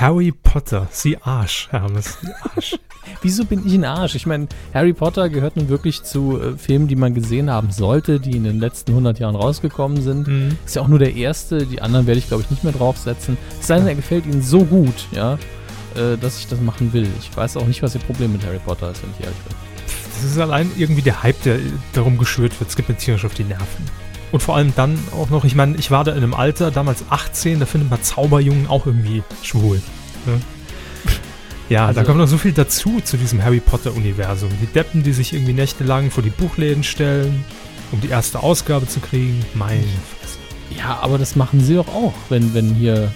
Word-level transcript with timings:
Harry 0.00 0.32
Potter, 0.32 0.88
Sie 0.90 1.18
Arsch, 1.18 1.68
Hermes, 1.70 2.16
Sie 2.22 2.32
Arsch. 2.42 2.78
Wieso 3.22 3.44
bin 3.44 3.66
ich 3.66 3.74
ein 3.74 3.84
Arsch? 3.84 4.14
Ich 4.14 4.24
meine, 4.24 4.48
Harry 4.72 4.94
Potter 4.94 5.28
gehört 5.28 5.56
nun 5.56 5.68
wirklich 5.68 6.04
zu 6.04 6.40
äh, 6.40 6.56
Filmen, 6.56 6.88
die 6.88 6.96
man 6.96 7.12
gesehen 7.12 7.50
haben 7.50 7.70
sollte, 7.70 8.18
die 8.18 8.34
in 8.34 8.44
den 8.44 8.60
letzten 8.60 8.92
100 8.92 9.18
Jahren 9.18 9.36
rausgekommen 9.36 10.00
sind. 10.00 10.26
Mhm. 10.26 10.56
Ist 10.64 10.76
ja 10.76 10.80
auch 10.80 10.88
nur 10.88 10.98
der 10.98 11.14
erste, 11.14 11.66
die 11.66 11.82
anderen 11.82 12.06
werde 12.06 12.18
ich 12.18 12.28
glaube 12.28 12.42
ich 12.42 12.50
nicht 12.50 12.64
mehr 12.64 12.72
draufsetzen. 12.72 13.36
Es 13.60 13.66
sei 13.66 13.76
denn, 13.76 13.88
er 13.88 13.94
gefällt 13.94 14.24
Ihnen 14.24 14.40
so 14.40 14.64
gut, 14.64 15.06
ja, 15.12 15.34
äh, 15.94 16.16
dass 16.18 16.38
ich 16.38 16.46
das 16.46 16.62
machen 16.62 16.94
will. 16.94 17.06
Ich 17.18 17.36
weiß 17.36 17.58
auch 17.58 17.66
nicht, 17.66 17.82
was 17.82 17.94
Ihr 17.94 18.00
Problem 18.00 18.32
mit 18.32 18.42
Harry 18.46 18.60
Potter 18.64 18.90
ist, 18.92 19.02
wenn 19.02 19.10
ich 19.18 19.22
ehrlich 19.22 19.38
bin. 19.40 19.54
Das 20.14 20.24
ist 20.24 20.38
allein 20.38 20.70
irgendwie 20.78 21.02
der 21.02 21.22
Hype, 21.22 21.42
der 21.42 21.58
darum 21.92 22.16
geschürt 22.16 22.58
wird. 22.58 22.70
Es 22.70 22.76
gibt 22.76 22.88
mir 22.88 22.96
tierisch 22.96 23.26
auf 23.26 23.34
die 23.34 23.44
Nerven. 23.44 23.84
Und 24.32 24.40
vor 24.40 24.56
allem 24.56 24.72
dann 24.76 24.98
auch 25.16 25.30
noch, 25.30 25.44
ich 25.44 25.54
meine, 25.54 25.76
ich 25.76 25.90
war 25.90 26.04
da 26.04 26.12
in 26.12 26.18
einem 26.18 26.34
Alter, 26.34 26.70
damals 26.70 27.04
18, 27.10 27.58
da 27.60 27.66
findet 27.66 27.90
man 27.90 28.02
Zauberjungen 28.02 28.68
auch 28.68 28.86
irgendwie 28.86 29.22
schwul. 29.42 29.80
Ne? 30.26 30.40
Ja, 31.68 31.86
Also- 31.86 32.00
da 32.00 32.06
kommt 32.06 32.18
noch 32.18 32.26
so 32.28 32.38
viel 32.38 32.52
dazu 32.52 33.00
zu 33.00 33.16
diesem 33.16 33.42
Harry 33.42 33.60
Potter-Universum. 33.60 34.50
Die 34.60 34.66
Deppen, 34.66 35.02
die 35.02 35.12
sich 35.12 35.32
irgendwie 35.32 35.52
nächtelang 35.52 36.10
vor 36.10 36.22
die 36.22 36.30
Buchläden 36.30 36.82
stellen, 36.84 37.44
um 37.92 38.00
die 38.00 38.08
erste 38.08 38.42
Ausgabe 38.42 38.86
zu 38.88 39.00
kriegen. 39.00 39.44
Mein 39.54 39.82
Fresse. 40.20 40.38
Ja, 40.78 40.98
aber 41.02 41.18
das 41.18 41.34
machen 41.36 41.60
sie 41.60 41.74
doch 41.74 41.88
auch, 41.88 42.14
wenn, 42.28 42.54
wenn 42.54 42.74
hier 42.74 43.12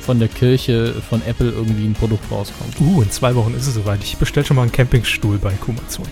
von 0.00 0.18
der 0.18 0.28
Kirche 0.28 0.94
von 1.08 1.22
Apple 1.26 1.50
irgendwie 1.50 1.84
ein 1.86 1.94
Produkt 1.94 2.28
rauskommt. 2.30 2.80
Uh, 2.80 3.02
in 3.02 3.10
zwei 3.12 3.34
Wochen 3.36 3.54
ist 3.54 3.68
es 3.68 3.74
soweit. 3.74 4.02
Ich 4.02 4.16
bestelle 4.16 4.44
schon 4.44 4.56
mal 4.56 4.62
einen 4.62 4.72
Campingstuhl 4.72 5.38
bei 5.38 5.52
Kumazon. 5.52 6.06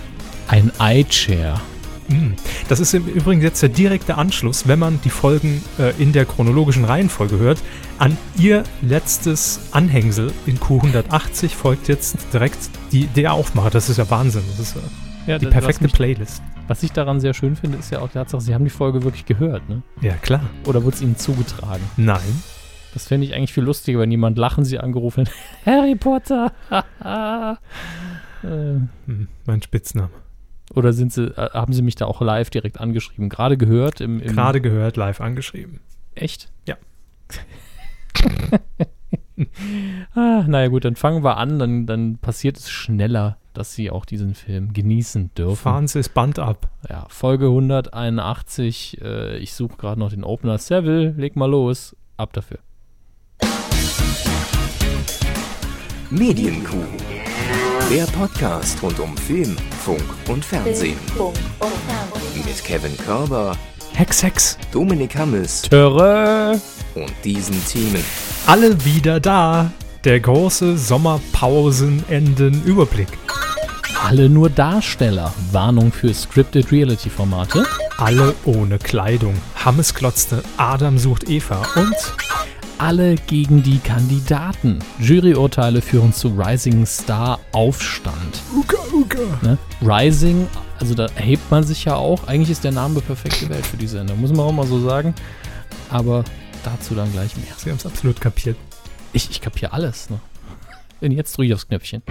Ein 0.47 0.71
iChair. 0.81 1.61
Mm. 2.11 2.35
Das 2.69 2.81
ist 2.81 2.93
im 2.93 3.07
Übrigen 3.07 3.41
jetzt 3.41 3.63
der 3.63 3.69
direkte 3.71 4.17
Anschluss, 4.19 4.67
wenn 4.69 4.79
man 4.79 5.01
die 5.03 5.11
Folgen 5.11 5.63
äh, 5.79 5.93
in 6.03 6.13
der 6.13 6.25
chronologischen 6.27 6.85
Reihenfolge 6.85 7.39
hört. 7.39 7.59
An 7.99 8.17
ihr 8.37 8.65
letztes 8.83 9.61
Anhängsel 9.73 10.33
in 10.47 10.59
Q180 10.59 11.49
folgt 11.51 11.89
jetzt 11.89 12.17
direkt 12.33 12.59
die, 12.93 13.07
der 13.07 13.33
Aufmacher. 13.33 13.71
Das 13.71 13.89
ist 13.89 13.97
ja 13.97 14.11
Wahnsinn. 14.11 14.43
Das 14.51 14.59
ist 14.59 14.77
äh, 14.77 14.81
Ja, 15.31 15.39
die 15.39 15.47
perfekte 15.47 15.85
mich, 15.85 15.93
Playlist. 15.93 16.43
was 16.69 16.83
ich 16.83 16.93
daran 16.93 17.21
sehr 17.21 17.33
schön 17.35 17.57
finde, 17.57 17.79
ist 17.79 17.91
ja 17.91 18.01
auch 18.01 18.09
die 18.09 18.15
Tatsache, 18.15 18.41
sie 18.43 18.55
haben 18.55 18.65
die 18.65 18.71
Folge 18.71 19.03
wirklich 19.05 19.25
gehört, 19.27 19.69
ne? 19.69 19.83
Ja, 20.01 20.15
klar. 20.15 20.43
Oder 20.67 20.83
wurde 20.85 20.97
es 20.97 21.03
ihnen 21.03 21.17
zugetragen? 21.17 21.83
Nein. 21.97 22.43
Das 22.93 23.07
fände 23.07 23.25
ich 23.25 23.35
eigentlich 23.35 23.53
viel 23.53 23.63
lustiger, 23.63 24.01
wenn 24.01 24.11
jemand 24.11 24.37
lachen 24.37 24.65
sie 24.65 24.81
angerufen 24.81 25.27
hat. 25.27 25.33
Harry 25.67 25.95
Potter! 25.95 26.53
äh, 28.43 28.49
Hm, 29.07 29.29
mein 29.47 29.61
Spitzname. 29.63 30.09
Oder 30.75 30.93
sind 30.93 31.13
sie, 31.13 31.27
äh, 31.37 31.51
haben 31.53 31.73
sie 31.73 31.83
mich 31.83 31.97
da 31.97 32.07
auch 32.07 32.21
live 32.21 32.51
direkt 32.51 32.81
angeschrieben? 32.81 33.29
Gerade 33.29 33.57
gehört 33.57 34.01
im, 34.01 34.21
im 34.21 34.33
Gerade 34.33 34.61
gehört, 34.61 34.97
live 34.97 35.21
angeschrieben. 35.21 35.81
Echt? 36.15 36.51
Ja. 36.67 36.77
ah, 40.15 40.45
naja 40.47 40.69
gut, 40.69 40.85
dann 40.85 40.97
fangen 40.97 41.25
wir 41.25 41.37
an, 41.37 41.59
dann, 41.59 41.87
dann 41.87 42.19
passiert 42.19 42.57
es 42.57 42.71
schneller, 42.71 43.39
dass 43.53 43.75
sie 43.75 43.91
auch 43.91 44.05
diesen 44.05 44.35
Film 44.35 44.73
genießen 44.73 45.31
dürfen. 45.35 45.57
Fahren 45.57 45.89
Sie 45.89 45.99
das 45.99 46.09
Band 46.09 46.39
ab. 46.39 46.71
Ja, 46.89 47.07
Folge 47.09 47.47
181, 47.47 49.01
äh, 49.03 49.39
ich 49.39 49.55
suche 49.55 49.77
gerade 49.77 49.99
noch 49.99 50.11
den 50.11 50.25
Opener. 50.25 50.59
Seville, 50.59 51.11
leg 51.11 51.37
mal 51.37 51.51
los, 51.51 51.97
ab 52.17 52.33
dafür. 52.33 52.59
Medienkuh. 56.11 57.20
Der 57.91 58.05
Podcast 58.05 58.81
rund 58.83 58.99
um 59.01 59.15
Film, 59.17 59.57
Funk 59.85 60.05
und 60.29 60.45
Fernsehen. 60.45 60.97
Funk 61.17 61.35
und 61.59 61.73
Fernsehen. 61.89 62.45
Mit 62.47 62.63
Kevin 62.63 62.97
Körber, 62.97 63.57
Hex, 63.95 64.23
Hex. 64.23 64.57
Dominik 64.71 65.17
Hammes 65.17 65.63
Töre! 65.63 66.61
und 66.95 67.13
diesen 67.25 67.67
Themen. 67.67 68.05
Alle 68.47 68.85
wieder 68.85 69.19
da. 69.19 69.73
Der 70.05 70.21
große 70.21 70.79
Sommerpausenenden-Überblick. 70.79 73.09
Alle 74.01 74.29
nur 74.29 74.51
Darsteller. 74.51 75.35
Warnung 75.51 75.91
für 75.91 76.15
Scripted 76.15 76.71
Reality 76.71 77.11
Formate. 77.11 77.67
Alle 77.99 78.37
ohne 78.45 78.79
Kleidung. 78.79 79.35
Hammes 79.57 79.95
klotzte, 79.95 80.45
Adam 80.57 80.97
sucht 80.97 81.29
Eva 81.29 81.61
und 81.75 81.97
Alle 82.81 83.17
gegen 83.27 83.63
die 83.63 83.79
Kandidaten. 83.79 84.79
Juryurteile 84.99 85.83
führen 85.83 86.15
zu 86.15 86.29
Rising 86.29 86.87
Star 86.87 87.39
Aufstand. 87.53 88.41
Uga 88.57 88.79
Uga. 88.95 89.39
Ne? 89.43 89.59
Rising, 89.83 90.49
also 90.79 90.95
da 90.95 91.05
erhebt 91.15 91.51
man 91.51 91.63
sich 91.63 91.85
ja 91.85 91.97
auch. 91.97 92.27
Eigentlich 92.27 92.53
ist 92.53 92.65
der 92.65 92.73
Name 92.73 93.03
perfekte 93.03 93.51
Welt 93.51 93.67
für 93.67 93.77
die 93.77 93.87
Sendung, 93.87 94.19
muss 94.19 94.31
man 94.31 94.41
auch 94.41 94.53
mal 94.53 94.67
so 94.67 94.81
sagen. 94.81 95.15
Aber 95.91 96.25
dazu 96.65 96.95
dann 96.95 97.13
gleich 97.13 97.37
mehr. 97.37 97.53
Sie 97.59 97.69
haben 97.69 97.77
es 97.77 97.85
absolut 97.85 98.19
kapiert. 98.19 98.57
Ich, 99.13 99.29
ich 99.29 99.43
kapiere 99.43 99.75
alles. 99.75 100.09
Ne? 100.09 100.19
Und 101.03 101.11
jetzt 101.11 101.37
drücke 101.37 101.49
ich 101.49 101.55
aufs 101.55 101.69
Knöpfchen. 101.69 102.03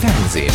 Fernsehen. 0.00 0.54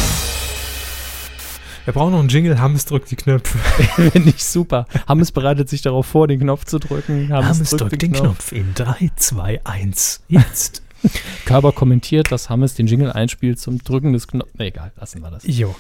Wir 1.89 1.93
brauchen 1.93 2.11
noch 2.11 2.19
einen 2.19 2.29
Jingle. 2.29 2.59
Hammes 2.59 2.85
drückt 2.85 3.09
die 3.09 3.15
Knöpfe. 3.15 3.57
Finde 4.11 4.29
ich 4.29 4.45
super. 4.45 4.85
Hammes 5.07 5.31
bereitet 5.31 5.69
sich 5.69 5.81
darauf 5.81 6.05
vor, 6.05 6.27
den 6.27 6.39
Knopf 6.39 6.65
zu 6.65 6.77
drücken. 6.77 7.33
Hammes 7.33 7.71
drückt 7.71 7.99
den 7.99 8.11
Knopf 8.11 8.51
in 8.51 8.75
3, 8.75 9.09
2, 9.15 9.61
1. 9.63 10.21
Jetzt. 10.27 10.83
Körber 11.45 11.71
kommentiert, 11.71 12.31
dass 12.31 12.47
Hammes 12.47 12.75
den 12.75 12.85
Jingle 12.85 13.11
einspielt 13.11 13.59
zum 13.59 13.79
Drücken 13.79 14.13
des 14.13 14.27
Knopfs. 14.27 14.51
Nee, 14.59 14.67
egal, 14.67 14.91
lassen 14.97 15.23
wir 15.23 15.31
das. 15.31 15.41
Jo. 15.47 15.75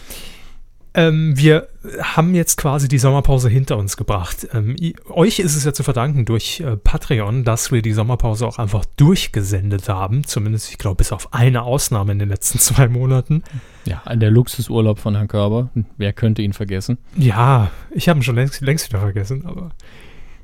Ähm, 0.99 1.37
wir 1.37 1.69
haben 2.01 2.35
jetzt 2.35 2.57
quasi 2.57 2.89
die 2.89 2.97
Sommerpause 2.97 3.47
hinter 3.47 3.77
uns 3.77 3.95
gebracht. 3.95 4.49
Ähm, 4.53 4.75
euch 5.09 5.39
ist 5.39 5.55
es 5.55 5.63
ja 5.63 5.71
zu 5.71 5.81
verdanken 5.81 6.25
durch 6.25 6.59
äh, 6.59 6.75
Patreon, 6.75 7.45
dass 7.45 7.71
wir 7.71 7.81
die 7.81 7.93
Sommerpause 7.93 8.45
auch 8.45 8.57
einfach 8.57 8.83
durchgesendet 8.97 9.87
haben. 9.87 10.25
Zumindest, 10.25 10.69
ich 10.71 10.77
glaube, 10.77 10.97
bis 10.97 11.13
auf 11.13 11.33
eine 11.33 11.61
Ausnahme 11.63 12.11
in 12.11 12.19
den 12.19 12.27
letzten 12.27 12.59
zwei 12.59 12.89
Monaten. 12.89 13.43
Ja, 13.85 14.03
der 14.13 14.29
Luxusurlaub 14.29 14.99
von 14.99 15.15
Herrn 15.15 15.29
Körber. 15.29 15.69
Wer 15.95 16.11
könnte 16.11 16.41
ihn 16.41 16.51
vergessen? 16.51 16.97
Ja, 17.15 17.71
ich 17.91 18.09
habe 18.09 18.19
ihn 18.19 18.23
schon 18.23 18.35
längst, 18.35 18.59
längst 18.59 18.89
wieder 18.89 18.99
vergessen, 18.99 19.45
aber 19.45 19.71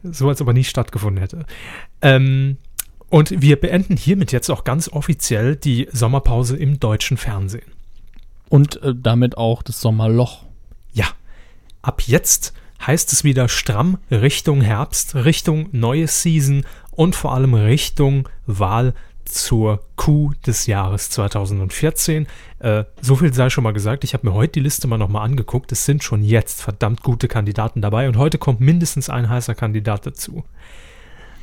so 0.04 0.30
als 0.30 0.40
ob 0.40 0.48
er 0.48 0.54
nie 0.54 0.64
stattgefunden 0.64 1.20
hätte. 1.20 1.46
Ähm, 2.02 2.60
und 3.10 3.42
wir 3.42 3.60
beenden 3.60 3.98
hiermit 3.98 4.32
jetzt 4.32 4.50
auch 4.50 4.64
ganz 4.64 4.88
offiziell 4.88 5.58
die 5.58 5.90
Sommerpause 5.92 6.56
im 6.56 6.80
deutschen 6.80 7.18
Fernsehen. 7.18 7.74
Und 8.48 8.82
äh, 8.84 8.94
damit 8.96 9.38
auch 9.38 9.62
das 9.62 9.82
Sommerloch. 9.82 10.45
Ab 11.86 12.02
jetzt 12.02 12.52
heißt 12.84 13.14
es 13.14 13.24
wieder 13.24 13.48
stramm 13.48 14.00
Richtung 14.10 14.62
Herbst, 14.62 15.14
Richtung 15.14 15.70
neue 15.72 16.08
Season 16.08 16.66
und 16.90 17.16
vor 17.16 17.36
allem 17.36 17.54
Richtung 17.54 18.28
Wahl 18.48 18.96
zur 19.24 19.86
Q 19.96 20.34
des 20.48 20.66
Jahres 20.66 21.12
2014. 21.12 22.26
Äh, 22.58 22.86
so 23.02 23.16
viel 23.18 23.32
sei 23.36 23.52
schon 23.52 23.64
mal 23.64 23.72
gesagt. 23.72 24.04
Ich 24.04 24.16
habe 24.16 24.28
mir 24.28 24.34
heute 24.34 24.54
die 24.54 24.62
Liste 24.62 24.88
mal 24.88 24.98
nochmal 24.98 25.26
angeguckt. 25.26 25.72
Es 25.72 25.86
sind 25.86 26.04
schon 26.04 26.24
jetzt 26.24 26.64
verdammt 26.64 27.04
gute 27.04 27.28
Kandidaten 27.28 27.84
dabei 27.84 28.08
und 28.08 28.18
heute 28.18 28.40
kommt 28.40 28.62
mindestens 28.62 29.08
ein 29.08 29.30
heißer 29.30 29.54
Kandidat 29.54 30.08
dazu. 30.08 30.44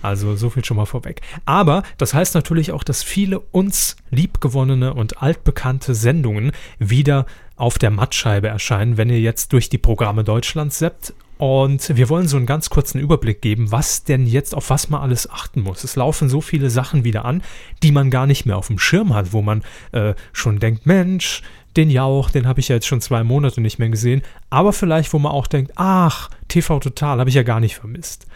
Also 0.03 0.34
so 0.34 0.50
viel 0.50 0.64
schon 0.64 0.76
mal 0.76 0.86
vorweg. 0.86 1.20
Aber 1.44 1.84
das 1.98 2.14
heißt 2.14 2.34
natürlich 2.34 2.72
auch, 2.72 2.82
dass 2.82 3.04
viele 3.04 3.38
uns 3.38 3.94
liebgewonnene 4.10 4.92
und 4.92 5.22
altbekannte 5.22 5.94
Sendungen 5.94 6.50
wieder 6.80 7.26
auf 7.57 7.79
der 7.79 7.91
Mattscheibe 7.91 8.49
erscheinen, 8.49 8.97
wenn 8.97 9.11
ihr 9.11 9.21
jetzt 9.21 9.53
durch 9.53 9.69
die 9.69 9.79
Programme 9.79 10.25
Deutschlands 10.25 10.79
seppt. 10.79 11.15
Und 11.39 11.97
wir 11.97 12.09
wollen 12.09 12.29
so 12.29 12.37
einen 12.37 12.47
ganz 12.47 12.71
kurzen 12.71 13.01
Überblick 13.01 13.43
geben, 13.43 13.73
was 13.73 14.05
denn 14.05 14.29
jetzt 14.29 14.55
auf 14.55 14.71
was 14.71 14.91
man 14.91 15.01
alles 15.01 15.29
achten 15.29 15.63
muss. 15.63 15.83
Es 15.83 15.97
laufen 15.97 16.29
so 16.29 16.41
viele 16.41 16.71
Sachen 16.71 17.03
wieder 17.03 17.25
an, 17.25 17.43
die 17.83 17.91
man 17.91 18.11
gar 18.11 18.29
nicht 18.29 18.47
mehr 18.47 18.57
auf 18.57 18.69
dem 18.69 18.79
Schirm 18.79 19.13
hat, 19.13 19.33
wo 19.33 19.43
man 19.43 19.65
äh, 19.91 20.15
schon 20.33 20.61
denkt, 20.61 20.87
Mensch, 20.87 21.43
den 21.77 21.91
Jauch, 21.91 22.31
den 22.31 22.47
habe 22.47 22.61
ich 22.61 22.69
ja 22.69 22.77
jetzt 22.77 22.87
schon 22.87 23.01
zwei 23.01 23.25
Monate 23.25 23.61
nicht 23.61 23.79
mehr 23.81 23.89
gesehen. 23.89 24.23
Aber 24.51 24.73
vielleicht, 24.73 25.13
wo 25.13 25.19
man 25.19 25.33
auch 25.33 25.49
denkt, 25.49 25.73
ach, 25.75 26.31
TV 26.47 26.79
Total 26.79 27.19
habe 27.19 27.31
ich 27.31 27.34
ja 27.34 27.43
gar 27.43 27.59
nicht 27.61 27.75
vermisst. 27.77 28.27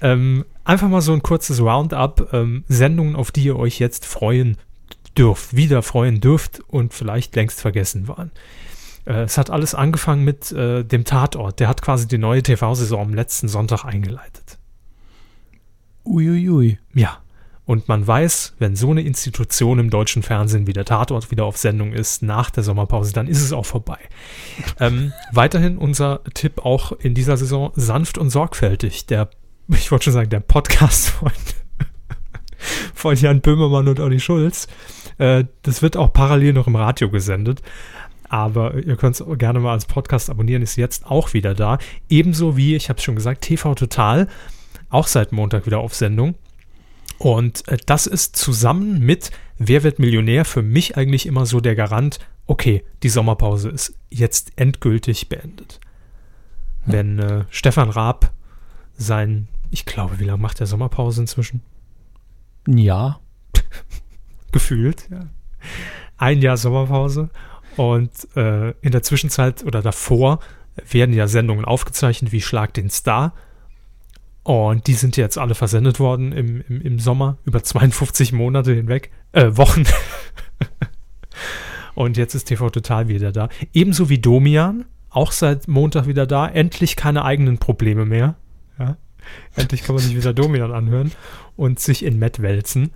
Ähm, 0.00 0.44
einfach 0.64 0.88
mal 0.88 1.00
so 1.00 1.12
ein 1.12 1.22
kurzes 1.22 1.60
Roundup, 1.60 2.32
ähm, 2.32 2.64
Sendungen, 2.68 3.16
auf 3.16 3.30
die 3.30 3.44
ihr 3.44 3.58
euch 3.58 3.78
jetzt 3.78 4.06
freuen 4.06 4.58
dürft, 5.16 5.54
wieder 5.56 5.82
freuen 5.82 6.20
dürft 6.20 6.60
und 6.68 6.94
vielleicht 6.94 7.34
längst 7.36 7.60
vergessen 7.60 8.08
waren. 8.08 8.30
Äh, 9.04 9.22
es 9.22 9.38
hat 9.38 9.50
alles 9.50 9.74
angefangen 9.74 10.24
mit 10.24 10.52
äh, 10.52 10.84
dem 10.84 11.04
Tatort. 11.04 11.60
Der 11.60 11.68
hat 11.68 11.82
quasi 11.82 12.06
die 12.06 12.18
neue 12.18 12.42
TV-Saison 12.42 13.00
am 13.00 13.14
letzten 13.14 13.48
Sonntag 13.48 13.84
eingeleitet. 13.84 14.58
Uiuiui. 16.04 16.78
Ja. 16.94 17.18
Und 17.64 17.88
man 17.88 18.04
weiß, 18.04 18.54
wenn 18.58 18.74
so 18.74 18.90
eine 18.90 19.02
Institution 19.02 19.78
im 19.78 19.88
deutschen 19.88 20.24
Fernsehen 20.24 20.66
wie 20.66 20.72
der 20.72 20.84
Tatort 20.84 21.30
wieder 21.30 21.44
auf 21.44 21.56
Sendung 21.56 21.92
ist, 21.92 22.20
nach 22.22 22.50
der 22.50 22.64
Sommerpause, 22.64 23.12
dann 23.12 23.28
ist 23.28 23.40
es 23.40 23.52
auch 23.52 23.66
vorbei. 23.66 23.98
ähm, 24.80 25.12
weiterhin 25.32 25.78
unser 25.78 26.22
Tipp 26.34 26.64
auch 26.64 26.92
in 26.92 27.14
dieser 27.14 27.36
Saison, 27.36 27.70
sanft 27.76 28.18
und 28.18 28.30
sorgfältig. 28.30 29.06
Der, 29.06 29.30
ich 29.68 29.92
wollte 29.92 30.04
schon 30.04 30.12
sagen, 30.12 30.30
der 30.30 30.40
Podcast 30.40 31.10
von, 31.10 31.30
von 32.94 33.16
Jan 33.16 33.40
Böhmermann 33.40 33.86
und 33.86 34.00
Olli 34.00 34.18
Schulz. 34.18 34.66
Äh, 35.18 35.44
das 35.62 35.82
wird 35.82 35.96
auch 35.96 36.12
parallel 36.12 36.52
noch 36.52 36.66
im 36.66 36.76
Radio 36.76 37.10
gesendet. 37.10 37.62
Aber 38.28 38.74
ihr 38.74 38.96
könnt 38.96 39.20
es 39.20 39.24
gerne 39.38 39.60
mal 39.60 39.72
als 39.72 39.84
Podcast 39.84 40.30
abonnieren, 40.30 40.62
ist 40.62 40.76
jetzt 40.76 41.04
auch 41.04 41.34
wieder 41.34 41.54
da. 41.54 41.78
Ebenso 42.08 42.56
wie, 42.56 42.74
ich 42.74 42.88
habe 42.88 42.96
es 42.96 43.04
schon 43.04 43.16
gesagt, 43.16 43.42
TV 43.42 43.74
Total, 43.74 44.26
auch 44.88 45.06
seit 45.06 45.32
Montag 45.32 45.66
wieder 45.66 45.80
auf 45.80 45.94
Sendung. 45.94 46.34
Und 47.18 47.68
äh, 47.68 47.76
das 47.84 48.06
ist 48.06 48.36
zusammen 48.36 49.00
mit 49.00 49.30
Wer 49.64 49.84
wird 49.84 50.00
Millionär 50.00 50.44
für 50.44 50.62
mich 50.62 50.96
eigentlich 50.96 51.24
immer 51.24 51.46
so 51.46 51.60
der 51.60 51.76
Garant, 51.76 52.18
okay, 52.46 52.84
die 53.04 53.08
Sommerpause 53.08 53.68
ist 53.68 53.94
jetzt 54.10 54.50
endgültig 54.56 55.28
beendet. 55.28 55.78
Wenn 56.84 57.20
äh, 57.20 57.44
Stefan 57.50 57.90
Raab 57.90 58.32
sein, 58.94 59.46
ich 59.70 59.84
glaube, 59.84 60.18
wie 60.18 60.24
lange 60.24 60.42
macht 60.42 60.58
der 60.58 60.66
Sommerpause 60.66 61.20
inzwischen? 61.20 61.62
Ja. 62.66 63.20
Gefühlt, 64.52 65.08
ja. 65.10 65.26
Ein 66.16 66.40
Jahr 66.40 66.56
Sommerpause. 66.56 67.30
Und 67.76 68.10
äh, 68.36 68.70
in 68.82 68.92
der 68.92 69.02
Zwischenzeit 69.02 69.64
oder 69.64 69.82
davor 69.82 70.40
werden 70.88 71.14
ja 71.14 71.26
Sendungen 71.26 71.64
aufgezeichnet 71.64 72.32
wie 72.32 72.40
Schlag 72.40 72.74
den 72.74 72.90
Star. 72.90 73.34
Und 74.42 74.86
die 74.86 74.94
sind 74.94 75.16
jetzt 75.16 75.38
alle 75.38 75.54
versendet 75.54 76.00
worden 76.00 76.32
im, 76.32 76.64
im, 76.68 76.80
im 76.80 76.98
Sommer, 76.98 77.38
über 77.44 77.62
52 77.62 78.32
Monate 78.32 78.74
hinweg, 78.74 79.10
äh, 79.32 79.50
Wochen. 79.52 79.84
Und 81.94 82.16
jetzt 82.16 82.34
ist 82.34 82.44
TV 82.44 82.70
Total 82.70 83.08
wieder 83.08 83.32
da. 83.32 83.48
Ebenso 83.72 84.08
wie 84.08 84.18
Domian, 84.18 84.86
auch 85.10 85.32
seit 85.32 85.68
Montag 85.68 86.06
wieder 86.06 86.26
da. 86.26 86.48
Endlich 86.48 86.96
keine 86.96 87.24
eigenen 87.24 87.58
Probleme 87.58 88.06
mehr. 88.06 88.36
Ja. 88.78 88.96
Endlich 89.54 89.84
kann 89.84 89.94
man 89.94 90.02
sich 90.02 90.16
wieder 90.16 90.32
Domian 90.32 90.72
anhören 90.72 91.12
und 91.56 91.78
sich 91.78 92.04
in 92.04 92.18
Matt 92.18 92.42
wälzen. 92.42 92.90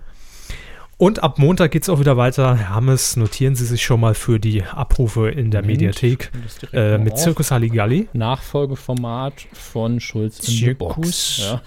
Und 0.99 1.21
ab 1.21 1.37
Montag 1.37 1.71
geht 1.71 1.83
es 1.83 1.89
auch 1.89 1.99
wieder 1.99 2.17
weiter. 2.17 2.55
Hermes, 2.55 3.17
notieren 3.17 3.53
Sie 3.55 3.65
sich 3.65 3.83
schon 3.85 3.99
mal 3.99 4.15
für 4.15 4.39
die 4.39 4.63
Abrufe 4.63 5.29
in 5.29 5.51
der 5.51 5.61
Moment, 5.61 5.79
Mediathek 5.81 6.31
äh, 6.73 6.97
mit. 6.97 7.17
Zirkus 7.19 7.51
Halligalli. 7.51 8.09
Nachfolgeformat 8.13 9.33
von 9.53 9.99
Schulz 9.99 10.39
in 10.47 10.55
the 10.55 10.73
Box. 10.73 11.37
Ja. 11.39 11.61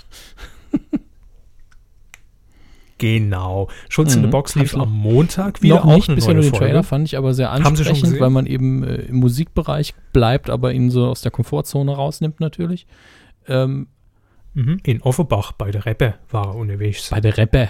Genau. 2.99 3.69
Schulz 3.89 4.15
in 4.15 4.21
Mhm. 4.21 4.25
the 4.27 4.31
Box 4.31 4.55
Hab 4.55 4.61
lief 4.63 4.75
am 4.77 4.93
Montag 4.93 5.63
wieder 5.63 5.77
Noch 5.77 5.87
auch 5.87 5.95
nicht, 5.97 6.09
eine 6.11 6.17
bisher 6.17 6.35
neue 6.35 6.43
nur 6.43 6.51
den 6.53 6.59
Trailer 6.59 6.83
fand 6.83 7.07
ich 7.09 7.17
aber 7.17 7.33
sehr 7.33 7.51
ansprechend, 7.51 8.21
weil 8.21 8.29
man 8.29 8.45
eben 8.45 8.85
äh, 8.85 8.97
im 8.97 9.17
Musikbereich 9.17 9.95
bleibt, 10.13 10.51
aber 10.51 10.75
ihn 10.75 10.91
so 10.91 11.07
aus 11.07 11.23
der 11.23 11.31
Komfortzone 11.31 11.93
rausnimmt 11.95 12.41
natürlich. 12.41 12.87
Ähm, 13.49 13.87
Mhm. 14.53 14.81
In 14.85 15.01
Offenbach 15.01 15.53
bei 15.53 15.71
der 15.71 15.87
Reppe 15.87 16.15
war 16.29 16.49
er 16.49 16.55
unterwegs. 16.57 17.09
bei 17.09 17.21
der 17.23 17.37
Reppe. 17.39 17.69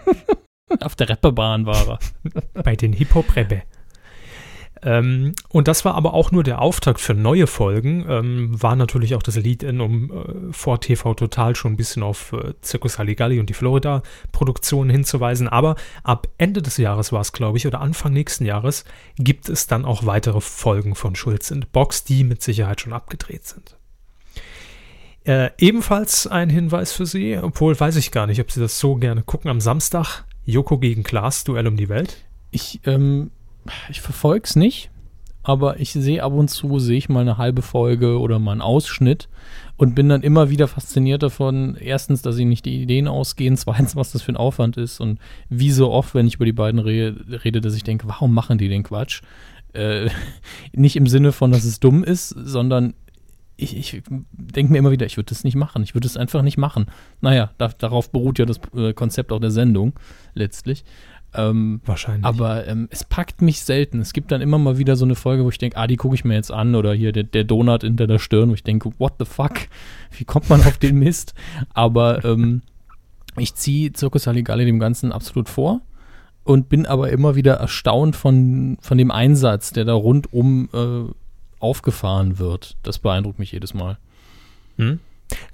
Auf 0.80 0.96
der 0.96 1.08
Reppebahn 1.08 1.66
war 1.66 1.88
er. 1.88 1.98
bei 2.62 2.76
den 2.76 2.92
Hip-Hop-Rebbe. 2.92 3.62
Ähm, 4.82 5.32
und 5.48 5.68
das 5.68 5.84
war 5.84 5.94
aber 5.94 6.12
auch 6.12 6.32
nur 6.32 6.42
der 6.42 6.60
Auftakt 6.60 7.00
für 7.00 7.14
neue 7.14 7.46
Folgen. 7.46 8.04
Ähm, 8.08 8.62
war 8.62 8.76
natürlich 8.76 9.14
auch 9.14 9.22
das 9.22 9.36
Lead-In, 9.36 9.80
um 9.80 10.10
äh, 10.10 10.52
vor 10.52 10.80
TV 10.80 11.14
Total 11.14 11.56
schon 11.56 11.72
ein 11.72 11.76
bisschen 11.76 12.02
auf 12.02 12.32
äh, 12.32 12.52
Circus 12.62 12.98
Halligalli 12.98 13.40
und 13.40 13.48
die 13.48 13.54
Florida-Produktionen 13.54 14.90
hinzuweisen. 14.90 15.48
Aber 15.48 15.76
ab 16.02 16.28
Ende 16.36 16.62
des 16.62 16.76
Jahres 16.76 17.10
war 17.10 17.20
es, 17.20 17.32
glaube 17.32 17.58
ich, 17.58 17.66
oder 17.66 17.80
Anfang 17.80 18.12
nächsten 18.12 18.44
Jahres, 18.44 18.84
gibt 19.18 19.48
es 19.48 19.66
dann 19.66 19.84
auch 19.84 20.04
weitere 20.04 20.40
Folgen 20.40 20.94
von 20.94 21.16
Schulz 21.16 21.50
in 21.50 21.64
Box, 21.72 22.04
die 22.04 22.22
mit 22.22 22.42
Sicherheit 22.42 22.80
schon 22.80 22.92
abgedreht 22.92 23.46
sind. 23.46 23.76
Äh, 25.24 25.50
ebenfalls 25.58 26.26
ein 26.26 26.50
Hinweis 26.50 26.92
für 26.92 27.06
Sie, 27.06 27.36
obwohl 27.36 27.78
weiß 27.78 27.96
ich 27.96 28.12
gar 28.12 28.28
nicht, 28.28 28.40
ob 28.40 28.52
Sie 28.52 28.60
das 28.60 28.78
so 28.78 28.94
gerne 28.94 29.22
gucken. 29.22 29.50
Am 29.50 29.60
Samstag 29.60 30.24
Joko 30.46 30.78
gegen 30.78 31.02
Klaas, 31.02 31.44
Duell 31.44 31.66
um 31.66 31.76
die 31.76 31.88
Welt. 31.88 32.24
Ich, 32.50 32.80
ähm, 32.86 33.30
ich 33.90 34.00
verfolge 34.00 34.44
es 34.44 34.56
nicht, 34.56 34.90
aber 35.42 35.80
ich 35.80 35.92
sehe 35.92 36.22
ab 36.22 36.32
und 36.32 36.48
zu, 36.48 36.78
sehe 36.78 36.96
ich 36.96 37.08
mal 37.08 37.20
eine 37.20 37.36
halbe 37.36 37.62
Folge 37.62 38.18
oder 38.18 38.38
mal 38.38 38.52
einen 38.52 38.62
Ausschnitt 38.62 39.28
und 39.76 39.94
bin 39.94 40.08
dann 40.08 40.22
immer 40.22 40.48
wieder 40.48 40.68
fasziniert 40.68 41.22
davon, 41.22 41.76
erstens, 41.76 42.22
dass 42.22 42.38
ihnen 42.38 42.50
nicht 42.50 42.64
die 42.64 42.80
Ideen 42.82 43.08
ausgehen, 43.08 43.56
zweitens, 43.56 43.96
was 43.96 44.12
das 44.12 44.22
für 44.22 44.32
ein 44.32 44.36
Aufwand 44.36 44.76
ist 44.76 45.00
und 45.00 45.18
wie 45.48 45.72
so 45.72 45.90
oft, 45.90 46.14
wenn 46.14 46.26
ich 46.26 46.36
über 46.36 46.44
die 46.44 46.52
beiden 46.52 46.80
re 46.80 47.16
rede, 47.44 47.60
dass 47.60 47.74
ich 47.74 47.84
denke, 47.84 48.08
warum 48.08 48.32
machen 48.32 48.58
die 48.58 48.68
den 48.68 48.84
Quatsch? 48.84 49.22
Äh, 49.72 50.08
nicht 50.72 50.96
im 50.96 51.08
Sinne 51.08 51.32
von, 51.32 51.50
dass 51.50 51.64
es 51.64 51.80
dumm 51.80 52.04
ist, 52.04 52.30
sondern 52.30 52.94
ich, 53.56 53.76
ich 53.76 54.02
denke 54.32 54.72
mir 54.72 54.78
immer 54.78 54.90
wieder, 54.90 55.06
ich 55.06 55.16
würde 55.16 55.30
das 55.30 55.44
nicht 55.44 55.56
machen. 55.56 55.82
Ich 55.82 55.94
würde 55.94 56.06
es 56.06 56.16
einfach 56.16 56.42
nicht 56.42 56.58
machen. 56.58 56.86
Naja, 57.20 57.50
da, 57.58 57.68
darauf 57.68 58.10
beruht 58.10 58.38
ja 58.38 58.44
das 58.44 58.60
äh, 58.76 58.92
Konzept 58.92 59.32
auch 59.32 59.40
der 59.40 59.50
Sendung 59.50 59.94
letztlich. 60.34 60.84
Ähm, 61.34 61.80
Wahrscheinlich. 61.84 62.24
aber 62.24 62.66
ähm, 62.66 62.88
es 62.90 63.04
packt 63.04 63.42
mich 63.42 63.60
selten. 63.60 64.00
Es 64.00 64.12
gibt 64.12 64.30
dann 64.30 64.40
immer 64.40 64.58
mal 64.58 64.78
wieder 64.78 64.96
so 64.96 65.04
eine 65.04 65.14
Folge, 65.14 65.44
wo 65.44 65.48
ich 65.48 65.58
denke, 65.58 65.76
ah, 65.76 65.86
die 65.86 65.96
gucke 65.96 66.14
ich 66.14 66.24
mir 66.24 66.34
jetzt 66.34 66.52
an. 66.52 66.74
Oder 66.74 66.94
hier 66.94 67.12
der, 67.12 67.24
der 67.24 67.44
Donut 67.44 67.82
hinter 67.82 68.06
der 68.06 68.18
Stirn, 68.18 68.50
wo 68.50 68.54
ich 68.54 68.62
denke, 68.62 68.90
what 68.98 69.14
the 69.18 69.24
fuck? 69.24 69.54
Wie 70.10 70.24
kommt 70.24 70.48
man 70.48 70.60
auf 70.60 70.78
den 70.78 70.98
Mist? 70.98 71.34
Aber 71.74 72.24
ähm, 72.24 72.62
ich 73.38 73.54
ziehe 73.54 73.92
Circus 73.94 74.26
Halligalli 74.26 74.64
dem 74.64 74.78
Ganzen 74.78 75.12
absolut 75.12 75.48
vor 75.48 75.80
und 76.44 76.68
bin 76.68 76.86
aber 76.86 77.10
immer 77.10 77.34
wieder 77.34 77.54
erstaunt 77.54 78.16
von, 78.16 78.78
von 78.80 78.98
dem 78.98 79.10
Einsatz, 79.10 79.72
der 79.72 79.84
da 79.84 79.94
rundum 79.94 80.68
äh, 80.72 81.12
aufgefahren 81.66 82.38
wird. 82.38 82.76
Das 82.82 82.98
beeindruckt 82.98 83.38
mich 83.38 83.52
jedes 83.52 83.74
Mal. 83.74 83.98
Hm? 84.78 85.00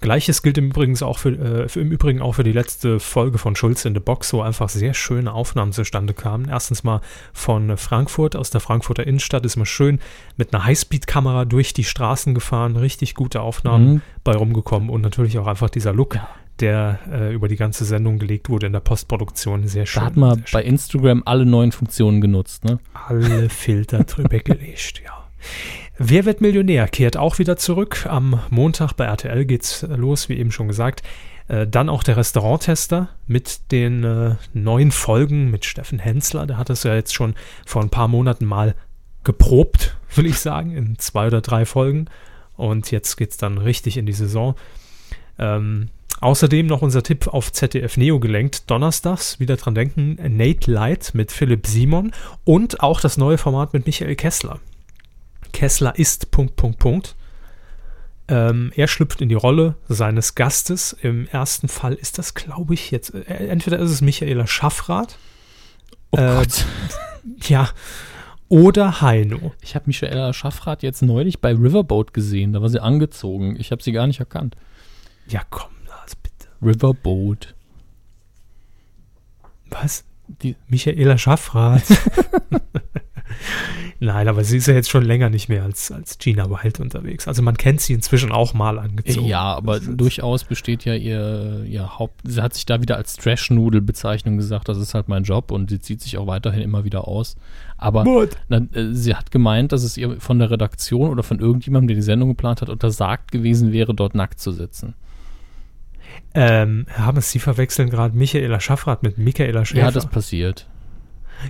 Gleiches 0.02 0.42
gilt 0.42 0.58
im 0.58 0.66
Übrigen 0.66 1.02
auch 1.02 1.18
für, 1.18 1.30
äh, 1.30 1.68
für, 1.68 1.80
im 1.80 1.90
Übrigen 1.90 2.20
auch 2.20 2.32
für 2.34 2.44
die 2.44 2.52
letzte 2.52 3.00
Folge 3.00 3.38
von 3.38 3.56
Schulz 3.56 3.86
in 3.86 3.94
the 3.94 4.00
Box, 4.00 4.30
wo 4.34 4.42
einfach 4.42 4.68
sehr 4.68 4.92
schöne 4.92 5.32
Aufnahmen 5.32 5.72
zustande 5.72 6.12
kamen. 6.12 6.46
Erstens 6.48 6.84
mal 6.84 7.00
von 7.32 7.78
Frankfurt, 7.78 8.36
aus 8.36 8.50
der 8.50 8.60
Frankfurter 8.60 9.06
Innenstadt 9.06 9.46
ist 9.46 9.56
man 9.56 9.64
schön 9.64 9.98
mit 10.36 10.52
einer 10.52 10.66
Highspeed-Kamera 10.66 11.46
durch 11.46 11.72
die 11.72 11.84
Straßen 11.84 12.34
gefahren, 12.34 12.76
richtig 12.76 13.14
gute 13.14 13.40
Aufnahmen 13.40 13.94
Mhm. 13.94 14.02
bei 14.24 14.32
rumgekommen 14.34 14.90
und 14.90 15.00
natürlich 15.00 15.38
auch 15.38 15.46
einfach 15.46 15.70
dieser 15.70 15.94
Look, 15.94 16.18
der 16.60 16.98
äh, 17.10 17.32
über 17.32 17.48
die 17.48 17.56
ganze 17.56 17.86
Sendung 17.86 18.18
gelegt 18.18 18.50
wurde 18.50 18.66
in 18.66 18.74
der 18.74 18.80
Postproduktion, 18.80 19.66
sehr 19.68 19.86
schön. 19.86 20.02
Da 20.02 20.06
hat 20.06 20.16
man 20.16 20.44
bei 20.52 20.62
Instagram 20.62 21.22
alle 21.24 21.46
neuen 21.46 21.72
Funktionen 21.72 22.20
genutzt, 22.20 22.66
ne? 22.66 22.78
alle 22.92 23.48
Filter 23.48 24.04
drüber 24.04 24.38
gelegt, 24.40 25.00
ja. 25.02 25.12
Wer 25.98 26.24
wird 26.24 26.40
Millionär? 26.40 26.88
Kehrt 26.88 27.16
auch 27.16 27.38
wieder 27.38 27.56
zurück. 27.56 28.06
Am 28.08 28.40
Montag 28.48 28.94
bei 28.94 29.04
RTL 29.04 29.44
geht's 29.44 29.82
los, 29.88 30.28
wie 30.28 30.38
eben 30.38 30.50
schon 30.50 30.68
gesagt. 30.68 31.02
Äh, 31.48 31.66
dann 31.66 31.90
auch 31.90 32.02
der 32.02 32.16
Restauranttester 32.16 33.10
mit 33.26 33.70
den 33.72 34.02
äh, 34.02 34.36
neuen 34.54 34.90
Folgen 34.90 35.50
mit 35.50 35.66
Steffen 35.66 35.98
Hensler. 35.98 36.46
Der 36.46 36.56
hat 36.56 36.70
es 36.70 36.84
ja 36.84 36.94
jetzt 36.94 37.14
schon 37.14 37.34
vor 37.66 37.82
ein 37.82 37.90
paar 37.90 38.08
Monaten 38.08 38.46
mal 38.46 38.74
geprobt, 39.22 39.96
will 40.14 40.26
ich 40.26 40.38
sagen, 40.38 40.74
in 40.74 40.98
zwei 40.98 41.26
oder 41.26 41.42
drei 41.42 41.66
Folgen. 41.66 42.06
Und 42.56 42.90
jetzt 42.90 43.16
geht's 43.16 43.36
dann 43.36 43.58
richtig 43.58 43.98
in 43.98 44.06
die 44.06 44.12
Saison. 44.14 44.54
Ähm, 45.38 45.88
außerdem 46.20 46.66
noch 46.66 46.80
unser 46.80 47.02
Tipp 47.02 47.26
auf 47.26 47.52
ZDF 47.52 47.98
Neo 47.98 48.18
gelenkt. 48.18 48.70
Donnerstags, 48.70 49.40
wieder 49.40 49.56
dran 49.56 49.74
denken, 49.74 50.16
Nate 50.36 50.70
Light 50.70 51.10
mit 51.12 51.32
Philipp 51.32 51.66
Simon 51.66 52.12
und 52.44 52.80
auch 52.80 53.00
das 53.00 53.18
neue 53.18 53.36
Format 53.36 53.74
mit 53.74 53.84
Michael 53.84 54.16
Kessler. 54.16 54.58
Kessler 55.52 55.98
ist 55.98 56.30
Punkt, 56.30 56.56
Punkt, 56.56 56.78
Punkt. 56.78 57.16
Ähm, 58.28 58.72
er 58.76 58.88
schlüpft 58.88 59.20
in 59.20 59.28
die 59.28 59.34
Rolle 59.34 59.76
seines 59.88 60.34
Gastes. 60.34 60.92
Im 60.92 61.26
ersten 61.28 61.68
Fall 61.68 61.94
ist 61.94 62.18
das, 62.18 62.34
glaube 62.34 62.74
ich, 62.74 62.90
jetzt, 62.90 63.14
äh, 63.14 63.48
entweder 63.48 63.78
ist 63.78 63.90
es 63.90 64.00
Michaela 64.00 64.46
Schaffrath, 64.46 65.18
Oh 66.12 66.18
Äh, 66.18 66.46
ja, 67.48 67.70
oder 68.48 69.00
Heino. 69.00 69.52
Ich 69.62 69.74
habe 69.74 69.86
Michaela 69.86 70.32
Schaffrath 70.32 70.82
jetzt 70.82 71.02
neulich 71.02 71.40
bei 71.40 71.52
Riverboat 71.52 72.12
gesehen. 72.12 72.52
Da 72.52 72.60
war 72.60 72.68
sie 72.68 72.80
angezogen. 72.80 73.56
Ich 73.58 73.72
habe 73.72 73.82
sie 73.82 73.92
gar 73.92 74.06
nicht 74.06 74.20
erkannt. 74.20 74.56
Ja, 75.26 75.40
komm, 75.48 75.72
Lars, 75.88 76.14
bitte. 76.16 76.48
Riverboat. 76.60 77.54
Was? 79.70 80.04
Die, 80.28 80.56
Michaela 80.68 81.16
Schaffrath. 81.16 81.84
Nein, 84.00 84.26
aber 84.26 84.42
sie 84.42 84.56
ist 84.56 84.66
ja 84.66 84.74
jetzt 84.74 84.90
schon 84.90 85.04
länger 85.04 85.30
nicht 85.30 85.48
mehr 85.48 85.62
als, 85.62 85.92
als 85.92 86.18
Gina 86.18 86.50
Wild 86.50 86.80
unterwegs. 86.80 87.28
Also 87.28 87.40
man 87.40 87.56
kennt 87.56 87.80
sie 87.80 87.92
inzwischen 87.92 88.32
auch 88.32 88.52
mal 88.52 88.80
angezogen. 88.80 89.28
ja, 89.28 89.42
aber 89.42 89.78
durchaus 89.78 90.42
besteht 90.42 90.84
ja 90.84 90.94
ihr, 90.94 91.64
ihr 91.68 91.98
Haupt. 91.98 92.20
Sie 92.24 92.42
hat 92.42 92.54
sich 92.54 92.66
da 92.66 92.82
wieder 92.82 92.96
als 92.96 93.14
Trash-Nudel-Bezeichnung 93.14 94.36
gesagt. 94.36 94.68
Das 94.68 94.78
ist 94.78 94.94
halt 94.94 95.06
mein 95.06 95.22
Job 95.22 95.52
und 95.52 95.70
sie 95.70 95.78
zieht 95.78 96.00
sich 96.00 96.18
auch 96.18 96.26
weiterhin 96.26 96.62
immer 96.62 96.84
wieder 96.84 97.06
aus. 97.06 97.36
Aber 97.76 98.04
na, 98.48 98.56
äh, 98.72 98.92
sie 98.92 99.14
hat 99.14 99.30
gemeint, 99.30 99.70
dass 99.70 99.84
es 99.84 99.96
ihr 99.96 100.20
von 100.20 100.40
der 100.40 100.50
Redaktion 100.50 101.08
oder 101.08 101.22
von 101.22 101.38
irgendjemandem, 101.38 101.88
der 101.88 101.96
die 101.96 102.02
Sendung 102.02 102.30
geplant 102.30 102.60
hat, 102.60 102.70
untersagt 102.70 103.30
gewesen 103.30 103.72
wäre, 103.72 103.94
dort 103.94 104.16
nackt 104.16 104.40
zu 104.40 104.50
sitzen. 104.50 104.94
Ähm, 106.34 106.86
haben 106.96 107.20
Sie 107.20 107.38
verwechseln 107.38 107.90
gerade 107.90 108.16
Michaela 108.16 108.58
Schaffrath 108.58 109.02
mit 109.02 109.18
Michaela 109.18 109.64
Schäfer? 109.64 109.80
Ja, 109.80 109.90
das 109.90 110.08
passiert. 110.08 110.66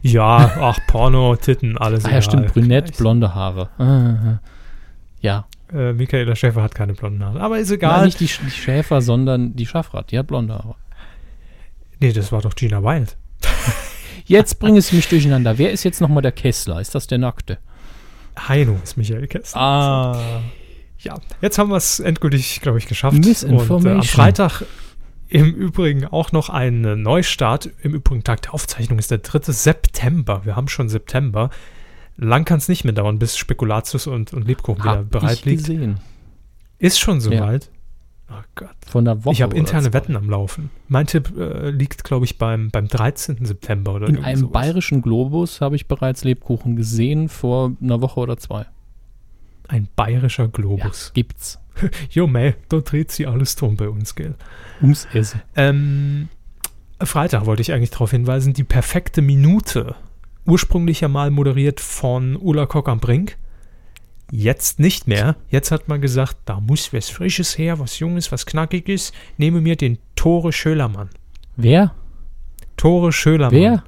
Ja, 0.00 0.50
ach, 0.60 0.78
Porno, 0.86 1.36
Titten, 1.36 1.76
alles 1.76 2.04
Ah 2.06 2.12
ja, 2.12 2.22
stimmt. 2.22 2.52
Brünett, 2.52 2.96
blonde 2.96 3.34
Haare. 3.34 3.68
Ah, 3.78 4.40
Ja, 5.20 5.46
Äh, 5.72 5.92
Michaela 5.92 6.34
Schäfer 6.36 6.62
hat 6.62 6.74
keine 6.74 6.92
blonden 6.94 7.24
Haare. 7.24 7.40
Aber 7.40 7.58
ist 7.58 7.70
egal. 7.70 7.96
Nein, 7.98 8.04
nicht 8.06 8.20
die, 8.20 8.28
Sch- 8.28 8.40
die 8.44 8.50
Schäfer, 8.50 9.00
sondern 9.00 9.54
die 9.56 9.66
Schaffrath. 9.66 10.10
Die 10.10 10.18
hat 10.18 10.26
blonde 10.26 10.54
Haare. 10.54 10.74
nee, 12.00 12.12
das 12.12 12.30
war 12.32 12.40
doch 12.42 12.54
Gina 12.54 12.82
Wild. 12.82 13.16
Jetzt 14.26 14.58
bring 14.60 14.76
es 14.76 14.92
mich 14.92 15.08
durcheinander. 15.08 15.58
Wer 15.58 15.72
ist 15.72 15.82
jetzt 15.84 16.00
nochmal 16.00 16.22
der 16.22 16.32
Kessler? 16.32 16.80
Ist 16.80 16.94
das 16.94 17.06
der 17.06 17.18
Nackte? 17.18 17.58
Heino 18.48 18.78
ist 18.82 18.96
Michael 18.96 19.26
Kessler. 19.26 19.60
Ah. 19.60 20.40
Ja, 20.98 21.16
jetzt 21.40 21.58
haben 21.58 21.70
wir 21.70 21.76
es 21.76 21.98
endgültig, 21.98 22.60
glaube 22.60 22.78
ich, 22.78 22.86
geschafft. 22.86 23.16
Misinformation. 23.16 23.76
Und, 23.80 23.86
äh, 23.86 23.90
am 23.94 24.02
Freitag 24.04 24.62
Im 25.32 25.54
Übrigen 25.54 26.04
auch 26.06 26.32
noch 26.32 26.50
ein 26.50 26.82
Neustart. 27.02 27.70
Im 27.82 27.94
Übrigen 27.94 28.22
Tag 28.22 28.42
der 28.42 28.52
Aufzeichnung 28.54 28.98
ist 28.98 29.10
der 29.10 29.18
3. 29.18 29.50
September. 29.52 30.44
Wir 30.44 30.56
haben 30.56 30.68
schon 30.68 30.88
September. 30.90 31.48
Lang 32.18 32.44
kann 32.44 32.58
es 32.58 32.68
nicht 32.68 32.84
mehr 32.84 32.92
dauern, 32.92 33.18
bis 33.18 33.38
Spekulatius 33.38 34.06
und, 34.06 34.34
und 34.34 34.46
Lebkuchen 34.46 34.82
wieder 34.84 34.98
Hab 34.98 35.10
bereit 35.10 35.32
ich 35.38 35.44
liegt. 35.46 35.58
gesehen. 35.60 36.00
Ist 36.78 37.00
schon 37.00 37.14
Ja. 37.16 37.20
soweit. 37.20 37.70
Oh 38.30 38.42
Gott. 38.54 38.76
Von 38.86 39.06
der 39.06 39.24
Woche. 39.24 39.32
Ich 39.32 39.40
habe 39.42 39.56
interne 39.56 39.84
zwei. 39.90 39.94
Wetten 39.94 40.16
am 40.16 40.28
Laufen. 40.28 40.68
Mein 40.88 41.06
Tipp 41.06 41.32
äh, 41.36 41.70
liegt, 41.70 42.04
glaube 42.04 42.26
ich, 42.26 42.36
beim, 42.36 42.70
beim 42.70 42.88
13. 42.88 43.44
September 43.46 43.94
oder 43.94 44.08
In 44.08 44.18
einem 44.22 44.40
sowas. 44.40 44.52
bayerischen 44.52 45.00
Globus 45.00 45.60
habe 45.62 45.76
ich 45.76 45.86
bereits 45.88 46.24
Lebkuchen 46.24 46.76
gesehen 46.76 47.30
vor 47.30 47.72
einer 47.80 48.02
Woche 48.02 48.20
oder 48.20 48.36
zwei. 48.36 48.66
Ein 49.68 49.88
bayerischer 49.96 50.48
Globus. 50.48 51.12
gibt's. 51.14 51.58
Jo, 52.10 52.26
mei, 52.26 52.56
da 52.68 52.80
dreht 52.80 53.10
sich 53.10 53.26
alles 53.28 53.56
drum 53.56 53.76
bei 53.76 53.88
uns, 53.88 54.14
gell? 54.14 54.34
Ums 54.80 55.06
Essen. 55.12 55.42
Ähm, 55.56 56.28
Freitag 57.00 57.46
wollte 57.46 57.62
ich 57.62 57.72
eigentlich 57.72 57.90
darauf 57.90 58.10
hinweisen, 58.10 58.52
die 58.52 58.64
perfekte 58.64 59.22
Minute. 59.22 59.96
Ursprünglich 60.46 61.00
ja 61.00 61.08
mal 61.08 61.30
moderiert 61.30 61.80
von 61.80 62.36
Ulla 62.36 62.66
Kock 62.66 62.88
am 62.88 63.00
Brink. 63.00 63.36
Jetzt 64.30 64.80
nicht 64.80 65.06
mehr. 65.06 65.36
Jetzt 65.50 65.70
hat 65.70 65.88
man 65.88 66.00
gesagt, 66.00 66.38
da 66.46 66.58
muss 66.58 66.92
was 66.92 67.10
Frisches 67.10 67.58
her, 67.58 67.78
was 67.78 67.98
Junges, 67.98 68.32
was 68.32 68.46
Knackiges. 68.46 69.12
Nehme 69.36 69.60
mir 69.60 69.76
den 69.76 69.98
Tore 70.16 70.52
Schölermann. 70.52 71.10
Wer? 71.56 71.94
Tore 72.76 73.12
Schölermann. 73.12 73.60
Wer? 73.60 73.84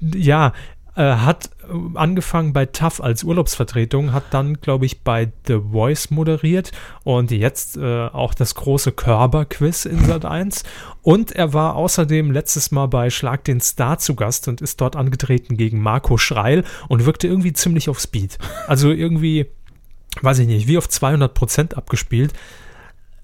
Ja, 0.00 0.52
äh, 0.96 1.02
hat 1.02 1.50
äh, 1.62 1.98
angefangen 1.98 2.52
bei 2.52 2.66
TAF 2.66 3.00
als 3.00 3.22
Urlaubsvertretung, 3.22 4.12
hat 4.12 4.24
dann, 4.30 4.60
glaube 4.60 4.86
ich, 4.86 5.02
bei 5.02 5.30
The 5.46 5.60
Voice 5.70 6.10
moderiert 6.10 6.72
und 7.04 7.30
jetzt 7.30 7.76
äh, 7.76 8.06
auch 8.06 8.32
das 8.34 8.54
große 8.54 8.92
Körperquiz 8.92 9.84
in 9.84 10.04
Sat 10.04 10.24
1. 10.24 10.64
Und 11.02 11.32
er 11.32 11.52
war 11.52 11.76
außerdem 11.76 12.30
letztes 12.30 12.70
Mal 12.70 12.86
bei 12.86 13.10
Schlag 13.10 13.44
den 13.44 13.60
Star 13.60 13.98
zu 13.98 14.14
Gast 14.14 14.48
und 14.48 14.60
ist 14.62 14.80
dort 14.80 14.96
angetreten 14.96 15.56
gegen 15.56 15.80
Marco 15.80 16.16
Schreil 16.16 16.64
und 16.88 17.04
wirkte 17.04 17.26
irgendwie 17.26 17.52
ziemlich 17.52 17.88
auf 17.88 18.00
Speed. 18.00 18.38
Also 18.66 18.90
irgendwie, 18.90 19.46
weiß 20.22 20.38
ich 20.40 20.46
nicht, 20.46 20.66
wie 20.66 20.78
auf 20.78 20.88
200 20.88 21.34
Prozent 21.34 21.76
abgespielt. 21.76 22.32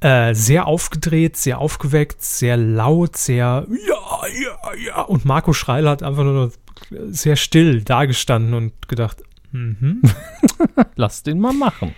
Äh, 0.00 0.34
sehr 0.34 0.66
aufgedreht, 0.66 1.36
sehr 1.36 1.58
aufgeweckt, 1.58 2.22
sehr 2.22 2.56
laut, 2.56 3.16
sehr 3.16 3.66
ja, 3.68 4.26
ja, 4.26 4.74
ja. 4.74 5.02
Und 5.02 5.24
Marco 5.24 5.52
Schreil 5.52 5.88
hat 5.88 6.02
einfach 6.02 6.24
nur 6.24 6.50
sehr 6.90 7.36
still 7.36 7.82
dagestanden 7.82 8.54
und 8.54 8.88
gedacht, 8.88 9.22
mhm, 9.52 10.02
Lass 10.96 11.22
den 11.22 11.40
mal 11.40 11.52
machen. 11.52 11.94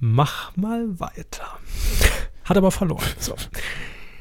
mach 0.00 0.54
mal 0.56 0.98
weiter. 1.00 1.58
Hat 2.44 2.56
aber 2.56 2.70
verloren. 2.70 3.04
So. 3.18 3.34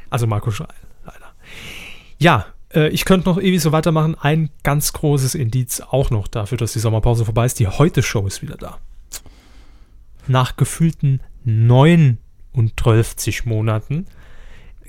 Also 0.10 0.27
Marco 0.27 0.51
Schreil, 0.51 0.67
leider. 1.05 1.34
Ja, 2.17 2.46
äh, 2.74 2.89
ich 2.89 3.05
könnte 3.05 3.29
noch 3.29 3.39
ewig 3.39 3.62
so 3.62 3.72
weitermachen. 3.72 4.15
Ein 4.20 4.50
ganz 4.63 4.94
großes 4.94 5.36
Indiz 5.36 5.82
auch 5.82 6.10
noch 6.10 6.27
dafür, 6.27 6.58
dass 6.58 6.74
die 6.74 6.79
Sommerpause 6.79 7.25
vorbei 7.25 7.46
ist. 7.46 7.60
Die 7.60 7.67
Heute-Show 7.67 8.25
ist 8.27 8.41
wieder 8.41 8.58
da. 8.58 8.79
Nach 10.27 10.58
gefühlten 10.58 11.22
39 11.44 13.46
Monaten 13.46 14.08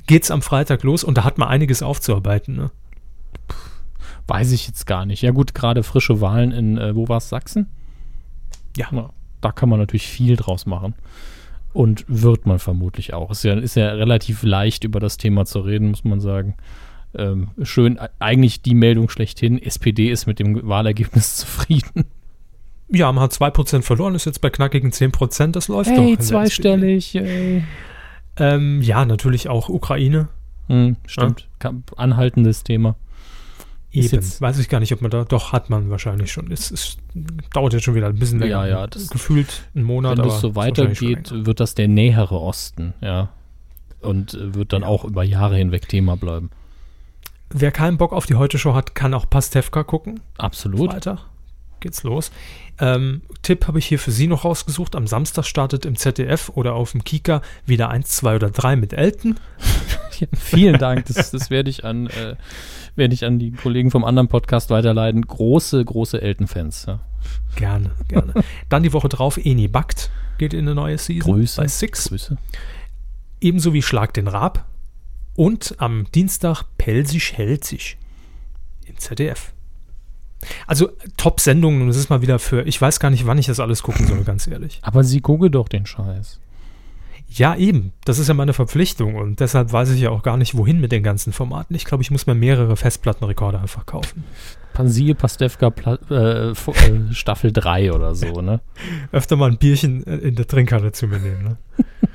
geht's 0.06 0.30
am 0.30 0.40
Freitag 0.40 0.82
los 0.82 1.04
und 1.04 1.18
da 1.18 1.24
hat 1.24 1.36
man 1.36 1.48
einiges 1.48 1.82
aufzuarbeiten. 1.82 2.56
Ne? 2.56 2.70
Weiß 4.28 4.52
ich 4.52 4.66
jetzt 4.66 4.86
gar 4.86 5.06
nicht. 5.06 5.22
Ja 5.22 5.30
gut, 5.30 5.54
gerade 5.54 5.82
frische 5.82 6.20
Wahlen 6.20 6.52
in, 6.52 6.78
äh, 6.78 6.94
wo 6.96 7.08
war 7.08 7.18
es, 7.18 7.28
Sachsen? 7.28 7.68
Ja. 8.76 8.88
Ja, 8.92 9.10
Da 9.40 9.52
kann 9.52 9.68
man 9.68 9.78
natürlich 9.78 10.06
viel 10.08 10.36
draus 10.36 10.66
machen. 10.66 10.94
Und 11.72 12.04
wird 12.08 12.46
man 12.46 12.58
vermutlich 12.58 13.12
auch. 13.12 13.30
Ist 13.30 13.44
ja, 13.44 13.54
ist 13.54 13.76
ja 13.76 13.88
relativ 13.90 14.42
leicht, 14.42 14.84
über 14.84 14.98
das 14.98 15.18
Thema 15.18 15.44
zu 15.44 15.60
reden, 15.60 15.90
muss 15.90 16.04
man 16.04 16.20
sagen. 16.20 16.54
Ähm, 17.14 17.48
schön, 17.62 17.96
e- 17.96 18.08
eigentlich 18.18 18.62
die 18.62 18.74
Meldung 18.74 19.08
schlechthin. 19.10 19.60
SPD 19.62 20.10
ist 20.10 20.26
mit 20.26 20.38
dem 20.38 20.66
Wahlergebnis 20.66 21.36
zufrieden. 21.36 22.06
Ja, 22.88 23.10
man 23.12 23.24
hat 23.24 23.32
2% 23.32 23.82
verloren, 23.82 24.14
ist 24.14 24.24
jetzt 24.26 24.40
bei 24.40 24.48
knackigen 24.50 24.90
10%, 24.92 25.52
das 25.52 25.68
läuft 25.68 25.90
doch. 25.90 25.96
Hey, 25.96 26.16
der 26.16 26.20
zweistellig. 26.24 27.14
Ey. 27.16 27.64
Ähm, 28.38 28.80
ja, 28.80 29.04
natürlich 29.04 29.48
auch 29.48 29.68
Ukraine. 29.68 30.28
Hm, 30.68 30.96
stimmt. 31.06 31.48
Kam- 31.58 31.82
Anhaltendes 31.96 32.64
Thema. 32.64 32.96
Eben. 34.04 34.14
jetzt- 34.14 34.40
Weiß 34.40 34.58
ich 34.58 34.68
gar 34.68 34.80
nicht, 34.80 34.92
ob 34.92 35.02
man 35.02 35.10
da, 35.10 35.24
doch 35.24 35.52
hat 35.52 35.70
man 35.70 35.90
wahrscheinlich 35.90 36.32
schon. 36.32 36.50
Es, 36.52 36.70
es 36.70 36.96
dauert 37.52 37.72
jetzt 37.72 37.84
schon 37.84 37.94
wieder 37.94 38.06
ein 38.08 38.18
bisschen 38.18 38.38
länger. 38.38 38.66
Ja, 38.66 38.66
ja, 38.66 38.86
das- 38.86 39.08
Gefühlt 39.08 39.62
einen 39.74 39.84
Monat, 39.84 40.12
Wenn 40.12 40.20
aber 40.20 40.30
das 40.30 40.40
so 40.40 40.54
weitergeht, 40.54 41.30
wird 41.32 41.60
das 41.60 41.74
der 41.74 41.88
nähere 41.88 42.40
Osten, 42.40 42.94
ja. 43.00 43.30
Und 44.00 44.36
wird 44.54 44.72
dann 44.72 44.84
auch 44.84 45.04
über 45.04 45.24
Jahre 45.24 45.56
hinweg 45.56 45.88
Thema 45.88 46.16
bleiben. 46.16 46.50
Wer 47.50 47.70
keinen 47.72 47.96
Bock 47.96 48.12
auf 48.12 48.26
die 48.26 48.34
Heute-Show 48.34 48.74
hat, 48.74 48.94
kann 48.94 49.14
auch 49.14 49.28
Pastewka 49.30 49.82
gucken. 49.84 50.20
Absolut. 50.36 50.92
Freitag 50.92 51.20
geht's 51.80 52.02
los. 52.02 52.32
Ähm, 52.80 53.22
Tipp 53.42 53.68
habe 53.68 53.78
ich 53.78 53.86
hier 53.86 53.98
für 53.98 54.10
Sie 54.10 54.26
noch 54.26 54.44
rausgesucht. 54.44 54.96
Am 54.96 55.06
Samstag 55.06 55.44
startet 55.44 55.84
im 55.84 55.94
ZDF 55.94 56.50
oder 56.54 56.74
auf 56.74 56.92
dem 56.92 57.04
Kika 57.04 57.42
wieder 57.66 57.90
1, 57.90 58.08
2 58.08 58.36
oder 58.36 58.50
3 58.50 58.76
mit 58.76 58.92
Elton. 58.92 59.36
Ja, 60.18 60.28
vielen 60.34 60.78
Dank. 60.78 61.04
Das, 61.06 61.30
das 61.30 61.50
werde 61.50 61.68
ich 61.68 61.84
an 61.84 62.06
äh, 62.06 62.36
werde 62.96 63.14
ich 63.14 63.24
an 63.24 63.38
die 63.38 63.52
Kollegen 63.52 63.90
vom 63.90 64.04
anderen 64.04 64.28
Podcast 64.28 64.70
weiterleiten. 64.70 65.22
Große, 65.22 65.84
große 65.84 66.20
Elton-Fans. 66.20 66.86
Ja. 66.86 67.00
Gerne, 67.56 67.90
gerne. 68.08 68.34
Dann 68.68 68.82
die 68.82 68.92
Woche 68.92 69.08
drauf 69.08 69.38
Eni 69.42 69.68
Backt 69.68 70.10
geht 70.38 70.54
in 70.54 70.60
eine 70.60 70.74
neue 70.74 70.98
Season 70.98 71.32
Grüße. 71.32 71.60
bei 71.60 71.68
Six. 71.68 72.08
Grüße. 72.08 72.36
Ebenso 73.40 73.72
wie 73.72 73.82
Schlag 73.82 74.14
den 74.14 74.28
Rab. 74.28 74.66
Und 75.34 75.74
am 75.78 76.06
Dienstag 76.14 76.64
Pelzig 76.78 77.34
hält 77.34 77.64
sich 77.64 77.98
im 78.86 78.96
ZDF. 78.98 79.52
Also 80.66 80.90
Top-Sendungen 81.16 81.82
und 81.82 81.88
es 81.88 81.96
ist 81.96 82.10
mal 82.10 82.22
wieder 82.22 82.38
für, 82.38 82.66
ich 82.66 82.80
weiß 82.80 83.00
gar 83.00 83.10
nicht, 83.10 83.26
wann 83.26 83.38
ich 83.38 83.46
das 83.46 83.60
alles 83.60 83.82
gucken 83.82 84.06
soll, 84.06 84.22
ganz 84.24 84.46
ehrlich. 84.46 84.78
Aber 84.82 85.04
sie 85.04 85.20
gucke 85.20 85.50
doch 85.50 85.68
den 85.68 85.86
Scheiß. 85.86 86.40
Ja, 87.28 87.54
eben. 87.56 87.92
Das 88.04 88.18
ist 88.18 88.28
ja 88.28 88.34
meine 88.34 88.52
Verpflichtung 88.52 89.16
und 89.16 89.40
deshalb 89.40 89.72
weiß 89.72 89.90
ich 89.90 90.00
ja 90.00 90.10
auch 90.10 90.22
gar 90.22 90.36
nicht, 90.36 90.56
wohin 90.56 90.80
mit 90.80 90.92
den 90.92 91.02
ganzen 91.02 91.32
Formaten. 91.32 91.74
Ich 91.74 91.84
glaube, 91.84 92.02
ich 92.02 92.10
muss 92.10 92.26
mir 92.26 92.34
mehrere 92.34 92.76
Festplattenrekorder 92.76 93.60
einfach 93.60 93.84
kaufen. 93.84 94.24
Pansil 94.72 95.14
Pastewka 95.14 95.72
äh, 96.10 96.50
äh, 96.50 97.12
Staffel 97.12 97.52
3 97.52 97.92
oder 97.92 98.14
so, 98.14 98.40
ne? 98.40 98.60
Öfter 99.12 99.36
mal 99.36 99.50
ein 99.50 99.58
Bierchen 99.58 100.06
äh, 100.06 100.16
in 100.16 100.34
der 100.34 100.46
Trinkhalle 100.46 100.92
zu 100.92 101.06
mir 101.06 101.18
nehmen. 101.18 101.42
Ne? 101.44 101.56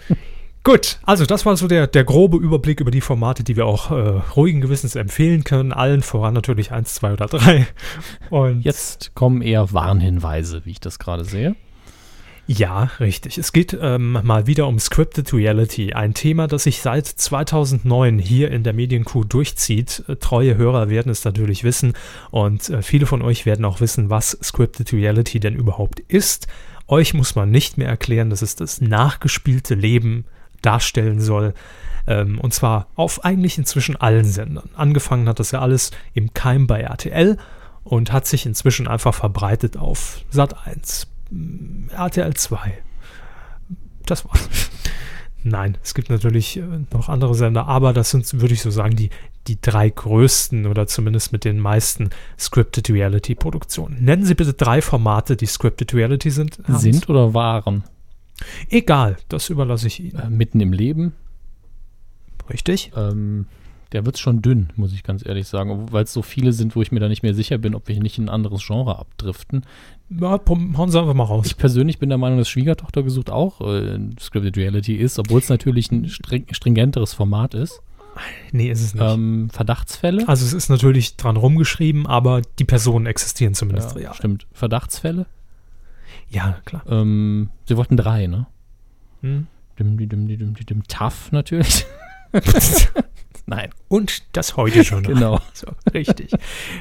Gut, 0.63 0.99
also 1.03 1.25
das 1.25 1.43
war 1.47 1.57
so 1.57 1.67
der, 1.67 1.87
der 1.87 2.03
grobe 2.03 2.37
Überblick 2.37 2.79
über 2.79 2.91
die 2.91 3.01
Formate, 3.01 3.43
die 3.43 3.55
wir 3.55 3.65
auch 3.65 3.89
äh, 3.89 4.21
ruhigen 4.35 4.61
Gewissens 4.61 4.95
empfehlen 4.95 5.43
können. 5.43 5.73
Allen 5.73 6.03
voran 6.03 6.35
natürlich 6.35 6.71
1, 6.71 6.93
2 6.93 7.13
oder 7.13 7.25
3. 7.25 7.65
Und 8.29 8.61
Jetzt 8.61 9.15
kommen 9.15 9.41
eher 9.41 9.73
Warnhinweise, 9.73 10.61
wie 10.63 10.71
ich 10.71 10.79
das 10.79 10.99
gerade 10.99 11.25
sehe. 11.25 11.55
Ja, 12.57 12.89
richtig. 12.99 13.37
Es 13.37 13.53
geht 13.53 13.77
ähm, 13.79 14.19
mal 14.23 14.45
wieder 14.45 14.67
um 14.67 14.77
Scripted 14.77 15.31
Reality, 15.33 15.93
ein 15.93 16.13
Thema, 16.13 16.47
das 16.47 16.63
sich 16.63 16.81
seit 16.81 17.07
2009 17.07 18.19
hier 18.19 18.51
in 18.51 18.63
der 18.63 18.73
Medienkuh 18.73 19.23
durchzieht. 19.23 20.03
Äh, 20.09 20.17
treue 20.17 20.57
Hörer 20.57 20.89
werden 20.89 21.09
es 21.09 21.23
natürlich 21.23 21.63
wissen 21.63 21.93
und 22.29 22.67
äh, 22.69 22.81
viele 22.81 23.05
von 23.05 23.21
euch 23.21 23.45
werden 23.45 23.63
auch 23.63 23.79
wissen, 23.79 24.09
was 24.09 24.37
Scripted 24.43 24.91
Reality 24.91 25.39
denn 25.39 25.55
überhaupt 25.55 26.01
ist. 26.01 26.47
Euch 26.89 27.13
muss 27.13 27.35
man 27.35 27.51
nicht 27.51 27.77
mehr 27.77 27.87
erklären, 27.87 28.29
dass 28.29 28.41
es 28.41 28.57
das 28.57 28.81
nachgespielte 28.81 29.75
Leben 29.75 30.25
darstellen 30.61 31.21
soll. 31.21 31.53
Ähm, 32.05 32.37
und 32.37 32.53
zwar 32.53 32.87
auf 32.95 33.23
eigentlich 33.23 33.57
inzwischen 33.57 33.95
allen 33.95 34.25
Sendern. 34.25 34.69
Angefangen 34.75 35.29
hat 35.29 35.39
das 35.39 35.51
ja 35.51 35.61
alles 35.61 35.91
im 36.13 36.33
Keim 36.33 36.67
bei 36.67 36.81
RTL 36.81 37.37
und 37.85 38.11
hat 38.11 38.27
sich 38.27 38.45
inzwischen 38.45 38.89
einfach 38.89 39.13
verbreitet 39.13 39.77
auf 39.77 40.19
Sat 40.29 40.67
1, 40.67 41.07
RTL 41.95 42.33
2. 42.33 42.73
Das 44.05 44.25
war's. 44.25 44.49
Nein, 45.43 45.77
es 45.83 45.93
gibt 45.95 46.09
natürlich 46.09 46.57
äh, 46.57 46.63
noch 46.93 47.09
andere 47.09 47.33
Sender, 47.33 47.67
aber 47.67 47.93
das 47.93 48.11
sind, 48.11 48.39
würde 48.39 48.53
ich 48.53 48.61
so 48.61 48.69
sagen, 48.69 48.95
die, 48.95 49.09
die 49.47 49.59
drei 49.59 49.89
größten 49.89 50.67
oder 50.67 50.85
zumindest 50.85 51.31
mit 51.31 51.45
den 51.45 51.59
meisten 51.59 52.11
Scripted 52.37 52.89
Reality 52.91 53.33
Produktionen. 53.33 54.03
Nennen 54.03 54.23
Sie 54.23 54.35
bitte 54.35 54.53
drei 54.53 54.81
Formate, 54.81 55.35
die 55.35 55.47
Scripted 55.47 55.93
Reality 55.95 56.29
sind. 56.29 56.59
Hans. 56.67 56.81
Sind 56.81 57.09
oder 57.09 57.33
waren? 57.33 57.83
Egal, 58.69 59.17
das 59.29 59.49
überlasse 59.49 59.87
ich 59.87 59.99
Ihnen. 59.99 60.19
Äh, 60.19 60.29
mitten 60.29 60.59
im 60.59 60.73
Leben. 60.73 61.13
Richtig? 62.49 62.91
Ähm, 62.95 63.47
der 63.91 64.05
wird 64.05 64.17
schon 64.17 64.41
dünn, 64.41 64.69
muss 64.75 64.93
ich 64.93 65.03
ganz 65.03 65.25
ehrlich 65.25 65.47
sagen. 65.47 65.91
Weil 65.91 66.05
es 66.05 66.13
so 66.13 66.21
viele 66.21 66.53
sind, 66.53 66.75
wo 66.75 66.81
ich 66.81 66.91
mir 66.91 66.99
da 66.99 67.09
nicht 67.09 67.23
mehr 67.23 67.33
sicher 67.33 67.57
bin, 67.57 67.75
ob 67.75 67.87
wir 67.87 67.99
nicht 67.99 68.17
in 68.17 68.25
ein 68.25 68.29
anderes 68.29 68.65
Genre 68.65 68.97
abdriften. 68.97 69.65
Ja, 70.09 70.39
hauen 70.47 70.91
Sie 70.91 70.99
einfach 70.99 71.13
mal 71.13 71.23
raus. 71.23 71.47
Ich 71.47 71.57
persönlich 71.57 71.99
bin 71.99 72.09
der 72.09 72.17
Meinung, 72.17 72.37
dass 72.37 72.49
Schwiegertochter 72.49 73.03
gesucht 73.03 73.29
auch 73.29 73.61
äh, 73.61 73.99
Scripted 74.19 74.57
Reality 74.57 74.95
ist, 74.95 75.19
obwohl 75.19 75.39
es 75.39 75.49
natürlich 75.49 75.91
ein 75.91 76.07
string 76.07 76.45
stringenteres 76.51 77.13
Format 77.13 77.53
ist. 77.53 77.81
nee, 78.51 78.69
ist 78.69 78.81
es 78.81 78.93
nicht. 78.93 79.03
Ähm, 79.03 79.49
Verdachtsfälle? 79.51 80.27
also 80.27 80.45
es 80.45 80.53
ist 80.53 80.69
natürlich 80.69 81.17
dran 81.17 81.37
rumgeschrieben, 81.37 82.07
aber 82.07 82.41
die 82.59 82.65
Personen 82.65 83.05
existieren 83.05 83.53
zumindest 83.53 83.91
ja, 83.91 83.97
real. 83.97 84.13
stimmt. 84.13 84.47
Verdachtsfälle? 84.53 85.25
Ja, 86.29 86.59
klar. 86.65 86.83
Ähm, 86.89 87.49
sie 87.65 87.75
wollten 87.75 87.97
drei, 87.97 88.27
ne? 88.27 88.47
Hm? 89.21 89.47
Dim, 89.79 89.97
di, 89.97 90.07
dim, 90.07 90.27
di, 90.27 90.37
dim, 90.37 90.53
di, 90.53 90.65
dim. 90.65 90.83
Tough 90.87 91.31
natürlich. 91.31 91.85
Nein. 93.51 93.69
Und 93.89 94.23
das 94.31 94.55
heute 94.55 94.85
schon. 94.85 95.03
Genau. 95.03 95.41
So, 95.53 95.67
richtig. 95.93 96.31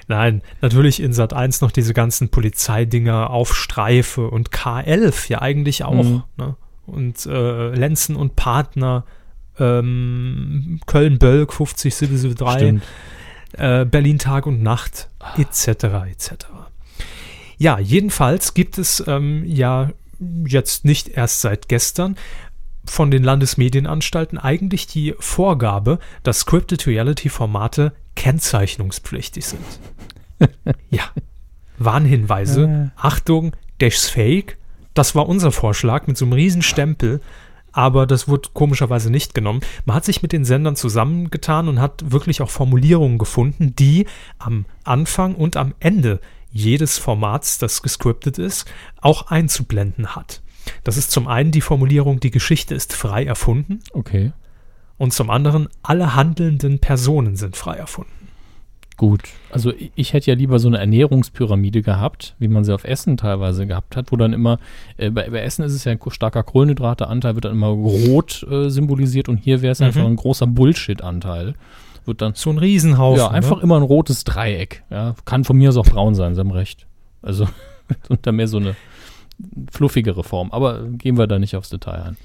Nein, 0.07 0.41
natürlich 0.61 1.03
in 1.03 1.13
Sat 1.13 1.33
1 1.33 1.63
noch 1.63 1.73
diese 1.73 1.95
ganzen 1.95 2.29
Polizeidinger 2.29 3.31
auf 3.31 3.57
Streife 3.57 4.29
und 4.29 4.51
K11 4.51 5.29
ja 5.29 5.43
eigentlich 5.43 5.83
auch. 5.83 6.05
Mhm. 6.05 6.23
Ne? 6.37 6.57
Und 6.87 7.27
äh, 7.27 7.75
Lenzen 7.75 8.15
und 8.15 8.37
Partner, 8.37 9.05
ähm, 9.59 10.81
Köln-Bölk 10.87 11.53
50773, 11.53 12.55
Stimmt. 12.55 12.83
äh, 13.59 13.85
Berlin 13.85 14.19
Tag 14.19 14.47
und 14.47 14.63
Nacht, 14.63 15.09
etc. 15.37 15.85
etc. 16.09 16.47
Ja, 17.59 17.81
jedenfalls 17.81 18.55
gibt 18.55 18.79
es 18.79 19.03
ähm, 19.09 19.45
ja 19.45 19.91
jetzt 20.47 20.85
nicht 20.85 21.09
erst 21.09 21.41
seit 21.41 21.69
gestern 21.69 22.17
von 22.85 23.11
den 23.11 23.23
Landesmedienanstalten 23.23 24.39
eigentlich 24.39 24.87
die 24.87 25.15
Vorgabe, 25.19 25.99
dass 26.23 26.41
Scripted 26.41 26.87
Reality 26.87 27.29
Formate 27.29 27.93
kennzeichnungspflichtig 28.17 29.47
sind. 29.47 29.65
ja. 30.91 31.05
Warnhinweise. 31.79 32.91
Äh. 32.97 33.01
Achtung, 33.01 33.57
das 33.79 33.95
ist 33.95 34.11
fake. 34.11 34.59
Das 34.95 35.15
war 35.15 35.29
unser 35.29 35.53
Vorschlag 35.53 36.07
mit 36.07 36.17
so 36.17 36.25
einem 36.25 36.33
riesen 36.33 36.63
Stempel, 36.63 37.21
aber 37.73 38.07
das 38.07 38.29
wurde 38.29 38.49
komischerweise 38.53 39.11
nicht 39.11 39.35
genommen. 39.35 39.61
Man 39.85 39.97
hat 39.97 40.05
sich 40.05 40.23
mit 40.23 40.33
den 40.33 40.45
Sendern 40.45 40.77
zusammengetan 40.77 41.69
und 41.69 41.81
hat 41.81 42.11
wirklich 42.11 42.43
auch 42.43 42.51
Formulierungen 42.51 43.19
gefunden, 43.19 43.75
die 43.77 44.07
am 44.39 44.67
Anfang 44.85 45.35
und 45.35 45.57
am 45.57 45.75
Ende 45.81 46.21
jedes 46.51 46.99
Formats, 46.99 47.59
das 47.59 47.81
gescriptet 47.83 48.39
ist, 48.39 48.71
auch 49.01 49.29
einzublenden 49.29 50.17
hat. 50.17 50.43
Das 50.85 50.97
ist 50.97 51.11
zum 51.11 51.29
einen 51.29 51.51
die 51.51 51.61
Formulierung, 51.61 52.21
die 52.21 52.31
Geschichte 52.31 52.75
ist 52.75 52.93
frei 52.95 53.25
erfunden 53.25 53.81
Okay. 53.93 54.33
und 54.99 55.13
zum 55.13 55.31
anderen, 55.31 55.69
alle 55.83 56.15
handelnden 56.15 56.79
Personen 56.79 57.37
sind 57.37 57.57
frei 57.57 57.77
erfunden. 57.77 58.11
Gut. 58.97 59.23
Also 59.51 59.73
ich, 59.95 60.13
hätte 60.13 60.31
ja 60.31 60.37
lieber 60.37 60.59
so 60.59 60.69
eine 60.69 60.77
Ernährungspyramide 60.79 61.81
gehabt, 61.81 62.35
wie 62.39 62.49
man 62.49 62.65
sie 62.65 62.75
auf 62.75 62.85
Essen 62.85 63.17
teilweise 63.17 63.67
gehabt 63.67 63.97
hat, 63.97 64.13
wo 64.13 64.17
dann 64.17 64.35
immer, 64.35 64.59
äh, 64.99 65.09
bei, 65.11 65.31
bei 65.31 65.41
Essen 65.41 65.65
ist 65.65 65.73
es 65.73 65.85
ja 65.85 65.93
ein 65.93 65.99
starker 66.09 66.43
Kohlenhydrateanteil, 66.43 67.35
wird 67.35 67.47
dann 67.47 67.53
immer 67.53 67.69
rot 67.69 68.47
äh, 68.51 68.69
symbolisiert 68.69 69.31
und 69.31 69.39
hier 69.39 69.63
wäre 69.63 69.73
es 69.73 69.81
Mhm. 69.81 69.87
einfach 69.87 70.05
ein 70.05 70.17
großer 70.17 70.47
Bullshit-Anteil. 70.47 71.55
Wird 72.05 72.21
dann 72.21 72.35
So 72.35 72.51
ein 72.51 72.59
Riesenhaufen. 72.59 73.21
ja, 73.21 73.29
einfach 73.31 73.57
ne? 73.59 73.63
immer 73.63 73.77
ein 73.77 73.83
rotes 73.83 74.25
Dreieck. 74.25 74.83
Ja, 74.91 75.15
kann 75.25 75.45
von 75.45 75.57
mir 75.57 75.71
aus 75.71 75.79
auch 75.79 75.87
braun 75.87 76.15
sein, 76.15 76.35
Sie 76.35 76.41
haben 76.41 76.51
recht. 76.51 76.87
Also 77.23 77.49
und 78.11 78.27
dann 78.27 78.37
mehr 78.37 78.49
so 78.49 78.59
eine 78.59 78.77
fluffigere 79.71 80.25
Form. 80.25 80.51
Aber 80.53 80.85
gehen 80.87 81.19
wir 81.19 81.27
da 81.27 81.39
nicht 81.39 81.57
aufs 81.57 81.71
Detail 81.71 82.03
ein. 82.03 82.17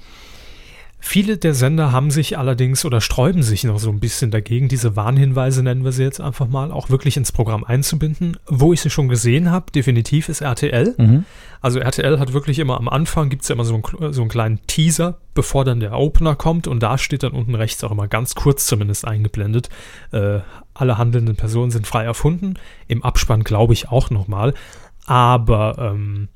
Viele 0.98 1.36
der 1.36 1.54
Sender 1.54 1.92
haben 1.92 2.10
sich 2.10 2.36
allerdings 2.36 2.84
oder 2.84 3.00
sträuben 3.00 3.42
sich 3.42 3.62
noch 3.62 3.78
so 3.78 3.90
ein 3.90 4.00
bisschen 4.00 4.32
dagegen, 4.32 4.68
diese 4.68 4.96
Warnhinweise 4.96 5.62
nennen 5.62 5.84
wir 5.84 5.92
sie 5.92 6.02
jetzt 6.02 6.20
einfach 6.20 6.48
mal, 6.48 6.72
auch 6.72 6.90
wirklich 6.90 7.16
ins 7.16 7.30
Programm 7.30 7.62
einzubinden. 7.62 8.38
Wo 8.48 8.72
ich 8.72 8.80
sie 8.80 8.90
schon 8.90 9.08
gesehen 9.08 9.50
habe, 9.50 9.70
definitiv 9.70 10.28
ist 10.28 10.40
RTL. 10.40 10.94
Mhm. 10.96 11.24
Also 11.60 11.78
RTL 11.78 12.18
hat 12.18 12.32
wirklich 12.32 12.58
immer 12.58 12.76
am 12.78 12.88
Anfang, 12.88 13.28
gibt 13.28 13.42
es 13.42 13.48
ja 13.48 13.54
immer 13.54 13.64
so 13.64 13.74
einen, 13.74 14.12
so 14.12 14.22
einen 14.22 14.30
kleinen 14.30 14.66
Teaser, 14.66 15.18
bevor 15.34 15.64
dann 15.64 15.80
der 15.80 15.92
Opener 15.92 16.34
kommt 16.34 16.66
und 16.66 16.82
da 16.82 16.98
steht 16.98 17.22
dann 17.22 17.32
unten 17.32 17.54
rechts 17.54 17.84
auch 17.84 17.92
immer 17.92 18.08
ganz 18.08 18.34
kurz 18.34 18.66
zumindest 18.66 19.06
eingeblendet, 19.06 19.68
äh, 20.10 20.40
alle 20.74 20.98
handelnden 20.98 21.36
Personen 21.36 21.70
sind 21.70 21.86
frei 21.86 22.04
erfunden. 22.04 22.54
Im 22.88 23.04
Abspann 23.04 23.44
glaube 23.44 23.74
ich 23.74 23.90
auch 23.90 24.10
nochmal. 24.10 24.54
Aber 25.06 25.76
ähm, 25.78 26.28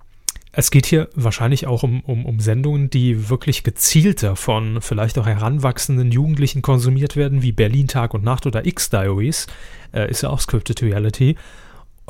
es 0.52 0.70
geht 0.70 0.86
hier 0.86 1.08
wahrscheinlich 1.14 1.66
auch 1.66 1.82
um, 1.82 2.00
um, 2.00 2.26
um 2.26 2.40
Sendungen, 2.40 2.90
die 2.90 3.28
wirklich 3.28 3.62
gezielter 3.62 4.34
von 4.34 4.80
vielleicht 4.80 5.18
auch 5.18 5.26
heranwachsenden 5.26 6.10
Jugendlichen 6.10 6.62
konsumiert 6.62 7.16
werden, 7.16 7.42
wie 7.42 7.52
Berlin 7.52 7.86
Tag 7.86 8.14
und 8.14 8.24
Nacht 8.24 8.46
oder 8.46 8.66
X-Diaries, 8.66 9.46
äh, 9.92 10.10
ist 10.10 10.22
ja 10.22 10.30
auch 10.30 10.40
Scripted 10.40 10.82
Reality, 10.82 11.36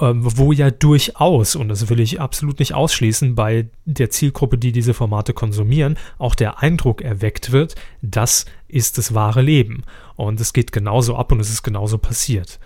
ähm, 0.00 0.20
wo 0.22 0.52
ja 0.52 0.70
durchaus, 0.70 1.54
und 1.54 1.68
das 1.68 1.90
will 1.90 2.00
ich 2.00 2.20
absolut 2.20 2.58
nicht 2.60 2.72
ausschließen, 2.72 3.34
bei 3.34 3.68
der 3.84 4.08
Zielgruppe, 4.08 4.56
die 4.56 4.72
diese 4.72 4.94
Formate 4.94 5.34
konsumieren, 5.34 5.98
auch 6.16 6.34
der 6.34 6.60
Eindruck 6.60 7.02
erweckt 7.02 7.52
wird, 7.52 7.74
das 8.00 8.46
ist 8.68 8.96
das 8.96 9.12
wahre 9.14 9.42
Leben. 9.42 9.82
Und 10.16 10.40
es 10.40 10.54
geht 10.54 10.72
genauso 10.72 11.16
ab 11.16 11.30
und 11.32 11.40
es 11.40 11.50
ist 11.50 11.62
genauso 11.62 11.98
passiert. 11.98 12.58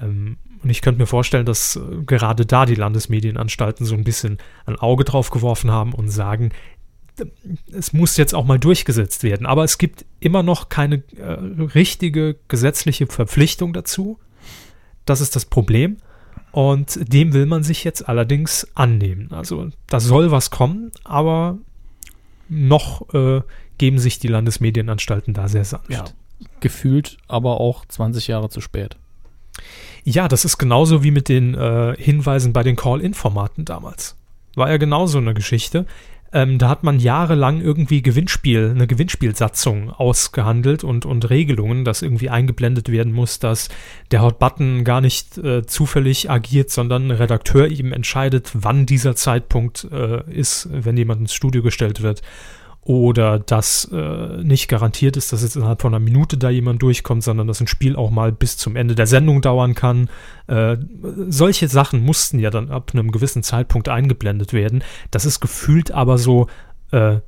Ähm, 0.00 0.38
und 0.62 0.70
ich 0.70 0.82
könnte 0.82 1.00
mir 1.00 1.06
vorstellen, 1.06 1.46
dass 1.46 1.76
äh, 1.76 1.80
gerade 2.04 2.46
da 2.46 2.66
die 2.66 2.74
Landesmedienanstalten 2.74 3.86
so 3.86 3.94
ein 3.94 4.04
bisschen 4.04 4.38
ein 4.66 4.76
Auge 4.76 5.04
drauf 5.04 5.30
geworfen 5.30 5.70
haben 5.70 5.92
und 5.92 6.08
sagen, 6.08 6.50
es 7.72 7.92
muss 7.92 8.16
jetzt 8.16 8.34
auch 8.34 8.44
mal 8.44 8.58
durchgesetzt 8.58 9.22
werden. 9.22 9.46
Aber 9.46 9.64
es 9.64 9.78
gibt 9.78 10.04
immer 10.20 10.42
noch 10.42 10.68
keine 10.68 11.02
äh, 11.16 11.32
richtige 11.74 12.36
gesetzliche 12.48 13.06
Verpflichtung 13.06 13.72
dazu. 13.72 14.18
Das 15.04 15.20
ist 15.20 15.34
das 15.34 15.44
Problem. 15.44 15.96
Und 16.52 17.12
dem 17.12 17.32
will 17.34 17.46
man 17.46 17.62
sich 17.62 17.84
jetzt 17.84 18.08
allerdings 18.08 18.68
annehmen. 18.74 19.32
Also 19.32 19.68
da 19.86 20.00
soll 20.00 20.30
was 20.30 20.50
kommen, 20.50 20.90
aber 21.04 21.58
noch 22.48 23.12
äh, 23.14 23.42
geben 23.76 23.98
sich 23.98 24.18
die 24.18 24.28
Landesmedienanstalten 24.28 25.34
da 25.34 25.48
sehr 25.48 25.64
sanft. 25.64 25.90
Ja. 25.90 26.04
Gefühlt 26.60 27.18
aber 27.26 27.60
auch 27.60 27.84
20 27.86 28.28
Jahre 28.28 28.48
zu 28.48 28.60
spät. 28.60 28.96
Ja, 30.04 30.28
das 30.28 30.44
ist 30.44 30.58
genauso 30.58 31.02
wie 31.02 31.10
mit 31.10 31.28
den 31.28 31.54
äh, 31.54 31.94
Hinweisen 31.98 32.52
bei 32.52 32.62
den 32.62 32.76
Call-In-Formaten 32.76 33.64
damals. 33.64 34.16
War 34.54 34.70
ja 34.70 34.76
genauso 34.76 35.18
eine 35.18 35.34
Geschichte. 35.34 35.86
Ähm, 36.30 36.58
da 36.58 36.68
hat 36.68 36.84
man 36.84 36.98
jahrelang 36.98 37.62
irgendwie 37.62 38.02
Gewinnspiel, 38.02 38.72
eine 38.74 38.86
Gewinnspielsatzung 38.86 39.90
ausgehandelt 39.90 40.84
und, 40.84 41.06
und 41.06 41.30
Regelungen, 41.30 41.86
dass 41.86 42.02
irgendwie 42.02 42.28
eingeblendet 42.28 42.90
werden 42.92 43.14
muss, 43.14 43.38
dass 43.38 43.70
der 44.10 44.20
Hot 44.20 44.38
Button 44.38 44.84
gar 44.84 45.00
nicht 45.00 45.38
äh, 45.38 45.64
zufällig 45.64 46.30
agiert, 46.30 46.70
sondern 46.70 47.06
ein 47.06 47.12
Redakteur 47.12 47.70
eben 47.70 47.92
entscheidet, 47.92 48.50
wann 48.52 48.84
dieser 48.84 49.16
Zeitpunkt 49.16 49.88
äh, 49.90 50.30
ist, 50.30 50.68
wenn 50.70 50.98
jemand 50.98 51.22
ins 51.22 51.32
Studio 51.32 51.62
gestellt 51.62 52.02
wird. 52.02 52.20
Oder 52.88 53.38
dass 53.38 53.84
äh, 53.92 54.42
nicht 54.42 54.66
garantiert 54.66 55.18
ist, 55.18 55.30
dass 55.30 55.42
jetzt 55.42 55.56
innerhalb 55.56 55.82
von 55.82 55.92
einer 55.92 56.02
Minute 56.02 56.38
da 56.38 56.48
jemand 56.48 56.80
durchkommt, 56.80 57.22
sondern 57.22 57.46
dass 57.46 57.60
ein 57.60 57.66
Spiel 57.66 57.96
auch 57.96 58.08
mal 58.08 58.32
bis 58.32 58.56
zum 58.56 58.76
Ende 58.76 58.94
der 58.94 59.06
Sendung 59.06 59.42
dauern 59.42 59.74
kann. 59.74 60.08
Äh, 60.46 60.78
solche 61.28 61.68
Sachen 61.68 62.02
mussten 62.02 62.38
ja 62.38 62.48
dann 62.48 62.70
ab 62.70 62.92
einem 62.94 63.12
gewissen 63.12 63.42
Zeitpunkt 63.42 63.90
eingeblendet 63.90 64.54
werden. 64.54 64.82
Das 65.10 65.26
ist 65.26 65.40
gefühlt 65.40 65.90
aber 65.90 66.16
so 66.16 66.46
äh, 66.90 67.18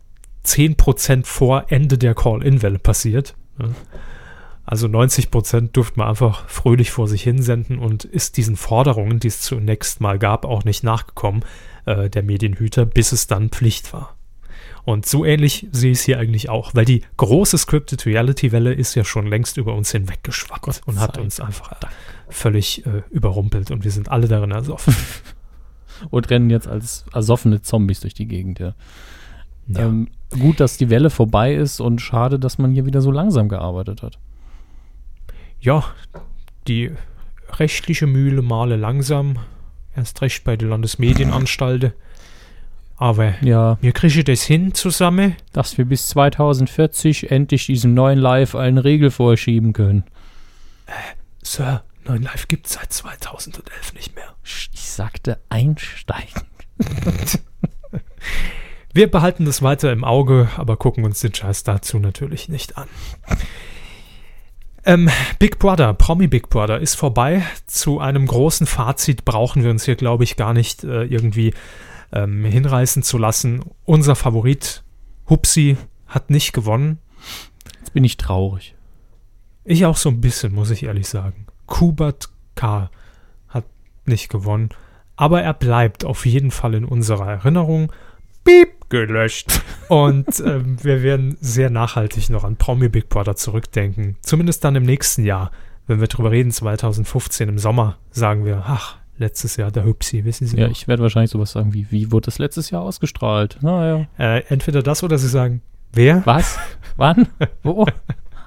10% 0.47 1.27
vor 1.27 1.67
Ende 1.69 1.99
der 1.99 2.15
Call-In-Welle 2.15 2.79
passiert. 2.79 3.35
Also 4.65 4.87
90% 4.87 5.73
durfte 5.73 5.99
man 5.99 6.09
einfach 6.09 6.49
fröhlich 6.49 6.91
vor 6.91 7.07
sich 7.07 7.23
hinsenden 7.23 7.79
und 7.79 8.05
ist 8.05 8.39
diesen 8.39 8.57
Forderungen, 8.57 9.21
die 9.21 9.29
es 9.29 9.43
zunächst 9.43 10.01
mal 10.01 10.19
gab, 10.19 10.47
auch 10.47 10.65
nicht 10.65 10.85
nachgekommen, 10.85 11.45
äh, 11.85 12.09
der 12.09 12.23
Medienhüter, 12.23 12.87
bis 12.87 13.13
es 13.13 13.27
dann 13.27 13.51
Pflicht 13.51 13.93
war. 13.93 14.17
Und 14.85 15.07
so 15.07 15.25
ähnlich 15.25 15.69
sehe 15.73 15.93
ich 15.93 15.99
es 15.99 16.05
hier 16.05 16.19
eigentlich 16.19 16.49
auch, 16.49 16.75
weil 16.75 16.85
die 16.85 17.03
große 17.17 17.59
Scripted 17.59 18.07
Reality-Welle 18.07 18.73
ist 18.73 18.95
ja 18.95 19.05
schon 19.05 19.27
längst 19.27 19.57
über 19.57 19.75
uns 19.75 19.91
hinweggeschwappt 19.93 20.63
Gott 20.63 20.81
und 20.87 21.01
hat 21.01 21.19
uns 21.19 21.41
einfach 21.41 21.73
völlig 22.29 22.87
äh, 22.87 23.03
überrumpelt 23.11 23.71
und 23.71 23.85
wir 23.85 23.91
sind 23.91 24.11
alle 24.11 24.29
darin 24.29 24.51
ersoffen. 24.51 24.95
Und 26.09 26.31
rennen 26.31 26.49
jetzt 26.49 26.67
als 26.67 27.05
ersoffene 27.13 27.61
Zombies 27.61 28.01
durch 28.01 28.15
die 28.15 28.25
Gegend, 28.25 28.59
ja. 28.59 28.75
Ja. 29.67 29.81
Ähm, 29.81 30.09
gut, 30.31 30.59
dass 30.59 30.79
die 30.79 30.89
Welle 30.89 31.11
vorbei 31.11 31.55
ist 31.55 31.79
und 31.79 32.01
schade, 32.01 32.39
dass 32.39 32.57
man 32.57 32.73
hier 32.73 32.87
wieder 32.87 33.03
so 33.03 33.11
langsam 33.11 33.51
gearbeitet 33.51 34.03
hat. 34.03 34.19
ja, 35.61 35.85
die 36.67 36.91
rechtliche 37.51 38.07
Mühle 38.07 38.43
male 38.43 38.77
langsam, 38.77 39.39
erst 39.95 40.23
recht 40.23 40.45
bei 40.45 40.57
der 40.57 40.69
Landesmedienanstalt. 40.69 41.93
Aber 43.01 43.33
Ja, 43.41 43.79
wir 43.81 43.93
kriegen 43.93 44.25
das 44.25 44.43
hin 44.43 44.75
zusammen. 44.75 45.35
dass 45.53 45.79
wir 45.79 45.87
bis 45.87 46.09
2040 46.09 47.31
endlich 47.31 47.65
diesem 47.67 47.95
neuen 47.95 48.19
Live 48.19 48.55
eine 48.55 48.85
Regel 48.85 49.11
vorschieben 49.11 49.73
können. 49.73 50.05
Sir, 51.43 51.83
9 52.05 52.23
Live 52.23 52.47
gibt 52.47 52.67
es 52.67 52.75
seit 52.75 52.93
2011 52.93 53.95
nicht 53.95 54.15
mehr. 54.15 54.35
Ich 54.45 54.91
sagte 54.91 55.41
einsteigen. 55.49 56.43
Wir 58.93 59.11
behalten 59.11 59.45
das 59.47 59.63
weiter 59.63 59.93
im 59.93 60.05
Auge, 60.05 60.51
aber 60.57 60.77
gucken 60.77 61.05
uns 61.05 61.21
den 61.21 61.33
Scheiß 61.33 61.63
dazu 61.63 61.99
natürlich 62.01 62.49
nicht 62.49 62.77
an. 62.77 62.89
Ähm, 64.85 65.09
Big 65.39 65.59
Brother, 65.59 65.95
Promi 65.95 66.27
Big 66.27 66.51
Brother 66.51 66.81
ist 66.81 66.97
vorbei. 66.97 67.43
Zu 67.67 68.01
einem 68.01 68.27
großen 68.27 68.67
Fazit 68.67 69.25
brauchen 69.25 69.63
wir 69.63 69.71
uns 69.71 69.85
hier, 69.85 69.95
glaube 69.97 70.25
ich, 70.25 70.37
gar 70.37 70.53
nicht 70.53 70.85
äh, 70.85 71.05
irgendwie 71.05 71.55
ähm, 72.13 72.45
hinreißen 72.45 73.03
zu 73.03 73.19
lassen. 73.19 73.63
Unser 73.85 74.17
Favorit, 74.17 74.83
Hupsi, 75.29 75.77
hat 76.07 76.31
nicht 76.31 76.53
gewonnen. 76.53 76.99
Jetzt 77.79 77.93
bin 77.93 78.05
ich 78.05 78.17
traurig. 78.17 78.75
Ich 79.65 79.87
auch 79.87 79.97
so 79.97 80.09
ein 80.09 80.21
bisschen, 80.21 80.53
muss 80.53 80.71
ich 80.71 80.83
ehrlich 80.83 81.09
sagen. 81.09 81.47
Kubat 81.67 82.29
K. 82.57 82.91
hat 83.49 83.65
nicht 84.05 84.29
gewonnen, 84.29 84.71
aber 85.17 85.43
er 85.43 85.55
bleibt 85.55 86.05
auf 86.05 86.27
jeden 86.27 86.51
Fall 86.51 86.75
in 86.75 86.85
unserer 86.85 87.31
Erinnerung. 87.31 87.93
Piep, 88.45 88.89
gelöscht. 88.89 89.63
Und 89.89 90.41
ähm, 90.41 90.83
wir 90.83 91.03
werden 91.03 91.37
sehr 91.41 91.71
nachhaltig 91.71 92.31
noch 92.31 92.45
an 92.45 92.57
Promi 92.57 92.89
Big 92.89 93.09
Brother 93.09 93.37
zurückdenken. 93.37 94.17
Zumindest 94.23 94.65
dann 94.65 94.77
im 94.77 94.85
nächsten 94.85 95.25
Jahr, 95.25 95.51
wenn 95.87 96.01
wir 96.01 96.09
drüber 96.09 96.31
reden, 96.31 96.51
2015 96.51 97.49
im 97.49 97.59
Sommer, 97.59 97.99
sagen 98.11 98.45
wir, 98.45 98.65
ach, 98.67 99.00
letztes 99.21 99.57
Jahr 99.57 99.71
der 99.71 99.85
Hüpsi, 99.85 100.25
wissen 100.25 100.47
Sie 100.49 100.57
Ja, 100.57 100.65
noch? 100.65 100.73
ich 100.73 100.89
werde 100.89 101.03
wahrscheinlich 101.03 101.31
sowas 101.31 101.53
sagen 101.53 101.73
wie, 101.73 101.87
wie 101.91 102.11
wurde 102.11 102.27
das 102.27 102.39
letztes 102.39 102.71
Jahr 102.71 102.83
ausgestrahlt? 102.83 103.59
Naja. 103.61 104.07
Äh, 104.19 104.43
entweder 104.49 104.83
das 104.83 105.03
oder 105.05 105.17
Sie 105.19 105.29
sagen, 105.29 105.63
wer? 105.93 106.23
Was? 106.27 106.59
Wann? 106.97 107.29
Wo? 107.63 107.87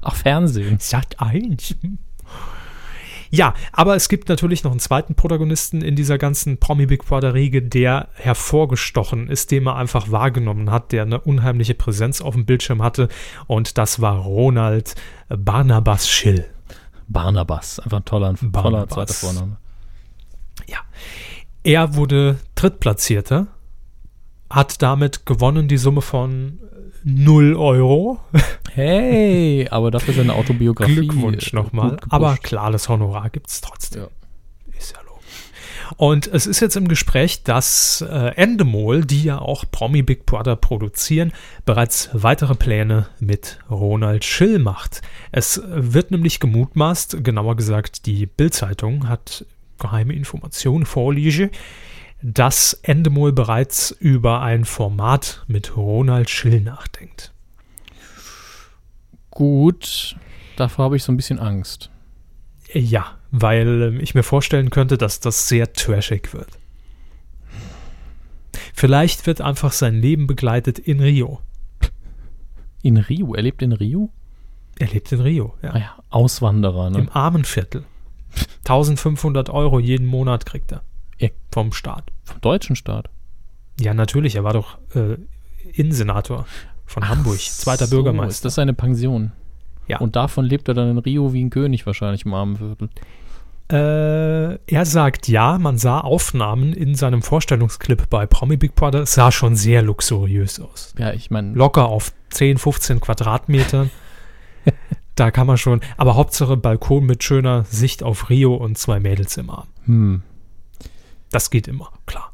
Ach, 0.02 0.16
Fernsehen. 0.16 0.78
Sat 0.80 1.16
1. 1.22 1.76
Ja, 3.30 3.56
aber 3.72 3.96
es 3.96 4.10
gibt 4.10 4.30
natürlich 4.30 4.64
noch 4.64 4.70
einen 4.72 4.80
zweiten 4.80 5.16
Protagonisten 5.16 5.82
in 5.82 5.96
dieser 5.96 6.20
ganzen 6.20 6.60
Promi 6.60 6.86
Big 6.86 7.04
Brother 7.06 7.34
Riege, 7.34 7.64
der 7.64 8.10
hervorgestochen 8.14 9.28
ist, 9.28 9.50
den 9.50 9.64
man 9.64 9.76
einfach 9.78 10.12
wahrgenommen 10.12 10.70
hat, 10.70 10.92
der 10.92 11.02
eine 11.04 11.20
unheimliche 11.22 11.74
Präsenz 11.74 12.22
auf 12.22 12.36
dem 12.36 12.46
Bildschirm 12.46 12.84
hatte 12.84 13.08
und 13.48 13.80
das 13.80 14.02
war 14.02 14.18
Ronald 14.18 14.94
Barnabas 15.30 16.08
Schill. 16.08 16.46
Barnabas. 17.08 17.80
Einfach 17.80 17.98
ein 18.00 18.06
toller, 18.06 18.36
toller 18.36 18.52
Barnabas. 18.52 18.90
zweiter 18.94 19.14
Vorname. 19.14 19.58
Ja. 20.68 20.80
Er 21.64 21.96
wurde 21.96 22.40
Drittplatzierter, 22.56 23.48
hat 24.50 24.82
damit 24.82 25.26
gewonnen 25.26 25.68
die 25.68 25.78
Summe 25.78 26.02
von 26.02 26.60
0 27.04 27.56
Euro. 27.56 28.20
Hey, 28.76 29.68
aber 29.70 29.92
dafür 29.92 30.16
seine 30.16 30.34
Autobiografie. 30.34 30.96
Glückwunsch 30.96 31.54
nochmal. 31.54 31.98
Aber 32.10 32.38
klar, 32.38 32.72
das 32.72 32.90
Honorar 32.90 33.30
gibt 33.30 33.52
es 33.52 33.62
trotzdem. 33.62 34.02
Ja. 34.02 34.10
Ist 34.76 34.94
ja 34.94 35.02
logisch. 35.04 35.52
Und 35.98 36.26
es 36.26 36.48
ist 36.48 36.60
jetzt 36.60 36.76
im 36.76 36.88
Gespräch, 36.88 37.44
dass 37.44 38.02
äh, 38.02 38.32
Endemol, 38.36 39.06
die 39.06 39.26
ja 39.26 39.38
auch 39.38 39.66
Promi 39.70 40.02
Big 40.02 40.26
Brother 40.26 40.56
produzieren, 40.56 41.34
bereits 41.66 42.10
weitere 42.14 42.56
Pläne 42.56 43.06
mit 43.20 43.60
Ronald 43.70 44.26
Schill 44.26 44.58
macht. 44.58 45.04
Es 45.32 45.62
wird 45.68 46.10
nämlich 46.10 46.40
gemutmaßt, 46.40 47.24
genauer 47.24 47.56
gesagt, 47.56 48.08
die 48.08 48.26
Bild-Zeitung 48.26 49.08
hat 49.08 49.46
geheime 49.84 50.14
Informationen 50.14 50.86
vorliege, 50.86 51.52
dass 52.22 52.74
Endemol 52.84 53.34
bereits 53.34 53.92
über 53.92 54.42
ein 54.42 54.64
Format 54.66 55.44
mit 55.48 55.76
Ronald 55.76 56.30
Schill 56.30 56.62
nachdenkt. 56.62 57.34
Gut, 59.30 60.16
davor 60.56 60.86
habe 60.86 60.96
ich 60.96 61.04
so 61.04 61.12
ein 61.12 61.18
bisschen 61.18 61.40
Angst. 61.40 61.90
Ja, 62.72 63.18
weil 63.32 63.82
ähm, 63.82 64.00
ich 64.00 64.16
mir 64.16 64.24
vorstellen 64.24 64.70
könnte, 64.70 64.98
dass 64.98 65.20
das 65.20 65.48
sehr 65.48 65.74
trashig 65.74 66.34
wird. 66.34 66.60
Vielleicht 68.74 69.28
wird 69.28 69.42
einfach 69.42 69.72
sein 69.72 69.96
Leben 69.96 70.28
begleitet 70.28 70.80
in 70.80 71.00
Rio. 71.00 71.42
In 72.82 72.98
Rio, 72.98 73.34
er 73.34 73.44
lebt 73.44 73.62
in 73.62 73.74
Rio? 73.74 74.12
Er 74.80 74.88
lebt 74.88 75.12
in 75.12 75.22
Rio, 75.22 75.56
ja. 75.62 75.72
Ah 75.72 75.78
ja, 75.78 75.96
Auswanderer, 76.10 76.90
ne? 76.90 77.00
Im 77.00 77.10
Armenviertel. 77.10 77.86
1500 78.60 79.50
Euro 79.50 79.80
jeden 79.80 80.08
Monat 80.08 80.46
kriegt 80.46 80.72
er. 80.72 80.82
Ja. 81.18 81.30
Vom 81.52 81.74
Staat. 81.74 82.12
Vom 82.24 82.42
deutschen 82.42 82.76
Staat. 82.76 83.10
Ja, 83.80 83.94
natürlich, 83.94 84.36
er 84.36 84.44
war 84.44 84.54
doch 84.54 84.78
äh, 84.96 85.18
Innensenator 85.72 86.46
von 86.86 87.08
Hamburg, 87.10 87.40
zweiter 87.40 87.88
So, 87.88 87.96
Bürgermeister. 87.96 88.30
Ist 88.30 88.46
das 88.46 88.56
seine 88.56 88.74
Pension? 88.74 89.32
Ja. 89.88 90.00
Und 90.00 90.16
davon 90.16 90.46
lebt 90.46 90.68
er 90.68 90.74
dann 90.74 90.92
in 90.92 90.98
Rio 90.98 91.34
wie 91.34 91.44
ein 91.44 91.50
König 91.50 91.86
wahrscheinlich 91.86 92.26
im 92.26 92.34
Armenviertel. 92.34 92.90
Äh, 93.72 94.56
er 94.72 94.86
sagt 94.86 95.28
ja, 95.28 95.58
man 95.58 95.78
sah 95.78 96.02
Aufnahmen 96.02 96.74
in 96.74 96.96
seinem 96.96 97.22
Vorstellungsclip 97.22 98.10
bei 98.10 98.26
Promi 98.26 98.58
Big 98.58 98.76
Brother. 98.76 99.02
Es 99.02 99.14
sah 99.14 99.32
schon 99.32 99.56
sehr 99.56 99.82
luxuriös 99.82 100.60
aus. 100.60 100.94
Ja, 100.98 101.14
ich 101.14 101.32
meine, 101.32 101.54
locker 101.54 101.88
auf 101.88 102.12
10, 102.30 102.58
15 102.58 103.00
Quadratmetern. 103.00 103.90
da 105.16 105.32
kann 105.32 105.48
man 105.48 105.58
schon, 105.58 105.82
aber 105.98 106.16
Hauptsache 106.16 106.58
Balkon 106.58 107.06
mit 107.06 107.24
schöner 107.24 107.66
Sicht 107.66 108.04
auf 108.04 108.30
Rio 108.30 108.56
und 108.56 108.78
zwei 108.78 109.00
Mädels 109.00 109.38
im 109.38 109.50
Arm. 109.50 109.68
hm, 109.86 110.22
Das 111.32 111.50
geht 111.50 111.68
immer, 111.68 111.92
klar. 112.06 112.32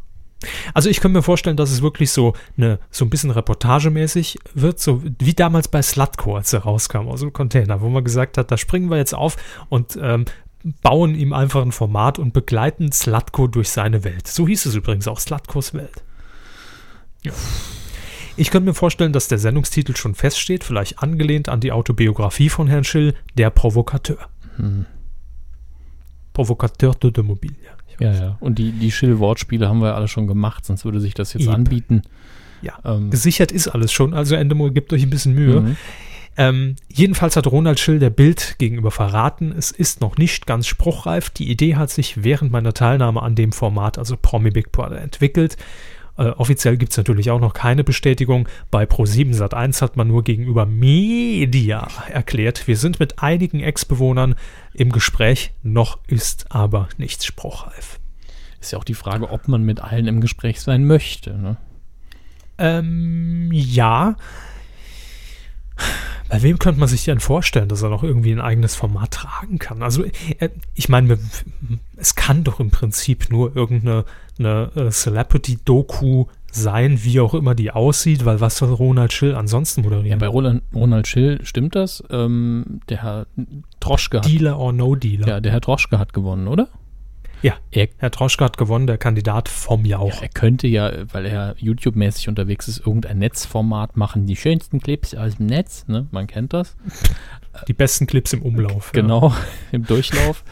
Also 0.73 0.89
ich 0.89 1.01
könnte 1.01 1.17
mir 1.17 1.23
vorstellen, 1.23 1.57
dass 1.57 1.69
es 1.69 1.81
wirklich 1.81 2.11
so 2.11 2.33
eine, 2.55 2.79
so 2.91 3.03
ein 3.03 3.09
bisschen 3.09 3.31
reportagemäßig 3.31 4.39
wird, 4.53 4.79
so 4.79 5.03
wie 5.19 5.33
damals 5.33 5.67
bei 5.67 5.81
Slutko, 5.81 6.37
als 6.37 6.53
er 6.53 6.61
rauskam 6.61 7.09
aus 7.09 7.19
dem 7.19 7.33
Container, 7.33 7.81
wo 7.81 7.89
man 7.89 8.05
gesagt 8.05 8.37
hat, 8.37 8.49
da 8.49 8.57
springen 8.57 8.89
wir 8.89 8.95
jetzt 8.97 9.13
auf 9.13 9.35
und 9.67 9.99
ähm, 10.01 10.23
bauen 10.81 11.15
ihm 11.15 11.33
einfach 11.33 11.61
ein 11.61 11.73
Format 11.73 12.19
und 12.19 12.31
begleiten 12.31 12.93
Slutko 12.93 13.47
durch 13.47 13.69
seine 13.69 14.05
Welt. 14.05 14.27
So 14.27 14.47
hieß 14.47 14.65
es 14.65 14.75
übrigens 14.75 15.09
auch, 15.09 15.19
Slutkos 15.19 15.73
Welt. 15.73 16.03
Ja. 17.23 17.33
Ich 18.39 18.51
könnte 18.51 18.69
mir 18.69 18.73
vorstellen, 18.73 19.11
dass 19.11 19.27
der 19.27 19.37
Sendungstitel 19.37 19.95
schon 19.95 20.15
feststeht, 20.15 20.63
vielleicht 20.63 20.99
angelehnt 20.99 21.49
an 21.49 21.59
die 21.59 21.71
Autobiografie 21.71 22.49
von 22.49 22.67
Herrn 22.67 22.83
Schill, 22.83 23.13
Der 23.37 23.49
Provokateur. 23.49 24.29
hm. 24.55 24.85
Provokateur 26.33 26.93
de 26.95 27.23
Mobile. 27.23 27.55
Ja, 27.99 28.13
ja. 28.13 28.37
Und 28.39 28.59
die, 28.59 28.71
die 28.71 28.91
Schill-Wortspiele 28.91 29.67
haben 29.67 29.81
wir 29.81 29.95
alle 29.95 30.07
schon 30.07 30.25
gemacht, 30.25 30.65
sonst 30.65 30.85
würde 30.85 31.01
sich 31.01 31.13
das 31.13 31.33
jetzt 31.33 31.43
Eben. 31.43 31.53
anbieten. 31.53 32.03
Ja. 32.61 32.79
Ähm, 32.85 33.09
Gesichert 33.09 33.51
ist 33.51 33.67
alles 33.67 33.91
schon, 33.91 34.13
also 34.13 34.35
Endemol 34.35 34.71
gibt 34.71 34.93
euch 34.93 35.03
ein 35.03 35.09
bisschen 35.09 35.33
Mühe. 35.33 35.59
mhm. 35.61 35.77
Ähm, 36.37 36.75
jedenfalls 36.87 37.35
hat 37.35 37.47
Ronald 37.47 37.77
Schill 37.81 37.99
der 37.99 38.11
Bild 38.11 38.55
gegenüber 38.59 38.91
verraten, 38.91 39.51
es 39.51 39.71
ist 39.71 39.99
noch 39.99 40.15
nicht 40.15 40.45
ganz 40.45 40.67
spruchreif. 40.67 41.29
Die 41.29 41.51
Idee 41.51 41.75
hat 41.75 41.89
sich 41.89 42.23
während 42.23 42.53
meiner 42.53 42.73
Teilnahme 42.73 43.21
an 43.21 43.35
dem 43.35 43.51
Format, 43.51 43.97
also 43.97 44.15
Promi 44.15 44.49
Big 44.51 44.71
Brother, 44.71 45.01
entwickelt. 45.01 45.57
Äh, 46.19 46.31
offiziell 46.31 46.75
gibt 46.75 46.91
es 46.91 46.97
natürlich 46.97 47.31
auch 47.31 47.39
noch 47.39 47.53
keine 47.53 47.85
Bestätigung. 47.85 48.49
Bei 48.71 48.83
Pro7 48.83 49.33
Sat1 49.33 49.81
hat 49.81 49.95
man 49.95 50.09
nur 50.09 50.25
gegenüber 50.25 50.65
Media 50.65 51.87
erklärt, 52.09 52.67
wir 52.67 52.75
sind 52.75 52.99
mit 52.99 53.23
einigen 53.23 53.61
Ex-Bewohnern 53.61 54.35
im 54.73 54.91
Gespräch, 54.91 55.53
noch 55.63 55.97
ist 56.07 56.47
aber 56.49 56.89
nichts 56.97 57.25
spruchreif. 57.25 58.01
Ist 58.59 58.73
ja 58.73 58.79
auch 58.79 58.83
die 58.83 58.95
Frage, 58.95 59.29
ob 59.31 59.47
man 59.47 59.63
mit 59.63 59.79
allen 59.79 60.07
im 60.07 60.19
Gespräch 60.19 60.59
sein 60.59 60.85
möchte. 60.85 61.37
Ne? 61.37 61.55
Ähm, 62.57 63.49
ja. 63.53 64.17
Bei 66.29 66.41
wem 66.43 66.59
könnte 66.59 66.79
man 66.79 66.87
sich 66.89 67.03
denn 67.05 67.19
vorstellen, 67.19 67.67
dass 67.69 67.81
er 67.81 67.89
noch 67.89 68.03
irgendwie 68.03 68.31
ein 68.31 68.39
eigenes 68.41 68.75
Format 68.75 69.11
tragen 69.11 69.57
kann? 69.59 69.81
Also, 69.83 70.03
äh, 70.03 70.49
ich 70.75 70.87
meine, 70.89 71.17
es 71.97 72.15
kann 72.15 72.43
doch 72.43 72.59
im 72.59 72.69
Prinzip 72.71 73.29
nur 73.31 73.55
irgendeine 73.55 74.05
eine, 74.37 74.71
äh, 74.75 74.89
Celebrity-Doku 74.91 76.25
sein, 76.51 77.03
wie 77.03 77.19
auch 77.19 77.33
immer 77.33 77.53
die 77.55 77.71
aussieht, 77.71 78.25
weil 78.25 78.41
was 78.41 78.57
soll 78.57 78.73
Ronald 78.73 79.13
Schill 79.13 79.35
ansonsten 79.35 79.81
Ja, 79.83 79.89
moderieren? 79.89 80.19
bei 80.19 80.27
Roland, 80.27 80.63
Ronald 80.73 81.07
Schill 81.07 81.39
stimmt 81.43 81.75
das. 81.75 82.03
Ähm, 82.09 82.81
der 82.89 83.03
Herr 83.03 83.27
Troschke 83.79 84.17
hat, 84.19 84.25
Dealer 84.27 84.57
or 84.59 84.73
No 84.73 84.95
Dealer. 84.95 85.27
ja, 85.27 85.39
der 85.41 85.51
Herr 85.51 85.61
Troschke 85.61 85.99
hat 85.99 86.13
gewonnen, 86.13 86.47
oder? 86.47 86.69
Ja. 87.41 87.53
Er, 87.71 87.87
Herr 87.97 88.11
Troschke 88.11 88.43
hat 88.43 88.57
gewonnen, 88.57 88.87
der 88.87 88.97
Kandidat 88.97 89.47
vom 89.49 89.85
Jauch. 89.85 90.15
ja, 90.15 90.21
er 90.21 90.29
könnte 90.29 90.67
ja, 90.67 90.91
weil 91.13 91.25
er 91.25 91.55
YouTube-mäßig 91.57 92.27
unterwegs 92.27 92.67
ist, 92.67 92.79
irgendein 92.79 93.19
Netzformat 93.19 93.95
machen. 93.95 94.25
Die 94.25 94.35
schönsten 94.35 94.79
Clips 94.79 95.15
aus 95.15 95.37
dem 95.37 95.45
Netz, 95.45 95.85
ne? 95.87 96.07
Man 96.11 96.27
kennt 96.27 96.53
das. 96.53 96.75
Die 97.67 97.73
besten 97.73 98.07
Clips 98.07 98.33
im 98.33 98.41
Umlauf. 98.41 98.91
ja. 98.93 99.01
Genau, 99.01 99.33
im 99.71 99.85
Durchlauf. 99.85 100.43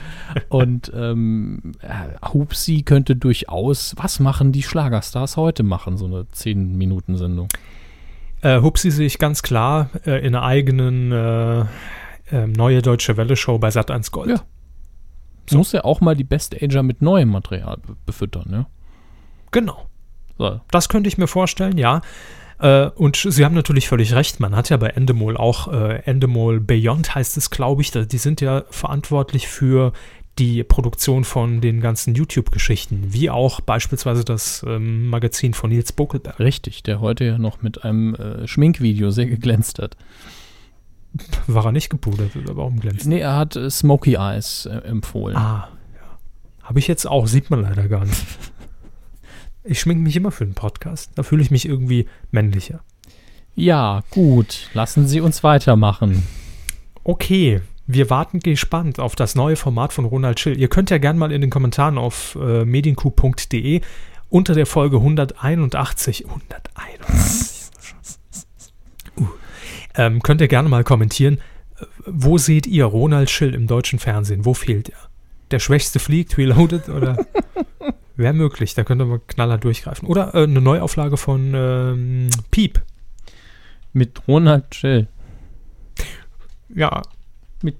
Und 0.50 0.91
ähm, 0.95 1.73
äh, 1.82 2.28
Hupsi 2.34 2.84
könnte 2.84 3.15
durchaus, 3.15 3.93
was 3.97 4.19
machen 4.19 4.52
die 4.52 4.63
Schlagerstars 4.63 5.38
heute 5.38 5.63
machen, 5.63 5.97
so 5.97 6.06
eine 6.06 6.21
10-Minuten-Sendung. 6.23 7.50
Äh, 8.41 8.62
Hupsi 8.62 8.91
sehe 8.91 9.08
ich 9.08 9.19
ganz 9.19 9.41
klar 9.41 9.89
äh, 10.06 10.26
in 10.26 10.36
einer 10.36 10.43
eigenen 10.43 11.12
äh, 11.12 11.62
äh, 12.32 12.47
Neue 12.47 12.82
Deutsche 12.82 13.17
Welle-Show 13.17 13.58
bei 13.60 13.69
Sat1 13.69 14.12
Gold. 14.12 14.30
Ja. 14.30 14.43
Muss 15.51 15.71
ja 15.71 15.83
auch 15.83 16.01
mal 16.01 16.15
die 16.15 16.23
Best 16.23 16.55
Ager 16.62 16.83
mit 16.83 17.01
neuem 17.01 17.29
Material 17.29 17.77
be- 17.77 17.95
befüttern, 18.05 18.45
ne? 18.49 18.65
Genau. 19.51 19.88
So. 20.38 20.62
Das 20.71 20.89
könnte 20.89 21.07
ich 21.07 21.17
mir 21.17 21.27
vorstellen, 21.27 21.77
ja. 21.77 22.01
Äh, 22.60 22.88
und 22.89 23.15
Sie 23.15 23.45
haben 23.45 23.55
natürlich 23.55 23.88
völlig 23.88 24.13
recht. 24.13 24.39
Man 24.39 24.55
hat 24.55 24.69
ja 24.69 24.77
bei 24.77 24.88
Endemol 24.89 25.38
auch 25.38 25.71
äh, 25.71 26.01
Endemol 26.05 26.60
Beyond 26.60 27.15
heißt 27.15 27.38
es, 27.38 27.49
glaube 27.49 27.81
ich. 27.81 27.91
Die 27.91 28.17
sind 28.17 28.41
ja 28.41 28.63
verantwortlich 28.69 29.47
für 29.47 29.93
die 30.38 30.63
Produktion 30.63 31.23
von 31.23 31.62
den 31.62 31.81
ganzen 31.81 32.13
YouTube-Geschichten, 32.13 33.07
wie 33.10 33.31
auch 33.31 33.60
beispielsweise 33.60 34.23
das 34.23 34.63
ähm, 34.67 35.10
Magazin 35.10 35.55
von 35.55 35.71
Nils 35.71 35.91
Buckelberg. 35.91 36.39
Richtig, 36.39 36.83
der 36.83 36.99
heute 36.99 37.25
ja 37.25 37.38
noch 37.39 37.63
mit 37.63 37.83
einem 37.83 38.13
äh, 38.13 38.47
Schminkvideo 38.47 39.10
sehr 39.10 39.25
geglänzt 39.25 39.79
hat. 39.79 39.97
War 41.47 41.65
er 41.65 41.71
nicht 41.71 41.89
gepudert 41.89 42.36
oder 42.36 42.56
warum 42.58 42.80
glänzt? 42.80 43.06
Nee, 43.06 43.19
er 43.19 43.36
hat 43.36 43.56
äh, 43.56 43.69
Smoky 43.69 44.15
Eyes 44.15 44.65
äh, 44.65 44.77
empfohlen. 44.77 45.36
Ah, 45.36 45.69
ja. 45.93 46.65
Habe 46.67 46.80
ich 46.80 46.88
jetzt 46.88 47.06
auch, 47.08 47.27
sieht 47.27 47.49
man 47.49 47.62
leider 47.62 47.88
gar 47.88 48.06
nicht. 48.06 48.25
Ich 49.63 49.80
schminke 49.80 50.03
mich 50.03 50.15
immer 50.15 50.32
für 50.32 50.45
den 50.45 50.53
Podcast. 50.53 51.12
Da 51.15 51.23
fühle 51.23 51.41
ich 51.41 51.51
mich 51.51 51.67
irgendwie 51.67 52.08
männlicher. 52.32 52.80
Ja, 53.53 54.03
gut, 54.12 54.69
lassen 54.73 55.08
Sie 55.08 55.19
uns 55.19 55.43
weitermachen. 55.43 56.23
Okay, 57.03 57.62
wir 57.86 58.10
warten 58.10 58.39
gespannt 58.39 58.99
auf 58.99 59.15
das 59.15 59.36
neue 59.36 59.56
Format 59.56 59.93
von 59.93 60.06
Ronald 60.06 60.39
Schill. 60.39 60.60
Ihr 60.60 60.67
könnt 60.67 60.89
ja 60.89 60.97
gerne 60.97 61.17
mal 61.17 61.32
in 61.32 61.41
den 61.41 61.49
Kommentaren 61.49 61.97
auf 61.97 62.38
äh, 62.39 62.65
medienku.de 62.65 63.82
unter 64.30 64.53
der 64.53 64.65
Folge 64.65 64.97
181. 64.97 66.25
181. 66.27 67.57
ähm, 69.97 70.21
könnt 70.21 70.41
ihr 70.41 70.47
gerne 70.47 70.69
mal 70.69 70.83
kommentieren. 70.83 71.39
Wo 72.05 72.38
seht 72.38 72.65
ihr 72.65 72.86
Ronald 72.86 73.29
Schill 73.29 73.53
im 73.53 73.67
deutschen 73.67 73.99
Fernsehen? 73.99 74.45
Wo 74.45 74.53
fehlt 74.53 74.89
er? 74.89 74.97
Der 75.51 75.60
Schwächste 75.60 75.99
fliegt, 75.99 76.38
Reloaded 76.38 76.89
oder? 76.89 77.25
Wäre 78.15 78.33
möglich, 78.33 78.73
da 78.73 78.83
könnte 78.83 79.05
man 79.05 79.25
knaller 79.27 79.57
durchgreifen. 79.57 80.07
Oder 80.07 80.33
äh, 80.33 80.43
eine 80.43 80.62
Neuauflage 80.62 81.17
von 81.17 81.53
ähm, 81.53 82.29
Piep. 82.49 82.81
Mit 83.93 84.27
Ronald 84.27 84.73
Shell. 84.73 85.07
Ja. 86.69 87.01
Mit, 87.62 87.77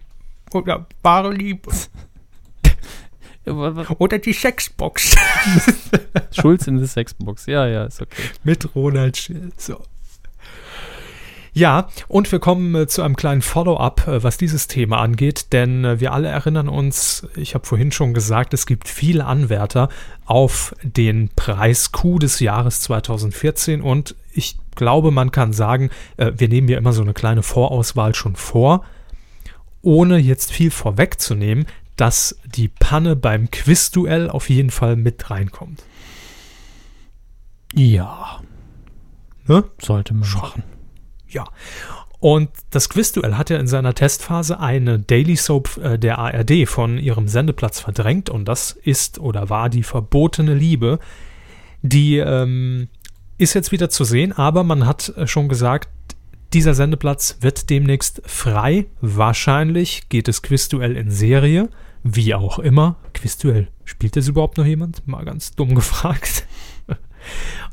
oder 0.54 0.86
wahre 1.02 1.34
Liebe. 1.34 1.72
Oder 4.00 4.20
die 4.20 4.34
Sexbox. 4.34 5.16
Schulz 6.32 6.68
in 6.68 6.80
the 6.80 6.86
Sexbox. 6.86 7.46
Ja, 7.46 7.66
ja, 7.66 7.86
ist 7.86 8.02
okay. 8.02 8.24
Mit 8.44 8.76
Ronald 8.76 9.16
Schill. 9.16 9.54
So. 9.56 9.82
Ja, 11.58 11.88
und 12.08 12.32
wir 12.32 12.38
kommen 12.38 12.76
äh, 12.76 12.86
zu 12.86 13.02
einem 13.02 13.16
kleinen 13.16 13.42
Follow-up, 13.42 14.08
äh, 14.08 14.22
was 14.22 14.38
dieses 14.38 14.68
Thema 14.68 15.00
angeht, 15.00 15.54
denn 15.54 15.86
äh, 15.86 16.00
wir 16.00 16.14
alle 16.14 16.28
erinnern 16.28 16.70
uns, 16.70 17.26
ich 17.36 17.56
habe 17.56 17.66
vorhin 17.66 17.92
schon 17.92 18.14
gesagt, 18.14 18.54
es 18.54 18.68
gibt 18.68 18.88
viele 18.88 19.26
Anwärter 19.26 19.90
auf 20.28 20.76
den 20.84 21.30
Preis 21.36 21.92
Q 21.92 22.20
des 22.20 22.42
Jahres 22.42 22.82
2014 22.82 23.82
und 23.82 24.16
ich 24.34 24.60
glaube, 24.76 25.10
man 25.10 25.32
kann 25.32 25.52
sagen, 25.52 25.90
wir 26.18 26.48
nehmen 26.48 26.70
ja 26.70 26.78
immer 26.78 26.94
so 26.94 27.02
eine 27.02 27.14
kleine 27.14 27.42
Vorauswahl 27.42 28.14
schon 28.14 28.36
vor, 28.36 28.86
ohne 29.82 30.20
jetzt 30.20 30.52
viel 30.52 30.70
vorwegzunehmen, 30.70 31.66
dass 31.96 32.40
die 32.46 32.68
Panne 32.68 33.16
beim 33.16 33.50
Quizduell 33.50 34.30
auf 34.30 34.52
jeden 34.52 34.70
Fall 34.70 34.96
mit 34.96 35.32
reinkommt. 35.32 35.82
Ja, 37.74 38.42
Ne? 39.48 39.64
sollte 39.80 40.14
man 40.14 40.26
Schon. 40.26 40.42
machen. 40.42 40.77
Ja. 41.30 41.46
Und 42.20 42.50
das 42.72 42.90
Quizduell 42.90 43.36
hat 43.36 43.50
ja 43.50 43.58
in 43.58 43.68
seiner 43.68 43.94
Testphase 43.94 44.60
eine 44.60 45.00
Daily 45.00 45.36
Soap 45.36 45.78
äh, 45.78 46.00
der 46.00 46.18
ARD 46.18 46.68
von 46.68 46.98
ihrem 46.98 47.28
Sendeplatz 47.28 47.80
verdrängt 47.80 48.30
und 48.30 48.46
das 48.46 48.72
ist 48.72 49.20
oder 49.20 49.50
war 49.50 49.70
die 49.70 49.84
verbotene 49.84 50.56
Liebe. 50.56 51.00
Die 51.84 52.18
ähm, 52.18 52.88
ist 53.38 53.54
jetzt 53.54 53.72
wieder 53.72 53.90
zu 53.90 54.04
sehen, 54.04 54.34
aber 54.34 54.64
man 54.64 54.88
hat 54.88 55.10
äh, 55.10 55.28
schon 55.28 55.48
gesagt, 55.48 55.90
dieser 56.54 56.74
Sendeplatz 56.74 57.38
wird 57.42 57.70
demnächst 57.70 58.22
frei. 58.26 58.88
Wahrscheinlich 59.02 60.10
geht 60.10 60.28
das 60.28 60.42
Quizduell 60.42 60.98
in 60.98 61.12
Serie, 61.12 61.70
wie 62.04 62.34
auch 62.34 62.58
immer. 62.58 62.96
Quizduell, 63.14 63.68
spielt 63.84 64.16
das 64.16 64.28
überhaupt 64.28 64.58
noch 64.58 64.66
jemand? 64.66 65.08
Mal 65.08 65.24
ganz 65.24 65.54
dumm 65.54 65.76
gefragt. 65.76 66.48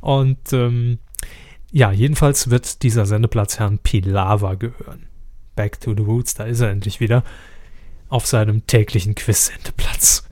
Und 0.00 0.52
ähm, 0.52 0.98
ja, 1.74 1.90
jedenfalls 1.90 2.50
wird 2.50 2.84
dieser 2.84 3.04
Sendeplatz 3.04 3.58
Herrn 3.58 3.80
Pilawa 3.80 4.54
gehören. 4.54 5.06
Back 5.56 5.80
to 5.80 5.92
the 5.92 6.04
Roots, 6.04 6.34
da 6.34 6.44
ist 6.44 6.60
er 6.60 6.70
endlich 6.70 7.00
wieder 7.00 7.24
auf 8.08 8.26
seinem 8.26 8.64
täglichen 8.68 9.16
Quiz-Sendeplatz. 9.16 10.28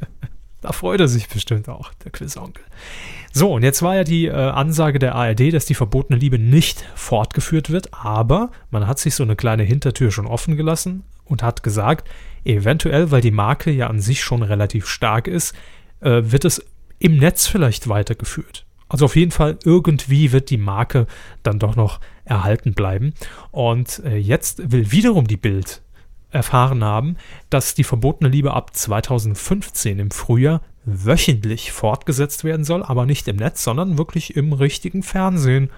da 0.60 0.72
freut 0.72 1.00
er 1.00 1.08
sich 1.08 1.28
bestimmt 1.28 1.70
auch, 1.70 1.94
der 2.04 2.12
Quizonkel. 2.12 2.62
So, 3.32 3.54
und 3.54 3.62
jetzt 3.62 3.80
war 3.80 3.96
ja 3.96 4.04
die 4.04 4.26
äh, 4.26 4.32
Ansage 4.32 4.98
der 4.98 5.14
ARD, 5.14 5.54
dass 5.54 5.64
die 5.64 5.74
verbotene 5.74 6.18
Liebe 6.18 6.38
nicht 6.38 6.84
fortgeführt 6.94 7.70
wird, 7.70 7.94
aber 7.94 8.50
man 8.70 8.86
hat 8.86 8.98
sich 8.98 9.14
so 9.14 9.22
eine 9.22 9.34
kleine 9.34 9.62
Hintertür 9.62 10.10
schon 10.10 10.26
offen 10.26 10.58
gelassen 10.58 11.04
und 11.24 11.42
hat 11.42 11.62
gesagt, 11.62 12.06
eventuell, 12.44 13.10
weil 13.10 13.22
die 13.22 13.30
Marke 13.30 13.70
ja 13.70 13.86
an 13.86 14.00
sich 14.00 14.22
schon 14.22 14.42
relativ 14.42 14.86
stark 14.86 15.26
ist, 15.26 15.54
äh, 16.00 16.20
wird 16.24 16.44
es 16.44 16.62
im 16.98 17.16
Netz 17.16 17.46
vielleicht 17.46 17.88
weitergeführt. 17.88 18.66
Also 18.92 19.06
auf 19.06 19.16
jeden 19.16 19.30
Fall 19.30 19.58
irgendwie 19.64 20.32
wird 20.32 20.50
die 20.50 20.58
Marke 20.58 21.06
dann 21.42 21.58
doch 21.58 21.76
noch 21.76 21.98
erhalten 22.26 22.74
bleiben. 22.74 23.14
Und 23.50 24.02
äh, 24.04 24.18
jetzt 24.18 24.70
will 24.70 24.92
wiederum 24.92 25.26
die 25.26 25.38
Bild 25.38 25.80
erfahren 26.30 26.84
haben, 26.84 27.16
dass 27.48 27.74
die 27.74 27.84
verbotene 27.84 28.28
Liebe 28.28 28.52
ab 28.52 28.76
2015 28.76 29.98
im 29.98 30.10
Frühjahr 30.10 30.60
wöchentlich 30.84 31.72
fortgesetzt 31.72 32.44
werden 32.44 32.64
soll, 32.64 32.82
aber 32.82 33.06
nicht 33.06 33.26
im 33.28 33.36
Netz, 33.36 33.64
sondern 33.64 33.96
wirklich 33.96 34.36
im 34.36 34.52
richtigen 34.52 35.02
Fernsehen. 35.02 35.70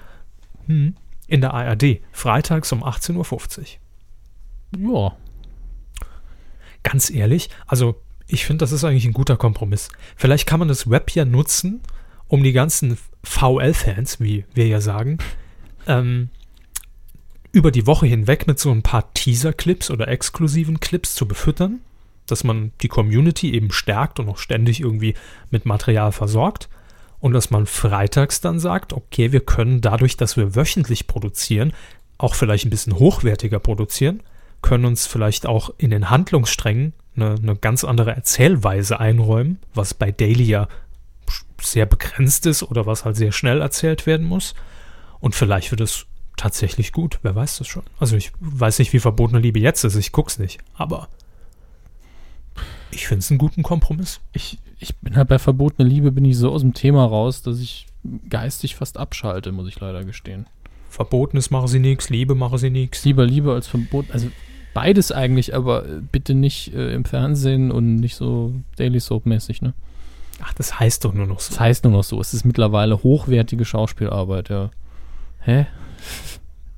Hm. 0.66 0.96
In 1.26 1.40
der 1.40 1.54
ARD, 1.54 2.00
freitags 2.12 2.72
um 2.72 2.82
18.50 2.82 3.78
Uhr. 4.78 5.12
Ja, 5.12 5.16
Ganz 6.82 7.10
ehrlich, 7.10 7.48
also 7.66 7.94
ich 8.26 8.44
finde, 8.44 8.64
das 8.64 8.72
ist 8.72 8.84
eigentlich 8.84 9.06
ein 9.06 9.14
guter 9.14 9.36
Kompromiss. 9.36 9.88
Vielleicht 10.16 10.46
kann 10.46 10.58
man 10.58 10.68
das 10.68 10.90
Web 10.90 11.12
ja 11.12 11.24
nutzen, 11.24 11.80
um 12.28 12.42
die 12.42 12.52
ganzen 12.52 12.98
VL-Fans, 13.22 14.20
wie 14.20 14.44
wir 14.54 14.66
ja 14.66 14.80
sagen, 14.80 15.18
ähm, 15.86 16.28
über 17.52 17.70
die 17.70 17.86
Woche 17.86 18.06
hinweg 18.06 18.46
mit 18.46 18.58
so 18.58 18.70
ein 18.70 18.82
paar 18.82 19.12
Teaser-Clips 19.14 19.90
oder 19.90 20.08
exklusiven 20.08 20.80
Clips 20.80 21.14
zu 21.14 21.26
befüttern, 21.26 21.80
dass 22.26 22.42
man 22.42 22.72
die 22.82 22.88
Community 22.88 23.54
eben 23.54 23.70
stärkt 23.70 24.18
und 24.18 24.28
auch 24.28 24.38
ständig 24.38 24.80
irgendwie 24.80 25.14
mit 25.50 25.64
Material 25.64 26.10
versorgt. 26.10 26.68
Und 27.20 27.32
dass 27.32 27.50
man 27.50 27.64
freitags 27.64 28.40
dann 28.40 28.58
sagt, 28.58 28.92
okay, 28.92 29.32
wir 29.32 29.40
können 29.40 29.80
dadurch, 29.80 30.16
dass 30.16 30.36
wir 30.36 30.54
wöchentlich 30.54 31.06
produzieren, 31.06 31.72
auch 32.18 32.34
vielleicht 32.34 32.66
ein 32.66 32.70
bisschen 32.70 32.98
hochwertiger 32.98 33.60
produzieren, 33.60 34.22
können 34.60 34.84
uns 34.84 35.06
vielleicht 35.06 35.46
auch 35.46 35.72
in 35.78 35.90
den 35.90 36.10
Handlungssträngen 36.10 36.92
eine, 37.16 37.36
eine 37.36 37.56
ganz 37.56 37.84
andere 37.84 38.14
Erzählweise 38.14 38.98
einräumen, 39.00 39.58
was 39.74 39.94
bei 39.94 40.10
Daily 40.10 40.44
ja 40.44 40.68
sehr 41.66 41.86
begrenzt 41.86 42.46
ist 42.46 42.62
oder 42.62 42.86
was 42.86 43.04
halt 43.04 43.16
sehr 43.16 43.32
schnell 43.32 43.60
erzählt 43.60 44.06
werden 44.06 44.26
muss. 44.26 44.54
Und 45.20 45.34
vielleicht 45.34 45.70
wird 45.70 45.80
es 45.80 46.06
tatsächlich 46.36 46.92
gut, 46.92 47.18
wer 47.22 47.34
weiß 47.34 47.58
das 47.58 47.66
schon. 47.66 47.84
Also 47.98 48.16
ich 48.16 48.32
weiß 48.40 48.78
nicht, 48.78 48.92
wie 48.92 49.00
verbotene 49.00 49.40
Liebe 49.40 49.60
jetzt 49.60 49.84
ist, 49.84 49.96
ich 49.96 50.12
guck's 50.12 50.38
nicht, 50.38 50.58
aber 50.74 51.08
ich 52.90 53.06
finde 53.06 53.20
es 53.20 53.30
einen 53.30 53.38
guten 53.38 53.62
Kompromiss. 53.62 54.20
ich, 54.32 54.58
ich 54.78 54.96
bin 54.96 55.16
halt 55.16 55.28
bei 55.28 55.38
verbotene 55.38 55.88
Liebe, 55.88 56.12
bin 56.12 56.24
ich 56.24 56.36
so 56.36 56.52
aus 56.52 56.60
dem 56.60 56.74
Thema 56.74 57.04
raus, 57.04 57.42
dass 57.42 57.58
ich 57.58 57.86
geistig 58.28 58.76
fast 58.76 58.98
abschalte, 58.98 59.52
muss 59.52 59.68
ich 59.68 59.80
leider 59.80 60.04
gestehen. 60.04 60.46
Verbotenes 60.90 61.50
mache 61.50 61.68
sie 61.68 61.80
nix, 61.80 62.08
Liebe 62.10 62.34
mache 62.34 62.58
sie 62.58 62.70
nix. 62.70 63.04
Lieber 63.04 63.26
Liebe 63.26 63.52
als 63.52 63.66
verboten, 63.66 64.12
also 64.12 64.28
beides 64.74 65.10
eigentlich, 65.10 65.54
aber 65.54 65.82
bitte 65.82 66.34
nicht 66.34 66.74
äh, 66.74 66.94
im 66.94 67.04
Fernsehen 67.04 67.70
und 67.70 67.96
nicht 67.96 68.14
so 68.14 68.54
Daily 68.76 69.00
Soap-mäßig, 69.00 69.62
ne? 69.62 69.74
Ach, 70.46 70.52
das 70.52 70.78
heißt 70.78 71.04
doch 71.04 71.14
nur 71.14 71.26
noch 71.26 71.40
so. 71.40 71.50
Das 71.50 71.60
heißt 71.60 71.84
nur 71.84 71.92
noch 71.92 72.04
so, 72.04 72.20
es 72.20 72.34
ist 72.34 72.44
mittlerweile 72.44 73.02
hochwertige 73.02 73.64
Schauspielarbeit, 73.64 74.50
ja. 74.50 74.70
Hä? 75.40 75.66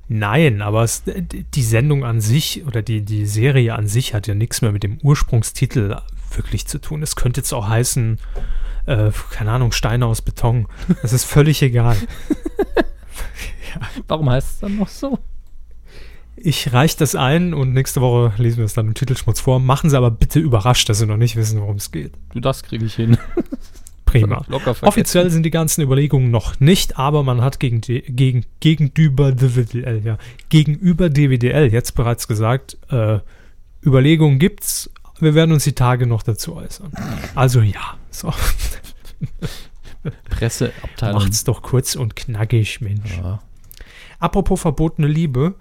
Nein, 0.07 0.61
aber 0.61 0.83
es, 0.83 1.03
die 1.05 1.63
Sendung 1.63 2.05
an 2.05 2.21
sich 2.21 2.65
oder 2.65 2.81
die, 2.81 3.01
die 3.01 3.25
Serie 3.25 3.75
an 3.75 3.87
sich 3.87 4.13
hat 4.13 4.25
ja 4.25 4.35
nichts 4.35 4.61
mehr 4.61 4.71
mit 4.71 4.83
dem 4.83 4.99
Ursprungstitel 5.03 5.97
wirklich 6.33 6.65
zu 6.65 6.79
tun. 6.79 7.03
Es 7.03 7.17
könnte 7.17 7.41
jetzt 7.41 7.53
auch 7.53 7.67
heißen, 7.67 8.19
äh, 8.85 9.11
keine 9.31 9.51
Ahnung, 9.51 9.73
Steine 9.73 10.05
aus 10.05 10.21
Beton. 10.21 10.67
Das 11.01 11.11
ist 11.11 11.25
völlig 11.25 11.61
egal. 11.61 11.97
Warum 14.07 14.29
heißt 14.29 14.49
es 14.49 14.59
dann 14.59 14.77
noch 14.77 14.87
so? 14.87 15.19
Ich 16.39 16.71
reiche 16.71 16.97
das 16.97 17.15
ein 17.15 17.53
und 17.53 17.73
nächste 17.73 17.99
Woche 18.01 18.31
lesen 18.41 18.57
wir 18.59 18.65
es 18.65 18.73
dann 18.73 18.87
im 18.87 18.93
Titelschmutz 18.93 19.39
vor. 19.39 19.59
Machen 19.59 19.89
Sie 19.89 19.97
aber 19.97 20.11
bitte 20.11 20.39
überrascht, 20.39 20.87
dass 20.87 20.99
Sie 20.99 21.05
noch 21.07 21.17
nicht 21.17 21.35
wissen, 21.35 21.59
worum 21.59 21.77
es 21.77 21.91
geht. 21.91 22.13
Du, 22.33 22.39
das 22.39 22.61
kriege 22.63 22.85
ich 22.85 22.93
hin. 22.95 23.17
Prima. 24.05 24.45
Offiziell 24.81 25.29
sind 25.31 25.43
die 25.43 25.49
ganzen 25.51 25.81
Überlegungen 25.81 26.31
noch 26.31 26.59
nicht, 26.59 26.97
aber 26.97 27.23
man 27.23 27.41
hat 27.41 27.59
gegen, 27.59 27.81
die- 27.81 28.01
gegen, 28.03 28.45
gegenüber 28.59 29.31
DWDL, 29.33 30.01
ja, 30.05 30.17
gegenüber 30.49 31.09
DWDL 31.09 31.71
jetzt 31.73 31.93
bereits 31.95 32.27
gesagt, 32.27 32.77
äh, 32.89 33.19
Überlegungen 33.83 34.39
gibt's, 34.39 34.89
wir 35.19 35.33
werden 35.35 35.51
uns 35.51 35.63
die 35.65 35.73
Tage 35.73 36.05
noch 36.07 36.23
dazu 36.23 36.55
äußern. 36.55 36.91
Also 37.35 37.61
ja, 37.61 37.97
so, 38.11 38.31
Presseabteilung. 40.29 41.21
macht's 41.21 41.43
doch 41.43 41.61
kurz 41.61 41.95
und 41.95 42.15
knackig, 42.15 42.79
Mensch. 42.81 43.17
Ja. 43.17 43.39
Apropos 44.19 44.61
verbotene 44.61 45.07
Liebe, 45.07 45.55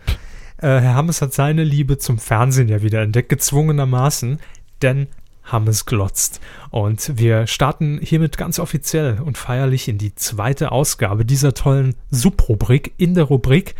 äh, 0.58 0.80
Herr 0.80 0.94
Hammes 0.94 1.22
hat 1.22 1.34
seine 1.34 1.64
Liebe 1.64 1.98
zum 1.98 2.18
Fernsehen 2.18 2.68
ja 2.68 2.82
wieder 2.82 3.02
entdeckt, 3.02 3.28
gezwungenermaßen, 3.28 4.38
denn 4.82 5.08
Hammes 5.44 5.86
glotzt. 5.86 6.40
Und 6.70 7.18
wir 7.18 7.46
starten 7.46 8.00
hiermit 8.02 8.36
ganz 8.36 8.58
offiziell 8.58 9.20
und 9.20 9.38
feierlich 9.38 9.88
in 9.88 9.98
die 9.98 10.14
zweite 10.14 10.72
Ausgabe 10.72 11.24
dieser 11.24 11.54
tollen 11.54 11.94
Subrubrik 12.10 12.92
in 12.96 13.14
der 13.14 13.24
Rubrik 13.24 13.74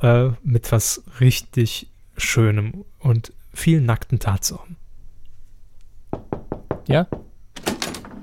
äh, 0.00 0.28
mit 0.42 0.70
was 0.70 1.02
richtig 1.20 1.88
Schönem 2.16 2.84
und 2.98 3.32
vielen 3.54 3.86
nackten 3.86 4.18
Tatsachen. 4.18 4.76
ja? 6.86 7.06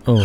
Oh. 0.05 0.21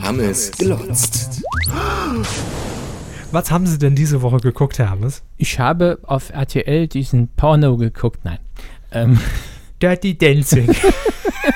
Hammes 0.00 0.50
glotzt. 0.52 1.42
Was 3.30 3.50
haben 3.50 3.66
Sie 3.66 3.78
denn 3.78 3.94
diese 3.94 4.22
Woche 4.22 4.38
geguckt, 4.38 4.78
Herr 4.78 4.88
Hammes? 4.88 5.22
Ich 5.36 5.58
habe 5.58 5.98
auf 6.02 6.30
RTL 6.30 6.88
diesen 6.88 7.28
Porno 7.28 7.76
geguckt. 7.76 8.24
Nein. 8.24 8.38
Ähm, 8.90 9.20
Dirty 9.82 10.16
Dancing. 10.16 10.74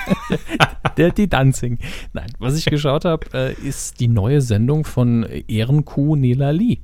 Dirty 0.99 1.29
Dancing. 1.29 1.79
Nein, 2.13 2.31
was 2.39 2.59
ich 2.59 2.67
geschaut 2.67 3.07
habe, 3.07 3.27
äh, 3.33 3.55
ist 3.55 4.01
die 4.01 4.09
neue 4.09 4.43
Sendung 4.43 4.85
von 4.85 5.25
Ehrenkuh 5.49 6.15
Nela 6.15 6.51
Lee. 6.51 6.79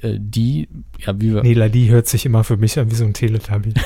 Äh, 0.00 0.16
die, 0.18 0.68
ja, 0.98 1.20
wie 1.20 1.34
wir. 1.34 1.42
Nela 1.42 1.66
Lee 1.66 1.90
hört 1.90 2.06
sich 2.06 2.24
immer 2.24 2.42
für 2.42 2.56
mich 2.56 2.78
an 2.78 2.90
wie 2.90 2.94
so 2.94 3.04
ein 3.04 3.14
Teletubby. 3.14 3.74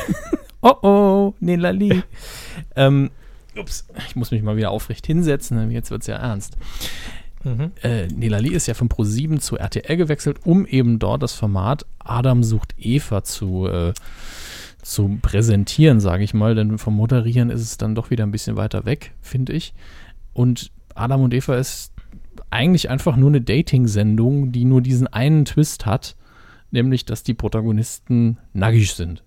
Oh 0.66 0.77
oh, 0.81 1.35
Nela 1.40 1.72
Lee. 1.72 2.05
ähm, 2.74 3.11
ups, 3.55 3.87
ich 4.09 4.16
muss 4.16 4.31
mich 4.31 4.42
mal 4.42 4.57
wieder 4.57 4.70
aufrecht 4.70 5.07
hinsetzen, 5.07 5.70
jetzt 5.70 5.90
wird 5.90 6.00
es 6.00 6.07
ja 6.07 6.16
ernst. 6.16 6.57
Mhm. 7.44 7.72
Äh, 7.83 8.07
Nela 8.09 8.38
Lee 8.38 8.50
ist 8.50 8.66
ja 8.66 8.74
von 8.74 8.88
Pro7 8.88 9.38
zu 9.38 9.57
RTL 9.57 9.96
gewechselt, 9.96 10.38
um 10.44 10.66
eben 10.66 10.98
dort 10.98 11.22
das 11.22 11.35
Format 11.35 11.87
Adam 11.98 12.42
sucht 12.42 12.74
Eva 12.78 13.22
zu, 13.22 13.66
äh, 13.66 13.92
zu 14.83 15.18
präsentieren, 15.20 16.00
sage 16.00 16.24
ich 16.24 16.35
mal. 16.35 16.54
Denn 16.54 16.78
vom 16.78 16.96
Moderieren 16.96 17.50
ist 17.50 17.61
es 17.61 17.76
dann 17.76 17.94
doch 17.94 18.11
wieder 18.11 18.24
ein 18.24 18.30
bisschen 18.30 18.57
weiter 18.57 18.85
weg, 18.85 19.12
finde 19.20 19.52
ich. 19.52 19.74
Und 20.33 20.70
Adam 20.94 21.22
und 21.22 21.35
Eva 21.35 21.57
ist 21.57 21.92
eigentlich 22.50 22.88
einfach 22.90 23.16
nur 23.16 23.28
eine 23.28 23.40
Dating-Sendung, 23.40 24.52
die 24.52 24.64
nur 24.64 24.80
diesen 24.80 25.07
einen 25.07 25.44
Twist 25.44 25.87
hat, 25.87 26.16
nämlich, 26.70 27.04
dass 27.04 27.22
die 27.22 27.35
Protagonisten 27.35 28.38
nackig 28.52 28.92
sind. 28.94 29.22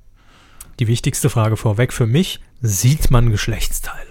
Die 0.80 0.88
wichtigste 0.88 1.30
Frage 1.30 1.58
vorweg 1.58 1.93
für 1.93 2.08
mich: 2.08 2.39
Sieht 2.62 3.12
man 3.12 3.30
Geschlechtsteile? 3.30 4.08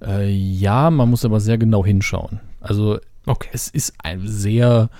Äh, 0.00 0.30
ja, 0.30 0.90
man 0.90 1.10
muss 1.10 1.24
aber 1.24 1.40
sehr 1.40 1.58
genau 1.58 1.84
hinschauen. 1.84 2.40
Also 2.60 2.98
Okay. 3.26 3.48
es 3.52 3.68
ist 3.68 3.94
ein 4.02 4.26
sehr 4.26 4.90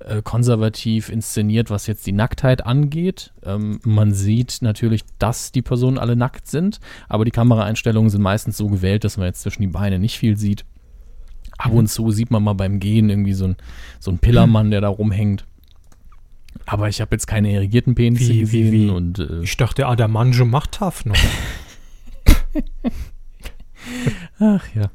äh, 0.00 0.22
konservativ 0.22 1.08
inszeniert, 1.08 1.70
was 1.70 1.86
jetzt 1.86 2.06
die 2.06 2.12
Nacktheit 2.12 2.64
angeht. 2.66 3.32
Ähm, 3.44 3.80
man 3.84 4.12
sieht 4.14 4.58
natürlich, 4.60 5.02
dass 5.18 5.50
die 5.52 5.62
Personen 5.62 5.98
alle 5.98 6.14
nackt 6.16 6.46
sind, 6.46 6.78
aber 7.08 7.24
die 7.24 7.30
Kameraeinstellungen 7.30 8.10
sind 8.10 8.22
meistens 8.22 8.56
so 8.56 8.68
gewählt, 8.68 9.04
dass 9.04 9.16
man 9.16 9.26
jetzt 9.26 9.42
zwischen 9.42 9.62
die 9.62 9.68
Beine 9.68 9.98
nicht 9.98 10.18
viel 10.18 10.36
sieht. 10.36 10.64
Ab 11.58 11.72
und 11.72 11.86
zu 11.88 12.10
sieht 12.10 12.30
man 12.30 12.42
mal 12.42 12.52
beim 12.54 12.80
Gehen 12.80 13.08
irgendwie 13.10 13.32
so 13.34 13.46
ein, 13.46 13.56
so 14.00 14.10
ein 14.10 14.18
Pillermann, 14.18 14.70
der 14.72 14.80
da 14.80 14.88
rumhängt. 14.88 15.44
Aber 16.66 16.88
ich 16.88 17.00
habe 17.00 17.14
jetzt 17.14 17.26
keine 17.26 17.52
irrigierten 17.52 17.94
Penisse 17.94 18.30
Wie- 18.32 18.36
wie- 18.36 18.40
gesehen 18.40 18.72
wie? 18.72 18.88
und 18.90 19.18
äh, 19.20 19.40
Ich 19.42 19.56
dachte, 19.56 19.86
Adamanjo 19.86 20.44
macht 20.44 20.72
tough 20.72 21.04
noch. 21.04 21.16
Ach 24.38 24.64
ja. 24.74 24.90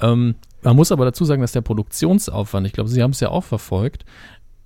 Ähm, 0.00 0.34
man 0.64 0.76
muss 0.76 0.90
aber 0.92 1.04
dazu 1.04 1.24
sagen, 1.24 1.40
dass 1.42 1.52
der 1.52 1.60
Produktionsaufwand, 1.60 2.66
ich 2.66 2.72
glaube, 2.72 2.88
Sie 2.90 3.02
haben 3.02 3.10
es 3.12 3.20
ja 3.20 3.28
auch 3.30 3.44
verfolgt, 3.44 4.04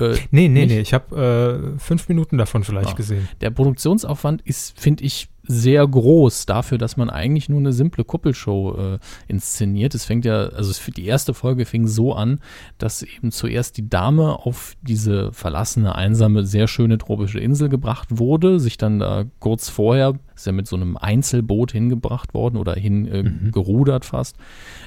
äh, 0.00 0.12
Nee, 0.30 0.48
nee, 0.48 0.48
Nicht? 0.48 0.68
nee. 0.70 0.80
Ich 0.80 0.94
habe 0.94 1.74
äh, 1.76 1.78
fünf 1.80 2.08
Minuten 2.08 2.38
davon 2.38 2.62
vielleicht 2.64 2.90
Ah. 2.90 2.94
gesehen. 2.94 3.28
der 3.40 3.50
Produktionsaufwand 3.50 4.42
ist, 4.42 4.78
finde 4.80 5.04
ich, 5.04 5.28
sehr 5.48 5.86
groß 5.86 6.46
dafür, 6.46 6.78
dass 6.78 6.96
man 6.96 7.10
eigentlich 7.10 7.48
nur 7.48 7.58
eine 7.58 7.72
simple 7.72 8.04
Kuppelshow 8.04 8.76
äh, 8.76 8.98
inszeniert. 9.26 9.94
Es 9.94 10.04
fängt 10.04 10.24
ja, 10.24 10.48
also 10.48 10.70
es- 10.70 10.82
die 10.96 11.06
erste 11.06 11.34
Folge 11.34 11.64
fing 11.64 11.86
so 11.86 12.12
an, 12.14 12.38
dass 12.78 13.02
eben 13.02 13.32
zuerst 13.32 13.76
die 13.76 13.88
Dame 13.88 14.38
auf 14.44 14.76
diese 14.82 15.32
verlassene, 15.32 15.94
einsame, 15.94 16.44
sehr 16.44 16.68
schöne 16.68 16.98
tropische 16.98 17.40
Insel 17.40 17.68
gebracht 17.68 18.08
wurde, 18.18 18.60
sich 18.60 18.76
dann 18.78 18.98
da 18.98 19.24
kurz 19.40 19.68
vorher, 19.68 20.14
ist 20.34 20.46
ja 20.46 20.52
mit 20.52 20.68
so 20.68 20.76
einem 20.76 20.96
Einzelboot 20.96 21.72
hingebracht 21.72 22.32
worden 22.34 22.56
oder 22.58 22.74
hingerudert 22.74 24.04
fast, 24.04 24.36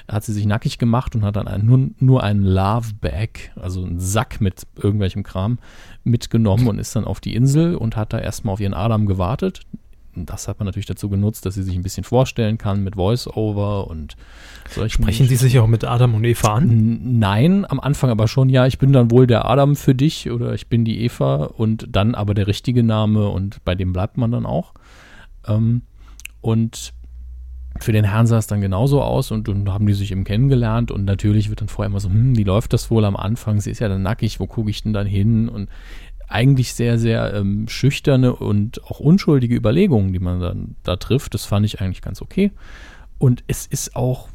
hat 0.08 0.24
sie 0.24 0.34
sich 0.34 0.45
nackig 0.45 0.78
gemacht 0.78 1.15
und 1.15 1.24
hat 1.24 1.36
dann 1.36 1.47
ein, 1.47 1.65
nur, 1.65 1.89
nur 2.00 2.24
einen 2.24 2.43
Love 2.43 2.93
Bag, 3.02 3.52
also 3.56 3.84
einen 3.84 4.00
Sack 4.00 4.39
mit 4.41 4.63
irgendwelchem 4.82 5.24
Kram, 5.24 5.60
mitgenommen 6.04 6.67
und 6.67 6.80
ist 6.80 6.95
dann 6.95 7.06
auf 7.06 7.19
die 7.19 7.36
Insel 7.36 7.76
und 7.76 7.95
hat 7.95 8.13
da 8.13 8.19
erstmal 8.19 8.54
auf 8.54 8.60
ihren 8.60 8.74
Adam 8.74 9.06
gewartet. 9.06 9.62
Das 10.15 10.47
hat 10.47 10.60
man 10.60 10.65
natürlich 10.65 10.86
dazu 10.86 11.10
genutzt, 11.10 11.45
dass 11.45 11.56
sie 11.56 11.63
sich 11.63 11.76
ein 11.76 11.84
bisschen 11.84 12.04
vorstellen 12.04 12.58
kann 12.58 12.84
mit 12.84 12.95
Voice-Over 12.95 13.88
und 13.88 14.15
solchen 14.69 15.04
Sprechen 15.04 15.28
die 15.28 15.36
sich 15.36 15.60
auch 15.60 15.67
mit 15.67 15.86
Adam 15.86 16.15
und 16.15 16.24
Eva 16.24 16.56
an? 16.56 17.19
Nein, 17.19 17.65
am 17.69 17.80
Anfang 17.80 18.10
aber 18.10 18.28
schon, 18.28 18.50
ja, 18.50 18.65
ich 18.67 18.78
bin 18.78 18.91
dann 18.91 19.12
wohl 19.12 19.28
der 19.28 19.45
Adam 19.45 19.76
für 19.76 19.95
dich 19.95 20.30
oder 20.30 20.54
ich 20.54 20.67
bin 20.67 20.84
die 20.86 21.02
Eva 21.04 21.45
und 21.45 21.88
dann 21.89 22.15
aber 22.15 22.34
der 22.34 22.47
richtige 22.47 22.84
Name 22.84 23.30
und 23.30 23.63
bei 23.63 23.76
dem 23.76 23.93
bleibt 23.93 24.17
man 24.17 24.32
dann 24.32 24.45
auch. 24.45 24.74
Ähm, 25.47 25.84
und 26.41 26.93
für 27.80 27.93
den 27.93 28.04
Herrn 28.04 28.28
sah 28.28 28.38
es 28.38 28.47
dann 28.47 28.62
genauso 28.62 29.02
aus 29.02 29.32
und 29.32 29.47
dann 29.47 29.71
haben 29.71 29.88
die 29.88 29.93
sich 29.93 30.12
eben 30.12 30.24
kennengelernt 30.24 30.91
und 30.91 31.06
natürlich 31.06 31.50
wird 31.50 31.62
dann 31.62 31.69
vorher 31.69 31.89
immer 31.89 32.00
so, 32.00 32.10
hm, 32.10 32.38
wie 32.38 32.43
läuft 32.43 32.74
das 32.74 32.91
wohl 32.91 33.06
am 33.06 33.15
Anfang? 33.15 33.62
Sie 33.62 33.71
ist 33.71 33.80
ja 33.80 33.88
dann 33.88 34.04
nackig, 34.04 34.39
wo 34.39 34.47
gucke 34.47 34.69
ich 34.69 34.84
denn 34.84 34.93
dann 34.93 35.08
hin? 35.08 35.47
Und 35.47 35.69
eigentlich 36.32 36.74
sehr, 36.74 36.98
sehr 36.98 37.34
ähm, 37.34 37.67
schüchterne 37.67 38.36
und 38.36 38.84
auch 38.86 39.00
unschuldige 39.00 39.56
Überlegungen, 39.56 40.13
die 40.13 40.20
man 40.20 40.39
dann 40.39 40.76
da 40.84 40.96
trifft. 40.96 41.34
Das 41.34 41.46
fand 41.46 41.65
ich 41.65 41.82
eigentlich 41.82 42.02
ganz 42.02 42.22
okay. 42.22 42.52
Und 43.17 43.44
es 43.48 43.67
ist 43.67 43.96
auch 43.96 44.30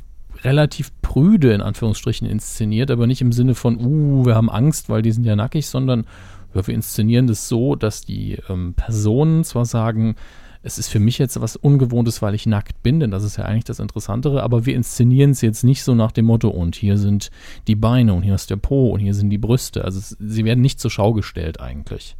relativ 0.45 0.93
prüde 1.03 1.53
in 1.53 1.61
Anführungsstrichen 1.61 2.29
inszeniert, 2.29 2.91
aber 2.91 3.07
nicht 3.07 3.23
im 3.23 3.33
Sinne 3.33 3.55
von, 3.55 3.79
uh, 3.79 4.27
wir 4.27 4.35
haben 4.35 4.51
Angst, 4.51 4.89
weil 4.89 5.03
die 5.03 5.13
sind 5.13 5.25
ja 5.25 5.37
nackig, 5.37 5.67
sondern 5.67 6.07
wir 6.53 6.69
inszenieren 6.69 7.27
das 7.27 7.49
so, 7.49 7.75
dass 7.75 8.03
die 8.03 8.39
ähm, 8.49 8.75
Personen 8.75 9.45
zwar 9.45 9.65
sagen, 9.65 10.17
es 10.63 10.79
ist 10.79 10.89
für 10.89 10.99
mich 11.01 11.19
jetzt 11.19 11.41
was 11.41 11.57
Ungewohntes, 11.57 12.23
weil 12.23 12.35
ich 12.35 12.47
nackt 12.47 12.83
bin, 12.83 13.01
denn 13.01 13.11
das 13.11 13.23
ist 13.25 13.37
ja 13.37 13.45
eigentlich 13.45 13.65
das 13.65 13.79
Interessantere, 13.79 14.43
aber 14.43 14.67
wir 14.67 14.75
inszenieren 14.75 15.31
es 15.31 15.41
jetzt 15.41 15.63
nicht 15.65 15.83
so 15.83 15.95
nach 15.95 16.13
dem 16.13 16.27
Motto, 16.27 16.49
und 16.49 16.77
hier 16.77 16.99
sind 16.99 17.31
die 17.67 17.77
Beine 17.77 18.15
und 18.15 18.23
hier 18.23 18.35
ist 18.35 18.51
der 18.51 18.57
Po 18.57 18.91
und 18.91 19.01
hier 19.01 19.15
sind 19.15 19.31
die 19.31 19.39
Brüste. 19.39 19.85
Also 19.85 19.99
es, 19.99 20.17
sie 20.21 20.45
werden 20.45 20.61
nicht 20.61 20.81
zur 20.81 20.91
Schau 20.91 21.13
gestellt 21.13 21.61
eigentlich. 21.61 22.17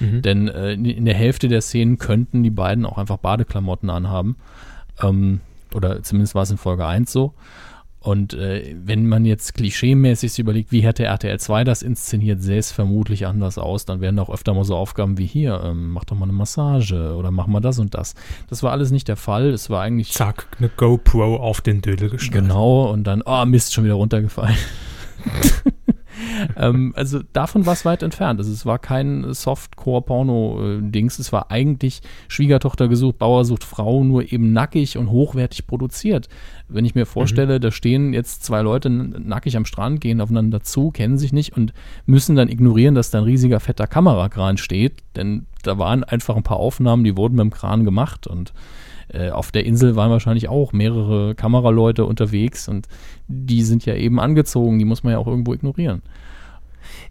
Mhm. 0.00 0.22
Denn 0.22 0.48
äh, 0.48 0.72
in- 0.74 1.04
der 1.04 1.14
Hälfte 1.14 1.48
der 1.48 1.60
Szenen 1.62 1.98
könnten 1.98 2.42
die 2.42 2.50
beiden 2.50 2.84
auch 2.84 2.98
einfach 2.98 3.16
Badeklamotten 3.16 3.88
anhaben. 3.90 4.36
Ähm, 5.02 5.40
oder 5.74 6.02
zumindest 6.02 6.34
war 6.34 6.42
es 6.42 6.50
in 6.50 6.56
Folge 6.58 6.86
1 6.86 7.10
so. 7.10 7.34
Und 8.06 8.34
äh, 8.34 8.76
wenn 8.84 9.08
man 9.08 9.24
jetzt 9.24 9.54
klischeemäßig 9.54 10.38
überlegt, 10.38 10.70
wie 10.70 10.82
hätte 10.82 11.02
RTL 11.02 11.40
2 11.40 11.64
das 11.64 11.82
inszeniert, 11.82 12.40
sähe 12.40 12.60
es 12.60 12.70
vermutlich 12.70 13.26
anders 13.26 13.58
aus. 13.58 13.84
Dann 13.84 14.00
werden 14.00 14.20
auch 14.20 14.30
öfter 14.30 14.54
mal 14.54 14.62
so 14.62 14.76
Aufgaben 14.76 15.18
wie 15.18 15.26
hier, 15.26 15.60
ähm, 15.64 15.90
mach 15.90 16.04
doch 16.04 16.16
mal 16.16 16.26
eine 16.26 16.32
Massage 16.32 17.16
oder 17.16 17.32
mach 17.32 17.48
mal 17.48 17.58
das 17.58 17.80
und 17.80 17.94
das. 17.94 18.14
Das 18.48 18.62
war 18.62 18.70
alles 18.70 18.92
nicht 18.92 19.08
der 19.08 19.16
Fall. 19.16 19.48
Es 19.48 19.70
war 19.70 19.82
eigentlich 19.82 20.12
Zack, 20.12 20.46
eine 20.58 20.68
GoPro 20.68 21.34
auf 21.38 21.60
den 21.62 21.82
Dödel 21.82 22.08
geschnallt. 22.08 22.44
Genau, 22.44 22.92
und 22.92 23.02
dann, 23.08 23.22
oh 23.26 23.44
Mist, 23.44 23.74
schon 23.74 23.82
wieder 23.82 23.94
runtergefallen. 23.94 24.56
ähm, 26.56 26.92
also 26.96 27.20
davon 27.32 27.66
war 27.66 27.72
es 27.72 27.84
weit 27.84 28.02
entfernt. 28.02 28.38
Also 28.38 28.52
es 28.52 28.66
war 28.66 28.78
kein 28.78 29.32
Softcore-Porno-Dings. 29.32 31.18
Es 31.18 31.32
war 31.32 31.50
eigentlich 31.50 32.00
Schwiegertochter 32.28 32.88
gesucht, 32.88 33.18
Bauer 33.18 33.44
sucht 33.44 33.64
Frau, 33.64 34.04
nur 34.04 34.32
eben 34.32 34.52
nackig 34.52 34.98
und 34.98 35.10
hochwertig 35.10 35.66
produziert. 35.66 36.28
Wenn 36.68 36.84
ich 36.84 36.94
mir 36.94 37.06
vorstelle, 37.06 37.60
da 37.60 37.70
stehen 37.70 38.12
jetzt 38.12 38.44
zwei 38.44 38.62
Leute 38.62 38.90
nackig 38.90 39.56
am 39.56 39.64
Strand, 39.64 40.00
gehen 40.00 40.20
aufeinander 40.20 40.62
zu, 40.62 40.90
kennen 40.90 41.18
sich 41.18 41.32
nicht 41.32 41.56
und 41.56 41.72
müssen 42.06 42.36
dann 42.36 42.48
ignorieren, 42.48 42.94
dass 42.94 43.10
da 43.10 43.18
ein 43.18 43.24
riesiger 43.24 43.60
fetter 43.60 43.86
Kamerakran 43.86 44.56
steht, 44.56 45.02
denn 45.14 45.46
da 45.62 45.78
waren 45.78 46.04
einfach 46.04 46.36
ein 46.36 46.42
paar 46.42 46.58
Aufnahmen, 46.58 47.04
die 47.04 47.16
wurden 47.16 47.36
mit 47.36 47.44
dem 47.44 47.50
Kran 47.50 47.84
gemacht 47.84 48.26
und 48.26 48.52
äh, 49.08 49.30
auf 49.30 49.52
der 49.52 49.64
Insel 49.64 49.96
waren 49.96 50.10
wahrscheinlich 50.10 50.48
auch 50.48 50.72
mehrere 50.72 51.34
Kameraleute 51.34 52.04
unterwegs 52.04 52.68
und 52.68 52.88
die 53.28 53.62
sind 53.62 53.86
ja 53.86 53.94
eben 53.94 54.18
angezogen, 54.18 54.78
die 54.78 54.84
muss 54.84 55.04
man 55.04 55.12
ja 55.12 55.18
auch 55.18 55.26
irgendwo 55.26 55.54
ignorieren. 55.54 56.02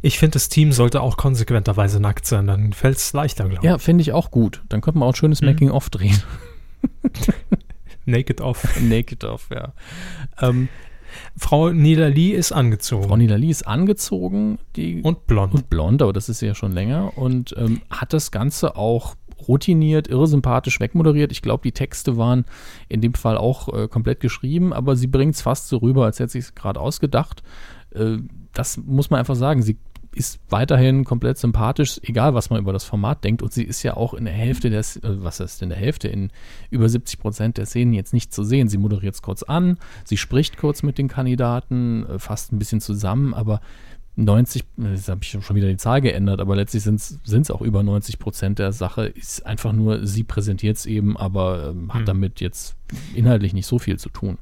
Ich 0.02 0.20
finde, 0.20 0.34
das 0.34 0.50
Team 0.50 0.72
sollte 0.72 1.02
auch 1.02 1.18
konsequenterweise 1.18 2.00
nackt 2.00 2.26
sein, 2.26 2.48
dann 2.48 2.74
fällt 2.74 2.98
es 2.98 3.14
leichter, 3.14 3.46
glaube 3.46 3.66
ich. 3.66 3.70
Ja, 3.70 3.78
finde 3.78 4.02
ich 4.02 4.12
auch 4.14 4.32
gut. 4.32 4.62
Dann 4.70 4.82
könnte 4.82 5.00
man 5.00 5.08
auch 5.08 5.14
ein 5.14 5.16
schönes 5.16 5.42
Mhm. 5.42 5.48
Making-of 5.48 5.90
drehen. 5.90 6.22
Naked 8.06 8.42
off. 8.42 8.80
Naked-of, 8.82 9.50
ja. 9.52 9.74
Ähm, 10.40 10.68
Frau 11.38 11.70
Niederli 11.72 12.32
ist 12.32 12.52
angezogen. 12.52 13.08
Frau 13.08 13.18
Nidali 13.18 13.50
ist 13.50 13.66
angezogen, 13.66 14.60
die 14.76 15.02
und 15.02 15.28
blond. 15.28 15.54
und 15.54 15.70
blond, 15.70 16.02
aber 16.02 16.14
das 16.14 16.30
ist 16.30 16.40
sie 16.40 16.46
ja 16.46 16.56
schon 16.56 16.72
länger 16.72 17.18
und 17.18 17.56
ähm, 17.58 17.82
hat 17.90 18.14
das 18.14 18.32
Ganze 18.32 18.76
auch 18.76 19.16
routiniert, 19.48 20.08
irresympathisch 20.08 20.80
wegmoderiert. 20.80 21.32
Ich 21.32 21.42
glaube, 21.42 21.64
die 21.64 21.72
Texte 21.72 22.18
waren 22.18 22.46
in 22.90 23.02
dem 23.02 23.14
Fall 23.14 23.38
auch 23.38 23.74
äh, 23.74 23.88
komplett 23.88 24.20
geschrieben, 24.20 24.72
aber 24.74 24.96
sie 24.96 25.08
bringt 25.08 25.36
es 25.36 25.42
fast 25.42 25.68
so 25.68 25.78
rüber, 25.78 26.06
als 26.06 26.20
hätte 26.20 26.32
sie 26.34 26.40
es 26.40 26.54
gerade 26.56 26.80
ausgedacht. 26.80 27.44
Äh, 27.94 28.18
das 28.56 28.78
muss 28.78 29.10
man 29.12 29.20
einfach 29.20 29.36
sagen. 29.36 29.62
Sie 29.62 29.78
ist 30.14 30.40
weiterhin 30.50 31.04
komplett 31.04 31.38
sympathisch, 31.38 32.00
egal 32.04 32.34
was 32.34 32.50
man 32.50 32.60
über 32.62 32.72
das 32.72 32.86
Format 32.86 33.24
denkt. 33.26 33.42
Und 33.42 33.52
sie 33.52 33.64
ist 33.64 33.84
ja 33.84 33.98
auch 33.98 34.14
in 34.14 34.24
der 34.24 34.34
Hälfte 34.34 34.70
der, 34.70 34.80
S- 34.80 34.96
äh, 34.98 35.02
was 35.24 35.42
ist 35.42 35.62
in 35.62 35.68
der 35.70 35.78
Hälfte, 35.78 36.08
in 36.08 36.32
über 36.70 36.88
70 36.88 37.20
Prozent 37.20 37.58
der 37.58 37.66
Szenen 37.66 37.94
jetzt 37.94 38.14
nicht 38.14 38.34
zu 38.34 38.46
sehen. 38.46 38.70
Sie 38.70 38.78
moderiert 38.78 39.14
es 39.16 39.22
kurz 39.22 39.44
an, 39.44 39.78
sie 40.06 40.16
spricht 40.18 40.58
kurz 40.58 40.84
mit 40.84 40.98
den 40.98 41.10
Kandidaten, 41.10 42.06
äh, 42.06 42.18
fasst 42.20 42.54
ein 42.54 42.60
bisschen 42.60 42.80
zusammen, 42.80 43.34
aber 43.34 43.60
90, 44.18 44.64
jetzt 44.78 45.10
habe 45.10 45.20
ich 45.22 45.30
schon 45.32 45.56
wieder 45.58 45.68
die 45.68 45.76
Zahl 45.76 46.00
geändert, 46.00 46.40
aber 46.40 46.56
letztlich 46.56 46.84
sind 46.84 47.02
es 47.26 47.52
auch 47.52 47.62
über 47.62 47.84
90 47.84 48.18
Prozent 48.18 48.60
der 48.60 48.72
Sache, 48.72 49.08
ist 49.08 49.46
einfach 49.46 49.74
nur, 49.74 50.08
sie 50.08 50.24
präsentiert 50.24 50.78
es 50.78 50.86
eben, 50.86 51.18
aber 51.18 51.72
ähm, 51.72 51.90
hat 51.92 52.00
Hm. 52.00 52.06
damit 52.06 52.40
jetzt 52.40 52.78
inhaltlich 53.14 53.54
nicht 53.54 53.66
so 53.68 53.80
viel 53.80 53.98
zu 53.98 54.10
tun. 54.10 54.38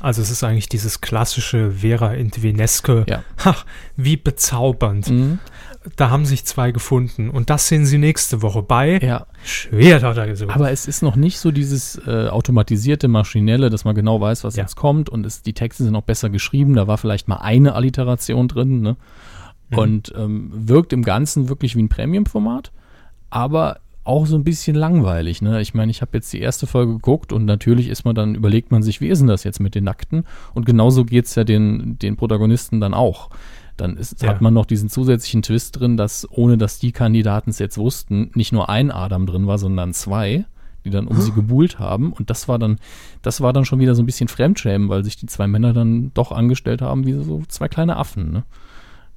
Also 0.00 0.20
es 0.20 0.30
ist 0.30 0.44
eigentlich 0.44 0.68
dieses 0.68 1.00
klassische 1.00 1.70
Vera 1.72 2.12
Intvineske. 2.12 3.06
Ja. 3.08 3.22
Ha, 3.44 3.56
wie 3.96 4.16
bezaubernd. 4.18 5.08
Mhm. 5.08 5.38
Da 5.94 6.10
haben 6.10 6.26
sich 6.26 6.44
zwei 6.44 6.72
gefunden. 6.72 7.30
Und 7.30 7.48
das 7.48 7.68
sehen 7.68 7.86
sie 7.86 7.96
nächste 7.96 8.42
Woche 8.42 8.62
bei 8.62 8.98
Ja, 8.98 9.26
Schwerter 9.44 10.26
gesucht. 10.26 10.50
aber 10.54 10.70
es 10.70 10.86
ist 10.86 11.00
noch 11.02 11.16
nicht 11.16 11.38
so 11.38 11.50
dieses 11.52 11.96
äh, 12.06 12.28
automatisierte, 12.28 13.08
maschinelle, 13.08 13.70
dass 13.70 13.84
man 13.84 13.94
genau 13.94 14.20
weiß, 14.20 14.44
was 14.44 14.56
Ja. 14.56 14.64
jetzt 14.64 14.76
kommt 14.76 15.08
und 15.08 15.24
es, 15.24 15.42
die 15.42 15.54
Texte 15.54 15.84
sind 15.84 15.94
auch 15.96 16.02
besser 16.02 16.28
geschrieben. 16.28 16.74
Da 16.74 16.86
war 16.88 16.98
vielleicht 16.98 17.28
mal 17.28 17.36
eine 17.36 17.74
Alliteration 17.74 18.48
drin, 18.48 18.80
ne? 18.82 18.96
Mhm. 19.70 19.78
Und 19.78 20.12
ähm, 20.16 20.50
wirkt 20.52 20.92
im 20.92 21.02
Ganzen 21.04 21.48
wirklich 21.48 21.74
wie 21.76 21.82
ein 21.82 21.88
Premium-Format, 21.88 22.70
aber 23.30 23.78
auch 24.06 24.26
so 24.26 24.36
ein 24.36 24.44
bisschen 24.44 24.76
langweilig. 24.76 25.42
Ne? 25.42 25.60
Ich 25.60 25.74
meine, 25.74 25.90
ich 25.90 26.00
habe 26.00 26.12
jetzt 26.14 26.32
die 26.32 26.40
erste 26.40 26.66
Folge 26.66 26.92
geguckt 26.94 27.32
und 27.32 27.44
natürlich 27.44 27.88
ist 27.88 28.04
man 28.04 28.14
dann, 28.14 28.34
überlegt 28.34 28.70
man 28.70 28.82
sich, 28.82 29.00
wie 29.00 29.08
ist 29.08 29.18
denn 29.20 29.28
das 29.28 29.44
jetzt 29.44 29.60
mit 29.60 29.74
den 29.74 29.84
Nackten? 29.84 30.24
Und 30.54 30.66
genauso 30.66 31.04
geht 31.04 31.26
es 31.26 31.34
ja 31.34 31.44
den, 31.44 31.98
den 31.98 32.16
Protagonisten 32.16 32.80
dann 32.80 32.94
auch. 32.94 33.30
Dann 33.76 33.96
ist, 33.96 34.22
Ja. 34.22 34.30
hat 34.30 34.40
man 34.40 34.54
noch 34.54 34.64
diesen 34.66 34.88
zusätzlichen 34.88 35.42
Twist 35.42 35.78
drin, 35.78 35.96
dass 35.96 36.26
ohne 36.30 36.56
dass 36.56 36.78
die 36.78 36.92
Kandidaten 36.92 37.50
es 37.50 37.58
jetzt 37.58 37.76
wussten, 37.78 38.30
nicht 38.34 38.52
nur 38.52 38.70
ein 38.70 38.90
Adam 38.90 39.26
drin 39.26 39.46
war, 39.46 39.58
sondern 39.58 39.92
zwei, 39.92 40.46
die 40.84 40.90
dann 40.90 41.06
um 41.08 41.20
sie 41.20 41.32
gebuhlt 41.34 41.78
haben. 41.78 42.12
Und 42.12 42.30
das 42.30 42.48
war 42.48 42.58
dann, 42.58 42.78
das 43.22 43.40
war 43.40 43.52
dann 43.52 43.64
schon 43.66 43.80
wieder 43.80 43.94
so 43.94 44.02
ein 44.02 44.06
bisschen 44.06 44.28
Fremdschämen, 44.28 44.88
weil 44.88 45.04
sich 45.04 45.16
die 45.16 45.26
zwei 45.26 45.46
Männer 45.46 45.72
dann 45.74 46.10
doch 46.14 46.32
angestellt 46.32 46.80
haben 46.80 47.04
wie 47.06 47.12
so 47.22 47.42
zwei 47.48 47.68
kleine 47.68 47.96
Affen. 47.96 48.32
Ne? 48.32 48.44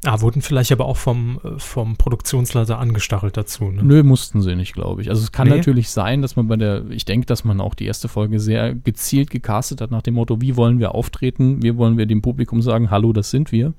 Ah, 0.06 0.22
wurden 0.22 0.42
vielleicht 0.42 0.72
aber 0.72 0.86
auch 0.86 0.98
vom, 0.98 1.40
äh, 1.44 1.60
vom 1.60 1.98
Produktionsleiter 1.98 2.80
angestachelt 2.80 3.36
dazu. 3.38 3.66
Ne? 3.66 3.84
Nö, 3.84 4.04
mussten 4.04 4.42
sie 4.42 4.56
nicht, 4.56 4.74
glaube 4.74 5.02
ich. 5.02 5.10
Also 5.10 5.22
es 5.24 5.32
kann 5.32 5.48
Nee? 5.48 5.58
natürlich 5.58 5.90
sein, 5.90 6.22
dass 6.22 6.36
man 6.36 6.48
bei 6.48 6.56
der, 6.56 6.90
ich 6.90 7.06
denke, 7.06 7.26
dass 7.26 7.44
man 7.44 7.60
auch 7.62 7.76
die 7.76 7.86
erste 7.86 8.08
Folge 8.08 8.40
sehr 8.40 8.76
gezielt 8.76 9.30
gecastet 9.30 9.82
hat 9.82 9.92
nach 9.92 10.02
dem 10.02 10.16
Motto, 10.16 10.42
wie 10.42 10.56
wollen 10.56 10.80
wir 10.80 10.96
auftreten, 10.96 11.62
wie 11.62 11.76
wollen 11.76 11.98
wir 11.98 12.06
dem 12.06 12.22
Publikum 12.22 12.62
sagen, 12.62 12.90
hallo, 12.90 13.14
das 13.14 13.30
sind 13.30 13.52
wir. 13.52 13.74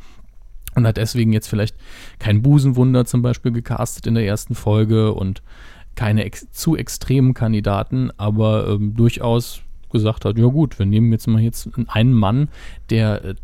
Und 0.76 0.86
hat 0.86 0.98
deswegen 0.98 1.32
jetzt 1.32 1.48
vielleicht 1.48 1.74
kein 2.18 2.42
Busenwunder 2.42 3.04
zum 3.04 3.22
Beispiel 3.22 3.50
gecastet 3.50 4.06
in 4.06 4.14
der 4.14 4.24
ersten 4.24 4.54
Folge 4.54 5.12
und 5.12 5.42
keine 5.96 6.24
ex 6.24 6.50
zu 6.52 6.76
extremen 6.76 7.34
Kandidaten, 7.34 8.10
aber 8.16 8.68
ähm, 8.68 8.94
durchaus 8.94 9.62
gesagt 9.90 10.24
hat, 10.24 10.38
ja 10.38 10.46
gut, 10.46 10.78
wir 10.78 10.86
nehmen 10.86 11.10
jetzt 11.10 11.26
mal 11.26 11.42
jetzt 11.42 11.68
einen 11.88 12.12
Mann, 12.12 12.48
der 12.90 13.24
äh, 13.24 13.34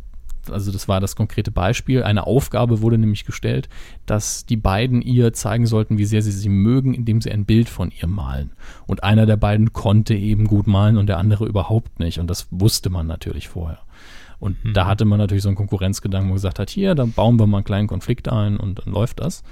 also 0.51 0.73
das 0.73 0.89
war 0.89 1.01
das 1.01 1.17
konkrete 1.17 1.51
Beispiel. 1.51 2.03
Eine 2.03 2.27
Aufgabe 2.27 2.81
wurde 2.81 2.99
nämlich 2.99 3.25
gestellt, 3.25 3.69
dass 4.07 4.47
die 4.47 4.57
beiden 4.57 5.03
ihr 5.03 5.33
zeigen 5.33 5.67
sollten, 5.67 5.99
wie 5.99 6.05
sehr 6.05 6.23
sie 6.23 6.33
sie 6.33 6.49
mögen, 6.49 6.95
indem 6.95 7.21
sie 7.21 7.31
ein 7.31 7.45
Bild 7.45 7.69
von 7.69 7.93
ihr 8.01 8.09
malen. 8.09 8.53
Und 8.87 9.05
einer 9.05 9.27
der 9.27 9.37
beiden 9.37 9.73
konnte 9.73 10.15
eben 10.15 10.47
gut 10.47 10.67
malen 10.67 10.97
und 10.97 11.07
der 11.07 11.19
andere 11.19 11.47
überhaupt 11.47 11.99
nicht. 11.99 12.19
Und 12.19 12.29
das 12.29 12.49
wusste 12.51 12.91
man 12.91 13.07
natürlich 13.07 13.49
vorher. 13.49 13.79
Und 14.39 14.57
da 14.75 14.87
hatte 14.87 15.05
man 15.05 15.19
natürlich 15.19 15.43
so 15.43 15.49
einen 15.49 15.57
Konkurrenzgedanken, 15.57 16.29
wo 16.29 16.33
man 16.33 16.37
gesagt 16.37 16.59
hat, 16.59 16.71
hier, 16.71 16.95
dann 16.95 17.13
bauen 17.13 17.39
wir 17.39 17.47
mal 17.47 17.59
einen 17.59 17.65
kleinen 17.65 17.89
Konflikt 17.89 18.29
ein 18.29 18.59
und 18.59 18.81
dann 18.85 18.93
läuft 18.93 19.21
das. 19.21 19.43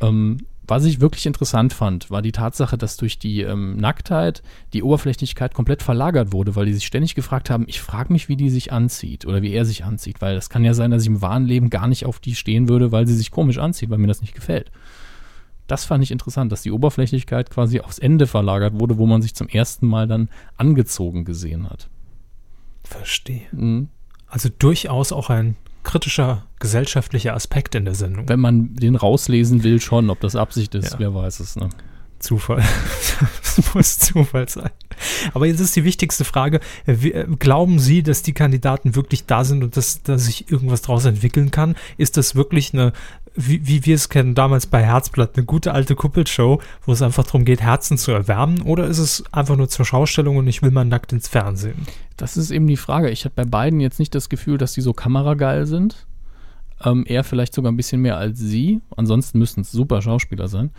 Ähm, 0.00 0.38
was 0.66 0.84
ich 0.84 1.00
wirklich 1.00 1.26
interessant 1.26 1.72
fand, 1.72 2.10
war 2.10 2.22
die 2.22 2.32
Tatsache, 2.32 2.78
dass 2.78 2.96
durch 2.96 3.18
die 3.18 3.42
ähm, 3.42 3.76
Nacktheit 3.76 4.42
die 4.72 4.82
Oberflächlichkeit 4.82 5.54
komplett 5.54 5.82
verlagert 5.82 6.32
wurde, 6.32 6.54
weil 6.54 6.66
die 6.66 6.74
sich 6.74 6.86
ständig 6.86 7.14
gefragt 7.14 7.50
haben, 7.50 7.64
ich 7.66 7.80
frage 7.80 8.12
mich, 8.12 8.28
wie 8.28 8.36
die 8.36 8.50
sich 8.50 8.72
anzieht 8.72 9.26
oder 9.26 9.42
wie 9.42 9.52
er 9.52 9.64
sich 9.64 9.84
anzieht, 9.84 10.20
weil 10.20 10.36
das 10.36 10.50
kann 10.50 10.64
ja 10.64 10.74
sein, 10.74 10.92
dass 10.92 11.02
ich 11.02 11.08
im 11.08 11.20
wahren 11.20 11.46
Leben 11.46 11.68
gar 11.68 11.88
nicht 11.88 12.06
auf 12.06 12.20
die 12.20 12.36
stehen 12.36 12.68
würde, 12.68 12.92
weil 12.92 13.06
sie 13.06 13.16
sich 13.16 13.32
komisch 13.32 13.58
anzieht, 13.58 13.90
weil 13.90 13.98
mir 13.98 14.06
das 14.06 14.20
nicht 14.20 14.34
gefällt. 14.34 14.70
Das 15.66 15.84
fand 15.84 16.04
ich 16.04 16.10
interessant, 16.10 16.52
dass 16.52 16.62
die 16.62 16.72
Oberflächlichkeit 16.72 17.50
quasi 17.50 17.80
aufs 17.80 17.98
Ende 17.98 18.26
verlagert 18.26 18.78
wurde, 18.78 18.98
wo 18.98 19.06
man 19.06 19.22
sich 19.22 19.34
zum 19.34 19.48
ersten 19.48 19.86
Mal 19.86 20.06
dann 20.06 20.28
angezogen 20.56 21.24
gesehen 21.24 21.68
hat. 21.68 21.88
Verstehe. 22.84 23.46
Mhm. 23.52 23.88
Also 24.28 24.48
durchaus 24.48 25.12
auch 25.12 25.28
ein 25.28 25.56
kritischer 25.82 26.46
gesellschaftlicher 26.60 27.34
Aspekt 27.34 27.74
in 27.74 27.84
der 27.84 27.94
Sendung. 27.94 28.28
Wenn 28.28 28.40
man 28.40 28.74
den 28.76 28.94
rauslesen 28.96 29.62
will, 29.62 29.80
schon, 29.80 30.10
ob 30.10 30.20
das 30.20 30.36
Absicht 30.36 30.74
ist, 30.74 30.92
Ja. 30.92 30.98
wer 30.98 31.14
weiß 31.14 31.40
es. 31.40 31.56
Ne? 31.56 31.68
Zufall. 32.18 32.62
das 33.40 33.74
muss 33.74 33.98
Zufall 33.98 34.48
sein. 34.48 34.70
Aber 35.34 35.46
jetzt 35.46 35.58
ist 35.58 35.74
die 35.74 35.84
wichtigste 35.84 36.24
Frage, 36.24 36.60
äh, 36.86 36.92
äh, 36.92 37.26
glauben 37.38 37.80
Sie, 37.80 38.02
dass 38.04 38.22
die 38.22 38.32
Kandidaten 38.32 38.94
wirklich 38.94 39.26
da 39.26 39.44
sind 39.44 39.64
und 39.64 39.76
dass, 39.76 40.02
dass 40.04 40.26
sich 40.26 40.50
irgendwas 40.50 40.82
daraus 40.82 41.04
entwickeln 41.04 41.50
kann? 41.50 41.74
Ist 41.96 42.16
das 42.16 42.36
wirklich 42.36 42.72
eine, 42.72 42.92
wie, 43.34 43.66
wie 43.66 43.84
wir 43.86 43.94
es 43.94 44.08
kennen 44.08 44.34
damals 44.34 44.66
bei 44.66 44.82
Herzblatt, 44.82 45.36
eine 45.36 45.44
gute 45.44 45.72
alte 45.72 45.94
Kuppelshow, 45.94 46.60
wo 46.84 46.92
es 46.92 47.02
einfach 47.02 47.24
darum 47.24 47.44
geht, 47.44 47.60
Herzen 47.60 47.98
zu 47.98 48.12
erwärmen? 48.12 48.62
Oder 48.62 48.86
ist 48.86 48.98
es 48.98 49.24
einfach 49.32 49.56
nur 49.56 49.68
zur 49.68 49.84
Schaustellung 49.84 50.36
und 50.36 50.46
ich 50.46 50.62
will 50.62 50.70
mal 50.70 50.84
nackt 50.84 51.12
ins 51.12 51.28
Fernsehen? 51.28 51.86
Das 52.16 52.36
ist 52.36 52.50
eben 52.50 52.66
die 52.66 52.76
Frage. 52.76 53.10
Ich 53.10 53.24
habe 53.24 53.34
bei 53.34 53.44
beiden 53.44 53.80
jetzt 53.80 53.98
nicht 53.98 54.14
das 54.14 54.28
Gefühl, 54.28 54.58
dass 54.58 54.72
die 54.72 54.80
so 54.80 54.92
kamerageil 54.92 55.66
sind. 55.66 56.06
Ähm, 56.84 57.04
er 57.06 57.24
vielleicht 57.24 57.54
sogar 57.54 57.70
ein 57.70 57.76
bisschen 57.76 58.00
mehr 58.00 58.16
als 58.16 58.38
sie. 58.38 58.80
Ansonsten 58.96 59.38
müssten 59.38 59.62
es 59.62 59.72
super 59.72 60.02
Schauspieler 60.02 60.48
sein. 60.48 60.70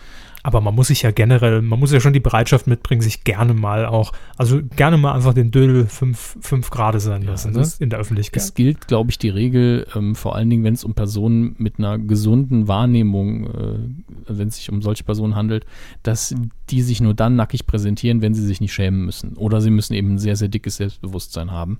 Aber 0.44 0.60
man 0.60 0.76
muss 0.76 0.88
sich 0.88 1.04
ja 1.04 1.12
generell, 1.12 1.62
man 1.62 1.80
muss 1.80 1.94
ja 1.94 2.02
schon 2.02 2.12
die 2.12 2.20
Bereitschaft 2.20 2.68
mitbringen, 2.68 3.02
sich 3.02 3.24
gerne 3.24 3.54
mal 3.54 3.86
auch, 3.86 4.12
also 4.38 4.62
gerne 4.76 4.98
mal 4.98 5.14
einfach 5.14 5.34
den 5.34 5.52
Dödel 5.52 5.86
fünf, 5.88 6.38
fünf 6.42 6.70
Grade 6.70 7.00
sein 7.00 7.22
Ja, 7.22 7.32
lassen, 7.32 7.56
also 7.56 7.62
ne? 7.62 7.68
in 7.80 7.90
der 7.90 8.00
Öffentlichkeit. 8.00 8.44
Es 8.44 8.54
gilt, 8.54 8.88
glaube 8.88 9.12
ich, 9.12 9.18
die 9.18 9.30
Regel, 9.30 9.88
ähm, 9.96 10.16
vor 10.16 10.36
allen 10.36 10.50
Dingen, 10.50 10.66
wenn 10.66 10.74
es 10.74 10.84
um 10.84 10.96
Personen 10.96 11.56
mit 11.60 11.80
einer 11.80 11.98
gesunden 11.98 12.68
Wahrnehmung, 12.68 13.48
äh, 13.48 13.80
wenn 14.28 14.50
es 14.50 14.58
sich 14.58 14.70
um 14.70 14.82
solche 14.82 15.06
Personen 15.06 15.36
handelt, 15.36 15.66
dass 16.04 16.36
die 16.70 16.82
sich 16.82 17.00
nur 17.00 17.14
dann 17.14 17.36
nackig 17.38 17.66
präsentieren, 17.66 18.22
wenn 18.22 18.34
sie 18.34 18.46
sich 18.46 18.60
nicht 18.60 18.74
schämen 18.74 19.06
müssen. 19.06 19.38
Oder 19.38 19.62
sie 19.62 19.70
müssen 19.70 19.94
eben 19.94 20.16
ein 20.16 20.20
sehr, 20.20 20.36
sehr 20.36 20.50
dickes 20.50 20.78
Selbstbewusstsein 20.78 21.52
haben. 21.52 21.80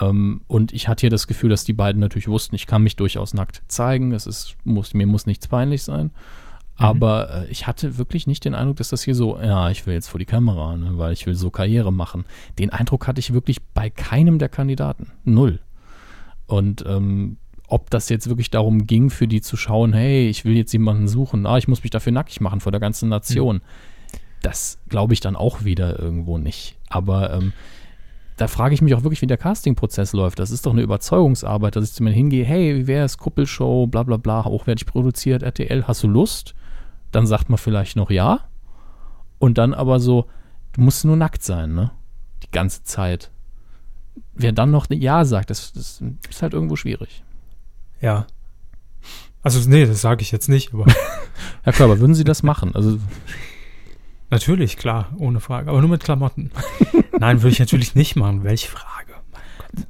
Ähm, 0.00 0.42
und 0.46 0.72
ich 0.72 0.88
hatte 0.88 1.02
hier 1.02 1.10
das 1.10 1.26
Gefühl, 1.26 1.50
dass 1.50 1.64
die 1.64 1.72
beiden 1.72 2.00
natürlich 2.00 2.28
wussten, 2.28 2.54
ich 2.54 2.66
kann 2.66 2.82
mich 2.82 2.96
durchaus 2.96 3.34
nackt 3.34 3.62
zeigen. 3.68 4.12
Es 4.12 4.26
ist, 4.26 4.56
muss, 4.64 4.94
mir 4.94 5.06
muss 5.06 5.26
nichts 5.26 5.48
peinlich 5.48 5.82
sein. 5.82 6.10
Aber 6.76 7.42
äh, 7.42 7.46
ich 7.50 7.66
hatte 7.66 7.98
wirklich 7.98 8.26
nicht 8.26 8.44
den 8.44 8.54
Eindruck, 8.54 8.76
dass 8.76 8.88
das 8.88 9.02
hier 9.02 9.14
so, 9.14 9.38
ja, 9.38 9.70
ich 9.70 9.86
will 9.86 9.92
jetzt 9.92 10.08
vor 10.08 10.18
die 10.18 10.24
Kamera, 10.24 10.76
ne, 10.76 10.92
weil 10.96 11.12
ich 11.12 11.26
will 11.26 11.34
so 11.34 11.50
Karriere 11.50 11.92
machen. 11.92 12.24
Den 12.58 12.70
Eindruck 12.70 13.06
hatte 13.06 13.20
ich 13.20 13.34
wirklich 13.34 13.62
bei 13.74 13.90
keinem 13.90 14.38
der 14.38 14.48
Kandidaten. 14.48 15.12
Null. 15.24 15.60
Und 16.46 16.84
ähm, 16.86 17.36
ob 17.68 17.90
das 17.90 18.08
jetzt 18.08 18.28
wirklich 18.28 18.50
darum 18.50 18.86
ging, 18.86 19.10
für 19.10 19.28
die 19.28 19.42
zu 19.42 19.56
schauen, 19.56 19.92
hey, 19.92 20.28
ich 20.28 20.46
will 20.46 20.56
jetzt 20.56 20.72
jemanden 20.72 21.06
suchen, 21.06 21.46
ah, 21.46 21.58
ich 21.58 21.68
muss 21.68 21.82
mich 21.82 21.90
dafür 21.90 22.12
nackig 22.12 22.40
machen 22.40 22.60
vor 22.60 22.72
der 22.72 22.80
ganzen 22.80 23.10
Nation. 23.10 23.60
Das 24.42 24.78
glaube 24.88 25.12
ich 25.12 25.20
dann 25.20 25.36
auch 25.36 25.64
wieder 25.64 25.98
irgendwo 26.00 26.38
nicht. 26.38 26.76
Aber 26.88 27.32
ähm, 27.34 27.52
da 28.40 28.48
frage 28.48 28.72
ich 28.74 28.80
mich 28.80 28.94
auch 28.94 29.02
wirklich, 29.02 29.20
wie 29.20 29.26
der 29.26 29.36
Castingprozess 29.36 30.14
läuft. 30.14 30.38
Das 30.38 30.50
ist 30.50 30.64
doch 30.64 30.72
eine 30.72 30.80
Überzeugungsarbeit, 30.80 31.76
dass 31.76 31.84
ich 31.84 31.92
zu 31.92 32.02
mir 32.02 32.10
hingehe, 32.10 32.42
hey, 32.42 32.74
wie 32.74 32.86
wäre 32.86 33.04
es, 33.04 33.18
Kuppelshow, 33.18 33.86
bla 33.86 34.02
bla 34.02 34.16
bla, 34.16 34.46
hochwertig 34.46 34.86
produziert, 34.86 35.42
RTL, 35.42 35.86
hast 35.86 36.02
du 36.02 36.08
Lust? 36.08 36.54
Dann 37.12 37.26
sagt 37.26 37.50
man 37.50 37.58
vielleicht 37.58 37.96
noch 37.96 38.10
ja. 38.10 38.40
Und 39.38 39.58
dann 39.58 39.74
aber 39.74 40.00
so, 40.00 40.24
du 40.72 40.80
musst 40.80 41.04
nur 41.04 41.16
nackt 41.16 41.42
sein, 41.42 41.74
ne? 41.74 41.90
Die 42.42 42.50
ganze 42.50 42.82
Zeit. 42.82 43.30
Wer 44.32 44.52
dann 44.52 44.70
noch 44.70 44.86
Ja 44.88 45.26
sagt, 45.26 45.50
das, 45.50 45.74
das 45.74 46.02
ist 46.30 46.40
halt 46.40 46.54
irgendwo 46.54 46.76
schwierig. 46.76 47.22
Ja. 48.00 48.26
Also, 49.42 49.68
nee, 49.68 49.84
das 49.84 50.00
sage 50.00 50.22
ich 50.22 50.32
jetzt 50.32 50.48
nicht, 50.48 50.72
aber 50.72 50.86
klar, 51.64 51.90
aber 51.90 52.00
würden 52.00 52.14
Sie 52.14 52.24
das 52.24 52.42
machen? 52.42 52.74
Also, 52.74 52.98
natürlich, 54.30 54.76
klar, 54.76 55.12
ohne 55.18 55.40
Frage. 55.40 55.70
Aber 55.70 55.80
nur 55.80 55.90
mit 55.90 56.02
Klamotten. 56.02 56.50
Nein, 57.18 57.42
würde 57.42 57.52
ich 57.52 57.60
natürlich 57.60 57.94
nicht 57.94 58.16
machen. 58.16 58.44
Welche 58.44 58.68
Frage? 58.68 59.00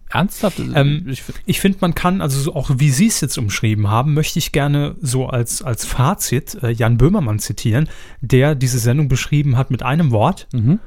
ernsthaft? 0.08 0.58
Ähm, 0.58 1.06
ich, 1.08 1.22
Ich 1.46 1.60
finde, 1.60 1.78
man 1.80 1.94
kann, 1.94 2.20
also 2.20 2.40
so 2.40 2.54
auch 2.54 2.70
wie 2.76 2.90
Sie 2.90 3.06
es 3.06 3.20
jetzt 3.20 3.38
umschrieben 3.38 3.88
haben, 3.88 4.14
möchte 4.14 4.38
ich 4.38 4.52
gerne 4.52 4.96
so 5.00 5.26
als, 5.26 5.62
als 5.62 5.84
Fazit 5.84 6.62
äh, 6.62 6.70
Jan 6.70 6.98
Böhmermann 6.98 7.38
zitieren, 7.38 7.88
der 8.20 8.54
diese 8.54 8.78
Sendung 8.78 9.08
beschrieben 9.08 9.56
hat 9.56 9.70
mit 9.70 9.82
einem 9.82 10.10
Wort, 10.10 10.48
mhm. 10.52 10.80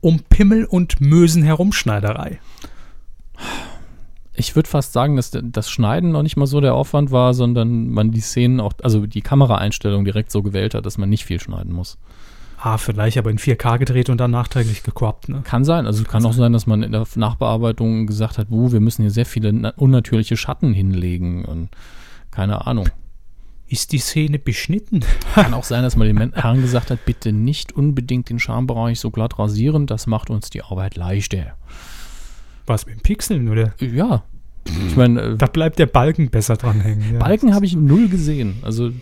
um 0.00 0.20
Pimmel 0.28 0.64
und 0.64 1.00
Mösen 1.00 1.42
herumschneiderei. 1.42 2.40
Ich 4.34 4.56
würde 4.56 4.68
fast 4.68 4.92
sagen, 4.92 5.16
dass 5.16 5.30
das 5.30 5.70
Schneiden 5.70 6.10
noch 6.10 6.22
nicht 6.22 6.36
mal 6.36 6.46
so 6.46 6.60
der 6.60 6.74
Aufwand 6.74 7.10
war, 7.10 7.34
sondern 7.34 7.90
man 7.90 8.12
die 8.12 8.20
Szenen 8.20 8.60
auch, 8.60 8.72
also 8.82 9.06
die 9.06 9.20
Kameraeinstellung 9.20 10.04
direkt 10.04 10.32
so 10.32 10.42
gewählt 10.42 10.74
hat, 10.74 10.86
dass 10.86 10.98
man 10.98 11.10
nicht 11.10 11.24
viel 11.24 11.38
schneiden 11.38 11.72
muss. 11.72 11.98
Ah, 12.64 12.78
vielleicht 12.78 13.18
aber 13.18 13.30
in 13.30 13.38
4K 13.38 13.78
gedreht 13.78 14.08
und 14.08 14.18
dann 14.18 14.30
nachträglich 14.30 14.84
gekorbt, 14.84 15.28
ne? 15.28 15.40
Kann 15.42 15.64
sein, 15.64 15.84
also 15.86 16.04
kann 16.04 16.24
auch 16.24 16.32
sein, 16.32 16.52
dass 16.52 16.66
man 16.68 16.84
in 16.84 16.92
der 16.92 17.04
Nachbearbeitung 17.16 18.06
gesagt 18.06 18.38
hat, 18.38 18.50
uh, 18.50 18.70
wir 18.70 18.78
müssen 18.78 19.02
hier 19.02 19.10
sehr 19.10 19.26
viele 19.26 19.52
na- 19.52 19.70
unnatürliche 19.76 20.36
Schatten 20.36 20.72
hinlegen 20.72 21.44
und 21.44 21.70
keine 22.30 22.66
Ahnung. 22.66 22.88
Ist 23.66 23.90
die 23.92 23.98
Szene 23.98 24.38
beschnitten? 24.38 25.00
Kann 25.34 25.54
auch 25.54 25.64
sein, 25.64 25.82
dass 25.82 25.96
man 25.96 26.06
den 26.06 26.14
Men- 26.16 26.34
Herrn 26.34 26.60
gesagt 26.60 26.90
hat, 26.90 27.04
bitte 27.04 27.32
nicht 27.32 27.72
unbedingt 27.72 28.28
den 28.30 28.38
Schambereich 28.38 29.00
so 29.00 29.10
glatt 29.10 29.38
rasieren, 29.40 29.86
das 29.86 30.06
macht 30.06 30.30
uns 30.30 30.50
die 30.50 30.62
Arbeit 30.62 30.94
leichter. 30.96 31.54
Was 32.66 32.86
mit 32.86 32.94
dem 32.96 33.00
Pixeln, 33.00 33.48
oder? 33.48 33.72
Ja, 33.80 34.22
ich 34.86 34.94
meine, 34.94 35.20
äh, 35.20 35.36
Da 35.36 35.46
bleibt 35.46 35.78
der 35.80 35.86
Balken 35.86 36.30
besser 36.30 36.56
dran 36.56 36.80
hängen. 36.80 37.14
Ja. 37.14 37.18
Balken 37.18 37.54
habe 37.54 37.66
ich 37.66 37.74
null 37.74 38.08
gesehen. 38.08 38.58
Also 38.62 38.92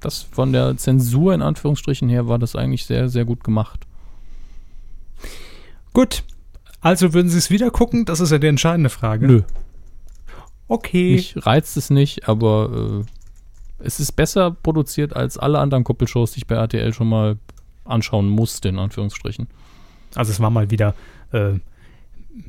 das 0.00 0.22
von 0.22 0.52
der 0.52 0.76
Zensur 0.76 1.34
in 1.34 1.42
Anführungsstrichen 1.42 2.08
her 2.08 2.28
war 2.28 2.38
das 2.38 2.56
eigentlich 2.56 2.86
sehr, 2.86 3.08
sehr 3.08 3.24
gut 3.24 3.44
gemacht. 3.44 3.86
Gut. 5.92 6.22
Also 6.80 7.12
würden 7.12 7.28
Sie 7.28 7.38
es 7.38 7.50
wieder 7.50 7.70
gucken? 7.70 8.04
Das 8.06 8.20
ist 8.20 8.30
ja 8.32 8.38
die 8.38 8.46
entscheidende 8.46 8.90
Frage. 8.90 9.26
Nö, 9.26 9.42
Okay. 10.68 11.14
mich 11.14 11.34
reizt 11.44 11.76
es 11.76 11.90
nicht, 11.90 12.28
aber 12.28 13.02
äh, 13.02 13.84
es 13.84 13.98
ist 13.98 14.12
besser 14.12 14.52
produziert 14.52 15.16
als 15.16 15.36
alle 15.36 15.58
anderen 15.58 15.82
Kuppelshows, 15.82 16.32
die 16.32 16.38
ich 16.38 16.46
bei 16.46 16.54
RTL 16.54 16.94
schon 16.94 17.08
mal 17.08 17.38
anschauen 17.84 18.28
musste, 18.28 18.68
in 18.68 18.78
Anführungsstrichen. 18.78 19.48
Also 20.14 20.30
es 20.30 20.38
war 20.38 20.50
mal 20.50 20.70
wieder 20.70 20.94
äh, 21.32 21.54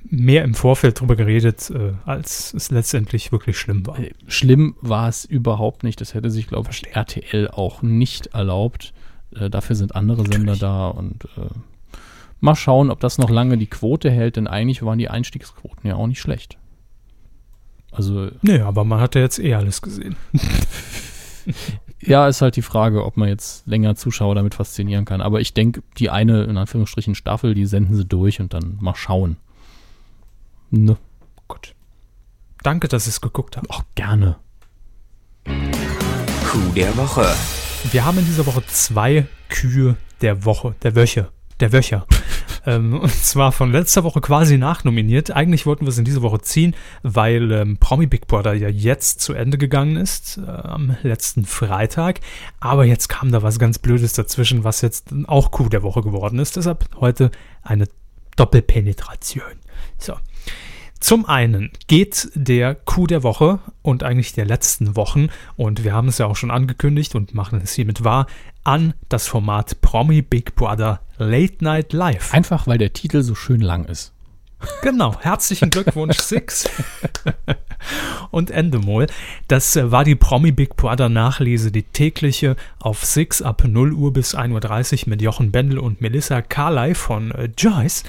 mehr 0.03 0.43
im 0.43 0.53
Vorfeld 0.53 0.99
drüber 0.99 1.15
geredet, 1.15 1.69
äh, 1.69 1.93
als 2.05 2.53
es 2.53 2.71
letztendlich 2.71 3.32
wirklich 3.32 3.57
schlimm 3.57 3.86
war. 3.88 3.99
Äh, 3.99 4.11
Schlimm 4.27 4.75
war 4.82 5.07
es 5.07 5.25
überhaupt 5.25 5.84
nicht. 5.84 6.01
Das 6.01 6.13
hätte 6.13 6.29
sich, 6.29 6.47
glaube 6.47 6.69
ich, 6.71 6.95
RTL 6.95 7.49
auch 7.49 7.82
nicht 7.82 8.27
erlaubt. 8.27 8.93
Äh, 9.36 9.49
dafür 9.49 9.75
sind 9.75 9.95
andere 9.95 10.23
Sender 10.23 10.38
Natürlich. 10.39 10.59
da 10.59 10.88
und 10.89 11.25
äh, 11.38 11.49
mal 12.39 12.55
schauen, 12.55 12.91
ob 12.91 12.99
das 12.99 13.17
noch 13.17 13.29
lange 13.29 13.57
die 13.57 13.67
Quote 13.67 14.11
hält, 14.11 14.36
denn 14.36 14.47
eigentlich 14.47 14.84
waren 14.84 14.99
die 14.99 15.09
Einstiegsquoten 15.09 15.88
ja 15.88 15.95
auch 15.95 16.07
nicht 16.07 16.19
schlecht. 16.19 16.57
Also, 17.91 18.29
Nee, 18.41 18.59
aber 18.59 18.84
man 18.84 18.99
hat 18.99 19.15
ja 19.15 19.21
jetzt 19.21 19.39
eh 19.39 19.53
alles 19.53 19.82
gesehen. 19.82 20.15
ja, 22.01 22.27
ist 22.27 22.41
halt 22.41 22.55
die 22.55 22.61
Frage, 22.61 23.05
ob 23.05 23.17
man 23.17 23.27
jetzt 23.27 23.67
länger 23.67 23.95
Zuschauer 23.95 24.36
damit 24.36 24.55
faszinieren 24.55 25.05
kann. 25.05 25.21
Aber 25.21 25.41
ich 25.41 25.53
denke, 25.53 25.84
die 25.97 26.09
eine, 26.09 26.43
in 26.43 26.57
Anführungsstrichen, 26.57 27.15
Staffel, 27.15 27.53
die 27.53 27.65
senden 27.65 27.95
sie 27.95 28.05
durch 28.05 28.39
und 28.39 28.53
dann 28.53 28.77
mal 28.79 28.95
schauen. 28.95 29.38
Ne? 30.72 30.97
Gut. 31.49 31.76
Danke, 32.63 32.88
dass 32.88 33.03
Sie 33.03 33.09
es 33.09 33.19
geguckt 33.19 33.57
haben. 33.57 33.69
Auch 33.69 33.84
gerne. 33.95 34.38
Kuh 35.45 36.72
der 36.76 36.95
Woche. 36.95 37.26
Wir 37.91 38.05
haben 38.05 38.19
in 38.19 38.26
dieser 38.26 38.45
Woche 38.45 38.63
zwei 38.67 39.28
Kühe 39.49 39.97
der 40.22 40.45
Woche, 40.45 40.76
der 40.84 40.95
Wöche, 40.95 41.30
der 41.59 41.74
Wöcher. 41.74 42.07
ähm, 42.65 42.99
und 42.99 43.13
zwar 43.13 43.51
von 43.51 43.74
letzter 43.74 44.05
Woche 44.05 44.22
quasi 44.22 44.57
nachnominiert. 44.57 45.32
Eigentlich 45.32 45.65
wollten 45.65 45.86
wir 45.86 45.89
es 45.89 45.97
in 45.97 46.05
diese 46.05 46.22
Woche 46.22 46.39
ziehen, 46.39 46.74
weil 47.03 47.51
ähm, 47.51 47.78
Promi 47.78 48.07
Big 48.07 48.28
Brother 48.28 48.53
ja 48.53 48.69
jetzt 48.69 49.19
zu 49.19 49.34
Ende 49.34 49.57
gegangen 49.57 49.97
ist, 49.97 50.38
äh, 50.38 50.49
am 50.49 50.95
letzten 51.03 51.43
Freitag. 51.43 52.22
Aber 52.61 52.86
jetzt 52.86 53.09
kam 53.09 53.34
da 53.34 53.43
was 53.43 53.59
ganz 53.59 53.78
Blödes 53.78 54.13
dazwischen, 54.13 54.63
was 54.63 54.80
jetzt 54.80 55.09
auch 55.28 55.51
Kuh 55.51 55.67
der 55.67 55.84
Woche 55.84 56.01
geworden 56.01 56.39
ist. 56.39 56.55
Deshalb 56.55 56.86
heute 56.95 57.30
eine 57.61 57.89
Doppelpenetration. 58.38 59.43
So. 59.97 60.13
Zum 61.02 61.26
einen 61.26 61.72
geht 61.88 62.30
der 62.36 62.76
Coup 62.76 63.08
der 63.08 63.24
Woche 63.24 63.60
und 63.82 64.04
eigentlich 64.04 64.34
der 64.34 64.45
letzten 64.45 64.95
Wochen, 64.95 65.30
und 65.58 65.84
wir 65.84 65.93
haben 65.93 66.08
es 66.08 66.20
ja 66.20 66.28
auch 66.28 66.36
schon 66.36 66.52
angekündigt 66.52 67.16
und 67.16 67.34
machen 67.34 67.60
es 67.62 67.74
hiermit 67.74 68.04
wahr, 68.04 68.28
an 68.64 68.93
das 69.10 69.28
Format 69.28 69.82
Promi 69.82 70.22
Big 70.22 70.54
Brother 70.56 71.02
Late 71.18 71.64
Night 71.64 71.91
Live. 71.91 72.34
Einfach, 72.36 72.68
weil 72.68 72.78
der 72.78 72.93
Titel 72.93 73.24
so 73.24 73.34
schön 73.34 73.62
lang 73.62 73.86
ist. 73.86 74.14
Genau, 74.84 75.20
herzlichen 75.20 75.72
Glückwunsch, 75.72 76.18
Six. 76.20 76.70
und 78.30 78.52
Endemol. 78.52 79.08
Das 79.47 79.76
äh, 79.76 79.91
war 79.91 80.04
die 80.04 80.16
Promi 80.16 80.52
Big 80.52 80.76
Brother 80.76 81.10
Nachlese, 81.10 81.72
die 81.72 81.82
tägliche 81.82 82.56
auf 82.80 83.04
Six 83.04 83.41
ab 83.41 83.64
0 83.68 83.93
Uhr 83.93 84.14
bis 84.14 84.36
1.30 84.36 85.06
Uhr 85.06 85.10
mit 85.10 85.24
Jochen 85.24 85.52
Bendel 85.52 85.80
und 85.80 85.99
Melissa 85.99 86.43
Carley 86.43 86.93
von 86.93 87.32
äh, 87.32 87.49
Joyce. 87.58 88.04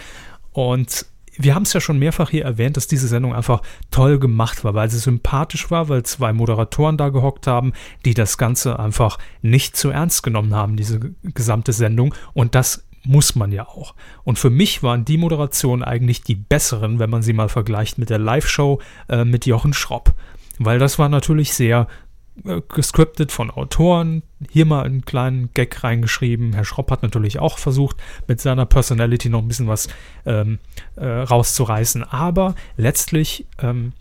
Und 0.53 1.07
wir 1.39 1.55
haben 1.55 1.63
es 1.63 1.73
ja 1.73 1.81
schon 1.81 1.99
mehrfach 1.99 2.31
hier 2.31 2.45
erwähnt, 2.45 2.77
dass 2.77 2.87
diese 2.87 3.09
Sendung 3.09 3.35
einfach 3.35 3.63
toll 3.91 4.19
gemacht 4.19 4.65
war, 4.65 4.75
weil 4.75 4.91
sie 4.91 4.99
sympathisch 4.99 5.71
war, 5.71 5.89
weil 5.89 6.03
zwei 6.03 6.33
Moderatoren 6.33 6.97
da 6.97 7.09
gehockt 7.09 7.47
haben, 7.47 7.73
die 8.05 8.15
das 8.15 8.39
Ganze 8.39 8.79
einfach 8.79 9.19
nicht 9.41 9.77
zu 9.77 9.91
ernst 9.91 10.23
genommen 10.23 10.55
haben, 10.55 10.77
diese 10.77 11.01
gesamte 11.23 11.73
Sendung. 11.73 12.15
Und 12.35 12.55
das 12.55 12.87
muss 13.05 13.35
man 13.35 13.51
ja 13.51 13.67
auch. 13.67 13.95
Und 14.25 14.39
für 14.39 14.51
mich 14.51 14.83
waren 14.83 15.05
die 15.05 15.19
Moderationen 15.19 15.83
eigentlich 15.83 16.23
die 16.23 16.37
besseren, 16.37 16.99
wenn 16.99 17.11
man 17.11 17.23
sie 17.23 17.33
mal 17.33 17.49
vergleicht 17.49 17.99
mit 17.99 18.11
der 18.11 18.19
Live-Show 18.19 18.81
äh, 19.09 19.25
mit 19.25 19.47
Jochen 19.47 19.73
Schropp. 19.73 20.15
Weil 20.59 20.79
das 20.79 20.99
war 20.99 21.09
natürlich 21.09 21.55
sehr 21.55 21.89
gescriptet 22.69 23.31
von 23.31 23.51
Autoren. 23.51 24.23
Hier 24.51 24.67
mal 24.67 24.85
einen 24.85 25.05
kleinen 25.05 25.51
Gag 25.55 25.85
reingeschrieben. 25.85 26.55
Herr 26.55 26.65
Schropp 26.65 26.91
hat 26.91 27.03
natürlich 27.03 27.39
auch 27.39 27.59
versucht, 27.59 27.97
mit 28.27 28.41
seiner 28.41 28.67
Personality 28.67 29.29
noch 29.29 29.41
ein 29.41 29.49
bisschen 29.49 29.69
was 29.69 29.89
ähm, 30.25 30.59
äh, 30.97 31.07
rauszureißen. 31.07 32.05
Aber 32.05 32.55
letztlich, 32.77 33.47
ähm, 33.61 33.93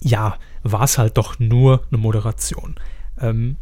ja, 0.00 0.36
war 0.62 0.82
es 0.82 0.96
halt 0.98 1.18
doch 1.18 1.38
nur 1.38 1.82
eine 1.90 1.98
Moderation. 1.98 2.76
Ähm, 3.20 3.56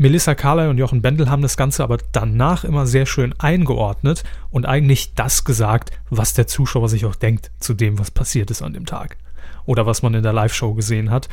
Melissa 0.00 0.34
Carley 0.34 0.68
und 0.68 0.78
Jochen 0.78 1.02
Bendel 1.02 1.28
haben 1.28 1.42
das 1.42 1.58
Ganze 1.58 1.82
aber 1.84 1.98
danach 2.12 2.64
immer 2.64 2.86
sehr 2.86 3.04
schön 3.04 3.34
eingeordnet 3.38 4.24
und 4.50 4.64
eigentlich 4.64 5.14
das 5.14 5.44
gesagt, 5.44 5.90
was 6.08 6.32
der 6.32 6.46
Zuschauer 6.46 6.88
sich 6.88 7.04
auch 7.04 7.16
denkt 7.16 7.50
zu 7.58 7.74
dem, 7.74 7.98
was 7.98 8.10
passiert 8.10 8.50
ist 8.50 8.62
an 8.62 8.72
dem 8.72 8.86
Tag. 8.86 9.18
Oder 9.66 9.84
was 9.84 10.02
man 10.02 10.14
in 10.14 10.22
der 10.22 10.32
Live-Show 10.32 10.72
gesehen 10.72 11.10
hat. 11.10 11.28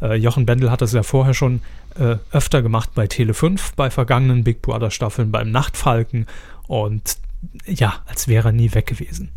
Äh, 0.00 0.14
Jochen 0.14 0.46
Bendel 0.46 0.70
hat 0.70 0.82
das 0.82 0.92
ja 0.92 1.02
vorher 1.02 1.34
schon 1.34 1.60
äh, 1.98 2.16
öfter 2.30 2.62
gemacht 2.62 2.90
bei 2.94 3.06
Tele 3.06 3.34
5, 3.34 3.74
bei 3.74 3.90
vergangenen 3.90 4.44
Big 4.44 4.62
Brother 4.62 4.90
Staffeln, 4.90 5.30
beim 5.30 5.50
Nachtfalken 5.50 6.26
und 6.66 7.18
ja, 7.66 8.00
als 8.06 8.28
wäre 8.28 8.48
er 8.48 8.52
nie 8.52 8.74
weg 8.74 8.86
gewesen. 8.86 9.30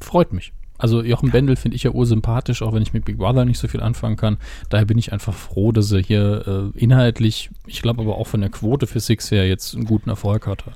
Freut 0.00 0.32
mich. 0.32 0.52
Also 0.78 1.02
Jochen 1.02 1.30
Bendel 1.30 1.56
finde 1.56 1.76
ich 1.76 1.84
ja 1.84 1.90
ursympathisch, 1.90 2.62
auch 2.62 2.74
wenn 2.74 2.82
ich 2.82 2.92
mit 2.92 3.04
Big 3.04 3.16
Brother 3.16 3.44
nicht 3.44 3.58
so 3.58 3.66
viel 3.66 3.80
anfangen 3.80 4.16
kann. 4.16 4.36
Daher 4.68 4.84
bin 4.84 4.98
ich 4.98 5.12
einfach 5.12 5.32
froh, 5.32 5.72
dass 5.72 5.90
er 5.90 6.00
hier 6.00 6.72
äh, 6.76 6.78
inhaltlich, 6.78 7.50
ich 7.66 7.80
glaube 7.80 8.02
aber 8.02 8.16
auch 8.16 8.26
von 8.26 8.40
der 8.40 8.50
Quote 8.50 8.86
für 8.86 9.00
Six 9.00 9.30
her 9.30 9.48
jetzt 9.48 9.74
einen 9.74 9.84
guten 9.84 10.10
Erfolg 10.10 10.46
hatte. 10.46 10.72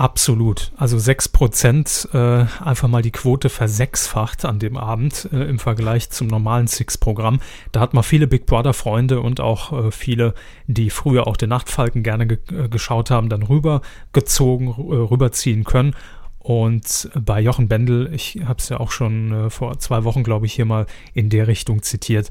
Absolut. 0.00 0.72
Also 0.78 0.96
6% 0.96 2.14
äh, 2.14 2.46
einfach 2.64 2.88
mal 2.88 3.02
die 3.02 3.10
Quote 3.10 3.50
versechsfacht 3.50 4.46
an 4.46 4.58
dem 4.58 4.78
Abend 4.78 5.28
äh, 5.30 5.42
im 5.42 5.58
Vergleich 5.58 6.08
zum 6.08 6.26
normalen 6.26 6.68
Six-Programm. 6.68 7.40
Da 7.72 7.80
hat 7.80 7.92
man 7.92 8.02
viele 8.02 8.26
Big 8.26 8.46
Brother-Freunde 8.46 9.20
und 9.20 9.40
auch 9.40 9.88
äh, 9.88 9.90
viele, 9.90 10.32
die 10.66 10.88
früher 10.88 11.26
auch 11.26 11.36
den 11.36 11.50
Nachtfalken 11.50 12.02
gerne 12.02 12.26
ge 12.26 12.38
äh, 12.50 12.70
geschaut 12.70 13.10
haben, 13.10 13.28
dann 13.28 13.42
rübergezogen, 13.42 14.68
äh, 14.68 14.70
rüberziehen 14.70 15.64
können. 15.64 15.94
Und 16.38 17.10
bei 17.14 17.42
Jochen 17.42 17.68
Bendel, 17.68 18.10
ich 18.14 18.40
habe 18.46 18.58
es 18.58 18.70
ja 18.70 18.80
auch 18.80 18.92
schon 18.92 19.32
äh, 19.32 19.50
vor 19.50 19.80
zwei 19.80 20.04
Wochen, 20.04 20.22
glaube 20.22 20.46
ich, 20.46 20.54
hier 20.54 20.64
mal 20.64 20.86
in 21.12 21.28
der 21.28 21.46
Richtung 21.46 21.82
zitiert, 21.82 22.30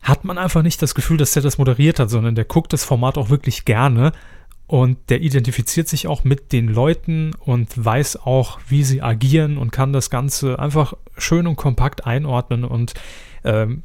hat 0.00 0.24
man 0.24 0.38
einfach 0.38 0.62
nicht 0.62 0.80
das 0.80 0.94
Gefühl, 0.94 1.16
dass 1.16 1.32
der 1.32 1.42
das 1.42 1.58
moderiert 1.58 1.98
hat, 1.98 2.08
sondern 2.08 2.36
der 2.36 2.44
guckt 2.44 2.72
das 2.72 2.84
Format 2.84 3.18
auch 3.18 3.30
wirklich 3.30 3.64
gerne 3.64 4.12
und 4.70 4.98
der 5.08 5.20
identifiziert 5.20 5.88
sich 5.88 6.06
auch 6.06 6.22
mit 6.22 6.52
den 6.52 6.68
Leuten 6.68 7.32
und 7.40 7.84
weiß 7.84 8.18
auch, 8.24 8.60
wie 8.68 8.84
sie 8.84 9.02
agieren 9.02 9.58
und 9.58 9.72
kann 9.72 9.92
das 9.92 10.10
Ganze 10.10 10.60
einfach 10.60 10.94
schön 11.18 11.48
und 11.48 11.56
kompakt 11.56 12.06
einordnen 12.06 12.62
und 12.62 12.94
ähm, 13.42 13.82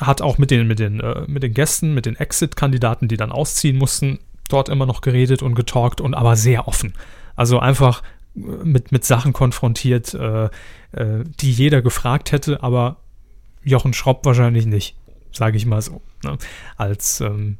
hat 0.00 0.22
auch 0.22 0.38
mit 0.38 0.52
den, 0.52 0.68
mit 0.68 0.78
den, 0.78 1.00
äh, 1.00 1.24
mit 1.26 1.42
den 1.42 1.54
Gästen, 1.54 1.92
mit 1.92 2.06
den 2.06 2.14
Exit-Kandidaten, 2.14 3.08
die 3.08 3.16
dann 3.16 3.32
ausziehen 3.32 3.76
mussten, 3.76 4.20
dort 4.48 4.68
immer 4.68 4.86
noch 4.86 5.00
geredet 5.00 5.42
und 5.42 5.56
getalkt 5.56 6.00
und 6.00 6.14
aber 6.14 6.36
sehr 6.36 6.68
offen. 6.68 6.92
Also 7.34 7.58
einfach 7.58 8.04
äh, 8.36 8.40
mit, 8.62 8.92
mit 8.92 9.04
Sachen 9.04 9.32
konfrontiert, 9.32 10.14
äh, 10.14 10.44
äh, 10.92 11.24
die 11.40 11.50
jeder 11.50 11.82
gefragt 11.82 12.30
hätte, 12.30 12.62
aber 12.62 12.98
Jochen 13.64 13.92
Schropp 13.92 14.24
wahrscheinlich 14.24 14.66
nicht, 14.66 14.94
sage 15.32 15.56
ich 15.56 15.66
mal 15.66 15.82
so. 15.82 16.00
Ne? 16.22 16.38
Als 16.76 17.20
ähm, 17.22 17.58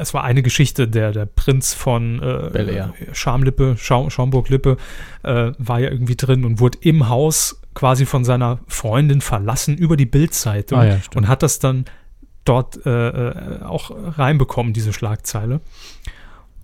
es 0.00 0.14
war 0.14 0.24
eine 0.24 0.42
Geschichte, 0.42 0.88
der, 0.88 1.12
der 1.12 1.26
Prinz 1.26 1.74
von 1.74 2.22
äh. 2.22 2.88
Schamlippe, 3.12 3.76
Schaum, 3.78 4.10
Schaumburg-Lippe, 4.10 4.76
äh, 5.22 5.52
war 5.58 5.80
ja 5.80 5.90
irgendwie 5.90 6.16
drin 6.16 6.44
und 6.44 6.60
wurde 6.60 6.78
im 6.82 7.08
Haus 7.08 7.60
quasi 7.74 8.06
von 8.06 8.24
seiner 8.24 8.58
Freundin 8.66 9.20
verlassen 9.20 9.76
über 9.76 9.96
die 9.96 10.06
Bildzeitung 10.06 10.78
Ah 10.80 10.86
ja, 10.86 10.98
und 11.14 11.28
hat 11.28 11.42
das 11.42 11.58
dann 11.58 11.84
dort 12.44 12.84
äh, 12.84 13.08
äh, 13.08 13.62
auch 13.62 13.90
reinbekommen, 14.18 14.72
diese 14.72 14.92
Schlagzeile. 14.92 15.60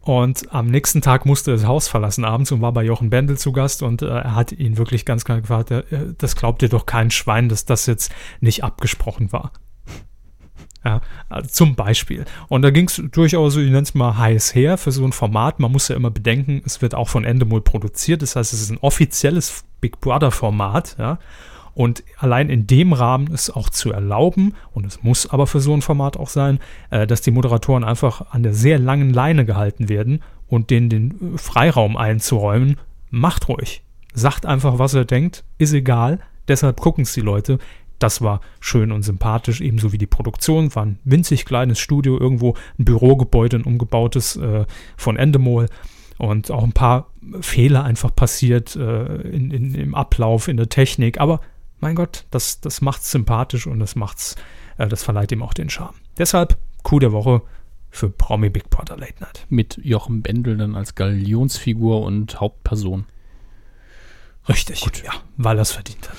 Und 0.00 0.54
am 0.54 0.66
nächsten 0.66 1.02
Tag 1.02 1.26
musste 1.26 1.50
er 1.50 1.56
das 1.56 1.66
Haus 1.66 1.88
verlassen 1.88 2.24
abends 2.24 2.52
und 2.52 2.60
war 2.60 2.72
bei 2.72 2.84
Jochen 2.84 3.10
Bendel 3.10 3.38
zu 3.38 3.50
Gast 3.52 3.82
und 3.82 4.02
äh, 4.02 4.06
er 4.06 4.34
hat 4.36 4.52
ihn 4.52 4.78
wirklich 4.78 5.04
ganz 5.04 5.24
klar 5.24 5.40
gefragt, 5.40 5.72
äh, 5.72 5.82
das 6.16 6.36
glaubt 6.36 6.62
dir 6.62 6.68
doch 6.68 6.86
kein 6.86 7.10
Schwein, 7.10 7.48
dass 7.48 7.64
das 7.64 7.86
jetzt 7.86 8.12
nicht 8.40 8.62
abgesprochen 8.62 9.32
war. 9.32 9.52
Ja, 10.86 11.00
also 11.28 11.50
zum 11.50 11.74
Beispiel. 11.74 12.26
Und 12.46 12.62
da 12.62 12.70
ging 12.70 12.86
es 12.86 13.02
durchaus, 13.10 13.56
ich 13.56 13.64
nenne 13.64 13.82
es 13.82 13.94
mal 13.96 14.16
heiß 14.16 14.54
her 14.54 14.78
für 14.78 14.92
so 14.92 15.04
ein 15.04 15.10
Format. 15.10 15.58
Man 15.58 15.72
muss 15.72 15.88
ja 15.88 15.96
immer 15.96 16.12
bedenken, 16.12 16.62
es 16.64 16.80
wird 16.80 16.94
auch 16.94 17.08
von 17.08 17.24
Endemol 17.24 17.60
produziert. 17.60 18.22
Das 18.22 18.36
heißt, 18.36 18.52
es 18.52 18.62
ist 18.62 18.70
ein 18.70 18.78
offizielles 18.78 19.64
Big 19.80 20.00
Brother 20.00 20.30
Format. 20.30 20.94
Ja. 20.96 21.18
Und 21.74 22.04
allein 22.18 22.50
in 22.50 22.68
dem 22.68 22.92
Rahmen 22.92 23.26
ist 23.32 23.50
auch 23.50 23.68
zu 23.68 23.90
erlauben, 23.90 24.54
und 24.74 24.86
es 24.86 25.02
muss 25.02 25.28
aber 25.28 25.48
für 25.48 25.58
so 25.58 25.74
ein 25.74 25.82
Format 25.82 26.16
auch 26.16 26.28
sein, 26.28 26.60
äh, 26.90 27.04
dass 27.04 27.20
die 27.20 27.32
Moderatoren 27.32 27.82
einfach 27.82 28.30
an 28.30 28.44
der 28.44 28.54
sehr 28.54 28.78
langen 28.78 29.12
Leine 29.12 29.44
gehalten 29.44 29.88
werden 29.88 30.22
und 30.46 30.70
denen 30.70 30.88
den 30.88 31.36
Freiraum 31.36 31.96
einzuräumen. 31.96 32.76
Macht 33.10 33.48
ruhig. 33.48 33.82
Sagt 34.14 34.46
einfach, 34.46 34.78
was 34.78 34.94
er 34.94 35.04
denkt, 35.04 35.42
ist 35.58 35.72
egal. 35.72 36.20
Deshalb 36.46 36.80
gucken 36.80 37.02
es 37.02 37.12
die 37.12 37.22
Leute. 37.22 37.58
Das 37.98 38.20
war 38.20 38.40
schön 38.60 38.92
und 38.92 39.02
sympathisch, 39.02 39.60
ebenso 39.60 39.92
wie 39.92 39.98
die 39.98 40.06
Produktion. 40.06 40.74
War 40.74 40.84
ein 40.84 40.98
winzig 41.04 41.44
kleines 41.44 41.78
Studio, 41.78 42.18
irgendwo 42.18 42.54
ein 42.78 42.84
Bürogebäude, 42.84 43.56
ein 43.56 43.64
umgebautes 43.64 44.36
äh, 44.36 44.66
von 44.96 45.16
Endemol. 45.16 45.68
und 46.18 46.50
auch 46.50 46.64
ein 46.64 46.72
paar 46.72 47.10
Fehler 47.40 47.84
einfach 47.84 48.14
passiert 48.14 48.76
äh, 48.76 49.20
in, 49.22 49.50
in, 49.50 49.74
im 49.74 49.94
Ablauf, 49.94 50.48
in 50.48 50.56
der 50.56 50.68
Technik. 50.68 51.20
Aber 51.20 51.40
mein 51.80 51.94
Gott, 51.94 52.24
das, 52.30 52.60
das 52.60 52.80
macht's 52.80 53.10
sympathisch 53.10 53.66
und 53.66 53.78
das 53.78 53.96
macht's, 53.96 54.36
äh, 54.78 54.88
das 54.88 55.02
verleiht 55.02 55.32
ihm 55.32 55.42
auch 55.42 55.54
den 55.54 55.70
Charme. 55.70 55.94
Deshalb 56.18 56.56
Coup 56.82 57.00
der 57.00 57.12
Woche 57.12 57.42
für 57.90 58.10
Promi 58.10 58.50
Big 58.50 58.70
Brother 58.70 58.96
Late 58.96 59.20
Night. 59.20 59.46
Mit 59.48 59.78
Jochen 59.82 60.22
Bendel 60.22 60.56
dann 60.56 60.76
als 60.76 60.94
Galionsfigur 60.94 62.02
und 62.02 62.40
Hauptperson. 62.40 63.06
Richtig, 64.48 64.82
Gut. 64.82 65.02
ja, 65.04 65.12
weil 65.36 65.58
er 65.58 65.62
es 65.62 65.72
verdient 65.72 66.08
hat. 66.08 66.16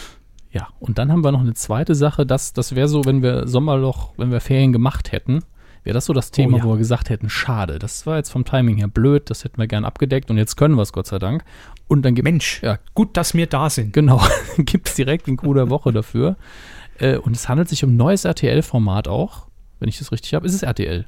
Ja, 0.57 0.67
und 0.79 0.97
dann 0.97 1.11
haben 1.11 1.23
wir 1.23 1.31
noch 1.31 1.41
eine 1.41 1.53
zweite 1.53 1.93
Sache, 1.95 2.25
das, 2.25 2.53
das 2.53 2.75
wäre 2.75 2.87
so, 2.87 3.05
wenn 3.05 3.21
wir 3.21 3.47
Sommerloch, 3.47 4.13
wenn 4.17 4.31
wir 4.31 4.39
Ferien 4.39 4.73
gemacht 4.73 5.11
hätten, 5.11 5.43
wäre 5.83 5.93
das 5.93 6.05
so 6.05 6.13
das 6.13 6.31
Thema, 6.31 6.55
Oh 6.55 6.59
ja. 6.59 6.63
wo 6.65 6.69
wir 6.71 6.77
gesagt 6.77 7.09
hätten, 7.09 7.29
schade, 7.29 7.79
das 7.79 8.05
war 8.05 8.17
jetzt 8.17 8.29
vom 8.31 8.43
Timing 8.43 8.77
her 8.77 8.87
blöd, 8.87 9.29
das 9.29 9.43
hätten 9.43 9.57
wir 9.57 9.67
gern 9.67 9.85
abgedeckt 9.85 10.29
und 10.31 10.37
jetzt 10.37 10.55
können 10.57 10.75
wir 10.75 10.81
es 10.81 10.91
Gott 10.91 11.07
sei 11.07 11.19
Dank. 11.19 11.43
Und 11.87 12.01
dann 12.03 12.15
gibt 12.15 12.25
Mensch, 12.25 12.61
Ja. 12.63 12.77
gut, 12.93 13.15
dass 13.15 13.33
wir 13.33 13.47
da 13.47 13.69
sind. 13.69 13.93
Genau, 13.93 14.21
gibt 14.57 14.89
es 14.89 14.95
direkt 14.95 15.27
einen 15.27 15.37
Coup 15.37 15.53
der 15.53 15.69
Woche 15.69 15.93
dafür. 15.93 16.35
Äh, 16.99 17.17
und 17.17 17.35
es 17.35 17.47
handelt 17.47 17.69
sich 17.69 17.83
um 17.85 17.91
ein 17.93 17.97
neues 17.97 18.25
RTL-Format 18.25 19.07
auch, 19.07 19.47
wenn 19.79 19.87
ich 19.87 19.97
das 19.99 20.11
richtig 20.11 20.33
habe. 20.33 20.45
Ist 20.47 20.53
es 20.55 20.63
RTL? 20.63 21.05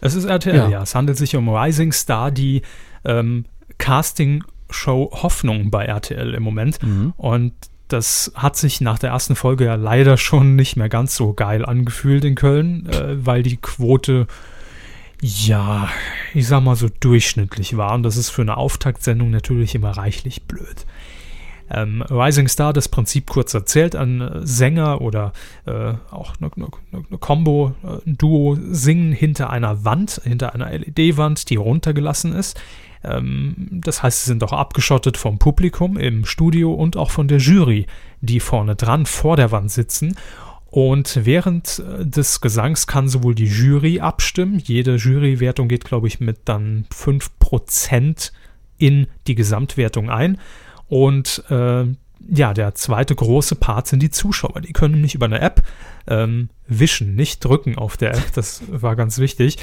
Es 0.00 0.14
ist 0.14 0.24
RTL, 0.24 0.56
Ja. 0.56 0.68
ja. 0.68 0.82
Es 0.82 0.94
handelt 0.94 1.18
sich 1.18 1.34
um 1.36 1.48
Rising 1.48 1.92
Star, 1.92 2.30
die 2.30 2.62
ähm, 3.04 3.44
Casting-Show 3.78 5.10
Hoffnung 5.22 5.70
bei 5.70 5.84
RTL 5.86 6.34
im 6.34 6.42
Moment. 6.42 6.78
Und 7.16 7.52
das 7.92 8.32
hat 8.34 8.56
sich 8.56 8.80
nach 8.80 8.98
der 8.98 9.10
ersten 9.10 9.36
Folge 9.36 9.64
ja 9.64 9.74
leider 9.74 10.16
schon 10.16 10.56
nicht 10.56 10.76
mehr 10.76 10.88
ganz 10.88 11.16
so 11.16 11.32
geil 11.32 11.64
angefühlt 11.64 12.24
in 12.24 12.34
Köln, 12.34 12.88
äh, 12.88 13.24
weil 13.24 13.42
die 13.42 13.56
Quote, 13.56 14.26
ja, 15.20 15.88
ich 16.34 16.48
sag 16.48 16.62
mal 16.62 16.76
so 16.76 16.88
durchschnittlich 17.00 17.76
war. 17.76 17.94
Und 17.94 18.02
das 18.02 18.16
ist 18.16 18.30
für 18.30 18.42
eine 18.42 18.56
Auftaktsendung 18.56 19.30
natürlich 19.30 19.74
immer 19.74 19.90
reichlich 19.90 20.42
blöd. 20.44 20.86
Ähm, 21.70 22.02
Rising 22.02 22.48
Star, 22.48 22.72
das 22.72 22.88
Prinzip 22.88 23.30
kurz 23.30 23.54
erzählt, 23.54 23.96
ein 23.96 24.20
äh, 24.20 24.46
Sänger 24.46 25.00
oder 25.00 25.32
äh, 25.64 25.94
auch 26.10 26.34
eine, 26.40 26.50
eine, 26.54 26.68
eine 26.92 27.18
Combo, 27.18 27.74
äh, 27.82 28.08
ein 28.08 28.18
Duo 28.18 28.58
singen 28.60 29.12
hinter 29.12 29.50
einer 29.50 29.84
Wand, 29.84 30.20
hinter 30.24 30.54
einer 30.54 30.70
LED-Wand, 30.70 31.48
die 31.48 31.56
runtergelassen 31.56 32.34
ist. 32.34 32.60
Ähm, 33.04 33.68
das 33.70 34.02
heißt, 34.02 34.24
sie 34.24 34.30
sind 34.30 34.44
auch 34.44 34.52
abgeschottet 34.52 35.16
vom 35.16 35.38
Publikum 35.38 35.96
im 35.96 36.24
Studio 36.24 36.72
und 36.72 36.96
auch 36.96 37.10
von 37.10 37.28
der 37.28 37.38
Jury, 37.38 37.86
die 38.20 38.40
vorne 38.40 38.76
dran 38.76 39.06
vor 39.06 39.36
der 39.36 39.50
Wand 39.52 39.70
sitzen. 39.70 40.16
Und 40.70 41.20
während 41.24 41.80
äh, 41.80 42.06
des 42.06 42.40
Gesangs 42.40 42.86
kann 42.86 43.08
sowohl 43.08 43.34
die 43.34 43.46
Jury 43.46 44.00
abstimmen, 44.00 44.58
jede 44.58 44.96
Jurywertung 44.96 45.68
geht, 45.68 45.84
glaube 45.84 46.06
ich, 46.06 46.20
mit 46.20 46.40
dann 46.46 46.86
5% 46.92 48.32
in 48.78 49.06
die 49.26 49.34
Gesamtwertung 49.34 50.10
ein. 50.10 50.38
Und 50.88 51.44
äh, 51.50 51.84
ja, 52.28 52.54
der 52.54 52.74
zweite 52.74 53.14
große 53.14 53.56
Part 53.56 53.86
sind 53.86 54.02
die 54.02 54.10
Zuschauer. 54.10 54.60
Die 54.60 54.72
können 54.72 54.94
nämlich 54.94 55.14
über 55.14 55.26
eine 55.26 55.40
App 55.40 55.62
ähm, 56.06 56.48
wischen, 56.66 57.14
nicht 57.14 57.44
drücken 57.44 57.76
auf 57.76 57.96
der 57.96 58.14
App, 58.14 58.32
das 58.34 58.62
war 58.70 58.96
ganz 58.96 59.18
wichtig. 59.18 59.58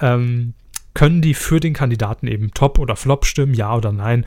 Ähm, 0.00 0.54
können 0.94 1.22
die 1.22 1.34
für 1.34 1.60
den 1.60 1.74
Kandidaten 1.74 2.26
eben 2.26 2.52
Top 2.52 2.78
oder 2.78 2.96
Flop 2.96 3.24
stimmen, 3.26 3.54
ja 3.54 3.74
oder 3.76 3.92
nein. 3.92 4.24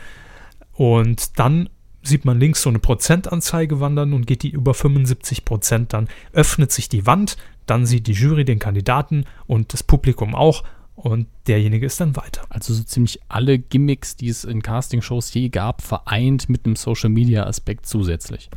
Und 0.73 1.39
dann 1.39 1.69
sieht 2.03 2.25
man 2.25 2.39
links 2.39 2.61
so 2.61 2.69
eine 2.69 2.79
Prozentanzeige 2.79 3.79
wandern 3.79 4.13
und 4.13 4.27
geht 4.27 4.43
die 4.43 4.49
über 4.49 4.73
75 4.73 5.45
Prozent, 5.45 5.93
dann 5.93 6.07
öffnet 6.33 6.71
sich 6.71 6.89
die 6.89 7.05
Wand, 7.05 7.37
dann 7.65 7.85
sieht 7.85 8.07
die 8.07 8.13
Jury 8.13 8.45
den 8.45 8.59
Kandidaten 8.59 9.25
und 9.45 9.73
das 9.73 9.83
Publikum 9.83 10.35
auch 10.35 10.63
und 10.95 11.27
derjenige 11.47 11.85
ist 11.85 11.99
dann 12.01 12.15
weiter. 12.15 12.41
Also 12.49 12.73
so 12.73 12.83
ziemlich 12.83 13.19
alle 13.29 13.59
Gimmicks, 13.59 14.15
die 14.15 14.29
es 14.29 14.43
in 14.43 14.63
Castingshows 14.63 15.33
je 15.33 15.49
gab, 15.49 15.81
vereint 15.81 16.49
mit 16.49 16.65
einem 16.65 16.75
Social-Media-Aspekt 16.75 17.85
zusätzlich. 17.85 18.49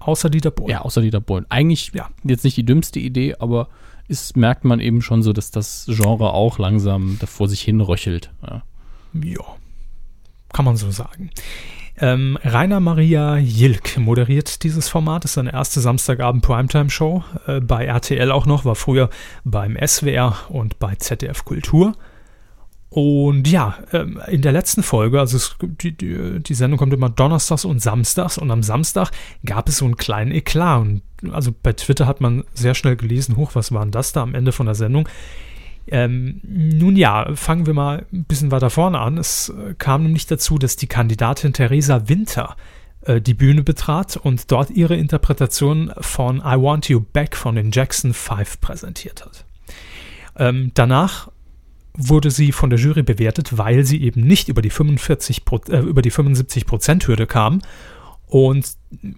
Außer 0.00 0.28
Dieter 0.30 0.50
Bohlen. 0.50 0.70
Ja, 0.70 0.80
außer 0.80 1.00
Dieter 1.00 1.20
Bohlen. 1.20 1.46
Eigentlich 1.48 1.92
Ja. 1.94 2.10
jetzt 2.24 2.44
nicht 2.44 2.56
die 2.56 2.64
dümmste 2.64 2.98
Idee, 2.98 3.36
aber 3.38 3.68
ist, 4.08 4.36
merkt 4.36 4.64
man 4.64 4.80
eben 4.80 5.02
schon 5.02 5.22
so, 5.22 5.32
dass 5.32 5.50
das 5.50 5.86
Genre 5.88 6.32
auch 6.32 6.58
langsam 6.58 7.18
vor 7.24 7.48
sich 7.48 7.60
hin 7.60 7.80
röchelt. 7.80 8.30
Ja. 8.42 8.62
Ja, 9.22 9.44
kann 10.52 10.64
man 10.64 10.76
so 10.76 10.90
sagen. 10.90 11.30
Ähm, 11.98 12.38
Rainer 12.44 12.80
Maria 12.80 13.38
Jilk 13.38 13.96
moderiert 13.96 14.62
dieses 14.64 14.88
Format, 14.88 15.24
ist 15.24 15.34
seine 15.34 15.54
erste 15.54 15.80
Samstagabend 15.80 16.42
Primetime-Show 16.42 17.24
äh, 17.46 17.60
bei 17.60 17.86
RTL 17.86 18.30
auch 18.30 18.44
noch, 18.44 18.66
war 18.66 18.74
früher 18.74 19.08
beim 19.44 19.78
SWR 19.82 20.36
und 20.50 20.78
bei 20.78 20.94
ZDF 20.96 21.44
Kultur. 21.46 21.94
Und 22.88 23.48
ja, 23.48 23.78
ähm, 23.92 24.20
in 24.28 24.42
der 24.42 24.52
letzten 24.52 24.82
Folge, 24.82 25.18
also 25.18 25.36
es, 25.36 25.56
die, 25.60 25.92
die, 25.92 26.40
die 26.40 26.54
Sendung 26.54 26.78
kommt 26.78 26.94
immer 26.94 27.10
donnerstags 27.10 27.64
und 27.64 27.80
samstags 27.80 28.38
und 28.38 28.50
am 28.50 28.62
Samstag 28.62 29.10
gab 29.44 29.68
es 29.68 29.78
so 29.78 29.84
einen 29.84 29.96
kleinen 29.96 30.32
Eklat. 30.32 30.80
Und 30.80 31.02
also 31.32 31.52
bei 31.62 31.72
Twitter 31.72 32.06
hat 32.06 32.20
man 32.20 32.44
sehr 32.54 32.74
schnell 32.74 32.96
gelesen, 32.96 33.36
hoch, 33.36 33.54
was 33.54 33.72
war 33.72 33.82
denn 33.82 33.90
das 33.90 34.12
da 34.12 34.22
am 34.22 34.34
Ende 34.34 34.52
von 34.52 34.66
der 34.66 34.76
Sendung? 34.76 35.08
Ähm, 35.88 36.40
nun 36.42 36.96
ja, 36.96 37.34
fangen 37.34 37.66
wir 37.66 37.74
mal 37.74 38.06
ein 38.12 38.24
bisschen 38.24 38.50
weiter 38.50 38.70
vorne 38.70 38.98
an. 38.98 39.18
Es 39.18 39.50
äh, 39.50 39.74
kam 39.74 40.02
nämlich 40.02 40.26
dazu, 40.26 40.58
dass 40.58 40.76
die 40.76 40.88
Kandidatin 40.88 41.52
Theresa 41.52 42.08
Winter 42.08 42.56
äh, 43.02 43.20
die 43.20 43.34
Bühne 43.34 43.62
betrat 43.62 44.16
und 44.16 44.50
dort 44.50 44.70
ihre 44.70 44.96
Interpretation 44.96 45.92
von 45.98 46.38
I 46.38 46.60
Want 46.60 46.88
You 46.88 47.00
Back 47.00 47.36
von 47.36 47.54
den 47.54 47.70
Jackson 47.70 48.14
5 48.14 48.60
präsentiert 48.60 49.24
hat. 49.24 49.44
Ähm, 50.36 50.72
danach 50.74 51.30
wurde 51.96 52.30
sie 52.30 52.52
von 52.52 52.70
der 52.70 52.78
Jury 52.78 53.02
bewertet, 53.02 53.58
weil 53.58 53.84
sie 53.84 54.02
eben 54.02 54.22
nicht 54.22 54.48
über 54.48 54.62
die 54.62 54.70
45 54.70 55.44
Pro, 55.44 55.60
äh, 55.68 55.78
über 55.78 56.02
die 56.02 56.10
75 56.10 56.66
Prozent 56.66 57.06
Hürde 57.06 57.26
kam 57.26 57.60
und 58.26 58.76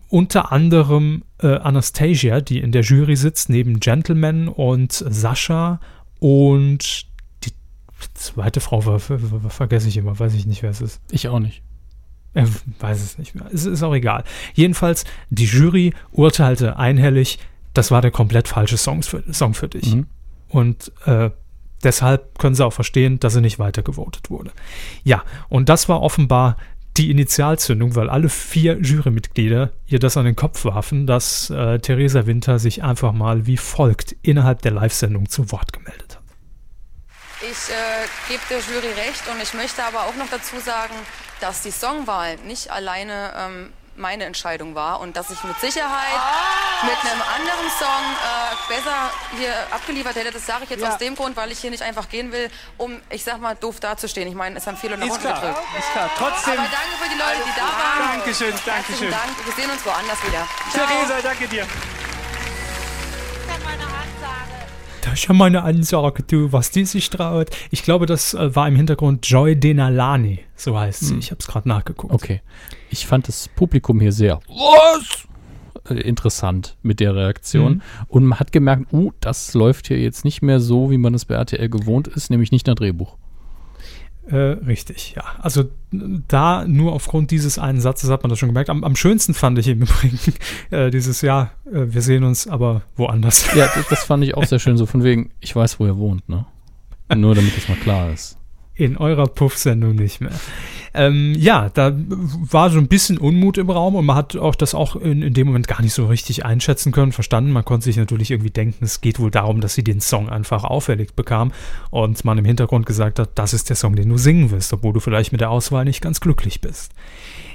unter 0.08 0.52
anderem 0.52 1.24
äh, 1.40 1.54
Anastasia, 1.56 2.40
die 2.40 2.58
in 2.58 2.72
der 2.72 2.82
Jury 2.82 3.16
sitzt, 3.16 3.48
neben 3.48 3.80
Gentleman 3.80 4.48
und 4.48 4.92
Sascha 4.92 5.80
und 6.20 7.06
die 7.44 7.52
zweite 8.14 8.60
Frau 8.60 8.80
ver 8.80 8.98
ver 8.98 9.18
ver 9.18 9.50
vergesse 9.50 9.88
ich 9.88 9.96
immer, 9.96 10.18
weiß 10.18 10.34
ich 10.34 10.46
nicht, 10.46 10.62
wer 10.62 10.70
es 10.70 10.80
ist. 10.80 11.00
Ich 11.10 11.28
auch 11.28 11.40
nicht. 11.40 11.62
Er 12.34 12.46
weiß 12.80 13.02
es 13.02 13.18
nicht 13.18 13.34
mehr. 13.34 13.46
Es 13.52 13.64
ist 13.64 13.82
auch 13.82 13.94
egal. 13.94 14.24
Jedenfalls, 14.54 15.04
die 15.30 15.46
Jury 15.46 15.94
urteilte 16.12 16.76
einhellig, 16.76 17.38
das 17.72 17.90
war 17.90 18.02
der 18.02 18.10
komplett 18.10 18.46
falsche 18.48 18.76
Song 18.76 19.02
für, 19.02 19.22
Song 19.32 19.54
für 19.54 19.68
dich. 19.68 19.94
Mhm. 19.94 20.06
Und 20.48 20.92
äh, 21.06 21.30
deshalb 21.84 22.38
können 22.38 22.54
sie 22.54 22.64
auch 22.64 22.72
verstehen, 22.72 23.20
dass 23.20 23.34
sie 23.34 23.40
nicht 23.40 23.58
weitergevotet 23.58 24.30
wurde. 24.30 24.52
Ja, 25.04 25.24
und 25.48 25.68
das 25.68 25.88
war 25.88 26.02
offenbar 26.02 26.56
die 26.96 27.10
Initialzündung, 27.10 27.94
weil 27.94 28.10
alle 28.10 28.28
vier 28.28 28.78
Jurymitglieder 28.80 29.70
ihr 29.86 29.98
das 30.00 30.16
an 30.16 30.24
den 30.24 30.34
Kopf 30.34 30.64
warfen, 30.64 31.06
dass 31.06 31.48
äh, 31.50 31.78
Theresa 31.78 32.26
Winter 32.26 32.58
sich 32.58 32.82
einfach 32.82 33.12
mal 33.12 33.46
wie 33.46 33.56
folgt 33.56 34.16
innerhalb 34.22 34.62
der 34.62 34.72
Live-Sendung 34.72 35.28
zu 35.28 35.52
Wort 35.52 35.72
gemeldet 35.72 36.16
hat. 36.16 36.22
Ich 37.40 37.70
äh, 37.70 38.08
gebe 38.28 38.42
der 38.50 38.58
Jury 38.58 38.92
recht 38.94 39.22
und 39.32 39.40
ich 39.40 39.54
möchte 39.54 39.84
aber 39.84 40.06
auch 40.06 40.16
noch 40.16 40.28
dazu 40.28 40.58
sagen, 40.58 40.94
dass 41.40 41.62
die 41.62 41.70
Songwahl 41.70 42.36
nicht 42.46 42.72
alleine 42.72 43.32
ähm, 43.36 43.72
meine 43.98 44.24
Entscheidung 44.24 44.74
war 44.74 45.00
und 45.00 45.16
dass 45.16 45.30
ich 45.30 45.42
mit 45.44 45.58
Sicherheit 45.60 46.18
mit 46.82 46.96
einem 47.10 47.20
anderen 47.22 47.70
Song 47.78 47.88
äh, 47.88 48.72
besser 48.74 49.10
hier 49.38 49.52
abgeliefert 49.72 50.16
hätte. 50.16 50.30
Das 50.30 50.46
sage 50.46 50.64
ich 50.64 50.70
jetzt 50.70 50.82
Ja. 50.82 50.90
aus 50.92 50.98
dem 50.98 51.14
Grund, 51.16 51.36
weil 51.36 51.50
ich 51.52 51.58
hier 51.58 51.70
nicht 51.70 51.82
einfach 51.82 52.08
gehen 52.08 52.30
will, 52.32 52.50
um, 52.76 53.00
ich 53.10 53.24
sag 53.24 53.40
mal, 53.40 53.54
doof 53.56 53.80
dazustehen. 53.80 54.28
Ich 54.28 54.34
meine, 54.34 54.56
es 54.58 54.66
haben 54.66 54.76
viele 54.76 54.96
nach 54.96 55.06
Ist 55.06 55.12
unten 55.14 55.24
gedrückt. 55.28 55.58
ist 55.78 55.92
klar. 55.92 56.10
Trotzdem, 56.16 56.52
Aber 56.58 56.62
danke 56.68 56.96
für 57.02 57.08
die 57.08 57.18
Leute, 57.18 57.42
die 57.44 57.60
da 57.60 57.66
waren. 57.66 58.18
Dankeschön, 58.18 58.54
Dankeschön. 58.64 59.10
Dank. 59.10 59.44
Wir 59.44 59.52
sehen 59.54 59.70
uns 59.70 59.84
woanders 59.84 60.22
wieder. 60.24 60.46
Ciao. 60.72 60.86
Theresa, 60.86 61.20
danke 61.22 61.48
dir. 61.48 61.97
Ist 65.18 65.26
ja 65.26 65.34
meine 65.34 65.64
Ansage, 65.64 66.22
du, 66.22 66.52
was 66.52 66.70
die 66.70 66.84
sich 66.84 67.10
traut. 67.10 67.50
Ich 67.72 67.82
glaube, 67.82 68.06
das 68.06 68.34
äh, 68.34 68.54
war 68.54 68.68
im 68.68 68.76
Hintergrund 68.76 69.28
Joy 69.28 69.56
Denalani, 69.56 70.44
so 70.54 70.78
heißt 70.78 71.00
sie. 71.00 71.16
Ich 71.16 71.32
habe 71.32 71.40
es 71.40 71.48
gerade 71.48 71.68
nachgeguckt. 71.68 72.14
Okay. 72.14 72.40
Ich 72.88 73.04
fand 73.04 73.26
das 73.26 73.48
Publikum 73.48 73.98
hier 73.98 74.12
sehr 74.12 74.38
was? 74.46 75.26
Äh, 75.90 76.02
interessant 76.02 76.76
mit 76.82 77.00
der 77.00 77.16
Reaktion. 77.16 77.72
Mhm. 77.72 77.82
Und 78.06 78.26
man 78.26 78.38
hat 78.38 78.52
gemerkt, 78.52 78.92
uh, 78.92 79.10
das 79.18 79.54
läuft 79.54 79.88
hier 79.88 79.98
jetzt 79.98 80.24
nicht 80.24 80.40
mehr 80.40 80.60
so, 80.60 80.92
wie 80.92 80.98
man 80.98 81.14
es 81.14 81.24
bei 81.24 81.34
RTL 81.34 81.68
gewohnt 81.68 82.06
ist, 82.06 82.30
nämlich 82.30 82.52
nicht 82.52 82.68
nach 82.68 82.76
Drehbuch. 82.76 83.16
Äh, 84.30 84.36
richtig, 84.66 85.14
ja. 85.16 85.24
Also 85.38 85.64
da 85.90 86.66
nur 86.66 86.92
aufgrund 86.92 87.30
dieses 87.30 87.58
einen 87.58 87.80
Satzes 87.80 88.10
hat 88.10 88.22
man 88.22 88.30
das 88.30 88.38
schon 88.38 88.50
gemerkt. 88.50 88.68
Am, 88.68 88.84
am 88.84 88.94
schönsten 88.94 89.32
fand 89.32 89.58
ich 89.58 89.68
im 89.68 89.82
Übrigen 89.82 90.18
äh, 90.70 90.90
dieses 90.90 91.22
Jahr, 91.22 91.52
äh, 91.66 91.86
wir 91.86 92.02
sehen 92.02 92.24
uns 92.24 92.46
aber 92.46 92.82
woanders. 92.96 93.46
Ja, 93.54 93.70
das, 93.74 93.88
das 93.88 94.04
fand 94.04 94.22
ich 94.24 94.34
auch 94.34 94.44
sehr 94.44 94.58
schön, 94.58 94.76
so 94.76 94.84
von 94.84 95.02
wegen, 95.02 95.30
ich 95.40 95.56
weiß, 95.56 95.80
wo 95.80 95.86
er 95.86 95.96
wohnt, 95.96 96.28
ne? 96.28 96.44
Nur 97.14 97.34
damit 97.34 97.56
das 97.56 97.68
mal 97.70 97.78
klar 97.78 98.12
ist. 98.12 98.37
In 98.78 98.96
eurer 98.96 99.26
Puff-Sendung 99.26 99.96
nicht 99.96 100.20
mehr. 100.20 100.30
Ähm, 100.94 101.34
ja, 101.36 101.68
da 101.68 101.92
war 101.98 102.70
so 102.70 102.78
ein 102.78 102.88
bisschen 102.88 103.18
Unmut 103.18 103.58
im 103.58 103.68
Raum 103.68 103.94
und 103.94 104.06
man 104.06 104.16
hat 104.16 104.36
auch 104.36 104.54
das 104.54 104.74
auch 104.74 104.96
in, 104.96 105.20
in 105.20 105.34
dem 105.34 105.46
Moment 105.48 105.68
gar 105.68 105.82
nicht 105.82 105.92
so 105.92 106.06
richtig 106.06 106.44
einschätzen 106.46 106.92
können, 106.92 107.12
verstanden. 107.12 107.50
Man 107.52 107.64
konnte 107.64 107.84
sich 107.84 107.96
natürlich 107.98 108.30
irgendwie 108.30 108.50
denken, 108.50 108.84
es 108.84 109.00
geht 109.02 109.18
wohl 109.20 109.30
darum, 109.30 109.60
dass 109.60 109.74
sie 109.74 109.84
den 109.84 110.00
Song 110.00 110.28
einfach 110.30 110.64
auferlegt 110.64 111.14
bekam 111.14 111.52
und 111.90 112.24
man 112.24 112.38
im 112.38 112.44
Hintergrund 112.46 112.86
gesagt 112.86 113.18
hat, 113.18 113.30
das 113.34 113.52
ist 113.52 113.68
der 113.68 113.76
Song, 113.76 113.96
den 113.96 114.08
du 114.08 114.16
singen 114.16 114.50
wirst, 114.50 114.72
obwohl 114.72 114.92
du 114.94 115.00
vielleicht 115.00 115.32
mit 115.32 115.40
der 115.42 115.50
Auswahl 115.50 115.84
nicht 115.84 116.00
ganz 116.00 116.20
glücklich 116.20 116.60
bist. 116.62 116.92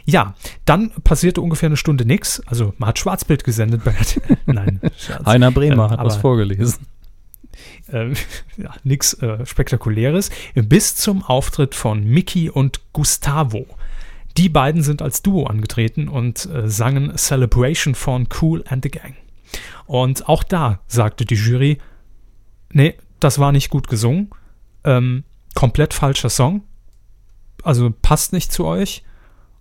Ja, 0.06 0.36
dann 0.66 0.92
passierte 1.04 1.40
ungefähr 1.42 1.68
eine 1.68 1.78
Stunde 1.78 2.06
nichts. 2.06 2.42
Also 2.46 2.74
man 2.78 2.90
hat 2.90 3.00
Schwarzbild 3.00 3.44
gesendet 3.46 3.84
bei 3.86 3.96
Nein, 4.46 4.80
Scherz. 4.98 5.26
Heiner 5.26 5.52
Bremer 5.52 5.86
Ähm, 5.86 5.92
hat 5.92 6.00
was 6.04 6.14
aber- 6.16 6.22
vorgelesen. 6.22 6.86
Äh, 7.92 8.10
ja, 8.58 8.74
nichts 8.84 9.14
äh, 9.16 9.46
Spektakuläres, 9.46 10.30
bis 10.56 10.96
zum 10.96 11.24
Auftritt 11.24 11.76
von 11.76 12.04
Mickey 12.04 12.50
und 12.50 12.82
Gustavo. 12.94 13.66
Die 14.38 14.50
beiden 14.50 14.82
sind 14.82 15.02
als 15.02 15.22
Duo 15.22 15.46
angetreten 15.46 16.08
und 16.08 16.46
äh, 16.48 16.68
sangen 16.68 17.16
Celebration 17.18 17.94
von 17.94 18.28
Cool 18.42 18.64
and 18.68 18.84
the 18.84 18.90
Gang. 18.90 19.16
Und 19.86 20.28
auch 20.28 20.44
da 20.44 20.80
sagte 20.88 21.26
die 21.26 21.36
Jury, 21.36 21.78
nee, 22.72 22.96
das 23.20 23.38
war 23.38 23.52
nicht 23.52 23.70
gut 23.70 23.88
gesungen, 23.88 24.30
ähm, 24.84 25.24
komplett 25.54 25.94
falscher 25.94 26.30
Song, 26.30 26.64
also 27.64 27.94
passt 28.02 28.34
nicht 28.34 28.52
zu 28.52 28.66
euch. 28.66 29.04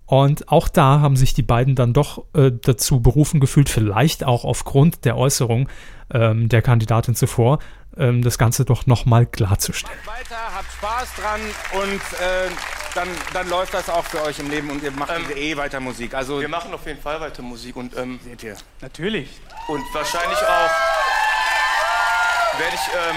Und 0.07 0.49
auch 0.49 0.69
da 0.69 1.01
haben 1.01 1.17
sich 1.17 1.33
die 1.33 1.43
beiden 1.43 1.75
dann 1.75 1.93
doch 1.93 2.25
äh, 2.35 2.51
dazu 2.51 3.01
berufen 3.01 3.41
gefühlt, 3.41 3.69
vielleicht 3.69 4.25
auch 4.25 4.45
aufgrund 4.45 5.05
der 5.05 5.17
Äußerung 5.17 5.69
ähm, 6.13 6.49
der 6.49 6.61
Kandidatin 6.61 7.15
zuvor, 7.15 7.61
ähm, 7.97 8.23
das 8.23 8.39
Ganze 8.39 8.65
doch 8.65 8.87
nochmal 8.87 9.27
klarzustellen. 9.27 9.99
Weiter, 10.05 10.37
habt 10.55 10.73
Spaß 10.73 11.09
dran 11.17 11.41
und 11.73 12.21
äh, 12.21 12.51
dann, 12.95 13.09
dann 13.33 13.49
läuft 13.49 13.75
das 13.75 13.89
auch 13.89 14.05
für 14.05 14.23
euch 14.23 14.39
im 14.39 14.51
Leben 14.51 14.71
und 14.71 14.83
ihr 14.83 14.91
macht 14.91 15.11
Ähm, 15.15 15.25
eh 15.37 15.57
weiter 15.57 15.81
Musik. 15.81 16.15
Also 16.15 16.41
Wir 16.41 16.49
machen 16.49 16.73
auf 16.75 16.87
jeden 16.87 17.01
Fall 17.01 17.21
weiter 17.21 17.43
Musik 17.43 17.77
und, 17.77 17.97
ähm, 17.97 18.21
seht 18.25 18.43
ihr. 18.43 18.57
Natürlich. 18.81 19.29
und 19.69 19.83
wahrscheinlich 19.95 20.39
auch 20.39 20.71
werde 22.59 22.75
ich 22.75 22.95
ähm, 22.95 23.17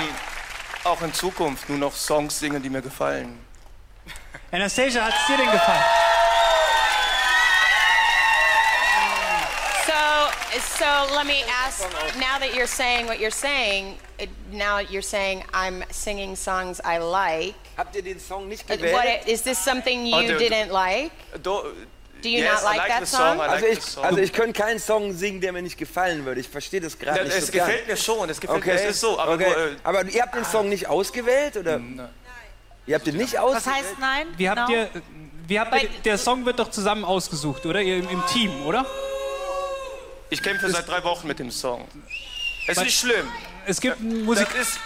auch 0.86 1.02
in 1.02 1.14
Zukunft 1.14 1.68
nur 1.70 1.78
noch 1.78 1.94
Songs 1.94 2.40
singen, 2.40 2.62
die 2.64 2.70
mir 2.70 2.82
gefallen. 2.82 3.38
Anastasia, 4.52 5.04
hat 5.04 5.14
es 5.14 5.28
dir 5.28 5.38
denn 5.38 5.52
gefallen? 5.52 5.84
So, 10.60 10.86
let 11.16 11.26
me 11.26 11.44
ask. 11.66 11.84
Now 12.18 12.40
that 12.40 12.54
you're 12.56 12.68
saying 12.68 13.08
what 13.08 13.20
you're 13.20 13.30
saying, 13.32 13.96
it, 14.20 14.30
now 14.52 14.80
you're 14.80 15.02
saying 15.02 15.44
I'm 15.54 15.84
singing 15.92 16.36
songs 16.36 16.80
I 16.84 16.98
like. 17.00 17.56
Habt 17.78 17.96
ihr 17.96 18.02
den 18.04 18.20
Song 18.20 18.48
nicht 18.48 18.64
Uh, 18.70 18.76
gewählt? 18.78 18.94
What 18.94 19.28
is 19.28 19.42
this 19.42 19.58
something 19.64 20.06
you 20.06 20.16
Oh, 20.16 20.38
didn't 20.40 20.72
like? 20.72 21.12
Do, 21.44 21.74
Do 22.22 22.30
you 22.30 22.40
yes, 22.40 22.64
not 22.64 22.74
I 22.74 22.78
like 22.78 22.88
that 22.88 23.00
the 23.02 23.06
song? 23.06 23.36
I 23.36 23.38
like 23.38 23.50
also, 23.52 23.66
ich, 23.68 23.82
song. 23.82 24.06
also 24.06 24.18
ich 24.20 24.32
könnte 24.34 24.54
keinen 24.60 24.80
Song 24.80 25.14
singen, 25.14 25.42
der 25.42 25.52
mir 25.52 25.62
nicht 25.62 25.78
gefallen 25.78 26.24
würde. 26.26 26.40
Ich 26.40 26.48
verstehe 26.48 26.80
das 26.80 26.98
gerade 26.98 27.18
Ja, 27.20 27.24
nicht 27.26 27.36
es 27.38 27.48
so 27.48 27.52
gefällt 27.52 27.88
mir 27.88 27.98
schon, 27.98 28.30
es 28.30 28.40
gefällt 28.40 28.60
Okay. 28.60 28.74
mir, 28.74 28.80
es 28.82 28.92
ist 28.92 29.02
so, 29.02 29.20
aber 29.20 29.34
okay. 29.34 29.44
nur, 29.50 29.58
äh, 29.58 29.76
aber 29.84 30.06
ihr 30.06 30.22
habt 30.22 30.36
den 30.36 30.46
Song 30.46 30.70
nicht 30.70 30.88
ausgewählt 30.88 31.58
oder? 31.58 31.82
Ihr 32.88 32.96
habt 32.96 33.06
den 33.06 33.18
nicht 33.18 33.34
Was 33.34 33.40
ausgewählt. 33.42 33.76
heißt 33.76 34.00
nein? 34.00 34.28
Wie 34.38 34.50
habt 34.50 34.68
Genau. 34.70 34.80
ihr, 34.80 34.90
wie 35.48 35.60
habt 35.60 35.84
ihr, 35.84 35.90
der 36.06 36.18
Song 36.18 36.46
wird 36.46 36.60
doch 36.60 36.70
zusammen 36.72 37.04
ausgesucht, 37.04 37.66
oder? 37.66 37.82
Ihr 37.82 37.98
im, 37.98 38.10
im 38.10 38.24
Team, 38.28 38.66
oder? 38.66 38.86
Ich 40.30 40.42
kämpfe 40.42 40.70
seit 40.70 40.88
drei 40.88 41.04
Wochen 41.04 41.28
mit 41.28 41.40
dem 41.40 41.52
Song. 41.52 41.88
Es 42.68 42.78
ist 42.78 42.84
nicht 42.84 43.00
schlimm. 43.00 43.28
Es 43.66 43.80
gibt, 43.82 44.00
einen 44.00 44.26
Musik 44.26 44.48
Das 44.52 44.68
ist, 44.70 44.80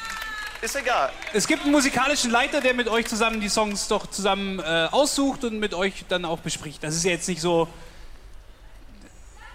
ist 0.62 0.76
egal. 0.76 1.12
es 1.34 1.48
gibt 1.48 1.64
einen 1.64 1.72
musikalischen 1.72 2.32
Leiter, 2.32 2.62
der 2.62 2.74
mit 2.74 2.88
euch 2.88 3.08
zusammen 3.08 3.40
die 3.42 3.50
Songs 3.50 3.88
doch 3.88 4.08
zusammen 4.08 4.60
äh, 4.60 4.88
aussucht 4.92 5.44
und 5.44 5.60
mit 5.60 5.74
euch 5.74 6.06
dann 6.10 6.26
auch 6.26 6.40
bespricht. 6.40 6.84
Das 6.84 6.96
ist 6.96 7.04
ja 7.04 7.12
jetzt 7.12 7.28
nicht 7.28 7.42
so. 7.42 7.68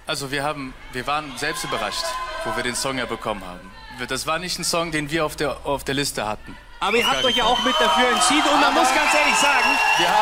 Also 0.07 0.31
wir 0.31 0.43
haben, 0.43 0.75
wir 0.93 1.07
waren 1.07 1.33
selbst 1.39 1.65
überrascht, 1.65 2.05
wo 2.45 2.55
wir 2.57 2.63
den 2.63 2.75
Song 2.75 2.99
ja 2.99 3.07
bekommen 3.07 3.43
haben. 3.45 3.71
Das 4.09 4.27
war 4.27 4.39
nicht 4.39 4.59
ein 4.59 4.65
Song, 4.65 4.91
den 4.91 5.11
wir 5.11 5.25
auf 5.25 5.37
der, 5.37 5.65
auf 5.65 5.85
der 5.85 5.95
Liste 5.95 6.27
hatten. 6.27 6.57
Aber 6.81 6.97
ihr 6.99 7.09
habt 7.11 7.25
euch 7.25 7.37
ja 7.37 7.45
auch 7.45 7.63
mit 7.65 7.75
dafür 7.81 8.09
entschieden 8.11 8.47
und 8.53 8.61
man 8.61 8.75
muss 8.75 8.89
ganz 8.95 9.15
ehrlich 9.15 9.37
sagen, 9.37 9.64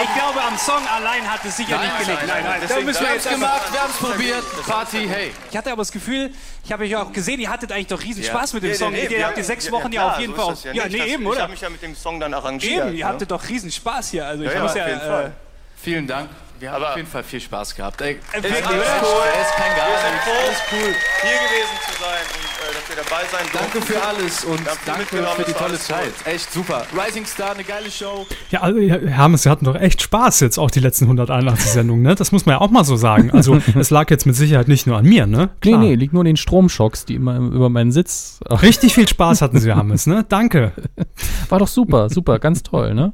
ich 0.02 0.14
glaube, 0.14 0.42
am 0.42 0.58
Song 0.58 0.86
allein 0.86 1.30
hat 1.30 1.44
es 1.44 1.56
sicher 1.56 1.78
nicht 1.78 1.98
gelegen. 1.98 2.18
Nein, 2.26 2.44
nein, 2.44 2.60
Deswegen- 2.62 2.84
müssen 2.86 3.00
Wir 3.00 3.02
wir 3.02 3.08
haben 3.08 3.14
jetzt 3.16 3.26
es 3.26 3.32
gemacht, 3.32 3.72
wir 3.72 3.80
haben 3.80 3.90
es 3.90 3.96
probiert. 3.96 4.44
Party, 4.66 5.08
hey. 5.08 5.34
Ich 5.50 5.56
hatte 5.56 5.72
aber 5.72 5.80
das 5.82 5.92
Gefühl, 5.92 6.30
ich 6.64 6.72
habe 6.72 6.84
euch 6.84 6.94
auch 6.96 7.12
gesehen, 7.12 7.40
ihr 7.40 7.48
hattet 7.50 7.72
eigentlich 7.72 7.86
doch 7.86 8.02
riesen 8.02 8.22
Spaß 8.22 8.52
mit 8.54 8.62
dem 8.64 8.70
Nee, 8.70 8.76
Song. 8.76 8.92
nee, 8.92 8.98
nee, 8.98 9.04
ihr 9.04 9.10
wir 9.18 9.26
habt 9.26 9.36
die 9.38 9.42
sechs 9.42 9.66
ja, 9.66 9.72
Wochen 9.72 9.90
ja, 9.92 10.02
klar, 10.02 10.12
auf 10.14 10.20
jeden 10.20 10.34
so 10.36 10.42
Fall. 10.42 10.52
ist 10.52 10.64
Ja, 10.64 10.72
nicht. 10.72 10.90
nee, 10.92 10.98
Das- 10.98 11.06
eben, 11.08 11.22
Ich 11.22 11.28
oder? 11.28 11.40
habe 11.42 11.50
mich 11.52 11.60
ja 11.60 11.70
mit 11.70 11.82
dem 11.82 11.96
Song 11.96 12.20
dann 12.20 12.34
arrangiert. 12.34 12.86
Eben, 12.86 12.96
ihr 12.96 13.04
ne? 13.06 13.12
hattet 13.12 13.30
doch 13.30 13.48
riesen 13.48 13.70
Spaß 13.70 14.10
hier. 14.10 14.26
Also 14.26 14.42
ich 14.44 14.50
Ja, 14.50 14.56
ja, 14.56 14.62
muss 14.62 14.70
auf 14.72 14.76
ja, 14.76 14.88
jeden 14.88 15.00
äh, 15.00 15.06
Fall. 15.06 15.32
Vielen 15.82 16.06
Dank. 16.06 16.30
Wir 16.60 16.70
haben 16.70 16.76
Aber- 16.82 16.90
auf 16.90 16.96
jeden 16.96 17.08
Fall 17.10 17.24
viel 17.24 17.40
Spaß 17.40 17.74
gehabt. 17.74 18.00
Ey, 18.02 18.12
Äh, 18.12 18.16
ist 18.16 18.44
cool. 18.44 18.52
Ist 18.52 18.62
kein 18.62 18.70
Wir 18.70 18.78
sind 18.78 18.82
nichts. 18.84 19.00
froh, 19.00 19.18
Alles 20.46 20.62
cool. 20.70 20.94
hier 21.22 21.30
gewesen 21.48 21.76
zu 21.86 22.02
sein 22.02 22.51
wir 22.96 23.02
dabei 23.02 23.22
sein 23.30 23.46
Danke 23.52 23.78
durften. 23.78 23.92
für 23.92 24.02
alles 24.02 24.44
und 24.44 24.64
Wir 24.64 24.72
danke 24.84 25.04
für 25.06 25.44
die 25.44 25.52
tolle 25.52 25.78
Zeit. 25.78 26.12
toll. 26.24 26.32
Echt 26.32 26.52
super. 26.52 26.84
Rising 26.92 27.24
Star, 27.24 27.52
eine 27.52 27.64
geile 27.64 27.90
Show. 27.90 28.26
Ja, 28.50 28.60
also, 28.60 28.80
Herr 28.80 29.00
Hermes, 29.00 29.42
Sie 29.42 29.50
hatten 29.50 29.64
doch 29.64 29.76
echt 29.76 30.02
Spaß 30.02 30.40
jetzt 30.40 30.58
auch 30.58 30.70
die 30.70 30.80
letzten 30.80 31.04
181 31.04 31.70
Sendungen, 31.70 32.02
ne? 32.02 32.14
Das 32.14 32.32
muss 32.32 32.44
man 32.44 32.54
ja 32.56 32.60
auch 32.60 32.70
mal 32.70 32.84
so 32.84 32.96
sagen. 32.96 33.30
Also 33.30 33.58
es 33.78 33.90
lag 33.90 34.10
jetzt 34.10 34.26
mit 34.26 34.36
Sicherheit 34.36 34.68
nicht 34.68 34.86
nur 34.86 34.98
an 34.98 35.06
mir, 35.06 35.26
ne? 35.26 35.50
Nee, 35.64 35.70
Klar. 35.70 35.80
nee, 35.80 35.94
liegt 35.94 36.12
nur 36.12 36.20
an 36.20 36.26
den 36.26 36.36
Stromschocks, 36.36 37.04
die 37.06 37.14
immer 37.14 37.36
über 37.38 37.68
meinen 37.70 37.92
Sitz. 37.92 38.40
Richtig 38.50 38.94
viel 38.94 39.08
Spaß 39.08 39.40
hatten 39.42 39.58
Sie, 39.58 39.74
Hermes, 39.74 40.06
ne? 40.06 40.24
Danke. 40.28 40.72
war 41.48 41.58
doch 41.58 41.68
super, 41.68 42.10
super, 42.10 42.38
ganz 42.38 42.62
toll, 42.62 42.94
ne? 42.94 43.12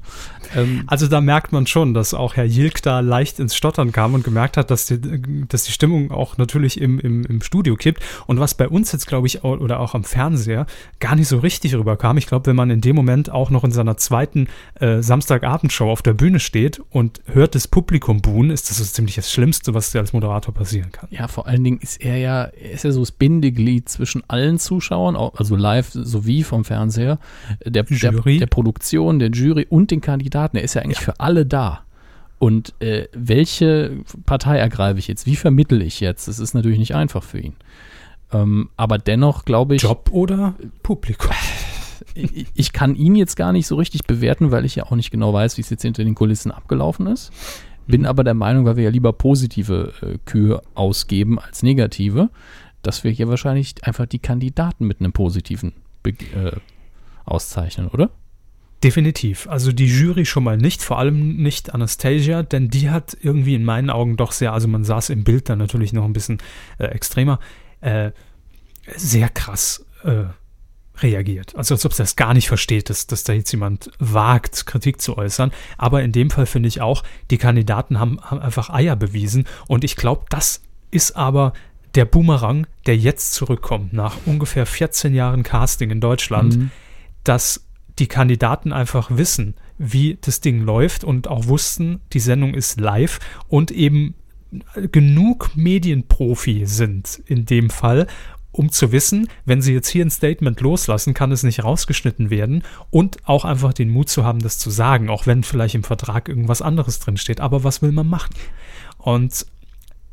Ähm, 0.56 0.84
Also 0.86 1.06
da 1.06 1.20
merkt 1.20 1.52
man 1.52 1.66
schon, 1.66 1.94
dass 1.94 2.14
auch 2.14 2.36
Herr 2.36 2.44
Jilk 2.44 2.82
da 2.82 3.00
leicht 3.00 3.38
ins 3.38 3.54
Stottern 3.54 3.92
kam 3.92 4.14
und 4.14 4.24
gemerkt 4.24 4.56
hat, 4.56 4.70
dass 4.70 4.86
die, 4.86 5.00
dass 5.48 5.64
die 5.64 5.72
Stimmung 5.72 6.10
auch 6.10 6.38
natürlich 6.38 6.80
im, 6.80 6.98
im, 6.98 7.24
im 7.24 7.42
Studio 7.42 7.76
kippt. 7.76 8.02
Und 8.26 8.40
was 8.40 8.54
bei 8.54 8.68
uns 8.68 8.92
jetzt, 8.92 9.06
glaube 9.06 9.26
ich, 9.26 9.44
oder 9.44 9.80
auch 9.80 9.94
am 9.94 10.04
Fernseher 10.04 10.66
gar 11.00 11.14
nicht 11.14 11.28
so 11.28 11.38
richtig 11.38 11.74
rüberkam. 11.74 12.16
Ich 12.16 12.26
glaube, 12.26 12.46
wenn 12.46 12.56
man 12.56 12.70
in 12.70 12.80
dem 12.80 12.96
Moment 12.96 13.30
auch 13.30 13.50
noch 13.50 13.64
in 13.64 13.70
seiner 13.70 13.96
zweiten 13.96 14.48
äh, 14.80 15.02
Samstagabendshow 15.02 15.90
auf 15.90 16.02
der 16.02 16.14
Bühne 16.14 16.40
steht 16.40 16.80
und 16.90 17.20
hört 17.26 17.54
das 17.54 17.68
Publikum 17.68 18.20
buhen, 18.22 18.50
ist 18.50 18.70
das 18.70 18.78
so 18.78 18.84
ziemlich 18.84 19.16
das 19.16 19.32
Schlimmste, 19.32 19.74
was 19.74 19.92
dir 19.92 19.98
als 20.00 20.12
Moderator 20.12 20.54
passieren 20.54 20.92
kann. 20.92 21.08
Ja, 21.10 21.28
vor 21.28 21.46
allen 21.46 21.64
Dingen 21.64 21.78
ist 21.80 22.00
er 22.00 22.16
ja, 22.16 22.44
er 22.44 22.70
ist 22.70 22.84
ja 22.84 22.92
so 22.92 23.00
das 23.00 23.12
Bindeglied 23.12 23.88
zwischen 23.88 24.22
allen 24.28 24.58
Zuschauern, 24.58 25.16
also 25.16 25.56
live 25.56 25.90
sowie 25.92 26.42
vom 26.42 26.64
Fernseher, 26.64 27.18
der, 27.64 27.82
der, 27.82 28.12
der 28.12 28.46
Produktion, 28.46 29.18
der 29.18 29.30
Jury 29.30 29.66
und 29.68 29.90
den 29.90 30.00
Kandidaten. 30.00 30.37
Er 30.56 30.64
ist 30.64 30.74
ja 30.74 30.82
eigentlich 30.82 31.00
für 31.00 31.20
alle 31.20 31.46
da. 31.46 31.84
Und 32.38 32.74
äh, 32.80 33.08
welche 33.12 33.98
Partei 34.24 34.58
ergreife 34.58 34.98
ich 34.98 35.08
jetzt? 35.08 35.26
Wie 35.26 35.36
vermittel 35.36 35.82
ich 35.82 36.00
jetzt? 36.00 36.28
Das 36.28 36.38
ist 36.38 36.54
natürlich 36.54 36.78
nicht 36.78 36.94
einfach 36.94 37.22
für 37.22 37.40
ihn. 37.40 37.56
Ähm, 38.32 38.70
aber 38.76 38.98
dennoch 38.98 39.44
glaube 39.44 39.74
ich, 39.74 39.82
Job 39.82 40.10
oder 40.12 40.54
Publikum? 40.82 41.32
ich, 42.14 42.46
ich 42.54 42.72
kann 42.72 42.94
ihn 42.94 43.16
jetzt 43.16 43.36
gar 43.36 43.52
nicht 43.52 43.66
so 43.66 43.76
richtig 43.76 44.04
bewerten, 44.04 44.50
weil 44.50 44.64
ich 44.64 44.76
ja 44.76 44.84
auch 44.84 44.92
nicht 44.92 45.10
genau 45.10 45.32
weiß, 45.32 45.56
wie 45.56 45.62
es 45.62 45.70
jetzt 45.70 45.82
hinter 45.82 46.04
den 46.04 46.14
Kulissen 46.14 46.52
abgelaufen 46.52 47.06
ist. 47.06 47.32
Bin 47.86 48.04
aber 48.04 48.22
der 48.22 48.34
Meinung, 48.34 48.66
weil 48.66 48.76
wir 48.76 48.84
ja 48.84 48.90
lieber 48.90 49.14
positive 49.14 49.94
äh, 50.02 50.18
Kühe 50.26 50.60
ausgeben 50.74 51.38
als 51.38 51.62
negative, 51.62 52.28
dass 52.82 53.02
wir 53.02 53.10
hier 53.10 53.28
wahrscheinlich 53.28 53.82
einfach 53.82 54.06
die 54.06 54.18
Kandidaten 54.18 54.86
mit 54.86 55.00
einem 55.00 55.12
positiven 55.12 55.72
Be 56.02 56.10
äh, 56.10 56.52
auszeichnen, 57.24 57.88
oder? 57.88 58.10
Definitiv. 58.84 59.48
Also 59.48 59.72
die 59.72 59.86
Jury 59.86 60.24
schon 60.24 60.44
mal 60.44 60.56
nicht, 60.56 60.82
vor 60.82 60.98
allem 60.98 61.36
nicht 61.36 61.74
Anastasia, 61.74 62.44
denn 62.44 62.68
die 62.68 62.90
hat 62.90 63.16
irgendwie 63.20 63.54
in 63.54 63.64
meinen 63.64 63.90
Augen 63.90 64.16
doch 64.16 64.30
sehr, 64.30 64.52
also 64.52 64.68
man 64.68 64.84
saß 64.84 65.10
im 65.10 65.24
Bild 65.24 65.48
dann 65.48 65.58
natürlich 65.58 65.92
noch 65.92 66.04
ein 66.04 66.12
bisschen 66.12 66.38
äh, 66.78 66.84
extremer, 66.84 67.40
äh, 67.80 68.12
sehr 68.96 69.30
krass 69.30 69.84
äh, 70.04 70.24
reagiert. 71.02 71.56
Also 71.56 71.74
als 71.74 71.84
ob 71.84 71.92
sie 71.92 72.02
das 72.02 72.14
gar 72.14 72.34
nicht 72.34 72.46
versteht, 72.46 72.88
dass, 72.88 73.08
dass 73.08 73.24
da 73.24 73.32
jetzt 73.32 73.50
jemand 73.50 73.90
wagt, 73.98 74.66
Kritik 74.66 75.00
zu 75.02 75.18
äußern. 75.18 75.50
Aber 75.76 76.02
in 76.02 76.12
dem 76.12 76.30
Fall 76.30 76.46
finde 76.46 76.68
ich 76.68 76.80
auch, 76.80 77.02
die 77.32 77.38
Kandidaten 77.38 77.98
haben, 77.98 78.20
haben 78.22 78.40
einfach 78.40 78.70
Eier 78.70 78.94
bewiesen 78.94 79.46
und 79.66 79.82
ich 79.82 79.96
glaube, 79.96 80.26
das 80.30 80.62
ist 80.92 81.16
aber 81.16 81.52
der 81.96 82.04
Boomerang, 82.04 82.68
der 82.86 82.96
jetzt 82.96 83.34
zurückkommt, 83.34 83.92
nach 83.92 84.18
ungefähr 84.24 84.66
14 84.66 85.14
Jahren 85.14 85.42
Casting 85.42 85.90
in 85.90 86.00
Deutschland, 86.00 86.70
dass 87.24 87.64
die 87.98 88.06
Kandidaten 88.06 88.72
einfach 88.72 89.10
wissen, 89.10 89.54
wie 89.78 90.18
das 90.20 90.40
Ding 90.40 90.60
läuft 90.60 91.04
und 91.04 91.28
auch 91.28 91.46
wussten, 91.46 92.00
die 92.12 92.20
Sendung 92.20 92.54
ist 92.54 92.80
live 92.80 93.18
und 93.48 93.70
eben 93.70 94.14
genug 94.92 95.50
Medienprofi 95.56 96.64
sind 96.66 97.22
in 97.26 97.44
dem 97.44 97.70
Fall, 97.70 98.06
um 98.50 98.70
zu 98.70 98.92
wissen, 98.92 99.28
wenn 99.44 99.62
sie 99.62 99.74
jetzt 99.74 99.88
hier 99.88 100.04
ein 100.04 100.10
Statement 100.10 100.60
loslassen, 100.60 101.14
kann 101.14 101.32
es 101.32 101.42
nicht 101.42 101.62
rausgeschnitten 101.62 102.30
werden 102.30 102.64
und 102.90 103.18
auch 103.24 103.44
einfach 103.44 103.72
den 103.72 103.90
Mut 103.90 104.08
zu 104.08 104.24
haben, 104.24 104.40
das 104.40 104.58
zu 104.58 104.70
sagen, 104.70 105.10
auch 105.10 105.26
wenn 105.26 105.44
vielleicht 105.44 105.74
im 105.74 105.84
Vertrag 105.84 106.28
irgendwas 106.28 106.62
anderes 106.62 106.98
drinsteht. 106.98 107.40
Aber 107.40 107.62
was 107.62 107.82
will 107.82 107.92
man 107.92 108.08
machen? 108.08 108.34
Und 108.96 109.46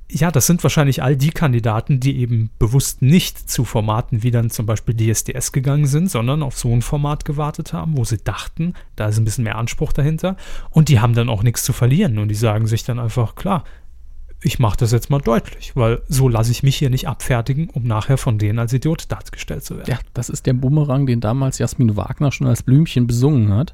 ja, 0.09 0.29
das 0.29 0.45
sind 0.45 0.61
wahrscheinlich 0.61 1.01
all 1.01 1.15
die 1.15 1.31
Kandidaten, 1.31 1.99
die 1.99 2.19
eben 2.19 2.51
bewusst 2.59 3.01
nicht 3.01 3.49
zu 3.49 3.65
Formaten 3.65 4.21
wie 4.21 4.31
dann 4.31 4.51
zum 4.51 4.65
Beispiel 4.65 4.95
DSDS 4.95 5.51
gegangen 5.51 5.87
sind, 5.87 6.11
sondern 6.11 6.43
auf 6.43 6.57
so 6.57 6.71
ein 6.71 6.83
Format 6.83 7.25
gewartet 7.25 7.73
haben, 7.73 7.97
wo 7.97 8.03
sie 8.03 8.19
dachten, 8.19 8.75
da 8.95 9.07
ist 9.07 9.17
ein 9.17 9.25
bisschen 9.25 9.43
mehr 9.43 9.57
Anspruch 9.57 9.93
dahinter. 9.93 10.37
Und 10.69 10.89
die 10.89 10.99
haben 10.99 11.15
dann 11.15 11.29
auch 11.29 11.41
nichts 11.41 11.63
zu 11.63 11.73
verlieren. 11.73 12.19
Und 12.19 12.27
die 12.27 12.35
sagen 12.35 12.67
sich 12.67 12.83
dann 12.83 12.99
einfach, 12.99 13.33
klar, 13.33 13.63
ich 14.41 14.59
mache 14.59 14.77
das 14.77 14.91
jetzt 14.91 15.09
mal 15.09 15.21
deutlich, 15.21 15.75
weil 15.75 16.03
so 16.07 16.29
lasse 16.29 16.51
ich 16.51 16.61
mich 16.61 16.75
hier 16.75 16.91
nicht 16.91 17.07
abfertigen, 17.07 17.69
um 17.71 17.83
nachher 17.83 18.19
von 18.19 18.37
denen 18.37 18.59
als 18.59 18.73
Idiot 18.73 19.11
dargestellt 19.11 19.63
zu 19.63 19.77
werden. 19.77 19.89
Ja, 19.89 19.97
das 20.13 20.29
ist 20.29 20.45
der 20.45 20.53
Bumerang, 20.53 21.07
den 21.07 21.19
damals 21.19 21.57
Jasmin 21.57 21.97
Wagner 21.97 22.31
schon 22.31 22.45
als 22.45 22.61
Blümchen 22.61 23.07
besungen 23.07 23.53
hat. 23.53 23.73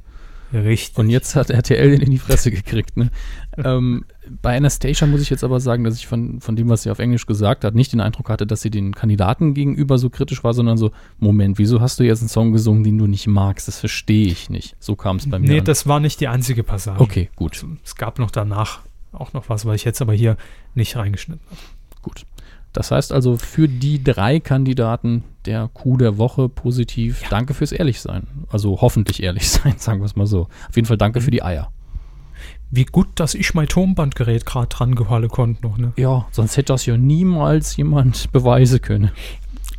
Richtig. 0.53 0.97
Und 0.97 1.09
jetzt 1.09 1.35
hat 1.35 1.49
RTL 1.49 1.91
den 1.91 2.01
in 2.01 2.11
die 2.11 2.17
Fresse 2.17 2.51
gekriegt. 2.51 2.97
Ne? 2.97 3.09
ähm, 3.57 4.05
bei 4.41 4.57
Anastasia 4.57 5.07
muss 5.07 5.21
ich 5.21 5.29
jetzt 5.29 5.43
aber 5.43 5.59
sagen, 5.59 5.83
dass 5.83 5.95
ich 5.95 6.07
von, 6.07 6.41
von 6.41 6.55
dem, 6.55 6.69
was 6.69 6.83
sie 6.83 6.91
auf 6.91 6.99
Englisch 6.99 7.25
gesagt 7.25 7.63
hat, 7.63 7.75
nicht 7.75 7.93
den 7.93 8.01
Eindruck 8.01 8.29
hatte, 8.29 8.45
dass 8.45 8.61
sie 8.61 8.69
den 8.69 8.93
Kandidaten 8.93 9.53
gegenüber 9.53 9.97
so 9.97 10.09
kritisch 10.09 10.43
war, 10.43 10.53
sondern 10.53 10.77
so, 10.77 10.91
Moment, 11.19 11.57
wieso 11.57 11.81
hast 11.81 11.99
du 11.99 12.03
jetzt 12.03 12.21
einen 12.21 12.29
Song 12.29 12.51
gesungen, 12.51 12.83
den 12.83 12.97
du 12.97 13.07
nicht 13.07 13.27
magst? 13.27 13.67
Das 13.67 13.79
verstehe 13.79 14.27
ich 14.27 14.49
nicht. 14.49 14.75
So 14.79 14.95
kam 14.95 15.17
es 15.17 15.29
bei 15.29 15.39
mir. 15.39 15.47
Nee, 15.47 15.59
an. 15.59 15.65
das 15.65 15.87
war 15.87 15.99
nicht 15.99 16.19
die 16.19 16.27
einzige 16.27 16.63
Passage. 16.63 16.99
Okay, 16.99 17.29
gut. 17.35 17.65
Es 17.83 17.95
gab 17.95 18.19
noch 18.19 18.31
danach 18.31 18.81
auch 19.11 19.33
noch 19.33 19.49
was, 19.49 19.65
weil 19.65 19.75
ich 19.75 19.83
jetzt 19.83 20.01
aber 20.01 20.13
hier 20.13 20.37
nicht 20.73 20.95
reingeschnitten 20.95 21.45
habe. 21.49 21.59
Das 22.73 22.91
heißt 22.91 23.11
also 23.11 23.37
für 23.37 23.67
die 23.67 24.03
drei 24.03 24.39
Kandidaten 24.39 25.23
der 25.45 25.69
Coup 25.73 25.97
der 25.97 26.17
Woche 26.17 26.47
positiv. 26.49 27.21
Ja. 27.23 27.29
Danke 27.29 27.53
fürs 27.53 27.71
Ehrlichsein. 27.71 28.27
Also 28.49 28.79
hoffentlich 28.81 29.23
ehrlich 29.23 29.49
sein, 29.49 29.75
sagen 29.77 29.99
wir 29.99 30.05
es 30.05 30.15
mal 30.15 30.27
so. 30.27 30.47
Auf 30.69 30.75
jeden 30.75 30.87
Fall 30.87 30.97
danke 30.97 31.19
mhm. 31.19 31.23
für 31.23 31.31
die 31.31 31.43
Eier. 31.43 31.71
Wie 32.73 32.85
gut, 32.85 33.07
dass 33.15 33.33
ich 33.33 33.53
mein 33.53 33.67
Tonbandgerät 33.67 34.45
gerade 34.45 34.67
dran 34.67 34.95
gehalten 34.95 35.27
konnte 35.27 35.61
noch, 35.61 35.77
ne? 35.77 35.91
Ja, 35.97 36.25
sonst 36.31 36.55
hätte 36.55 36.71
das 36.71 36.85
ja 36.85 36.95
niemals 36.95 37.75
jemand 37.75 38.31
beweisen 38.31 38.81
können. 38.81 39.11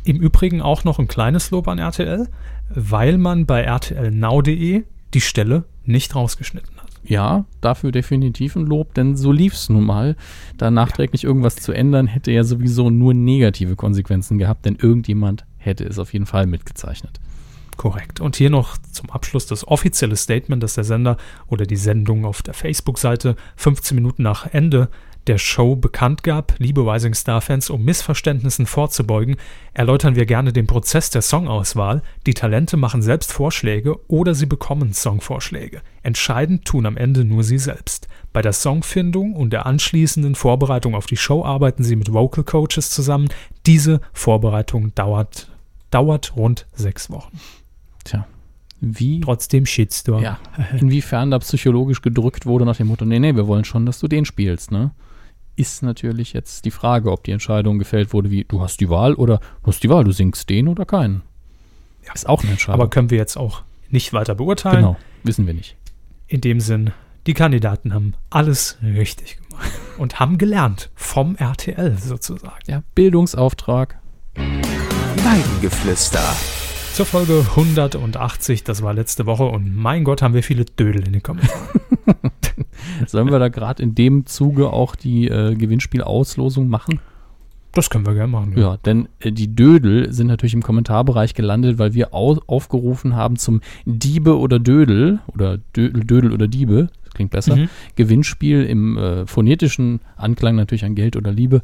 Im 0.03 0.17
Übrigen 0.17 0.61
auch 0.61 0.83
noch 0.83 0.99
ein 0.99 1.07
kleines 1.07 1.49
Lob 1.49 1.67
an 1.67 1.79
RTL, 1.79 2.29
weil 2.69 3.17
man 3.17 3.47
bei 3.47 3.65
rtlnow.de 3.65 4.83
die 5.13 5.21
Stelle 5.21 5.63
nicht 5.85 6.15
rausgeschnitten 6.15 6.69
hat 6.69 6.72
ja, 7.05 7.45
dafür 7.61 7.91
definitiv 7.91 8.55
ein 8.55 8.65
Lob, 8.65 8.93
denn 8.93 9.15
so 9.15 9.31
lief 9.31 9.53
es 9.53 9.69
nun 9.69 9.83
mal. 9.83 10.15
Da 10.57 10.71
nachträglich 10.71 11.23
irgendwas 11.23 11.55
zu 11.55 11.71
ändern, 11.71 12.07
hätte 12.07 12.31
ja 12.31 12.43
sowieso 12.43 12.89
nur 12.89 13.13
negative 13.13 13.75
Konsequenzen 13.75 14.37
gehabt, 14.37 14.65
denn 14.65 14.75
irgendjemand 14.75 15.45
hätte 15.57 15.83
es 15.85 15.99
auf 15.99 16.13
jeden 16.13 16.25
Fall 16.25 16.45
mitgezeichnet. 16.47 17.19
Korrekt. 17.77 18.19
Und 18.19 18.35
hier 18.35 18.49
noch 18.49 18.77
zum 18.91 19.09
Abschluss 19.09 19.47
das 19.47 19.67
offizielle 19.67 20.15
Statement, 20.15 20.61
das 20.61 20.75
der 20.75 20.83
Sender 20.83 21.17
oder 21.47 21.65
die 21.65 21.75
Sendung 21.75 22.25
auf 22.25 22.41
der 22.41 22.53
Facebook-Seite 22.53 23.35
15 23.55 23.95
Minuten 23.95 24.23
nach 24.23 24.45
Ende 24.53 24.89
der 25.27 25.37
Show 25.37 25.75
bekannt 25.75 26.23
gab, 26.23 26.55
liebe 26.57 26.81
Rising 26.81 27.13
Star 27.13 27.41
Fans, 27.41 27.69
um 27.69 27.83
Missverständnissen 27.83 28.65
vorzubeugen, 28.65 29.37
erläutern 29.73 30.15
wir 30.15 30.25
gerne 30.25 30.51
den 30.51 30.67
Prozess 30.67 31.09
der 31.09 31.21
Songauswahl. 31.21 32.01
Die 32.25 32.33
Talente 32.33 32.77
machen 32.77 33.01
selbst 33.01 33.31
Vorschläge 33.31 33.97
oder 34.09 34.35
sie 34.35 34.45
bekommen 34.45 34.93
Songvorschläge. 34.93 35.81
Entscheidend 36.01 36.65
tun 36.65 36.85
am 36.85 36.97
Ende 36.97 37.23
nur 37.23 37.43
sie 37.43 37.57
selbst. 37.57 38.07
Bei 38.33 38.41
der 38.41 38.53
Songfindung 38.53 39.33
und 39.33 39.51
der 39.51 39.65
anschließenden 39.65 40.35
Vorbereitung 40.35 40.95
auf 40.95 41.05
die 41.05 41.17
Show 41.17 41.45
arbeiten 41.45 41.83
sie 41.83 41.95
mit 41.95 42.11
Vocal 42.11 42.43
Coaches 42.43 42.89
zusammen. 42.89 43.29
Diese 43.65 44.01
Vorbereitung 44.11 44.93
dauert, 44.95 45.51
dauert 45.91 46.35
rund 46.35 46.65
sechs 46.73 47.09
Wochen. 47.09 47.39
Tja, 48.03 48.27
wie. 48.81 49.21
Trotzdem 49.21 49.65
Shitstorm. 49.65 50.21
Ja. 50.21 50.39
Inwiefern 50.77 51.31
da 51.31 51.39
psychologisch 51.39 52.01
gedrückt 52.01 52.45
wurde 52.45 52.65
nach 52.65 52.75
dem 52.75 52.87
Motto, 52.87 53.05
nee, 53.05 53.19
nee, 53.19 53.33
wir 53.33 53.47
wollen 53.47 53.63
schon, 53.63 53.85
dass 53.85 53.99
du 53.99 54.09
den 54.09 54.25
spielst, 54.25 54.71
ne? 54.71 54.91
Ist 55.55 55.83
natürlich 55.83 56.33
jetzt 56.33 56.65
die 56.65 56.71
Frage, 56.71 57.11
ob 57.11 57.23
die 57.23 57.31
Entscheidung 57.31 57.79
gefällt 57.79 58.13
wurde, 58.13 58.31
wie 58.31 58.43
du 58.43 58.61
hast 58.61 58.79
die 58.79 58.89
Wahl 58.89 59.13
oder 59.13 59.39
du 59.63 59.67
hast 59.67 59.83
die 59.83 59.89
Wahl, 59.89 60.03
du 60.03 60.11
singst 60.11 60.49
den 60.49 60.67
oder 60.67 60.85
keinen. 60.85 61.21
Ja. 62.05 62.13
Ist 62.13 62.27
auch 62.27 62.41
eine 62.41 62.51
Entscheidung. 62.51 62.81
Aber 62.81 62.89
können 62.89 63.09
wir 63.09 63.17
jetzt 63.17 63.37
auch 63.37 63.61
nicht 63.89 64.13
weiter 64.13 64.35
beurteilen. 64.35 64.77
Genau, 64.77 64.97
wissen 65.23 65.47
wir 65.47 65.53
nicht. 65.53 65.75
In 66.27 66.41
dem 66.41 66.59
Sinn, 66.59 66.91
die 67.27 67.33
Kandidaten 67.33 67.93
haben 67.93 68.15
alles 68.29 68.77
richtig 68.81 69.37
gemacht 69.37 69.71
und 69.97 70.19
haben 70.19 70.37
gelernt 70.37 70.89
vom 70.95 71.35
RTL 71.35 71.97
sozusagen. 71.97 72.59
Ja, 72.67 72.83
Bildungsauftrag. 72.95 73.99
Weidengeflüster. 74.35 76.35
Zur 76.93 77.07
Folge 77.07 77.43
180, 77.57 78.63
das 78.63 78.83
war 78.83 78.93
letzte 78.93 79.25
Woche 79.25 79.45
und 79.45 79.75
mein 79.75 80.03
Gott, 80.03 80.21
haben 80.21 80.35
wir 80.35 80.43
viele 80.43 80.63
Dödel 80.63 81.03
in 81.07 81.13
den 81.13 81.23
Kommentaren. 81.23 81.59
Sollen 83.07 83.31
wir 83.31 83.39
da 83.39 83.47
gerade 83.47 83.81
in 83.81 83.95
dem 83.95 84.27
Zuge 84.27 84.69
auch 84.69 84.95
die 84.95 85.27
äh, 85.27 85.55
Gewinnspielauslosung 85.55 86.67
machen? 86.67 86.99
Das 87.71 87.89
können 87.89 88.05
wir 88.05 88.13
gerne 88.13 88.31
machen. 88.31 88.53
Ja, 88.55 88.73
ja 88.73 88.77
denn 88.77 89.09
äh, 89.21 89.31
die 89.31 89.55
Dödel 89.55 90.13
sind 90.13 90.27
natürlich 90.27 90.53
im 90.53 90.61
Kommentarbereich 90.61 91.33
gelandet, 91.33 91.79
weil 91.79 91.95
wir 91.95 92.13
au 92.13 92.37
aufgerufen 92.45 93.15
haben 93.15 93.37
zum 93.37 93.61
Diebe 93.85 94.37
oder 94.37 94.59
Dödel 94.59 95.19
oder 95.25 95.57
Dödel, 95.75 96.03
Dödel 96.03 96.31
oder 96.31 96.47
Diebe, 96.47 96.89
das 97.05 97.13
klingt 97.15 97.31
besser, 97.31 97.55
mhm. 97.55 97.69
Gewinnspiel 97.95 98.65
im 98.65 98.99
äh, 98.99 99.25
phonetischen 99.25 100.01
Anklang 100.15 100.55
natürlich 100.55 100.85
an 100.85 100.93
Geld 100.93 101.15
oder 101.15 101.31
Liebe 101.31 101.63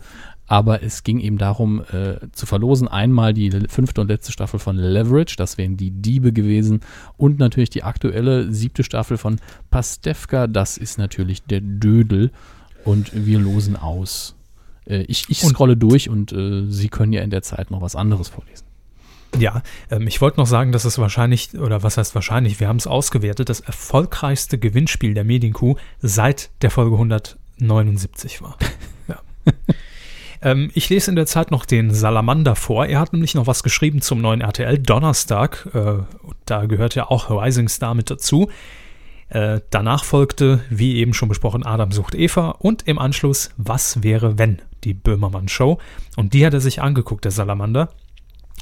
aber 0.49 0.81
es 0.81 1.03
ging 1.03 1.19
eben 1.19 1.37
darum, 1.37 1.83
äh, 1.91 2.17
zu 2.31 2.47
verlosen 2.47 2.87
einmal 2.87 3.35
die 3.35 3.51
fünfte 3.69 4.01
und 4.01 4.07
letzte 4.07 4.31
Staffel 4.31 4.59
von 4.59 4.77
Leverage, 4.77 5.35
das 5.37 5.59
wären 5.59 5.77
die 5.77 5.91
Diebe 5.91 6.33
gewesen, 6.33 6.81
und 7.17 7.37
natürlich 7.37 7.69
die 7.69 7.83
aktuelle 7.83 8.51
siebte 8.51 8.83
Staffel 8.83 9.17
von 9.17 9.39
Pastewka, 9.69 10.47
das 10.47 10.77
ist 10.77 10.97
natürlich 10.97 11.43
der 11.43 11.61
Dödel. 11.61 12.31
Und 12.83 13.11
wir 13.13 13.37
losen 13.39 13.75
aus. 13.75 14.35
Äh, 14.85 15.03
ich, 15.03 15.25
ich 15.29 15.41
scrolle 15.41 15.73
und, 15.73 15.83
durch 15.83 16.09
und 16.09 16.31
äh, 16.31 16.65
Sie 16.67 16.89
können 16.89 17.13
ja 17.13 17.21
in 17.21 17.29
der 17.29 17.43
Zeit 17.43 17.69
noch 17.69 17.81
was 17.81 17.95
anderes 17.95 18.29
vorlesen. 18.29 18.65
Ja, 19.37 19.61
ähm, 19.91 20.07
ich 20.07 20.19
wollte 20.19 20.39
noch 20.39 20.47
sagen, 20.47 20.71
dass 20.71 20.83
es 20.83 20.97
wahrscheinlich, 20.97 21.53
oder 21.59 21.83
was 21.83 21.97
heißt 21.97 22.15
wahrscheinlich, 22.15 22.59
wir 22.59 22.67
haben 22.67 22.77
es 22.77 22.87
ausgewertet, 22.87 23.49
das 23.49 23.59
erfolgreichste 23.59 24.57
Gewinnspiel 24.57 25.13
der 25.13 25.25
Medienkuh 25.25 25.75
seit 26.01 26.49
der 26.63 26.71
Folge 26.71 26.95
179 26.95 28.41
war. 28.41 28.57
ja. 29.07 29.19
Ähm, 30.41 30.71
ich 30.73 30.89
lese 30.89 31.11
in 31.11 31.15
der 31.15 31.25
Zeit 31.25 31.51
noch 31.51 31.65
den 31.65 31.93
Salamander 31.93 32.55
vor. 32.55 32.85
Er 32.85 32.99
hat 32.99 33.13
nämlich 33.13 33.35
noch 33.35 33.47
was 33.47 33.63
geschrieben 33.63 34.01
zum 34.01 34.21
neuen 34.21 34.41
RTL 34.41 34.77
Donnerstag. 34.77 35.67
Äh, 35.73 36.03
da 36.45 36.65
gehört 36.65 36.95
ja 36.95 37.09
auch 37.09 37.29
Rising 37.29 37.69
Star 37.69 37.95
mit 37.95 38.09
dazu. 38.09 38.49
Äh, 39.29 39.61
danach 39.69 40.03
folgte, 40.03 40.61
wie 40.69 40.97
eben 40.97 41.13
schon 41.13 41.29
besprochen, 41.29 41.63
Adam 41.63 41.91
sucht 41.91 42.15
Eva 42.15 42.49
und 42.49 42.87
im 42.87 42.97
Anschluss 42.97 43.51
Was 43.57 44.01
wäre 44.01 44.39
wenn? 44.39 44.61
Die 44.83 44.93
Böhmermann 44.93 45.47
Show. 45.47 45.77
Und 46.15 46.33
die 46.33 46.45
hat 46.45 46.53
er 46.53 46.61
sich 46.61 46.81
angeguckt, 46.81 47.25
der 47.25 47.31
Salamander. 47.31 47.89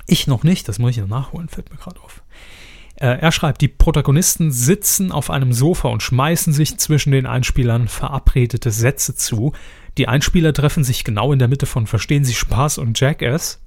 Ich 0.07 0.27
noch 0.27 0.43
nicht, 0.43 0.67
das 0.67 0.79
muss 0.79 0.91
ich 0.91 0.97
noch 0.97 1.07
nachholen, 1.07 1.47
fällt 1.47 1.71
mir 1.71 1.77
gerade 1.77 1.99
auf. 2.01 2.21
Äh, 2.99 3.19
er 3.19 3.31
schreibt, 3.31 3.61
die 3.61 3.67
Protagonisten 3.67 4.51
sitzen 4.51 5.11
auf 5.11 5.29
einem 5.29 5.53
Sofa 5.53 5.87
und 5.89 6.01
schmeißen 6.01 6.51
sich 6.51 6.77
zwischen 6.77 7.11
den 7.11 7.27
Einspielern 7.27 7.87
verabredete 7.87 8.71
Sätze 8.71 9.15
zu. 9.15 9.53
Die 9.97 10.07
Einspieler 10.07 10.51
treffen 10.53 10.83
sich 10.83 11.03
genau 11.03 11.31
in 11.31 11.39
der 11.39 11.47
Mitte 11.47 11.67
von 11.67 11.85
Verstehen 11.85 12.25
Sie 12.25 12.33
Spaß 12.33 12.79
und 12.79 12.99
Jackass. 12.99 13.61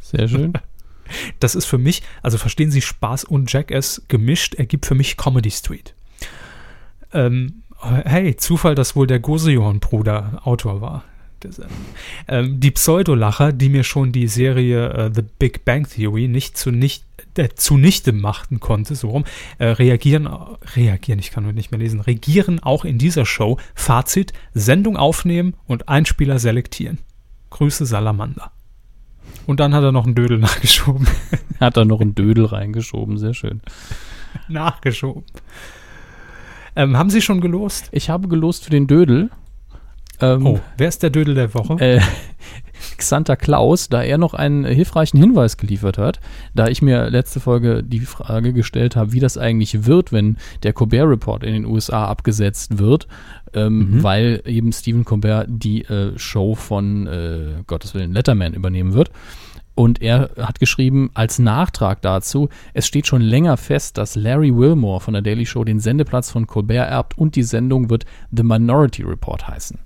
Sehr 0.00 0.28
schön. 0.28 0.52
Das 1.38 1.54
ist 1.54 1.66
für 1.66 1.78
mich, 1.78 2.02
also 2.20 2.36
Verstehen 2.36 2.72
Sie 2.72 2.82
Spaß 2.82 3.22
und 3.22 3.52
Jackass 3.52 4.02
gemischt, 4.08 4.56
ergibt 4.56 4.86
für 4.86 4.96
mich 4.96 5.16
Comedy 5.16 5.52
Street. 5.52 5.94
Ähm, 7.12 7.62
hey, 7.80 8.34
Zufall, 8.34 8.74
dass 8.74 8.96
wohl 8.96 9.06
der 9.06 9.20
Gosejohn-Bruder 9.20 10.40
Autor 10.42 10.80
war. 10.80 11.04
Ähm, 12.26 12.58
die 12.58 12.72
Pseudolacher, 12.72 13.52
die 13.52 13.68
mir 13.68 13.84
schon 13.84 14.10
die 14.10 14.26
Serie 14.26 15.10
uh, 15.10 15.14
The 15.14 15.22
Big 15.22 15.64
Bang 15.64 15.88
Theory 15.88 16.26
nicht, 16.26 16.58
zu 16.58 16.72
nicht 16.72 17.04
äh, 17.38 17.48
zunichte 17.54 18.12
machten 18.12 18.60
konnte, 18.60 18.94
so 18.94 19.10
rum, 19.10 19.24
äh, 19.58 19.66
reagieren, 19.66 20.28
reagieren, 20.74 21.18
ich 21.18 21.30
kann 21.30 21.44
heute 21.44 21.54
nicht 21.54 21.70
mehr 21.70 21.80
lesen, 21.80 22.00
regieren 22.00 22.60
auch 22.60 22.84
in 22.84 22.98
dieser 22.98 23.26
Show. 23.26 23.58
Fazit, 23.74 24.32
Sendung 24.54 24.96
aufnehmen 24.96 25.54
und 25.66 25.88
Einspieler 25.88 26.38
selektieren. 26.38 26.98
Grüße 27.50 27.86
Salamander. 27.86 28.50
Und 29.46 29.60
dann 29.60 29.74
hat 29.74 29.84
er 29.84 29.92
noch 29.92 30.04
einen 30.04 30.14
Dödel 30.14 30.38
nachgeschoben. 30.40 31.06
hat 31.60 31.76
er 31.76 31.84
noch 31.84 32.00
einen 32.00 32.14
Dödel 32.14 32.46
reingeschoben, 32.46 33.18
sehr 33.18 33.34
schön. 33.34 33.60
nachgeschoben. 34.48 35.24
Ähm, 36.74 36.96
haben 36.96 37.10
Sie 37.10 37.22
schon 37.22 37.40
gelost? 37.40 37.88
Ich 37.92 38.10
habe 38.10 38.28
gelost 38.28 38.64
für 38.64 38.70
den 38.70 38.86
Dödel. 38.86 39.30
Ähm, 40.20 40.46
oh, 40.46 40.60
wer 40.76 40.88
ist 40.88 41.02
der 41.02 41.10
Dödel 41.10 41.34
der 41.34 41.54
Woche? 41.54 41.74
Äh, 41.80 42.00
Xanta 42.96 43.36
Klaus, 43.36 43.88
da 43.88 44.02
er 44.02 44.18
noch 44.18 44.34
einen 44.34 44.64
hilfreichen 44.64 45.18
Hinweis 45.18 45.56
geliefert 45.56 45.98
hat, 45.98 46.20
da 46.54 46.68
ich 46.68 46.82
mir 46.82 47.10
letzte 47.10 47.40
Folge 47.40 47.82
die 47.82 48.00
Frage 48.00 48.52
gestellt 48.52 48.96
habe, 48.96 49.12
wie 49.12 49.20
das 49.20 49.38
eigentlich 49.38 49.86
wird, 49.86 50.12
wenn 50.12 50.36
der 50.62 50.72
Colbert 50.72 51.08
Report 51.08 51.42
in 51.42 51.52
den 51.52 51.66
USA 51.66 52.06
abgesetzt 52.06 52.78
wird, 52.78 53.06
ähm, 53.54 53.78
mhm. 53.78 54.02
weil 54.02 54.42
eben 54.44 54.72
Stephen 54.72 55.04
Colbert 55.04 55.46
die 55.48 55.82
äh, 55.84 56.18
Show 56.18 56.54
von 56.54 57.06
äh, 57.06 57.62
Gottes 57.66 57.94
Willen 57.94 58.12
Letterman 58.12 58.54
übernehmen 58.54 58.94
wird. 58.94 59.10
Und 59.76 60.00
er 60.00 60.30
hat 60.38 60.58
geschrieben, 60.58 61.10
als 61.12 61.38
Nachtrag 61.38 62.00
dazu, 62.00 62.48
es 62.72 62.86
steht 62.86 63.06
schon 63.06 63.20
länger 63.20 63.58
fest, 63.58 63.98
dass 63.98 64.16
Larry 64.16 64.56
Wilmore 64.56 65.00
von 65.00 65.12
der 65.12 65.22
Daily 65.22 65.44
Show 65.44 65.64
den 65.64 65.80
Sendeplatz 65.80 66.30
von 66.30 66.46
Colbert 66.46 66.88
erbt 66.88 67.18
und 67.18 67.36
die 67.36 67.42
Sendung 67.42 67.90
wird 67.90 68.06
The 68.32 68.42
Minority 68.42 69.02
Report 69.02 69.46
heißen. 69.46 69.78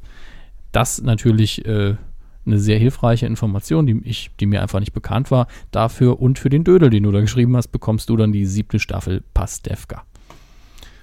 Das 0.70 1.02
natürlich 1.02 1.66
äh, 1.66 1.96
eine 2.46 2.58
sehr 2.58 2.78
hilfreiche 2.78 3.26
Information, 3.26 3.86
die, 3.86 4.00
ich, 4.04 4.30
die 4.40 4.46
mir 4.46 4.62
einfach 4.62 4.80
nicht 4.80 4.92
bekannt 4.92 5.30
war. 5.30 5.46
Dafür 5.70 6.20
und 6.20 6.38
für 6.38 6.50
den 6.50 6.64
Dödel, 6.64 6.90
den 6.90 7.02
du 7.02 7.12
da 7.12 7.20
geschrieben 7.20 7.56
hast, 7.56 7.68
bekommst 7.68 8.08
du 8.08 8.16
dann 8.16 8.32
die 8.32 8.46
siebte 8.46 8.78
Staffel 8.78 9.22
Pastewka. 9.34 10.04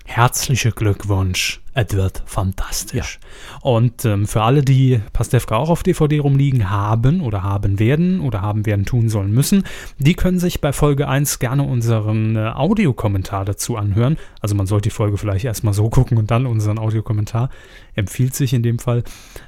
Herzlichen 0.09 0.71
Glückwunsch. 0.71 1.61
Es 1.73 1.93
wird 1.93 2.23
fantastisch. 2.25 3.19
Und 3.61 4.05
ähm, 4.05 4.25
für 4.25 4.41
alle, 4.41 4.63
die 4.63 5.01
Pastewka 5.11 5.57
auch 5.57 5.69
auf 5.69 5.83
DVD 5.83 6.19
rumliegen 6.19 6.69
haben 6.69 7.21
oder 7.21 7.43
haben 7.43 7.77
werden 7.77 8.21
oder 8.21 8.41
haben 8.41 8.65
werden 8.65 8.85
tun 8.85 9.09
sollen 9.09 9.31
müssen, 9.31 9.63
die 9.99 10.15
können 10.15 10.39
sich 10.39 10.61
bei 10.61 10.71
Folge 10.71 11.09
1 11.09 11.39
gerne 11.39 11.63
unseren 11.63 12.37
äh, 12.37 12.47
Audiokommentar 12.47 13.43
dazu 13.43 13.75
anhören. 13.75 14.17
Also 14.39 14.55
man 14.55 14.65
sollte 14.65 14.89
die 14.89 14.95
Folge 14.95 15.17
vielleicht 15.17 15.45
erstmal 15.45 15.73
so 15.73 15.89
gucken 15.89 16.17
und 16.17 16.31
dann 16.31 16.47
unseren 16.47 16.79
Audiokommentar. 16.79 17.49
Empfiehlt 17.93 18.33
sich 18.33 18.53
in 18.53 18.63
dem 18.63 18.79
Fall. 18.79 19.03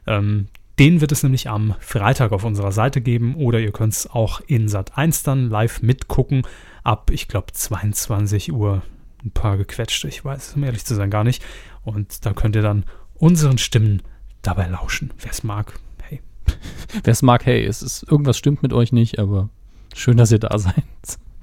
Ähm, 0.06 0.50
den 0.80 1.02
wird 1.02 1.12
es 1.12 1.24
nämlich 1.24 1.50
am 1.50 1.76
Freitag 1.80 2.32
auf 2.32 2.46
unserer 2.46 2.72
Seite 2.72 3.02
geben 3.02 3.36
oder 3.36 3.60
ihr 3.60 3.74
könnt 3.74 3.94
es 3.94 4.10
auch 4.10 4.40
in 4.48 4.70
Sat 4.70 4.98
1 4.98 5.24
dann 5.24 5.50
live 5.50 5.82
mitgucken. 5.82 6.44
Ab, 6.84 7.12
ich 7.12 7.28
glaube, 7.28 7.52
22 7.52 8.54
Uhr 8.54 8.82
ein 9.24 9.32
paar 9.32 9.58
gequetschte, 9.58 10.08
ich 10.08 10.24
weiß 10.24 10.48
es, 10.48 10.56
um 10.56 10.64
ehrlich 10.64 10.86
zu 10.86 10.96
sein, 10.96 11.10
gar 11.10 11.26
nicht. 11.26 11.44
Und 11.84 12.26
da 12.26 12.32
könnt 12.32 12.56
ihr 12.56 12.62
dann 12.62 12.86
unseren 13.16 13.58
Stimmen 13.58 14.02
dabei 14.42 14.68
lauschen. 14.68 15.12
Wer 15.20 15.32
es 15.32 15.44
mag, 15.44 15.78
hey. 16.04 16.22
Wer 17.04 17.12
es 17.12 17.22
mag, 17.22 17.46
hey, 17.46 17.66
es 17.66 17.82
ist, 17.82 18.04
irgendwas 18.04 18.38
stimmt 18.38 18.64
mit 18.64 18.72
euch 18.72 18.94
nicht, 18.94 19.20
aber 19.20 19.50
schön, 19.94 20.16
dass 20.16 20.32
ihr 20.32 20.40
da 20.40 20.58
seid. 20.58 20.76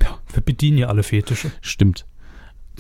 Ja, 0.03 0.19
wir 0.33 0.43
bedienen 0.43 0.79
ja 0.79 0.87
alle 0.87 1.03
Fetische. 1.03 1.51
Stimmt. 1.61 2.07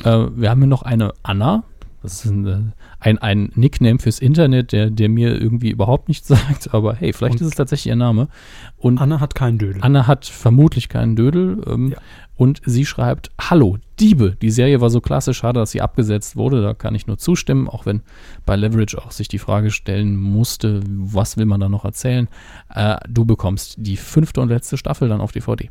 Äh, 0.05 0.27
wir 0.35 0.49
haben 0.49 0.61
hier 0.61 0.69
noch 0.69 0.83
eine 0.83 1.13
Anna. 1.23 1.65
Das 2.07 2.25
ist 2.25 2.31
ein, 2.31 2.47
äh, 2.47 2.59
ein, 3.01 3.19
ein 3.19 3.51
Nickname 3.57 3.99
fürs 3.99 4.21
Internet, 4.21 4.71
der, 4.71 4.91
der 4.91 5.09
mir 5.09 5.41
irgendwie 5.41 5.71
überhaupt 5.71 6.07
nichts 6.07 6.29
sagt, 6.29 6.73
aber 6.73 6.95
hey, 6.95 7.13
vielleicht 7.13 7.35
Und 7.35 7.41
ist 7.41 7.49
es 7.49 7.55
tatsächlich 7.55 7.89
ihr 7.89 7.97
Name. 7.97 8.29
Und 8.77 9.01
Anna 9.01 9.19
hat 9.19 9.35
keinen 9.35 9.59
Dödel. 9.59 9.83
Anna 9.83 10.07
hat 10.07 10.25
vermutlich 10.25 10.89
keinen 10.89 11.17
Dödel. 11.17 11.61
Ähm, 11.67 11.89
Ja. 11.91 11.99
Und 12.37 12.61
sie 12.65 12.85
schreibt, 12.85 13.31
Hallo, 13.41 13.79
Diebe. 13.99 14.37
Die 14.41 14.51
Serie 14.51 14.81
war 14.81 14.91
so 14.91 15.01
klasse, 15.01 15.35
schade, 15.35 15.59
dass 15.59 15.73
sie 15.73 15.81
abgesetzt 15.81 16.37
wurde. 16.37 16.63
Da 16.63 16.75
kann 16.75 16.95
ich 16.95 17.07
nur 17.09 17.19
zustimmen, 17.19 17.67
auch 17.67 17.87
wenn 17.87 18.03
bei 18.45 18.55
Leverage 18.55 18.99
auch 18.99 19.11
sich 19.11 19.27
die 19.27 19.39
Frage 19.39 19.71
stellen 19.73 20.17
musste, 20.17 20.83
was 20.87 21.37
will 21.37 21.47
man 21.47 21.61
da 21.61 21.69
noch 21.69 21.85
erzählen. 21.85 22.29
Äh, 22.73 22.99
du 23.09 23.25
bekommst 23.25 23.77
die 23.79 23.97
fünfte 23.97 24.41
und 24.41 24.51
letzte 24.51 24.77
Staffel 24.77 25.09
dann 25.09 25.21
auf 25.21 25.33
DVD. 25.33 25.71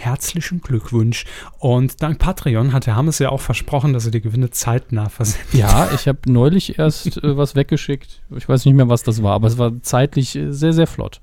Herzlichen 0.00 0.60
Glückwunsch. 0.60 1.24
Und 1.58 2.04
dank 2.04 2.20
Patreon 2.20 2.72
hat 2.72 2.86
der 2.86 2.94
Hammes 2.94 3.18
ja 3.18 3.30
auch 3.30 3.40
versprochen, 3.40 3.92
dass 3.92 4.04
er 4.04 4.12
die 4.12 4.20
Gewinne 4.20 4.50
zeitnah 4.50 5.08
versendet. 5.08 5.54
Ja, 5.54 5.90
ich 5.92 6.06
habe 6.06 6.20
neulich 6.26 6.78
erst 6.78 7.16
äh, 7.16 7.36
was 7.36 7.56
weggeschickt. 7.56 8.22
Ich 8.36 8.48
weiß 8.48 8.64
nicht 8.64 8.74
mehr, 8.74 8.88
was 8.88 9.02
das 9.02 9.24
war, 9.24 9.34
aber 9.34 9.48
es 9.48 9.58
war 9.58 9.82
zeitlich 9.82 10.36
äh, 10.36 10.52
sehr, 10.52 10.72
sehr 10.72 10.86
flott. 10.86 11.20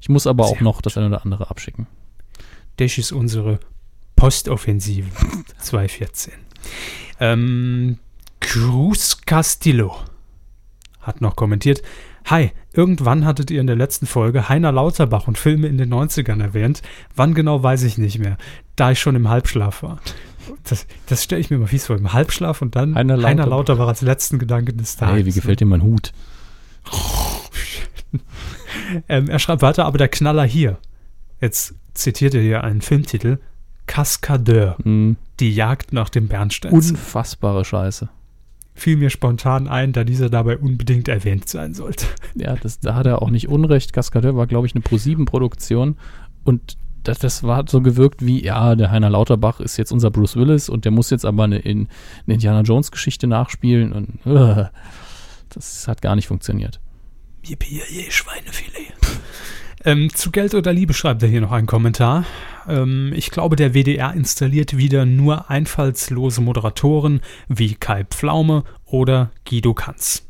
Ich 0.00 0.08
muss 0.08 0.26
aber 0.26 0.46
auch 0.46 0.54
Sehr 0.54 0.62
noch 0.62 0.80
das 0.80 0.96
eine 0.96 1.08
oder 1.08 1.22
andere 1.22 1.50
abschicken. 1.50 1.88
Das 2.78 2.96
ist 2.96 3.12
unsere 3.12 3.60
Postoffensive 4.16 5.10
2014. 5.58 6.32
Ähm, 7.20 7.98
Cruz 8.40 9.18
Castillo 9.26 9.94
hat 11.00 11.20
noch 11.20 11.36
kommentiert. 11.36 11.82
Hi, 12.30 12.52
irgendwann 12.72 13.26
hattet 13.26 13.50
ihr 13.50 13.60
in 13.60 13.66
der 13.66 13.74
letzten 13.74 14.06
Folge 14.06 14.48
Heiner 14.48 14.70
Lauterbach 14.70 15.26
und 15.26 15.36
Filme 15.36 15.66
in 15.66 15.78
den 15.78 15.92
90ern 15.92 16.40
erwähnt. 16.40 16.80
Wann 17.16 17.34
genau 17.34 17.60
weiß 17.60 17.82
ich 17.82 17.98
nicht 17.98 18.20
mehr, 18.20 18.36
da 18.76 18.92
ich 18.92 19.00
schon 19.00 19.16
im 19.16 19.28
Halbschlaf 19.28 19.82
war. 19.82 19.98
Das, 20.62 20.86
das 21.06 21.24
stelle 21.24 21.40
ich 21.40 21.50
mir 21.50 21.58
mal 21.58 21.66
fies 21.66 21.86
vor, 21.86 21.96
im 21.96 22.12
Halbschlaf 22.12 22.62
und 22.62 22.76
dann 22.76 22.94
Heiner 22.94 23.14
Heiner 23.14 23.46
Lauterbach. 23.46 23.50
Lauterbach, 23.50 23.88
als 23.88 24.02
letzten 24.02 24.38
Gedanken 24.38 24.76
des 24.78 24.94
Tages. 24.94 25.14
Hey, 25.16 25.26
wie 25.26 25.32
gefällt 25.32 25.58
dir 25.58 25.66
mein 25.66 25.82
Hut? 25.82 26.12
Ähm, 29.08 29.28
er 29.28 29.38
schreibt 29.38 29.62
weiter, 29.62 29.84
aber 29.84 29.98
der 29.98 30.08
Knaller 30.08 30.42
hier. 30.42 30.78
Jetzt 31.40 31.74
zitiert 31.94 32.34
er 32.34 32.42
hier 32.42 32.64
einen 32.64 32.80
Filmtitel. 32.80 33.38
Kaskadeur. 33.86 34.76
Hm, 34.82 35.16
Die 35.38 35.54
Jagd 35.54 35.92
nach 35.92 36.08
dem 36.08 36.26
Bernstein. 36.26 36.72
unfassbare 36.72 37.64
Scheiße. 37.64 38.08
Fiel 38.74 38.96
mir 38.96 39.10
spontan 39.10 39.68
ein, 39.68 39.92
da 39.92 40.04
dieser 40.04 40.30
dabei 40.30 40.56
unbedingt 40.58 41.08
erwähnt 41.08 41.48
sein 41.48 41.74
sollte. 41.74 42.06
Ja, 42.34 42.54
das, 42.54 42.80
da 42.80 42.94
hat 42.94 43.06
er 43.06 43.22
auch 43.22 43.30
nicht 43.30 43.48
Unrecht. 43.48 43.92
Cascadeur 43.92 44.36
war, 44.36 44.46
glaube 44.46 44.66
ich, 44.66 44.74
eine 44.74 44.82
Pro-7-Produktion 44.82 45.96
und 46.44 46.76
das, 47.02 47.18
das 47.18 47.42
war 47.42 47.64
so 47.66 47.80
gewirkt 47.80 48.24
wie, 48.24 48.44
ja, 48.44 48.74
der 48.74 48.90
Heiner 48.90 49.10
Lauterbach 49.10 49.60
ist 49.60 49.76
jetzt 49.76 49.92
unser 49.92 50.10
Bruce 50.10 50.36
Willis 50.36 50.68
und 50.68 50.84
der 50.84 50.92
muss 50.92 51.10
jetzt 51.10 51.24
aber 51.24 51.44
eine, 51.44 51.58
in, 51.58 51.88
eine 52.26 52.34
Indiana 52.34 52.60
Jones-Geschichte 52.60 53.26
nachspielen 53.26 53.92
und 53.92 54.26
äh, 54.26 54.66
das 55.48 55.88
hat 55.88 56.02
gar 56.02 56.14
nicht 56.14 56.28
funktioniert. 56.28 56.80
Yippie, 57.44 57.80
Schweinefilet. 58.10 58.92
ähm, 59.84 60.10
zu 60.14 60.30
Geld 60.30 60.54
oder 60.54 60.72
Liebe 60.72 60.92
schreibt 60.92 61.22
er 61.22 61.28
hier 61.28 61.40
noch 61.40 61.52
einen 61.52 61.66
Kommentar. 61.66 62.24
Ähm, 62.70 63.12
ich 63.14 63.30
glaube, 63.30 63.56
der 63.56 63.74
WDR 63.74 64.14
installiert 64.14 64.76
wieder 64.76 65.04
nur 65.04 65.50
einfallslose 65.50 66.40
Moderatoren 66.40 67.20
wie 67.48 67.74
Kai 67.74 68.04
Pflaume 68.04 68.64
oder 68.84 69.30
Guido 69.48 69.74
Kanz. 69.74 70.26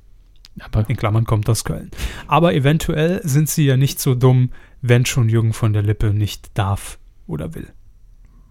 Aber 0.61 0.89
In 0.91 0.97
Klammern 0.97 1.25
kommt 1.25 1.49
aus 1.49 1.65
Köln. 1.65 1.91
Aber 2.27 2.55
eventuell 2.55 3.21
sind 3.23 3.49
sie 3.49 3.65
ja 3.65 3.77
nicht 3.77 4.01
so 4.01 4.15
dumm, 4.15 4.51
wenn 4.83 5.07
schon 5.07 5.29
Jürgen 5.29 5.53
von 5.53 5.73
der 5.73 5.83
Lippe 5.83 6.13
nicht 6.13 6.51
darf 6.55 6.99
oder 7.27 7.55
will. 7.55 7.69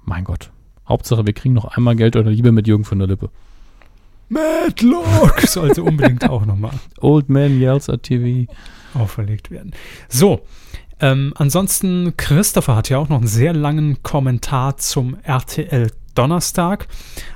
mein 0.05 0.23
Gott. 0.23 0.51
Hauptsache, 0.87 1.25
wir 1.25 1.33
kriegen 1.33 1.53
noch 1.53 1.65
einmal 1.65 1.95
Geld 1.95 2.15
oder 2.15 2.31
Liebe 2.31 2.51
mit 2.51 2.67
Jürgen 2.67 2.85
von 2.85 2.97
der 2.99 3.07
Lippe. 3.07 3.29
Madlock 4.29 5.41
sollte 5.41 5.83
unbedingt 5.83 6.27
auch 6.29 6.45
nochmal 6.45 6.79
Old 7.01 7.29
Man 7.29 7.59
Yells 7.59 7.89
at 7.89 8.03
TV. 8.03 8.51
auferlegt 8.93 9.51
werden. 9.51 9.71
So, 10.07 10.41
ähm, 10.99 11.33
ansonsten, 11.35 12.15
Christopher 12.17 12.75
hat 12.75 12.89
ja 12.89 12.97
auch 12.97 13.09
noch 13.09 13.17
einen 13.17 13.27
sehr 13.27 13.53
langen 13.53 14.03
Kommentar 14.03 14.77
zum 14.77 15.17
RTL 15.23 15.91
Donnerstag 16.15 16.87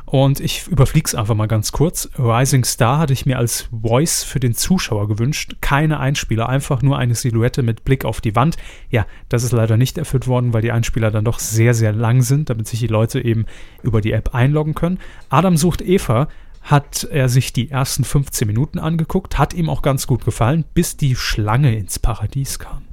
und 0.05 0.41
ich 0.41 0.67
überfliege 0.67 1.07
es 1.07 1.15
einfach 1.15 1.35
mal 1.35 1.47
ganz 1.47 1.71
kurz. 1.71 2.09
Rising 2.17 2.65
Star 2.65 2.99
hatte 2.99 3.13
ich 3.13 3.25
mir 3.25 3.37
als 3.37 3.69
Voice 3.71 4.23
für 4.23 4.41
den 4.41 4.55
Zuschauer 4.55 5.07
gewünscht. 5.07 5.55
Keine 5.61 5.99
Einspieler, 5.99 6.49
einfach 6.49 6.81
nur 6.81 6.97
eine 6.97 7.15
Silhouette 7.15 7.63
mit 7.63 7.85
Blick 7.85 8.03
auf 8.03 8.19
die 8.19 8.35
Wand. 8.35 8.57
Ja, 8.89 9.05
das 9.29 9.43
ist 9.43 9.53
leider 9.53 9.77
nicht 9.77 9.97
erfüllt 9.97 10.27
worden, 10.27 10.53
weil 10.53 10.61
die 10.61 10.71
Einspieler 10.71 11.11
dann 11.11 11.23
doch 11.23 11.39
sehr, 11.39 11.73
sehr 11.73 11.93
lang 11.93 12.21
sind, 12.21 12.49
damit 12.49 12.67
sich 12.67 12.79
die 12.79 12.87
Leute 12.87 13.23
eben 13.23 13.45
über 13.83 14.01
die 14.01 14.11
App 14.11 14.35
einloggen 14.35 14.75
können. 14.75 14.99
Adam 15.29 15.55
sucht 15.55 15.81
Eva 15.81 16.27
hat 16.61 17.07
er 17.11 17.27
sich 17.27 17.51
die 17.51 17.71
ersten 17.71 18.03
15 18.03 18.47
Minuten 18.47 18.79
angeguckt, 18.79 19.37
hat 19.37 19.53
ihm 19.53 19.69
auch 19.69 19.81
ganz 19.81 20.07
gut 20.07 20.23
gefallen, 20.23 20.63
bis 20.73 20.95
die 20.95 21.15
Schlange 21.15 21.75
ins 21.75 21.99
Paradies 21.99 22.57
kam. 22.57 22.92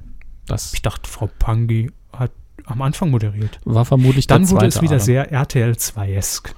Das 0.51 0.72
Ich 0.74 0.82
dachte, 0.82 1.09
Frau 1.09 1.28
Pangi 1.38 1.90
hat 2.12 2.32
am 2.64 2.82
Anfang 2.82 3.11
moderiert. 3.11 3.61
war 3.64 3.84
vermutlich 3.84 4.26
Dann 4.26 4.42
der 4.42 4.51
wurde 4.51 4.66
es 4.66 4.82
wieder 4.82 4.96
Adam. 4.96 5.05
sehr 5.07 5.32
RTL 5.32 5.72
2-esk. 5.72 6.55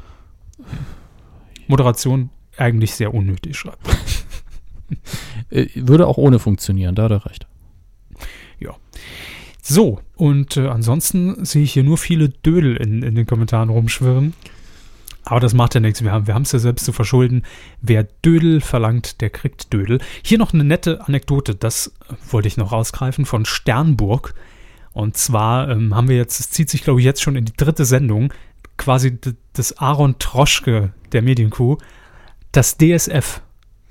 Moderation 1.68 2.30
eigentlich 2.57 2.95
sehr 2.95 3.14
unnötig, 3.14 3.57
schreibt. 3.57 3.78
Äh, 5.49 5.68
würde 5.74 6.07
auch 6.07 6.18
ohne 6.18 6.38
funktionieren, 6.38 6.95
da 6.95 7.05
hat 7.05 7.12
er 7.12 7.24
recht. 7.24 7.47
So, 9.64 10.01
und 10.16 10.57
äh, 10.57 10.66
ansonsten 10.66 11.45
sehe 11.45 11.62
ich 11.62 11.72
hier 11.72 11.84
nur 11.84 11.97
viele 11.97 12.28
Dödel 12.28 12.76
in, 12.76 13.03
in 13.05 13.14
den 13.14 13.26
Kommentaren 13.26 13.68
rumschwirren. 13.70 14.34
Aber 15.33 15.41
das 15.41 15.55
macht 15.55 15.74
ja 15.74 15.80
nichts. 15.80 16.05
Wir 16.05 16.12
haben 16.12 16.26
wir 16.26 16.37
es 16.37 16.53
ja 16.53 16.59
selbst 16.59 16.85
zu 16.85 16.93
verschulden. 16.93 17.43
Wer 17.80 18.03
Dödel 18.03 18.61
verlangt, 18.61 19.22
der 19.22 19.30
kriegt 19.30 19.72
Dödel. 19.72 19.99
Hier 20.22 20.37
noch 20.37 20.53
eine 20.53 20.62
nette 20.62 21.07
Anekdote, 21.07 21.55
das 21.55 21.87
äh, 21.87 22.14
wollte 22.30 22.49
ich 22.49 22.59
noch 22.59 22.70
rausgreifen, 22.70 23.24
von 23.24 23.47
Sternburg. 23.47 24.35
Und 24.93 25.16
zwar 25.16 25.70
ähm, 25.70 25.97
haben 25.97 26.11
wir 26.11 26.18
jetzt, 26.18 26.39
es 26.39 26.51
zieht 26.51 26.68
sich 26.68 26.85
glaube 26.85 27.01
ich 27.01 27.07
jetzt 27.07 27.22
schon 27.22 27.37
in 27.37 27.47
die 27.47 27.57
dritte 27.57 27.87
Sendung, 27.87 28.30
quasi 28.76 29.18
das 29.55 29.78
Aaron 29.78 30.18
Troschke 30.18 30.93
der 31.12 31.22
Medienkuh, 31.22 31.78
das 32.53 32.76
DSF. 32.76 33.41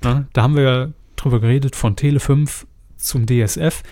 Ne? 0.04 0.28
Da 0.34 0.42
haben 0.44 0.54
wir 0.54 0.92
drüber 1.16 1.40
geredet, 1.40 1.74
von 1.74 1.96
Tele 1.96 2.20
5 2.20 2.68
zum 2.98 3.26
DSF. 3.26 3.82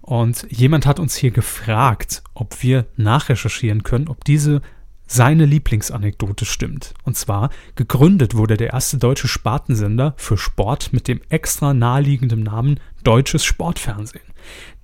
Und 0.00 0.46
jemand 0.48 0.86
hat 0.86 1.00
uns 1.00 1.16
hier 1.16 1.32
gefragt, 1.32 2.22
ob 2.34 2.62
wir 2.62 2.86
nachrecherchieren 2.96 3.82
können, 3.82 4.06
ob 4.06 4.24
diese 4.24 4.62
seine 5.08 5.46
Lieblingsanekdote 5.46 6.44
stimmt. 6.44 6.94
Und 7.02 7.16
zwar, 7.16 7.50
gegründet 7.74 8.34
wurde 8.34 8.56
der 8.56 8.72
erste 8.72 8.98
deutsche 8.98 9.26
Spartensender 9.26 10.14
für 10.16 10.36
Sport 10.36 10.92
mit 10.92 11.08
dem 11.08 11.20
extra 11.30 11.74
naheliegenden 11.74 12.44
Namen 12.44 12.78
Deutsches 13.02 13.44
Sportfernsehen. 13.44 14.24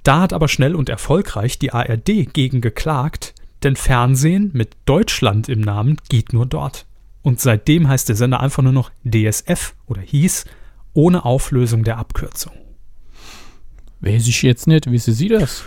Da 0.02 0.22
hat 0.22 0.32
aber 0.32 0.48
schnell 0.48 0.74
und 0.74 0.88
erfolgreich 0.88 1.58
die 1.58 1.72
ARD 1.72 2.32
gegen 2.32 2.60
geklagt, 2.60 3.34
denn 3.62 3.76
Fernsehen 3.76 4.50
mit 4.54 4.76
Deutschland 4.86 5.48
im 5.48 5.60
Namen 5.60 5.98
geht 6.08 6.32
nur 6.32 6.46
dort. 6.46 6.86
Und 7.22 7.40
seitdem 7.40 7.88
heißt 7.88 8.08
der 8.08 8.16
Sender 8.16 8.40
einfach 8.40 8.62
nur 8.62 8.72
noch 8.72 8.90
DSF 9.04 9.74
oder 9.86 10.02
hieß, 10.02 10.46
ohne 10.92 11.24
Auflösung 11.24 11.84
der 11.84 11.98
Abkürzung. 11.98 12.52
Weiß 14.00 14.26
ich 14.26 14.42
jetzt 14.42 14.66
nicht, 14.66 14.90
wie 14.90 14.98
sie 14.98 15.28
das? 15.28 15.64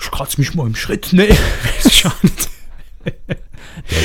Ich 0.00 0.10
kratze 0.10 0.40
mich 0.40 0.54
mal 0.54 0.66
im 0.66 0.74
Schritt. 0.74 1.08
Nee, 1.12 1.28
weiß 1.62 1.86
ich 1.86 2.06
auch 2.06 2.22
nicht. 2.22 2.48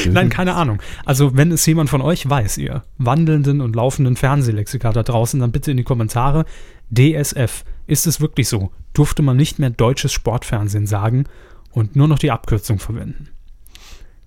Nein, 0.09 0.29
keine 0.29 0.55
Ahnung. 0.55 0.81
Also, 1.05 1.35
wenn 1.35 1.51
es 1.51 1.65
jemand 1.65 1.89
von 1.89 2.01
euch 2.01 2.29
weiß, 2.29 2.57
ihr 2.57 2.83
wandelnden 2.97 3.61
und 3.61 3.75
laufenden 3.75 4.15
Fernsehlexika 4.15 4.91
da 4.91 5.03
draußen, 5.03 5.39
dann 5.39 5.51
bitte 5.51 5.71
in 5.71 5.77
die 5.77 5.83
Kommentare. 5.83 6.45
DSF. 6.91 7.63
ist 7.87 8.05
es 8.05 8.21
wirklich 8.21 8.47
so, 8.47 8.71
durfte 8.93 9.23
man 9.23 9.37
nicht 9.37 9.59
mehr 9.59 9.71
deutsches 9.71 10.13
Sportfernsehen 10.13 10.85
sagen 10.85 11.25
und 11.71 11.95
nur 11.95 12.07
noch 12.07 12.19
die 12.19 12.31
Abkürzung 12.31 12.79
verwenden. 12.79 13.29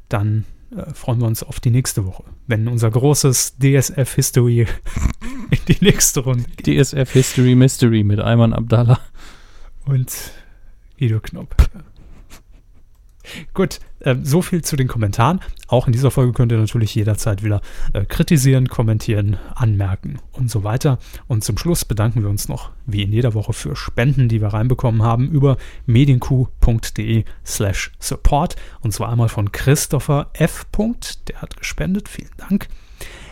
Dann 0.09 0.45
äh, 0.74 0.93
freuen 0.93 1.20
wir 1.20 1.27
uns 1.27 1.43
auf 1.43 1.61
die 1.61 1.70
nächste 1.70 2.07
Woche, 2.07 2.24
wenn 2.47 2.68
unser 2.68 2.91
großes 2.91 3.57
DSF 3.59 4.14
History 4.14 4.66
in 5.51 5.59
die 5.68 5.85
nächste 5.85 6.20
Runde 6.20 6.45
geht. 6.57 6.83
DSF 6.83 7.12
History 7.12 7.55
Mystery 7.55 8.03
mit 8.03 8.18
Ayman 8.20 8.53
Abdallah 8.53 9.01
und 9.85 10.12
Guido 10.99 11.20
Knopp. 11.20 11.55
Gut, 13.55 13.81
äh, 14.01 14.16
so 14.22 14.43
viel 14.43 14.62
zu 14.62 14.77
den 14.77 14.89
Kommentaren. 14.89 15.41
Auch 15.68 15.87
in 15.87 15.93
dieser 15.93 16.11
Folge 16.11 16.33
könnt 16.33 16.53
ihr 16.53 16.59
natürlich 16.59 16.95
jederzeit 16.95 17.43
wieder 17.43 17.61
äh, 17.93 18.05
kritisieren, 18.05 18.68
kommentieren, 18.68 19.37
anmerken 19.55 20.18
und 20.33 20.51
so 20.51 20.64
weiter. 20.64 20.99
Und 21.27 21.45
zum 21.45 21.59
Schluss 21.59 21.85
bedanken 21.85 22.22
wir 22.22 22.31
uns 22.31 22.49
noch, 22.49 22.70
wie 22.87 23.03
in 23.03 23.12
jeder 23.12 23.35
Woche, 23.35 23.53
für 23.53 23.77
Spenden, 23.77 24.29
die 24.29 24.41
wir 24.41 24.49
reinbekommen 24.49 25.03
haben, 25.03 25.31
über 25.31 25.57
medienq.de 25.87 27.24
slash 27.45 27.93
support. 27.99 28.57
Und 28.81 28.93
zwar 28.93 29.11
einmal 29.11 29.29
von 29.29 29.53
Christopher 29.53 30.31
F. 30.35 30.66
Der 31.29 31.41
hat 31.41 31.57
gespendet, 31.57 32.09
vielen 32.09 32.31
Dank. 32.37 32.68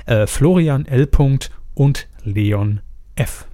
Äh, 0.07 0.27
Florian 0.27 0.87
L. 0.87 1.09
und 1.75 2.09
Leon 2.25 2.81
F. 3.17 3.47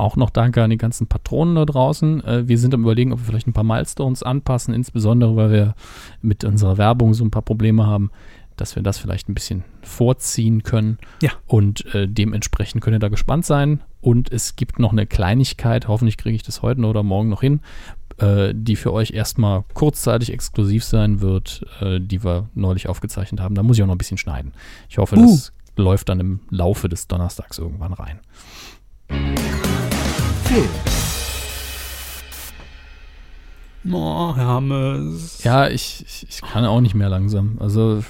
Auch 0.00 0.16
noch 0.16 0.30
danke 0.30 0.62
an 0.64 0.70
die 0.70 0.78
ganzen 0.78 1.08
Patronen 1.08 1.56
da 1.56 1.66
draußen. 1.66 2.24
Äh, 2.24 2.48
wir 2.48 2.56
sind 2.56 2.72
am 2.72 2.80
überlegen, 2.80 3.12
ob 3.12 3.18
wir 3.18 3.26
vielleicht 3.26 3.46
ein 3.46 3.52
paar 3.52 3.64
Milestones 3.64 4.22
anpassen, 4.22 4.72
insbesondere 4.72 5.36
weil 5.36 5.50
wir 5.52 5.74
mit 6.22 6.42
unserer 6.42 6.78
Werbung 6.78 7.12
so 7.12 7.22
ein 7.22 7.30
paar 7.30 7.42
Probleme 7.42 7.86
haben, 7.86 8.10
dass 8.56 8.76
wir 8.76 8.82
das 8.82 8.96
vielleicht 8.96 9.28
ein 9.28 9.34
bisschen 9.34 9.62
vorziehen 9.82 10.62
können. 10.62 10.96
Ja. 11.20 11.32
Und 11.46 11.84
äh, 11.94 12.08
dementsprechend 12.08 12.82
könnt 12.82 12.96
ihr 12.96 12.98
da 12.98 13.10
gespannt 13.10 13.44
sein. 13.44 13.82
Und 14.00 14.32
es 14.32 14.56
gibt 14.56 14.78
noch 14.78 14.92
eine 14.92 15.06
Kleinigkeit, 15.06 15.86
hoffentlich 15.86 16.16
kriege 16.16 16.34
ich 16.34 16.42
das 16.42 16.62
heute 16.62 16.80
oder 16.80 17.02
morgen 17.02 17.28
noch 17.28 17.42
hin, 17.42 17.60
äh, 18.16 18.54
die 18.54 18.76
für 18.76 18.94
euch 18.94 19.10
erstmal 19.10 19.64
kurzzeitig 19.74 20.32
exklusiv 20.32 20.82
sein 20.82 21.20
wird, 21.20 21.62
äh, 21.82 22.00
die 22.00 22.24
wir 22.24 22.48
neulich 22.54 22.88
aufgezeichnet 22.88 23.42
haben. 23.42 23.54
Da 23.54 23.62
muss 23.62 23.76
ich 23.76 23.82
auch 23.82 23.86
noch 23.86 23.96
ein 23.96 23.98
bisschen 23.98 24.16
schneiden. 24.16 24.54
Ich 24.88 24.96
hoffe, 24.96 25.16
uh. 25.16 25.20
das 25.20 25.52
läuft 25.76 26.08
dann 26.08 26.20
im 26.20 26.40
Laufe 26.48 26.88
des 26.88 27.06
Donnerstags 27.06 27.58
irgendwann 27.58 27.92
rein. 27.92 28.20
Film. 30.50 30.68
Oh, 33.94 34.34
Hermes. 34.34 35.44
Ja, 35.44 35.68
ich, 35.68 36.04
ich, 36.04 36.26
ich, 36.28 36.42
kann 36.42 36.64
auch 36.64 36.80
nicht 36.80 36.96
mehr 36.96 37.08
langsam. 37.08 37.56
Also 37.60 38.02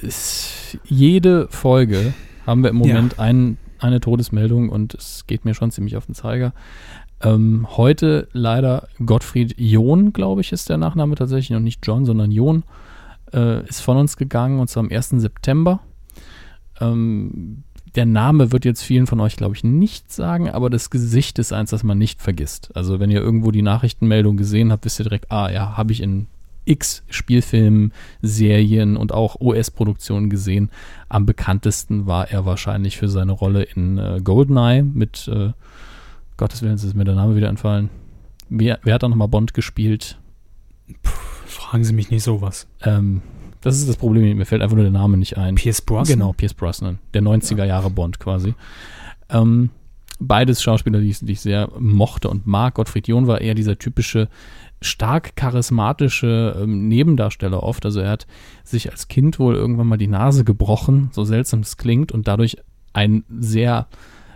es, 0.00 0.78
jede 0.84 1.48
Folge 1.48 2.14
haben 2.46 2.62
wir 2.62 2.70
im 2.70 2.76
Moment 2.76 3.14
ja. 3.14 3.24
ein, 3.24 3.58
eine 3.80 3.98
Todesmeldung 3.98 4.68
und 4.68 4.94
es 4.94 5.26
geht 5.26 5.44
mir 5.44 5.54
schon 5.54 5.72
ziemlich 5.72 5.96
auf 5.96 6.06
den 6.06 6.14
Zeiger. 6.14 6.52
Ähm, 7.20 7.66
heute 7.76 8.28
leider 8.32 8.86
Gottfried 9.04 9.56
John, 9.58 10.12
glaube 10.12 10.42
ich, 10.42 10.52
ist 10.52 10.68
der 10.68 10.78
Nachname 10.78 11.16
tatsächlich, 11.16 11.50
noch 11.50 11.58
nicht 11.58 11.84
John, 11.84 12.04
sondern 12.04 12.30
John, 12.30 12.62
äh, 13.32 13.66
ist 13.66 13.80
von 13.80 13.96
uns 13.96 14.16
gegangen 14.16 14.60
und 14.60 14.70
zwar 14.70 14.84
am 14.84 14.90
1. 14.92 15.08
September. 15.16 15.80
Ähm, 16.80 17.64
der 17.94 18.06
Name 18.06 18.52
wird 18.52 18.64
jetzt 18.64 18.82
vielen 18.82 19.06
von 19.06 19.20
euch, 19.20 19.36
glaube 19.36 19.54
ich, 19.56 19.64
nicht 19.64 20.12
sagen, 20.12 20.48
aber 20.48 20.70
das 20.70 20.90
Gesicht 20.90 21.38
ist 21.38 21.52
eins, 21.52 21.70
das 21.70 21.82
man 21.82 21.98
nicht 21.98 22.22
vergisst. 22.22 22.70
Also 22.74 23.00
wenn 23.00 23.10
ihr 23.10 23.20
irgendwo 23.20 23.50
die 23.50 23.62
Nachrichtenmeldung 23.62 24.36
gesehen 24.36 24.72
habt, 24.72 24.84
wisst 24.84 25.00
ihr 25.00 25.04
direkt, 25.04 25.30
ah 25.30 25.50
ja, 25.50 25.76
habe 25.76 25.92
ich 25.92 26.02
in 26.02 26.26
x 26.64 27.02
Spielfilmen, 27.08 27.92
Serien 28.20 28.96
und 28.96 29.12
auch 29.12 29.40
US-Produktionen 29.40 30.28
gesehen. 30.28 30.70
Am 31.08 31.24
bekanntesten 31.24 32.06
war 32.06 32.30
er 32.30 32.44
wahrscheinlich 32.44 32.98
für 32.98 33.08
seine 33.08 33.32
Rolle 33.32 33.62
in 33.62 33.98
äh, 33.98 34.20
Goldeneye 34.22 34.82
mit, 34.82 35.28
äh, 35.28 35.52
Gottes 36.36 36.62
Willen, 36.62 36.74
ist 36.74 36.94
mir 36.94 37.04
der 37.04 37.14
Name 37.14 37.36
wieder 37.36 37.48
entfallen. 37.48 37.90
Wer, 38.48 38.78
wer 38.82 38.94
hat 38.94 39.02
da 39.02 39.08
nochmal 39.08 39.28
Bond 39.28 39.54
gespielt? 39.54 40.18
Puh, 41.02 41.10
fragen 41.46 41.84
Sie 41.84 41.92
mich 41.92 42.10
nicht 42.10 42.22
sowas. 42.22 42.66
Ähm, 42.82 43.22
das 43.60 43.78
ist 43.78 43.88
das 43.88 43.96
Problem, 43.96 44.36
mir 44.36 44.46
fällt 44.46 44.62
einfach 44.62 44.76
nur 44.76 44.84
der 44.84 44.92
Name 44.92 45.16
nicht 45.16 45.36
ein. 45.36 45.56
Pierce 45.56 45.82
Brosnan? 45.82 46.18
Genau, 46.18 46.32
Pierce 46.32 46.54
Brosnan. 46.54 46.98
Der 47.14 47.22
90er 47.22 47.64
Jahre 47.64 47.90
Bond 47.90 48.20
quasi. 48.20 48.54
Ähm, 49.28 49.70
beides 50.18 50.62
Schauspieler, 50.62 51.00
die 51.00 51.10
ich, 51.10 51.18
die 51.20 51.32
ich, 51.32 51.40
sehr 51.40 51.70
mochte 51.78 52.28
und 52.28 52.46
mag. 52.46 52.74
Gottfried 52.74 53.08
John 53.08 53.26
war 53.26 53.40
eher 53.40 53.54
dieser 53.54 53.78
typische, 53.78 54.28
stark 54.80 55.34
charismatische 55.36 56.56
ähm, 56.60 56.88
Nebendarsteller 56.88 57.62
oft. 57.62 57.84
Also 57.84 58.00
er 58.00 58.10
hat 58.10 58.26
sich 58.64 58.90
als 58.90 59.08
Kind 59.08 59.38
wohl 59.38 59.54
irgendwann 59.54 59.88
mal 59.88 59.98
die 59.98 60.06
Nase 60.06 60.44
gebrochen, 60.44 61.10
so 61.12 61.24
seltsam 61.24 61.60
es 61.60 61.76
klingt, 61.76 62.12
und 62.12 62.28
dadurch 62.28 62.58
ein 62.92 63.24
sehr 63.28 63.88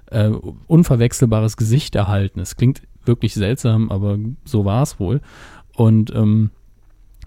äh, 0.07 0.31
unverwechselbares 0.67 1.57
Gesicht 1.57 1.95
erhalten. 1.95 2.41
Es 2.41 2.57
klingt 2.57 2.83
wirklich 3.05 3.35
seltsam, 3.35 3.91
aber 3.91 4.19
so 4.45 4.65
war 4.65 4.83
es 4.83 5.01
wohl. 5.01 5.21
Und 5.75 6.15
ähm, 6.15 6.51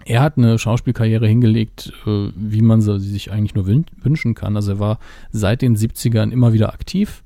er 0.06 0.22
hat 0.22 0.38
eine 0.38 0.56
Schauspielkarriere 0.58 1.26
hingelegt, 1.26 1.92
äh, 2.06 2.30
wie 2.34 2.62
man 2.62 2.80
sie 2.80 3.00
sich 3.00 3.32
eigentlich 3.32 3.54
nur 3.54 3.66
wünschen 3.66 4.34
kann. 4.34 4.56
Also 4.56 4.72
er 4.72 4.78
war 4.78 4.98
seit 5.32 5.62
den 5.62 5.76
70ern 5.76 6.30
immer 6.30 6.52
wieder 6.52 6.72
aktiv 6.72 7.24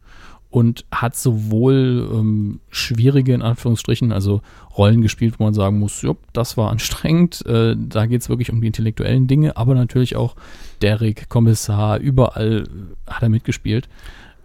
und 0.49 0.87
hat 0.91 1.15
sowohl 1.15 2.09
ähm, 2.11 2.61
schwierige, 2.71 3.35
in 3.35 3.43
Anführungsstrichen, 3.43 4.13
also 4.13 4.41
Rollen 4.77 5.03
gespielt, 5.03 5.35
wo 5.39 5.45
man 5.45 5.55
sagen 5.55 5.79
muss, 5.79 6.01
jupp, 6.01 6.19
das 6.33 6.57
war 6.57 6.71
anstrengend, 6.73 7.45
äh, 7.47 7.77
da 7.79 8.07
geht 8.07 8.23
es 8.23 8.31
wirklich 8.31 8.51
um 8.51 8.61
die 8.63 8.69
intellektuellen 8.69 9.27
Dinge, 9.27 9.59
aber 9.59 9.75
natürlich 9.75 10.17
auch 10.17 10.35
Derek, 10.81 11.29
Kommissar, 11.29 11.99
überall 11.99 12.65
hat 13.07 13.23
er 13.23 13.29
mitgespielt. 13.29 13.91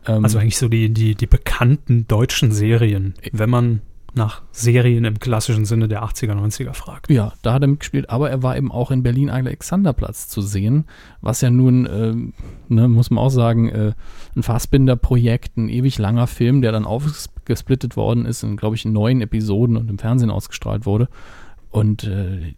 Ähm, 0.05 0.25
also 0.25 0.39
eigentlich 0.39 0.57
so 0.57 0.67
die, 0.67 0.93
die, 0.93 1.15
die 1.15 1.27
bekannten 1.27 2.05
deutschen 2.07 2.51
Serien, 2.51 3.13
wenn 3.31 3.49
man 3.49 3.81
nach 4.15 4.41
Serien 4.51 5.05
im 5.05 5.19
klassischen 5.19 5.65
Sinne 5.65 5.87
der 5.87 6.03
80er, 6.03 6.33
90er 6.33 6.73
fragt. 6.73 7.09
Ja, 7.09 7.33
da 7.41 7.53
hat 7.53 7.61
er 7.61 7.67
mitgespielt, 7.67 8.09
aber 8.09 8.29
er 8.29 8.43
war 8.43 8.57
eben 8.57 8.71
auch 8.71 8.91
in 8.91 9.03
Berlin 9.03 9.29
Alexanderplatz 9.29 10.27
zu 10.27 10.41
sehen, 10.41 10.85
was 11.21 11.41
ja 11.41 11.49
nun, 11.49 11.85
äh, 11.85 12.13
ne, 12.73 12.87
muss 12.87 13.11
man 13.11 13.23
auch 13.23 13.29
sagen, 13.29 13.69
äh, 13.69 13.93
ein 14.35 14.43
Fassbinder-Projekt, 14.43 15.57
ein 15.57 15.69
ewig 15.69 15.97
langer 15.97 16.27
Film, 16.27 16.61
der 16.61 16.71
dann 16.71 16.85
aufgesplittet 16.85 17.97
worden 17.97 18.25
ist 18.25 18.43
in, 18.43 18.57
glaube 18.57 18.75
ich, 18.75 18.85
neun 18.85 19.21
Episoden 19.21 19.77
und 19.77 19.89
im 19.89 19.99
Fernsehen 19.99 20.31
ausgestrahlt 20.31 20.85
wurde. 20.85 21.09
Und 21.69 22.05
äh, 22.05 22.55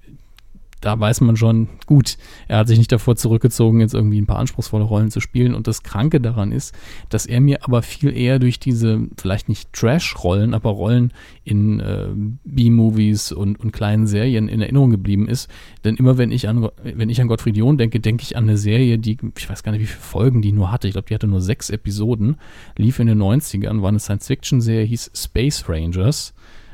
da 0.81 0.99
weiß 0.99 1.21
man 1.21 1.37
schon, 1.37 1.67
gut, 1.87 2.17
er 2.47 2.59
hat 2.59 2.67
sich 2.67 2.77
nicht 2.77 2.91
davor 2.91 3.15
zurückgezogen, 3.15 3.79
jetzt 3.79 3.95
irgendwie 3.95 4.21
ein 4.21 4.27
paar 4.27 4.37
anspruchsvolle 4.37 4.83
Rollen 4.83 5.09
zu 5.09 5.19
spielen. 5.19 5.55
Und 5.55 5.67
das 5.67 5.81
Kranke 5.81 6.21
daran 6.21 6.51
ist, 6.51 6.75
dass 7.09 7.25
er 7.25 7.41
mir 7.41 7.63
aber 7.63 7.81
viel 7.81 8.15
eher 8.15 8.37
durch 8.37 8.59
diese, 8.59 9.07
vielleicht 9.17 9.49
nicht 9.49 9.73
Trash-Rollen, 9.73 10.53
aber 10.53 10.69
Rollen 10.69 11.13
in 11.43 11.79
äh, 11.79 12.09
B-Movies 12.43 13.31
und, 13.31 13.59
und 13.59 13.71
kleinen 13.71 14.05
Serien 14.05 14.47
in 14.47 14.61
Erinnerung 14.61 14.91
geblieben 14.91 15.27
ist. 15.27 15.49
Denn 15.83 15.95
immer 15.95 16.17
wenn 16.17 16.31
ich 16.31 16.47
an, 16.47 16.69
wenn 16.83 17.09
ich 17.09 17.19
an 17.21 17.27
Gottfried 17.27 17.57
John 17.57 17.77
denke, 17.77 17.99
denke 17.99 18.23
ich 18.23 18.37
an 18.37 18.43
eine 18.43 18.57
Serie, 18.57 18.99
die, 18.99 19.17
ich 19.35 19.49
weiß 19.49 19.63
gar 19.63 19.71
nicht, 19.71 19.81
wie 19.81 19.87
viele 19.87 20.01
Folgen 20.01 20.41
die 20.41 20.51
nur 20.51 20.71
hatte. 20.71 20.87
Ich 20.87 20.93
glaube, 20.93 21.07
die 21.07 21.15
hatte 21.15 21.27
nur 21.27 21.41
sechs 21.41 21.71
Episoden, 21.71 22.37
lief 22.77 22.99
in 22.99 23.07
den 23.07 23.21
90ern, 23.21 23.81
war 23.81 23.89
eine 23.89 23.99
Science-Fiction-Serie, 23.99 24.85
hieß 24.85 25.11
Space 25.15 25.67
Rangers. 25.67 26.33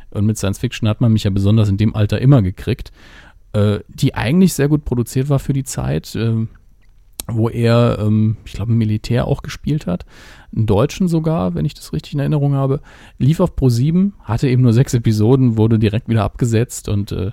Und 0.10 0.28
mit 0.28 0.38
Science 0.38 0.60
Fiction 0.60 0.88
hat 0.88 1.01
man 1.01 1.12
mich 1.12 1.24
ja 1.24 1.32
besonders 1.32 1.70
in 1.70 1.78
dem 1.78 1.95
Alter 1.95 2.22
immer 2.22 2.43
gekriegt 2.43 2.91
äh, 3.54 3.80
die 3.88 4.16
eigentlich 4.16 4.54
sehr 4.54 4.68
gut 4.68 4.86
produziert 4.86 5.30
war 5.30 5.39
für 5.39 5.54
die 5.54 5.64
Zeit, 5.64 6.16
äh, 6.16 6.47
wo 7.28 7.49
er, 7.49 7.99
ähm, 7.99 8.38
ich 8.45 8.54
glaube, 8.54 8.74
Militär 8.74 9.28
auch 9.28 9.43
gespielt 9.43 9.88
hat. 9.88 10.06
Einen 10.56 10.66
Deutschen 10.66 11.08
sogar, 11.08 11.56
wenn 11.56 11.66
ich 11.66 11.74
das 11.74 11.93
richtig 11.93 12.14
in 12.14 12.20
Erinnerung 12.20 12.54
habe. 12.54 12.82
Lief 13.18 13.39
auf 13.39 13.56
Pro 13.56 13.70
7, 13.70 14.14
hatte 14.24 14.49
eben 14.49 14.62
nur 14.62 14.74
sechs 14.74 14.93
Episoden, 14.93 15.58
wurde 15.58 15.80
direkt 15.80 16.10
wieder 16.10 16.24
abgesetzt 16.24 16.89
und 16.89 17.12
äh, 17.12 17.32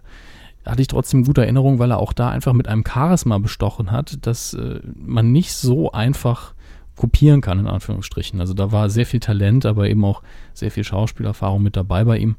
hatte 0.65 0.83
ich 0.83 0.89
trotzdem 0.89 1.25
gute 1.25 1.43
Erinnerung, 1.43 1.79
weil 1.79 1.91
er 1.91 1.99
auch 1.99 2.13
da 2.13 2.29
einfach 2.29 2.53
mit 2.53 2.69
einem 2.69 2.85
Charisma 2.87 3.39
bestochen 3.39 3.91
hat, 3.91 4.19
dass 4.27 4.55
äh, 4.55 4.81
man 4.95 5.33
nicht 5.33 5.55
so 5.55 5.91
einfach 5.93 6.55
kopieren 6.97 7.41
kann, 7.41 7.59
in 7.59 7.67
Anführungsstrichen. 7.67 8.41
Also 8.41 8.53
da 8.53 8.73
war 8.73 8.91
sehr 8.91 9.07
viel 9.07 9.21
Talent, 9.21 9.65
aber 9.65 9.89
eben 9.89 10.05
auch 10.05 10.23
sehr 10.53 10.71
viel 10.71 10.85
Schauspielerfahrung 10.85 11.63
mit 11.63 11.77
dabei 11.77 12.05
bei 12.05 12.19
ihm. 12.19 12.37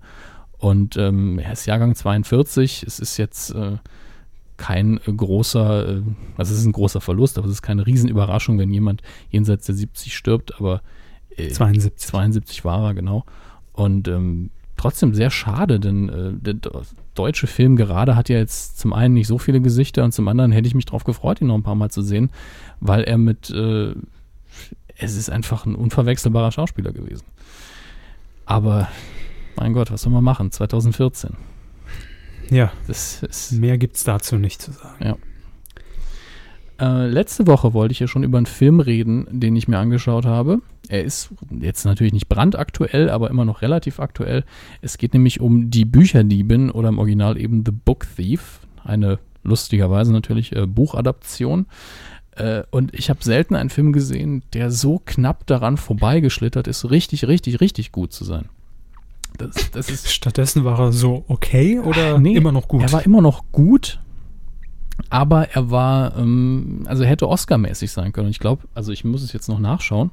Und 0.61 0.95
ähm, 0.95 1.39
er 1.39 1.53
ist 1.53 1.65
Jahrgang 1.65 1.95
42. 1.95 2.83
Es 2.85 2.99
ist 2.99 3.17
jetzt 3.17 3.49
äh, 3.55 3.77
kein 4.57 4.99
äh, 5.07 5.11
großer, 5.11 5.89
äh, 5.89 6.01
also 6.37 6.53
es 6.53 6.59
ist 6.59 6.65
ein 6.65 6.71
großer 6.71 7.01
Verlust, 7.01 7.39
aber 7.39 7.47
es 7.47 7.53
ist 7.53 7.61
keine 7.63 7.87
Riesenüberraschung, 7.87 8.59
wenn 8.59 8.71
jemand 8.71 9.01
jenseits 9.31 9.65
der 9.65 9.73
70 9.73 10.15
stirbt, 10.15 10.55
aber 10.59 10.81
72. 11.35 11.95
72 11.95 12.63
war 12.63 12.89
er, 12.89 12.93
genau. 12.93 13.25
Und 13.73 14.07
ähm, 14.07 14.51
trotzdem 14.77 15.15
sehr 15.15 15.31
schade, 15.31 15.79
denn 15.79 16.09
äh, 16.09 16.33
der 16.33 16.57
deutsche 17.15 17.47
Film 17.47 17.75
gerade 17.75 18.15
hat 18.15 18.29
ja 18.29 18.37
jetzt 18.37 18.77
zum 18.77 18.93
einen 18.93 19.15
nicht 19.15 19.27
so 19.27 19.39
viele 19.39 19.61
Gesichter 19.61 20.03
und 20.03 20.11
zum 20.11 20.27
anderen 20.27 20.51
hätte 20.51 20.67
ich 20.67 20.75
mich 20.75 20.85
darauf 20.85 21.05
gefreut, 21.05 21.41
ihn 21.41 21.47
noch 21.47 21.55
ein 21.55 21.63
paar 21.63 21.73
Mal 21.73 21.89
zu 21.89 22.03
sehen, 22.03 22.29
weil 22.79 23.01
er 23.01 23.17
mit, 23.17 23.49
äh, 23.49 23.95
es 24.95 25.15
ist 25.15 25.31
einfach 25.31 25.65
ein 25.65 25.73
unverwechselbarer 25.73 26.51
Schauspieler 26.51 26.91
gewesen. 26.91 27.25
Aber 28.45 28.89
mein 29.55 29.73
Gott, 29.73 29.91
was 29.91 30.01
soll 30.03 30.13
man 30.13 30.23
machen? 30.23 30.51
2014. 30.51 31.31
Ja, 32.49 32.71
das 32.87 33.23
ist, 33.23 33.53
mehr 33.53 33.77
gibt 33.77 33.95
es 33.95 34.03
dazu 34.03 34.35
nicht 34.35 34.61
zu 34.61 34.71
sagen. 34.71 35.05
Ja. 35.05 35.17
Äh, 36.81 37.07
letzte 37.07 37.45
Woche 37.45 37.73
wollte 37.73 37.91
ich 37.91 37.99
ja 37.99 38.07
schon 38.07 38.23
über 38.23 38.37
einen 38.37 38.47
Film 38.47 38.79
reden, 38.79 39.27
den 39.29 39.55
ich 39.55 39.67
mir 39.67 39.77
angeschaut 39.77 40.25
habe. 40.25 40.61
Er 40.89 41.03
ist 41.03 41.29
jetzt 41.59 41.85
natürlich 41.85 42.11
nicht 42.11 42.27
brandaktuell, 42.27 43.09
aber 43.09 43.29
immer 43.29 43.45
noch 43.45 43.61
relativ 43.61 43.99
aktuell. 43.99 44.43
Es 44.81 44.97
geht 44.97 45.13
nämlich 45.13 45.39
um 45.39 45.69
Die 45.69 45.85
Bücherdiebin 45.85 46.71
oder 46.71 46.89
im 46.89 46.97
Original 46.97 47.37
eben 47.37 47.63
The 47.65 47.71
Book 47.71 48.07
Thief. 48.15 48.61
Eine 48.83 49.19
lustigerweise 49.43 50.11
natürlich 50.11 50.55
äh, 50.55 50.65
Buchadaption. 50.65 51.67
Äh, 52.35 52.63
und 52.71 52.93
ich 52.95 53.09
habe 53.09 53.23
selten 53.23 53.55
einen 53.55 53.69
Film 53.69 53.93
gesehen, 53.93 54.43
der 54.53 54.71
so 54.71 54.99
knapp 55.05 55.45
daran 55.45 55.77
vorbeigeschlittert 55.77 56.67
ist, 56.67 56.89
richtig, 56.89 57.27
richtig, 57.27 57.61
richtig 57.61 57.91
gut 57.91 58.11
zu 58.11 58.23
sein. 58.25 58.49
Das, 59.37 59.71
das 59.71 59.89
ist 59.89 60.11
Stattdessen 60.11 60.63
war 60.65 60.79
er 60.79 60.91
so 60.91 61.25
okay 61.27 61.79
oder 61.79 62.19
nee, 62.19 62.35
immer 62.35 62.51
noch 62.51 62.67
gut? 62.67 62.81
Er 62.83 62.91
war 62.91 63.05
immer 63.05 63.21
noch 63.21 63.45
gut, 63.51 63.99
aber 65.09 65.49
er 65.49 65.71
war, 65.71 66.17
ähm, 66.17 66.83
also 66.85 67.03
er 67.03 67.09
hätte 67.09 67.27
Oscar-mäßig 67.27 67.91
sein 67.91 68.11
können. 68.11 68.29
Ich 68.29 68.39
glaube, 68.39 68.63
also 68.73 68.91
ich 68.91 69.03
muss 69.03 69.23
es 69.23 69.33
jetzt 69.33 69.47
noch 69.47 69.59
nachschauen. 69.59 70.11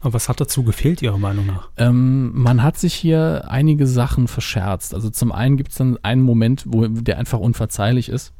Aber 0.00 0.14
was 0.14 0.28
hat 0.28 0.40
dazu 0.40 0.64
gefehlt, 0.64 1.00
Ihrer 1.00 1.18
Meinung 1.18 1.46
nach? 1.46 1.70
Ähm, 1.76 2.32
man 2.34 2.62
hat 2.62 2.76
sich 2.76 2.92
hier 2.92 3.44
einige 3.48 3.86
Sachen 3.86 4.26
verscherzt. 4.26 4.94
Also 4.94 5.10
zum 5.10 5.30
einen 5.30 5.56
gibt 5.56 5.70
es 5.70 5.78
dann 5.78 5.96
einen 6.02 6.22
Moment, 6.22 6.64
wo 6.66 6.86
der 6.88 7.18
einfach 7.18 7.38
unverzeihlich 7.38 8.08
ist. 8.08 8.32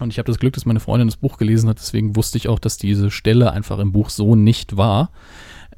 Und 0.00 0.10
ich 0.10 0.18
habe 0.18 0.26
das 0.26 0.38
Glück, 0.38 0.52
dass 0.52 0.66
meine 0.66 0.80
Freundin 0.80 1.08
das 1.08 1.16
Buch 1.16 1.38
gelesen 1.38 1.70
hat, 1.70 1.78
deswegen 1.78 2.16
wusste 2.16 2.36
ich 2.36 2.48
auch, 2.48 2.58
dass 2.58 2.76
diese 2.76 3.10
Stelle 3.10 3.52
einfach 3.52 3.78
im 3.78 3.92
Buch 3.92 4.10
so 4.10 4.36
nicht 4.36 4.76
war 4.76 5.10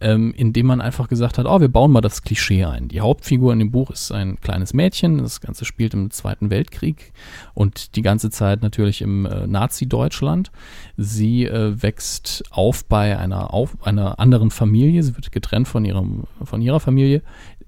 ähm, 0.01 0.33
indem 0.37 0.67
man 0.67 0.81
einfach 0.81 1.09
gesagt 1.09 1.39
hat, 1.39 1.47
oh, 1.47 1.61
wir 1.61 1.69
bauen 1.69 1.91
mal 1.91 2.01
das 2.01 2.23
Klischee 2.23 2.65
ein. 2.65 2.89
Die 2.89 3.01
Hauptfigur 3.01 3.53
in 3.53 3.59
dem 3.59 3.71
Buch 3.71 3.91
ist 3.91 4.13
ein 4.13 4.41
kleines 4.41 4.75
Mädchen, 4.75 5.19
das 5.19 5.41
Ganze 5.41 5.65
spielt 5.65 5.95
im 5.95 6.11
Zweiten 6.11 6.51
Weltkrieg 6.51 7.13
und 7.55 7.97
die 7.97 8.03
ganze 8.03 8.31
Zeit 8.31 8.63
natürlich 8.63 9.03
im 9.03 9.27
äh, 9.27 9.47
Nazi-Deutschland. 9.47 10.53
Sie 10.97 11.47
äh, 11.47 11.83
wächst 11.83 12.45
auf 12.51 12.85
bei 12.85 13.19
einer, 13.19 13.53
auf, 13.53 13.77
einer 13.85 14.19
anderen 14.21 14.51
Familie, 14.51 15.03
sie 15.03 15.17
wird 15.17 15.33
getrennt 15.33 15.69
von, 15.69 15.85
ihrem, 15.85 16.25
von 16.45 16.63
ihrer 16.63 16.81
Familie. 16.81 17.23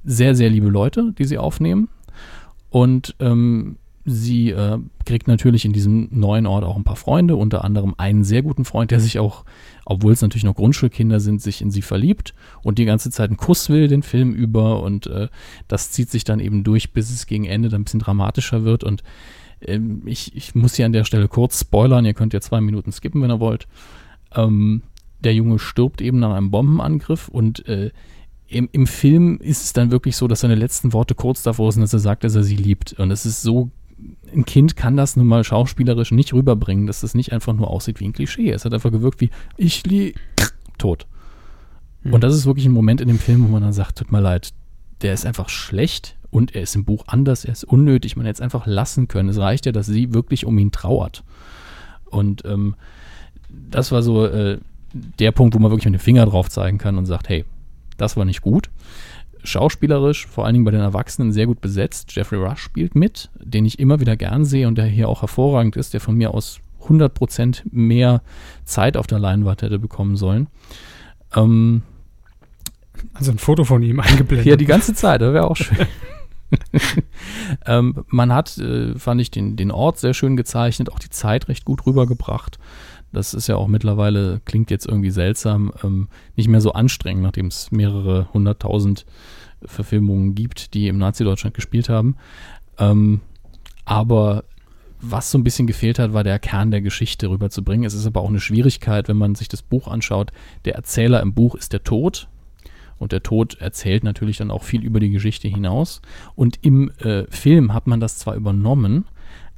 Sehr, 0.05 0.35
sehr 0.35 0.51
liebe 0.51 0.69
Leute, 0.69 1.13
die 1.19 1.25
sie 1.25 1.39
aufnehmen. 1.39 1.89
Und 2.71 3.17
ähm, 3.19 3.77
sie 4.13 4.51
äh, 4.51 4.79
kriegt 5.05 5.29
natürlich 5.29 5.65
in 5.65 5.73
diesem 5.73 6.09
neuen 6.11 6.47
Ort 6.47 6.65
auch 6.65 6.77
ein 6.77 6.85
paar 6.85 6.97
Freunde, 6.97 7.37
unter 7.37 7.65
anderem 7.65 7.95
einen 7.99 8.25
sehr 8.25 8.43
guten 8.43 8.65
Freund, 8.65 8.91
der 8.91 9.01
sich 9.01 9.19
auch 9.19 9.45
obwohl 9.91 10.13
es 10.13 10.23
natürlich 10.23 10.45
noch 10.45 10.55
Grundschulkinder 10.55 11.19
sind, 11.19 11.43
sich 11.43 11.61
in 11.61 11.73
sie 11.73 11.83
verliebt 11.83 12.33
und 12.63 12.79
die 12.79 12.85
ganze 12.85 13.11
Zeit 13.11 13.31
einen 13.31 13.37
Kuss 13.37 13.69
will, 13.71 13.89
den 13.89 14.05
Film 14.05 14.33
über. 14.33 14.85
Und 14.85 15.09
äh, 15.09 15.27
das 15.67 15.91
zieht 15.91 16.11
sich 16.11 16.23
dann 16.23 16.39
eben 16.39 16.63
durch, 16.63 16.93
bis 16.93 17.11
es 17.11 17.27
gegen 17.27 17.45
Ende 17.45 17.69
dann 17.69 17.81
ein 17.81 17.85
bisschen 17.85 17.99
dramatischer 17.99 18.63
wird. 18.63 18.85
Und 18.85 19.03
ähm, 19.61 20.03
ich, 20.07 20.37
ich 20.37 20.55
muss 20.55 20.77
hier 20.77 20.87
an 20.87 20.93
der 20.93 21.03
Stelle 21.03 21.27
kurz 21.27 21.61
spoilern, 21.61 22.05
ihr 22.05 22.15
könnt 22.15 22.33
ja 22.33 22.41
zwei 22.41 22.61
Minuten 22.61 22.93
skippen, 22.93 23.21
wenn 23.21 23.33
ihr 23.33 23.41
wollt. 23.41 23.67
Ähm, 24.33 24.83
der 25.19 25.35
Junge 25.35 25.59
stirbt 25.59 26.01
eben 26.01 26.21
nach 26.21 26.35
einem 26.35 26.53
Bombenangriff 26.53 27.27
und 27.27 27.67
äh, 27.67 27.91
im, 28.47 28.69
im 28.71 28.87
Film 28.87 29.39
ist 29.39 29.65
es 29.65 29.73
dann 29.73 29.91
wirklich 29.91 30.17
so, 30.17 30.29
dass 30.29 30.41
seine 30.41 30.55
letzten 30.55 30.93
Worte 30.93 31.17
kurz 31.17 31.43
davor 31.43 31.73
sind, 31.73 31.83
dass 31.83 31.93
er 31.93 31.99
sagt, 31.99 32.23
dass 32.23 32.37
er 32.37 32.45
sie 32.45 32.57
liebt. 32.57 32.93
Und 32.93 33.11
es 33.11 33.27
ist 33.27 33.43
so 33.43 33.71
ein 34.35 34.45
Kind 34.45 34.77
kann 34.77 34.97
das 34.97 35.17
nun 35.17 35.27
mal 35.27 35.45
schauspielerisch 35.45 36.13
nicht 36.13 36.33
rüberbringen, 36.33 36.87
dass 36.87 37.01
das 37.01 37.15
nicht 37.15 37.33
einfach 37.33 37.53
nur 37.53 37.69
aussieht 37.69 38.01
wie 38.01 38.07
ein 38.07 38.13
Klischee. 38.13 38.51
Es 38.51 38.65
hat 38.65 38.73
einfach 38.73 38.91
gewirkt 38.91 39.21
wie, 39.21 39.31
ich 39.57 39.85
liebe, 39.87 40.19
tot. 40.79 41.07
Mhm. 42.03 42.15
Und 42.15 42.25
das 42.25 42.35
ist 42.35 42.47
wirklich 42.47 42.67
ein 42.67 42.73
Moment 42.73 43.01
in 43.01 43.09
dem 43.09 43.19
Film, 43.19 43.45
wo 43.45 43.49
man 43.49 43.63
dann 43.63 43.73
sagt, 43.73 43.99
tut 43.99 44.13
mir 44.13 44.21
leid, 44.21 44.53
der 45.03 45.15
ist 45.15 45.27
einfach 45.27 45.49
schlecht 45.49 46.17
und 46.31 46.55
er 46.55 46.63
ist 46.63 46.77
im 46.77 46.85
Buch 46.85 47.05
anders, 47.07 47.45
er 47.45 47.53
ist 47.53 47.65
unnötig, 47.65 48.17
man 48.17 48.27
hätte 48.27 48.37
es 48.37 48.41
einfach 48.41 48.67
lassen 48.67 49.09
können. 49.09 49.29
Es 49.29 49.39
reicht 49.39 49.67
ja, 49.67 49.73
dass 49.73 49.87
sie 49.87 50.15
wirklich 50.15 50.47
um 50.47 50.59
ihn 50.59 50.71
trauert. 50.71 51.25
Und 52.07 52.45
ähm, 52.45 52.75
das 53.49 53.93
war 53.93 54.03
so 54.03 54.27
äh, 54.27 54.59
der 54.93 55.33
Punkt, 55.33 55.55
wo 55.55 55.59
man 55.59 55.71
wirklich 55.71 55.87
mit 55.87 56.01
dem 56.01 56.05
Finger 56.05 56.27
drauf 56.27 56.49
zeigen 56.49 56.79
kann 56.79 56.99
und 56.99 57.07
sagt, 57.07 57.29
hey, 57.29 57.45
das 57.97 58.17
war 58.17 58.25
nicht 58.25 58.43
gut 58.43 58.71
schauspielerisch, 59.45 60.27
vor 60.27 60.45
allen 60.45 60.55
Dingen 60.55 60.65
bei 60.65 60.71
den 60.71 60.81
Erwachsenen, 60.81 61.33
sehr 61.33 61.47
gut 61.47 61.61
besetzt. 61.61 62.15
Jeffrey 62.15 62.39
Rush 62.39 62.61
spielt 62.61 62.95
mit, 62.95 63.31
den 63.39 63.65
ich 63.65 63.79
immer 63.79 64.01
wieder 64.01 64.17
gern 64.17 64.45
sehe 64.45 64.69
und 64.69 64.77
der 64.77 64.87
hier 64.87 65.09
auch 65.09 65.23
hervorragend 65.23 65.77
ist, 65.77 65.95
der 65.95 66.01
von 66.01 66.17
mir 66.17 66.35
aus 66.35 66.61
100% 66.87 67.63
mehr 67.71 68.23
Zeit 68.65 68.97
auf 68.97 69.07
der 69.07 69.19
Leinwand 69.19 69.63
hätte 69.63 69.79
bekommen 69.79 70.17
sollen. 70.17 70.49
Ähm, 71.35 71.83
also 73.15 73.31
ein 73.33 73.39
Foto 73.39 73.65
von 73.65 73.83
ihm 73.83 74.01
eingeblendet. 74.01 74.47
Ja, 74.47 74.57
die 74.57 74.67
ganze 74.67 74.95
Zeit, 74.95 75.21
das 75.21 75.33
wäre 75.33 75.49
auch 75.49 75.57
schön. 75.57 75.87
ähm, 77.67 78.05
man 78.09 78.33
hat, 78.33 78.59
äh, 78.59 78.95
fand 78.99 79.21
ich, 79.21 79.31
den, 79.31 79.57
den 79.57 79.71
Ort 79.71 79.99
sehr 79.99 80.15
schön 80.15 80.37
gezeichnet, 80.37 80.91
auch 80.91 80.99
die 80.99 81.11
Zeit 81.11 81.49
recht 81.49 81.65
gut 81.65 81.87
rübergebracht. 81.87 82.59
Das 83.13 83.35
ist 83.35 83.49
ja 83.49 83.57
auch 83.57 83.67
mittlerweile, 83.67 84.41
klingt 84.45 84.71
jetzt 84.71 84.87
irgendwie 84.87 85.11
seltsam, 85.11 85.73
ähm, 85.83 86.09
nicht 86.37 86.49
mehr 86.49 86.61
so 86.61 86.73
anstrengend, 86.73 87.23
nachdem 87.23 87.47
es 87.47 87.71
mehrere 87.71 88.29
hunderttausend 88.33 89.05
Verfilmungen 89.65 90.35
gibt, 90.35 90.75
die 90.75 90.89
im 90.89 90.99
Nazi-Deutschland 90.99 91.55
gespielt 91.55 91.89
haben. 91.89 92.17
Ähm, 92.79 93.21
aber 93.85 94.45
was 95.01 95.31
so 95.31 95.39
ein 95.39 95.45
bisschen 95.45 95.67
gefehlt 95.67 95.99
hat, 95.99 96.13
war 96.13 96.25
der 96.25 96.39
Kern 96.39 96.71
der 96.71 96.83
Geschichte 96.83 97.29
rüberzubringen. 97.31 97.87
Es 97.87 97.95
ist 97.95 98.07
aber 98.07 98.21
auch 98.21 98.29
eine 98.29 98.41
Schwierigkeit, 98.41 99.09
wenn 99.09 99.17
man 99.17 99.35
sich 99.35 99.49
das 99.49 99.63
Buch 99.63 99.89
anschaut. 99.89 100.31
Der 100.65 100.75
Erzähler 100.75 101.21
im 101.21 101.35
Buch 101.35 101.55
ist 101.55 101.73
der 101.73 101.83
Tod. 101.83 102.29
Und 102.99 103.13
der 103.13 103.23
Tod 103.23 103.55
erzählt 103.61 104.05
natürlich 104.05 104.37
dann 104.37 104.51
auch 104.51 104.63
viel 104.63 104.85
über 104.85 105.01
die 105.01 105.09
Geschichte 105.09 105.49
hinaus. 105.49 106.03
Und 106.35 106.59
im 106.63 106.91
äh, 106.99 107.25
Film 107.31 107.73
hat 107.73 107.87
man 107.87 107.99
das 107.99 108.19
zwar 108.19 108.37
übernommen, 108.37 109.07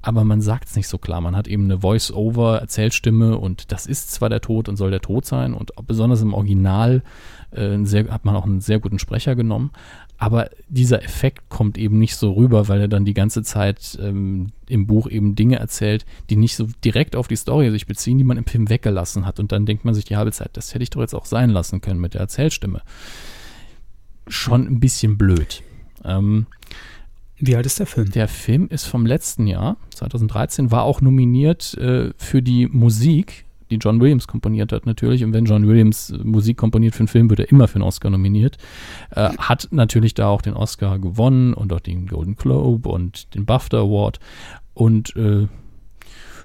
aber 0.03 0.25
man 0.25 0.41
sagt 0.41 0.69
es 0.69 0.77
nicht 0.77 0.89
so 0.89 0.99
klar. 0.99 1.21
Man 1.21 1.37
hat 1.37 1.47
eben 1.47 1.65
eine 1.65 1.81
Voice-Over-Erzählstimme 1.81 3.39
und 3.39 3.71
das 3.71 3.87
ist 3.87 4.11
zwar 4.11 4.29
der 4.29 4.41
Tod 4.41 4.69
und 4.69 4.77
soll 4.77 4.91
der 4.91 5.01
Tod 5.01 5.25
sein 5.25 5.55
und 5.55 5.71
besonders 5.87 6.21
im 6.23 6.35
Original 6.35 7.03
äh, 7.53 7.79
sehr, 7.85 8.11
hat 8.11 8.25
man 8.25 8.35
auch 8.35 8.45
einen 8.45 8.61
sehr 8.61 8.81
guten 8.81 8.99
Sprecher 8.99 9.37
genommen, 9.37 9.71
aber 10.19 10.51
dieser 10.69 11.05
Effekt 11.05 11.49
kommt 11.49 11.79
eben 11.79 11.99
nicht 11.99 12.17
so 12.17 12.33
rüber, 12.33 12.69
weil 12.69 12.81
er 12.81 12.89
dann 12.89 13.05
die 13.05 13.15
ganze 13.15 13.45
Zeit 13.45 13.97
ähm, 14.03 14.49
im 14.69 14.87
Buch 14.89 15.09
eben 15.09 15.37
Dinge 15.37 15.59
erzählt, 15.59 16.05
die 16.31 16.37
nicht 16.37 16.57
so 16.57 16.67
direkt 16.85 17.15
auf 17.15 17.29
die 17.29 17.37
Story 17.37 17.71
sich 17.71 17.87
beziehen, 17.87 18.19
die 18.19 18.25
man 18.25 18.37
im 18.39 18.47
Film 18.47 18.69
weggelassen 18.69 19.25
hat 19.25 19.39
und 19.39 19.53
dann 19.53 19.67
denkt 19.67 19.85
man 19.85 19.95
sich 19.95 20.05
die 20.05 20.17
halbe 20.17 20.33
Zeit, 20.33 20.51
das 20.55 20.75
hätte 20.75 20.83
ich 20.83 20.91
doch 20.91 21.01
jetzt 21.01 21.15
auch 21.15 21.27
sein 21.27 21.51
lassen 21.51 21.81
können 21.81 22.01
mit 22.01 22.15
der 22.15 22.21
Erzählstimme. 22.23 22.83
Schon 24.27 24.67
ein 24.67 24.81
bisschen 24.81 25.17
blöd. 25.17 25.63
Ähm, 26.05 26.47
wie 27.39 27.57
alt 27.57 27.67
ist 27.67 27.79
der 27.79 27.87
Film? 27.87 28.11
Der 28.11 28.29
Film 28.29 28.69
ist 28.69 28.85
vom 28.85 29.07
letzten 29.07 29.47
Jahr, 29.47 29.77
2013, 29.95 30.71
war 30.71 30.85
auch 30.85 31.01
nominiert 31.01 31.75
äh, 31.75 32.11
für 32.17 32.43
die 32.43 32.67
Musik, 32.69 33.47
die 33.73 33.79
John 33.79 34.01
Williams 34.01 34.29
komponiert 34.29 34.71
hat 34.73 34.87
natürlich. 34.87 35.25
Und 35.25 35.33
wenn 35.33 35.47
John 35.47 35.67
Williams 35.67 36.11
äh, 36.11 36.19
Musik 36.19 36.59
komponiert 36.59 36.95
für 36.95 37.01
einen 37.01 37.09
Film, 37.09 37.31
wird 37.31 37.41
er 37.41 37.51
immer 37.51 37.67
für 37.69 37.77
einen 37.77 37.85
Oscar 37.85 38.11
nominiert. 38.11 38.59
Äh, 39.11 39.31
hat 39.39 39.69
natürlich 39.71 40.15
da 40.15 40.29
auch 40.29 40.43
den 40.43 40.55
Oscar 40.55 40.99
gewonnen 40.99 41.55
und 41.55 41.73
auch 41.73 41.81
den 41.81 42.07
Golden 42.07 42.37
Globe 42.37 42.89
und 42.89 43.35
den 43.35 43.47
BAFTA 43.47 43.79
Award. 43.79 44.21
Und 44.75 45.17
äh, 45.17 45.49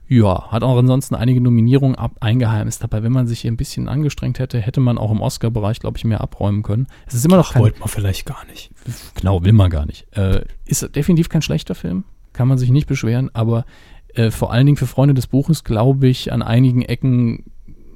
ja, 0.09 0.51
hat 0.51 0.63
auch 0.63 0.77
ansonsten 0.77 1.15
einige 1.15 1.41
Nominierungen 1.41 1.95
ab 1.95 2.17
eingeheimst. 2.21 2.83
Aber 2.83 3.03
wenn 3.03 3.11
man 3.11 3.27
sich 3.27 3.41
hier 3.41 3.51
ein 3.51 3.57
bisschen 3.57 3.89
angestrengt 3.89 4.39
hätte, 4.39 4.59
hätte 4.59 4.79
man 4.79 4.97
auch 4.97 5.11
im 5.11 5.21
Oscar-Bereich, 5.21 5.79
glaube 5.79 5.97
ich, 5.97 6.05
mehr 6.05 6.21
abräumen 6.21 6.63
können. 6.63 6.87
Es 7.05 7.13
ist 7.13 7.25
immer 7.25 7.37
noch 7.37 7.53
kein. 7.53 7.61
Wollte 7.61 7.79
man 7.79 7.89
vielleicht 7.89 8.25
gar 8.25 8.45
nicht. 8.45 8.71
Genau, 9.15 9.43
will 9.43 9.53
man 9.53 9.69
gar 9.69 9.85
nicht. 9.85 10.07
Äh, 10.15 10.45
ist 10.65 10.95
definitiv 10.95 11.27
kein 11.27 11.41
schlechter 11.41 11.75
Film. 11.75 12.05
Kann 12.31 12.47
man 12.47 12.57
sich 12.57 12.69
nicht 12.69 12.87
beschweren. 12.87 13.29
Aber 13.33 13.65
äh, 14.13 14.31
vor 14.31 14.53
allen 14.53 14.65
Dingen 14.65 14.77
für 14.77 14.87
Freunde 14.87 15.13
des 15.13 15.27
Buches, 15.27 15.65
glaube 15.65 16.07
ich, 16.07 16.31
an 16.31 16.41
einigen 16.41 16.83
Ecken 16.83 17.43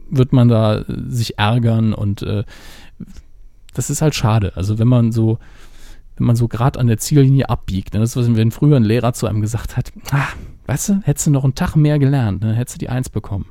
wird 0.09 0.33
man 0.33 0.49
da 0.49 0.79
äh, 0.79 0.85
sich 1.07 1.39
ärgern 1.39 1.93
und 1.93 2.23
äh, 2.23 2.43
das 3.73 3.89
ist 3.89 4.01
halt 4.01 4.15
schade. 4.15 4.51
Also 4.55 4.79
wenn 4.79 4.87
man 4.87 5.13
so 5.13 5.39
wenn 6.17 6.27
man 6.27 6.35
so 6.35 6.47
gerade 6.47 6.79
an 6.79 6.87
der 6.87 6.97
Ziellinie 6.97 7.49
abbiegt. 7.49 7.93
Ne? 7.93 8.01
Das 8.01 8.15
ist, 8.15 8.35
wenn 8.35 8.51
früher 8.51 8.75
ein 8.75 8.83
Lehrer 8.83 9.13
zu 9.13 9.27
einem 9.27 9.41
gesagt 9.41 9.77
hat, 9.77 9.91
ah, 10.11 10.27
Weißt 10.71 10.87
du, 10.87 11.01
hättest 11.03 11.27
du 11.27 11.31
noch 11.31 11.43
einen 11.43 11.53
Tag 11.53 11.75
mehr 11.75 11.99
gelernt, 11.99 12.43
dann 12.45 12.53
hättest 12.53 12.77
du 12.77 12.79
die 12.79 12.87
Eins 12.87 13.09
bekommen. 13.09 13.45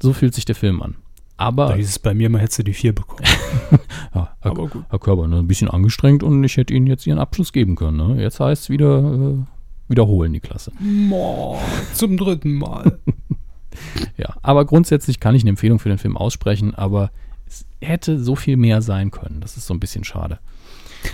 So 0.00 0.12
fühlt 0.12 0.34
sich 0.34 0.44
der 0.44 0.54
Film 0.54 0.80
an. 0.80 0.94
Aber. 1.36 1.66
Da 1.66 1.74
hieß 1.74 1.88
es 1.88 1.98
bei 1.98 2.14
mir, 2.14 2.30
man 2.30 2.40
hätte 2.40 2.62
die 2.62 2.74
vier 2.74 2.94
bekommen. 2.94 3.24
ja, 4.14 4.36
Herr, 4.40 4.50
Aber 4.52 4.68
gut. 4.68 4.84
Herr 4.88 4.98
Körber, 5.00 5.26
ne, 5.26 5.38
ein 5.38 5.48
bisschen 5.48 5.68
angestrengt 5.68 6.22
und 6.22 6.44
ich 6.44 6.56
hätte 6.56 6.72
Ihnen 6.74 6.86
jetzt 6.86 7.08
Ihren 7.08 7.18
Abschluss 7.18 7.52
geben 7.52 7.74
können. 7.74 7.96
Ne? 7.96 8.22
Jetzt 8.22 8.38
heißt 8.38 8.62
es 8.62 8.70
wieder 8.70 8.98
äh, 8.98 9.36
wiederholen 9.88 10.32
die 10.32 10.38
Klasse. 10.38 10.70
Mo, 10.78 11.58
zum 11.92 12.16
dritten 12.16 12.54
Mal. 12.54 13.00
ja, 14.16 14.36
aber 14.40 14.64
grundsätzlich 14.64 15.18
kann 15.18 15.34
ich 15.34 15.42
eine 15.42 15.50
Empfehlung 15.50 15.80
für 15.80 15.88
den 15.88 15.98
Film 15.98 16.16
aussprechen, 16.16 16.72
aber 16.72 17.10
es 17.48 17.66
hätte 17.80 18.22
so 18.22 18.36
viel 18.36 18.56
mehr 18.56 18.80
sein 18.80 19.10
können. 19.10 19.40
Das 19.40 19.56
ist 19.56 19.66
so 19.66 19.74
ein 19.74 19.80
bisschen 19.80 20.04
schade. 20.04 20.38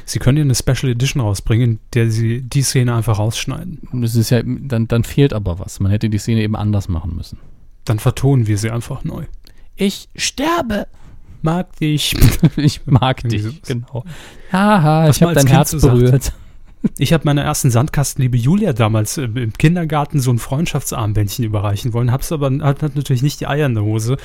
Sie 0.05 0.19
können 0.19 0.39
ja 0.39 0.45
eine 0.45 0.55
Special 0.55 0.93
Edition 0.93 1.23
rausbringen, 1.23 1.79
der 1.95 2.11
sie 2.11 2.43
die 2.43 2.63
Szene 2.63 2.95
einfach 2.95 3.19
rausschneiden. 3.19 3.89
Das 3.93 4.15
ist 4.15 4.31
ja, 4.31 4.43
dann, 4.45 4.89
dann 4.89 5.05
fehlt 5.05 5.33
aber 5.33 5.59
was. 5.59 5.81
Man 5.81 5.91
hätte 5.91 6.09
die 6.09 6.19
Szene 6.19 6.43
eben 6.43 6.57
anders 6.57 6.89
machen 6.89 7.17
müssen. 7.17 7.39
Dann 7.85 7.99
vertonen 7.99 8.47
wir 8.47 8.59
sie 8.59 8.71
einfach 8.71 9.05
neu. 9.05 9.25
Ich 9.77 10.09
sterbe. 10.17 10.87
Mag 11.43 11.77
dich. 11.77 12.15
ich 12.57 12.87
mag 12.87 13.23
dich, 13.29 13.63
genau. 13.63 14.05
Haha, 14.51 15.11
ich 15.11 15.23
habe 15.23 15.35
dein 15.35 15.47
Herz 15.47 15.79
berührt. 15.79 16.33
Ich 16.99 17.13
habe 17.13 17.25
meiner 17.25 17.43
ersten 17.43 17.71
Sandkastenliebe 17.71 18.37
Julia 18.37 18.73
damals 18.73 19.17
äh, 19.19 19.23
im 19.25 19.53
Kindergarten 19.55 20.21
so 20.21 20.31
ein 20.31 20.39
Freundschaftsarmbändchen 20.39 21.45
überreichen 21.45 21.93
wollen, 21.93 22.13
hab's 22.13 22.31
aber 22.31 22.51
hat, 22.63 22.83
hat 22.83 22.95
natürlich 22.95 23.23
nicht 23.23 23.41
die 23.41 23.47
Eier 23.47 23.67
in 23.67 23.75
der 23.75 23.85
Hose 23.85 24.17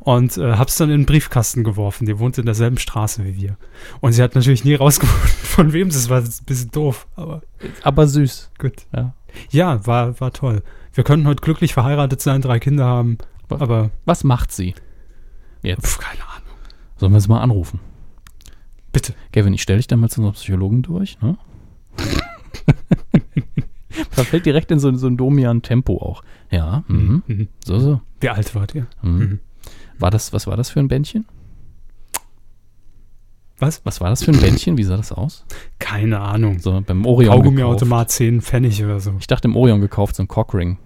und 0.00 0.36
äh, 0.36 0.54
hab's 0.56 0.76
dann 0.76 0.90
in 0.90 1.00
den 1.02 1.06
Briefkasten 1.06 1.64
geworfen. 1.64 2.06
Die 2.06 2.18
wohnt 2.18 2.36
in 2.38 2.44
derselben 2.46 2.78
Straße 2.78 3.24
wie 3.24 3.36
wir. 3.36 3.56
Und 4.00 4.12
sie 4.12 4.22
hat 4.22 4.34
natürlich 4.34 4.64
nie 4.64 4.74
rausgefunden, 4.74 5.28
von 5.42 5.72
wem 5.72 5.88
es 5.88 6.08
war. 6.10 6.20
Das 6.20 6.30
ist 6.30 6.42
ein 6.42 6.46
bisschen 6.46 6.70
doof, 6.70 7.06
aber 7.16 7.42
Aber 7.82 8.06
süß. 8.06 8.50
gut. 8.58 8.74
Ja. 8.94 9.14
Ja, 9.50 9.86
war, 9.86 10.18
war 10.20 10.32
toll. 10.32 10.62
Wir 10.94 11.04
könnten 11.04 11.26
heute 11.28 11.42
glücklich 11.42 11.72
verheiratet 11.74 12.20
sein, 12.20 12.42
drei 12.42 12.58
Kinder 12.58 12.84
haben, 12.86 13.18
aber 13.48 13.90
Was 14.04 14.24
macht 14.24 14.52
sie? 14.52 14.74
Jetzt. 15.62 15.86
pf, 15.86 15.98
keine 15.98 16.22
Ahnung. 16.22 16.56
Sollen 16.96 17.12
wir 17.12 17.20
sie 17.20 17.28
mal 17.28 17.40
anrufen? 17.40 17.78
Bitte. 18.92 19.14
Kevin, 19.32 19.52
ich 19.54 19.62
stelle 19.62 19.76
dich 19.78 19.86
dann 19.86 20.00
mal 20.00 20.08
zu 20.08 20.20
unserem 20.20 20.34
Psychologen 20.34 20.82
durch, 20.82 21.20
ne? 21.20 21.36
Verfällt 24.10 24.46
direkt 24.46 24.70
in 24.70 24.78
so, 24.78 24.94
so 24.94 25.06
ein 25.06 25.16
Domian-Tempo 25.16 25.98
auch. 25.98 26.22
Ja, 26.50 26.84
mhm. 26.88 27.22
Mhm. 27.26 27.48
so, 27.64 27.78
so. 27.78 28.00
Wie 28.20 28.28
alt 28.28 28.54
wart 28.54 28.74
ihr? 28.74 28.86
Mhm. 29.02 29.40
War 29.98 30.10
das, 30.10 30.32
was 30.32 30.46
war 30.46 30.56
das 30.56 30.70
für 30.70 30.80
ein 30.80 30.88
Bändchen? 30.88 31.26
Was? 33.58 33.84
Was 33.84 34.00
war 34.00 34.10
das 34.10 34.22
für 34.22 34.30
ein 34.30 34.40
Bändchen? 34.40 34.78
Wie 34.78 34.84
sah 34.84 34.96
das 34.96 35.10
aus? 35.10 35.44
Keine 35.80 36.20
Ahnung. 36.20 36.60
So 36.60 36.80
beim 36.86 37.04
Orion 37.04 37.30
gekauft. 37.30 37.44
Kaugummiautomat 37.44 38.10
10 38.10 38.40
Pfennig 38.40 38.84
oder 38.84 39.00
so. 39.00 39.14
Ich 39.18 39.26
dachte 39.26 39.48
im 39.48 39.56
Orion 39.56 39.80
gekauft, 39.80 40.14
so 40.14 40.22
ein 40.22 40.28
Cockring. 40.28 40.78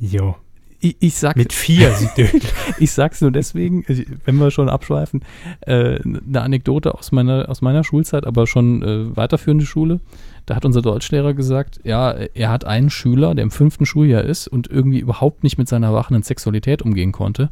Jo. 0.00 0.34
Ich, 0.80 0.96
ich 1.00 1.14
sag, 1.16 1.36
Mit 1.36 1.52
vier 1.52 1.92
ich 2.78 2.92
sag's 2.92 3.20
nur 3.20 3.32
deswegen, 3.32 3.84
wenn 4.24 4.36
wir 4.36 4.50
schon 4.50 4.68
abschweifen, 4.68 5.24
äh, 5.60 5.98
eine 6.00 6.40
Anekdote 6.40 6.94
aus 6.94 7.10
meiner, 7.10 7.48
aus 7.48 7.62
meiner 7.62 7.82
Schulzeit, 7.82 8.26
aber 8.26 8.46
schon 8.46 8.82
äh, 8.82 9.16
weiterführende 9.16 9.66
Schule. 9.66 10.00
Da 10.46 10.54
hat 10.54 10.64
unser 10.64 10.80
Deutschlehrer 10.80 11.34
gesagt, 11.34 11.80
ja, 11.84 12.12
er 12.12 12.50
hat 12.50 12.64
einen 12.64 12.90
Schüler, 12.90 13.34
der 13.34 13.42
im 13.42 13.50
fünften 13.50 13.86
Schuljahr 13.86 14.22
ist 14.22 14.46
und 14.46 14.68
irgendwie 14.68 15.00
überhaupt 15.00 15.42
nicht 15.42 15.58
mit 15.58 15.68
seiner 15.68 15.92
wachenden 15.92 16.22
Sexualität 16.22 16.82
umgehen 16.82 17.12
konnte. 17.12 17.50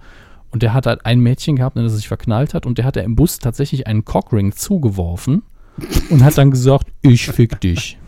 Und 0.50 0.62
der 0.62 0.72
hat 0.72 0.86
halt 0.86 1.04
ein 1.04 1.20
Mädchen 1.20 1.56
gehabt, 1.56 1.76
in 1.76 1.82
das 1.82 1.92
er 1.92 1.96
sich 1.96 2.08
verknallt 2.08 2.54
hat 2.54 2.64
und 2.64 2.78
der 2.78 2.84
hat 2.84 2.96
er 2.96 3.04
im 3.04 3.16
Bus 3.16 3.38
tatsächlich 3.38 3.86
einen 3.86 4.04
Cockring 4.04 4.52
zugeworfen 4.52 5.42
und 6.10 6.24
hat 6.24 6.38
dann 6.38 6.50
gesagt, 6.50 6.86
ich 7.02 7.26
fick 7.26 7.60
dich. 7.60 7.98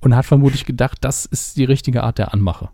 Und 0.00 0.14
hat 0.14 0.26
vermutlich 0.26 0.64
gedacht, 0.64 0.98
das 1.00 1.26
ist 1.26 1.56
die 1.56 1.64
richtige 1.64 2.02
Art 2.02 2.18
der 2.18 2.32
Anmache. 2.32 2.68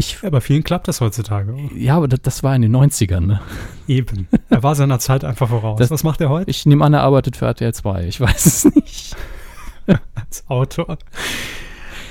Ich, 0.00 0.18
Ja, 0.22 0.30
bei 0.30 0.40
vielen 0.40 0.64
klappt 0.64 0.88
das 0.88 1.00
heutzutage. 1.02 1.52
auch. 1.52 1.70
ja, 1.76 1.96
aber 1.96 2.08
das, 2.08 2.22
das 2.22 2.42
war 2.42 2.56
in 2.56 2.62
den 2.62 2.74
90ern, 2.74 3.20
ne? 3.20 3.40
Eben. 3.86 4.28
Er 4.48 4.62
war 4.62 4.74
seiner 4.74 4.98
Zeit 4.98 5.24
einfach 5.24 5.48
voraus. 5.50 5.78
Das- 5.78 5.90
Was 5.90 6.04
macht 6.04 6.20
er 6.22 6.30
heute? 6.30 6.50
Ich 6.50 6.64
nehme 6.64 6.84
an, 6.84 6.94
er 6.94 7.02
arbeitet 7.02 7.36
für 7.36 7.44
RTL 7.46 7.74
2. 7.74 8.06
Ich 8.06 8.18
weiß 8.20 8.46
es 8.46 8.64
nicht. 8.74 9.14
Als 10.14 10.44
Autor. 10.48 10.96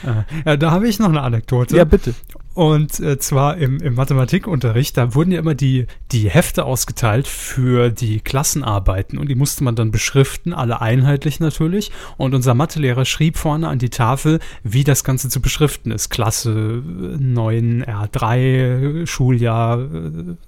Äh, 0.03 0.24
Ja, 0.45 0.56
da 0.57 0.70
habe 0.72 0.88
ich 0.88 0.99
noch 0.99 1.10
eine 1.10 1.22
Anekdote. 1.22 1.76
Ja, 1.76 1.84
bitte. 1.84 2.14
Und 2.60 2.99
äh, 2.99 3.18
zwar 3.18 3.56
im, 3.56 3.77
im 3.77 3.95
Mathematikunterricht, 3.95 4.98
da 4.98 5.15
wurden 5.15 5.31
ja 5.31 5.40
immer 5.40 5.56
die, 5.56 5.88
die 6.11 6.30
Hefte 6.30 6.65
ausgeteilt 6.65 7.26
für 7.26 7.90
die 7.90 8.19
Klassenarbeiten 8.19 9.18
und 9.18 9.30
die 9.30 9.36
musste 9.36 9.64
man 9.64 9.77
dann 9.77 9.91
beschriften, 9.91 10.53
alle 10.53 10.81
einheitlich 10.81 11.40
natürlich. 11.40 11.90
Und 12.18 12.36
unser 12.36 12.56
Mathelehrer 12.56 13.06
schrieb 13.06 13.38
vorne 13.38 13.69
an 13.69 13.80
die 13.80 13.90
Tafel, 13.90 14.40
wie 14.61 14.84
das 14.84 15.06
Ganze 15.06 15.30
zu 15.30 15.40
beschriften 15.40 15.91
ist. 15.91 16.10
Klasse 16.10 16.84
äh, 16.84 17.18
9, 17.18 17.86
R3, 17.86 19.07
Schuljahr 19.07 19.80
äh, 19.80 19.86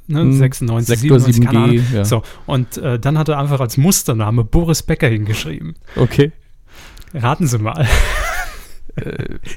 ne, 0.07 0.19
Hm, 0.19 0.33
96, 0.33 0.99
Sektor 0.99 1.17
97, 1.17 1.45
keine 1.45 1.59
7G, 1.59 1.63
Ahnung. 1.63 1.85
ja. 1.93 2.03
So, 2.03 2.23
und 2.45 2.75
äh, 2.75 2.99
dann 2.99 3.17
hat 3.17 3.29
er 3.29 3.39
einfach 3.39 3.61
als 3.61 3.77
Mustername 3.77 4.43
Boris 4.43 4.83
Becker 4.83 5.07
hingeschrieben. 5.07 5.75
Okay. 5.95 6.33
Raten 7.13 7.47
Sie 7.47 7.57
mal. 7.57 7.87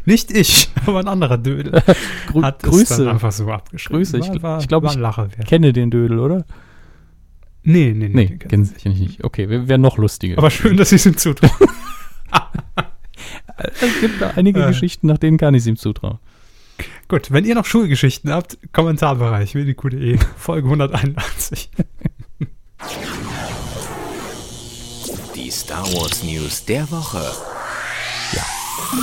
Nicht 0.04 0.30
ich, 0.30 0.68
aber 0.86 1.00
ein 1.00 1.08
anderer 1.08 1.38
Dödel. 1.38 1.82
Grü 2.28 2.42
Hat 2.42 2.62
es 2.62 2.70
Grüße. 2.70 3.04
dann 3.04 3.14
einfach 3.14 3.32
so 3.32 3.50
abgeschrieben. 3.50 3.98
Grüße. 3.98 4.18
Ich, 4.18 4.26
ich 4.26 4.30
glaube, 4.68 4.86
war 4.86 4.90
ein 4.92 4.96
ich 4.96 4.96
Lacher 4.96 5.28
wert. 5.36 5.46
kenne 5.48 5.72
den 5.72 5.90
Dödel, 5.90 6.18
oder? 6.18 6.44
Nee, 7.62 7.92
nee, 7.96 8.08
nee. 8.08 8.14
Nee, 8.14 8.26
den 8.26 8.38
kenn, 8.38 8.48
kennst 8.50 8.76
du 8.76 8.80
kenn 8.80 8.92
ich 8.92 9.00
nicht. 9.00 9.24
Okay, 9.24 9.48
wäre 9.48 9.68
wär 9.68 9.78
noch 9.78 9.96
lustiger. 9.98 10.38
Aber 10.38 10.50
schön, 10.50 10.76
dass 10.76 10.90
Sie 10.90 10.96
es 10.96 11.06
ihm 11.06 11.16
zutrauen. 11.16 11.52
es 13.56 14.00
gibt 14.00 14.20
da 14.20 14.32
einige 14.36 14.62
Äh. 14.62 14.66
Geschichten, 14.68 15.06
nach 15.06 15.18
denen 15.18 15.38
kann 15.38 15.54
ich 15.54 15.60
es 15.62 15.66
ihm 15.66 15.76
zutrauen. 15.76 16.18
Gut, 17.08 17.30
wenn 17.32 17.44
ihr 17.44 17.54
noch 17.54 17.64
Schulgeschichten 17.66 18.30
habt, 18.32 18.58
Kommentarbereich, 18.72 19.54
wwq.de, 19.54 20.18
Folge 20.36 20.66
181. 20.68 21.70
Die 25.34 25.50
Star 25.50 25.84
Wars 25.94 26.22
News 26.24 26.64
der 26.64 26.90
Woche. 26.90 27.22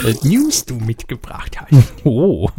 Äh, 0.05 0.27
News 0.27 0.65
du 0.65 0.75
mitgebracht 0.75 1.59
hast. 1.59 1.93
oh, 2.03 2.49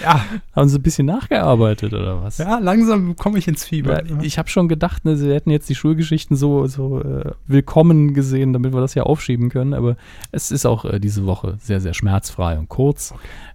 Ja, 0.00 0.24
haben 0.54 0.68
sie 0.68 0.78
ein 0.78 0.82
bisschen 0.82 1.06
nachgearbeitet, 1.06 1.92
oder 1.92 2.22
was? 2.22 2.38
ja 2.38 2.58
langsam 2.58 3.14
komme 3.14 3.38
ich 3.38 3.46
ins 3.46 3.64
Fieber. 3.64 4.04
Ja, 4.04 4.20
ich 4.22 4.38
habe 4.38 4.48
schon 4.48 4.68
gedacht, 4.68 5.04
ne, 5.04 5.16
sie 5.16 5.32
hätten 5.32 5.50
jetzt 5.50 5.68
die 5.68 5.74
Schulgeschichten 5.76 6.36
so, 6.36 6.66
so 6.66 7.00
äh, 7.00 7.30
willkommen 7.46 8.12
gesehen, 8.12 8.52
damit 8.52 8.74
wir 8.74 8.80
das 8.80 8.94
ja 8.94 9.04
aufschieben 9.04 9.50
können. 9.50 9.72
Aber 9.72 9.96
es 10.32 10.50
ist 10.50 10.66
auch 10.66 10.84
äh, 10.84 10.98
diese 10.98 11.26
Woche 11.26 11.58
sehr, 11.60 11.80
sehr 11.80 11.94
schmerzfrei 11.94 12.58
und 12.58 12.68
kurz. 12.68 13.14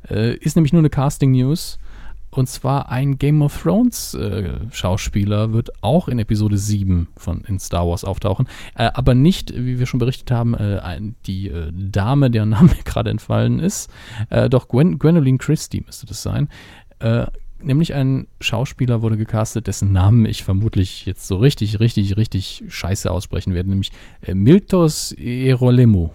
Äh, 0.09 0.35
ist 0.35 0.55
nämlich 0.55 0.71
nur 0.71 0.79
eine 0.79 0.89
Casting-News. 0.89 1.77
Und 2.31 2.47
zwar 2.47 2.89
ein 2.89 3.17
Game 3.17 3.41
of 3.41 3.61
Thrones 3.61 4.13
äh, 4.13 4.51
Schauspieler 4.71 5.51
wird 5.51 5.71
auch 5.81 6.07
in 6.07 6.19
Episode 6.19 6.57
7 6.57 7.07
von 7.17 7.41
in 7.41 7.59
Star 7.59 7.87
Wars 7.87 8.03
auftauchen. 8.03 8.47
Äh, 8.75 8.91
aber 8.93 9.15
nicht, 9.15 9.53
wie 9.55 9.79
wir 9.79 9.85
schon 9.85 9.99
berichtet 9.99 10.31
haben, 10.31 10.53
äh, 10.53 10.79
ein, 10.83 11.15
die 11.25 11.47
äh, 11.47 11.71
Dame, 11.73 12.29
deren 12.29 12.49
Name 12.49 12.71
gerade 12.85 13.09
entfallen 13.09 13.59
ist. 13.59 13.89
Äh, 14.29 14.49
doch 14.49 14.67
Gwen, 14.67 14.99
Gwendolyn 14.99 15.37
Christie 15.39 15.81
müsste 15.85 16.05
das 16.05 16.21
sein. 16.21 16.49
Äh, 16.99 17.25
nämlich 17.61 17.93
ein 17.93 18.27
Schauspieler 18.39 19.01
wurde 19.01 19.17
gecastet, 19.17 19.67
dessen 19.67 19.91
Namen 19.91 20.25
ich 20.25 20.43
vermutlich 20.43 21.05
jetzt 21.05 21.27
so 21.27 21.37
richtig, 21.37 21.79
richtig, 21.79 22.15
richtig 22.15 22.63
scheiße 22.67 23.09
aussprechen 23.09 23.53
werde, 23.53 23.69
nämlich 23.69 23.91
Miltos 24.33 25.11
Erolemo. 25.13 26.13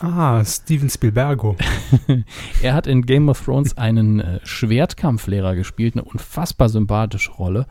Ah, 0.00 0.44
Steven 0.44 0.88
Spielbergo. 0.88 1.56
Er 2.62 2.74
hat 2.74 2.86
in 2.86 3.02
Game 3.06 3.28
of 3.28 3.44
Thrones 3.44 3.76
einen 3.76 4.20
äh, 4.20 4.40
Schwertkampflehrer 4.44 5.54
gespielt, 5.54 5.94
eine 5.94 6.04
unfassbar 6.04 6.68
sympathische 6.68 7.32
Rolle. 7.32 7.66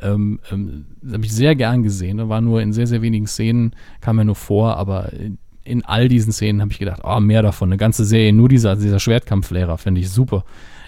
Ähm, 0.00 0.40
ähm, 0.50 0.86
habe 1.10 1.24
ich 1.24 1.32
sehr 1.32 1.54
gern 1.54 1.82
gesehen. 1.82 2.28
War 2.28 2.40
nur 2.40 2.62
in 2.62 2.72
sehr, 2.72 2.86
sehr 2.86 3.02
wenigen 3.02 3.26
Szenen, 3.26 3.74
kam 4.00 4.18
er 4.18 4.24
nur 4.24 4.34
vor, 4.34 4.76
aber 4.76 5.12
in, 5.12 5.38
in 5.64 5.84
all 5.84 6.08
diesen 6.08 6.32
Szenen 6.32 6.60
habe 6.60 6.72
ich 6.72 6.78
gedacht, 6.78 7.00
oh, 7.04 7.20
mehr 7.20 7.42
davon, 7.42 7.68
eine 7.68 7.76
ganze 7.76 8.04
Serie, 8.04 8.32
nur 8.32 8.48
dieser, 8.48 8.76
dieser 8.76 9.00
Schwertkampflehrer, 9.00 9.78
finde 9.78 10.00
ich 10.00 10.10
super. 10.10 10.44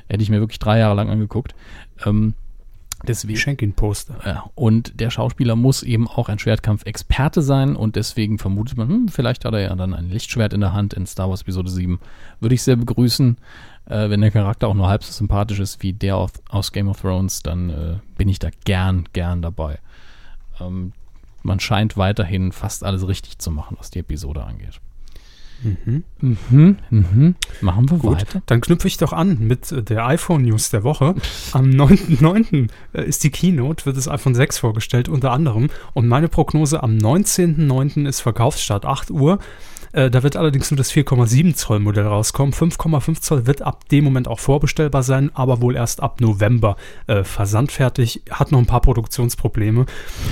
Hätte 0.09 0.23
ich 0.23 0.31
mir 0.31 0.41
wirklich 0.41 0.59
drei 0.59 0.79
Jahre 0.79 0.95
lang 0.95 1.09
angeguckt. 1.09 1.55
Ähm, 2.05 2.35
deswegen, 3.07 3.35
Ich 3.35 3.41
schenke 3.41 3.65
ihn 3.65 3.73
Poster. 3.75 4.17
ja, 4.25 4.45
und 4.55 5.01
der 5.01 5.11
Schauspieler 5.11 5.57
muss 5.57 5.83
eben 5.83 6.09
auch 6.09 6.29
ein 6.29 6.39
Schwertkampf-Experte 6.39 7.43
sein 7.43 7.77
und 7.77 7.97
deswegen 7.97 8.39
vermutet 8.39 8.77
man, 8.77 8.89
hm, 8.89 9.09
vielleicht 9.09 9.45
hat 9.45 9.55
er 9.55 9.61
ja 9.61 9.75
dann 9.75 9.95
ein 9.95 10.09
Lichtschwert 10.11 10.53
in 10.53 10.61
der 10.61 10.73
Hand 10.73 10.95
in 10.95 11.07
Star 11.07 11.29
Wars 11.29 11.43
Episode 11.43 11.71
7. 11.71 11.99
Würde 12.41 12.55
ich 12.55 12.63
sehr 12.63 12.77
begrüßen. 12.77 13.37
Äh, 13.87 14.11
wenn 14.11 14.21
der 14.21 14.31
Charakter 14.31 14.69
auch 14.69 14.75
nur 14.75 14.89
halb 14.89 15.05
so 15.05 15.13
sympathisch 15.13 15.61
ist 15.61 15.83
wie 15.83 15.93
der 15.93 16.17
aus, 16.17 16.33
aus 16.49 16.73
Game 16.73 16.89
of 16.89 17.01
Thrones, 17.01 17.43
dann 17.43 17.71
äh, 17.71 17.97
bin 18.17 18.29
ich 18.29 18.39
da 18.39 18.49
gern, 18.65 19.09
gern 19.13 19.43
dabei. 19.43 19.79
Ähm, 20.61 20.93
man 21.43 21.61
scheint 21.61 21.97
weiterhin 21.97 22.51
fast 22.51 22.83
alles 22.83 23.07
richtig 23.07 23.39
zu 23.39 23.51
machen, 23.53 23.77
was 23.79 23.91
die 23.91 24.01
Episode 24.01 24.43
angeht. 24.43 24.81
Mhm, 25.63 26.77
mhm. 26.91 27.35
Machen 27.61 27.91
wir 27.91 27.99
Gut, 27.99 28.19
weiter. 28.19 28.43
dann 28.47 28.61
knüpfe 28.61 28.89
ich 28.89 28.99
doch 28.99 29.13
an 29.13 29.39
mit 29.41 29.73
äh, 29.73 29.83
der 29.83 30.07
iPhone-News 30.07 30.71
der 30.71 30.85
Woche. 30.85 31.15
Am 31.53 31.71
9.9. 31.71 32.69
äh, 32.93 33.05
ist 33.05 33.25
die 33.25 33.31
Keynote, 33.31 33.87
wird 33.87 33.97
das 33.97 34.09
iPhone 34.09 34.35
6 34.35 34.59
vorgestellt, 34.59 35.09
unter 35.09 35.33
anderem. 35.33 35.69
Und 35.95 36.09
meine 36.09 36.29
Prognose 36.29 36.83
am 36.83 36.97
19.9. 36.97 38.07
ist 38.07 38.21
Verkaufsstart 38.21 38.85
8 38.85 39.11
Uhr. 39.11 39.39
Äh, 39.97 40.11
Da 40.11 40.23
wird 40.23 40.37
allerdings 40.37 40.71
nur 40.71 40.77
das 40.77 40.93
4,7 40.93 41.55
Zoll 41.55 41.81
Modell 41.81 42.07
rauskommen. 42.07 42.53
5,5 42.53 43.21
Zoll 43.21 43.47
wird 43.47 43.63
ab 43.63 43.89
dem 43.89 44.05
Moment 44.05 44.29
auch 44.29 44.39
vorbestellbar 44.39 45.03
sein, 45.03 45.31
aber 45.35 45.63
wohl 45.63 45.75
erst 45.75 46.03
ab 46.03 46.21
November 46.21 46.77
äh, 47.07 47.25
versandfertig. 47.25 48.23
Hat 48.31 48.53
noch 48.53 48.59
ein 48.59 48.67
paar 48.67 48.83
Produktionsprobleme, 48.83 49.87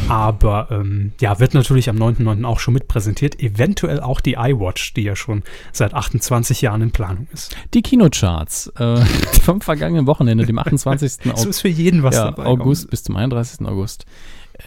aber 0.09 0.69
ähm, 0.70 1.12
ja, 1.20 1.41
wird 1.41 1.55
natürlich 1.55 1.89
am 1.89 1.97
9.9. 1.97 2.45
auch 2.45 2.61
schon 2.61 2.74
mit 2.74 2.89
präsentiert. 2.89 3.41
Eventuell 3.41 4.01
auch 4.01 4.20
die 4.20 4.35
iWatch, 4.35 4.93
die 4.95 5.03
ja 5.03 5.16
schon 5.16 5.43
seit 5.73 5.95
28 5.95 6.61
Jahren 6.61 6.82
in 6.82 6.91
Planung 6.91 7.27
ist. 7.32 7.57
Die 7.73 7.81
Kinocharts 7.81 8.70
äh, 8.78 8.97
vom 9.43 9.62
vergangenen 9.62 10.07
Wochenende, 10.07 10.45
dem 10.45 10.59
28. 10.59 11.12
So 11.12 11.31
August. 11.31 11.47
ist 11.47 11.61
für 11.62 11.69
jeden 11.69 12.03
was 12.03 12.16
ja, 12.16 12.27
dabei. 12.27 12.45
August 12.45 12.91
bis 12.91 13.03
zum 13.03 13.16
31. 13.16 13.66
August. 13.66 14.05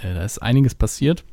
Äh, 0.02 0.15
da 0.15 0.24
ist 0.24 0.41
einiges 0.41 0.74
passiert. 0.74 1.24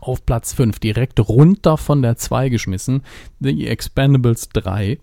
Auf 0.00 0.26
Platz 0.26 0.52
5, 0.52 0.78
direkt 0.78 1.20
runter 1.20 1.76
von 1.76 2.02
der 2.02 2.16
2 2.16 2.48
geschmissen, 2.48 3.02
The 3.40 3.66
Expendables 3.66 4.48
3. 4.50 4.98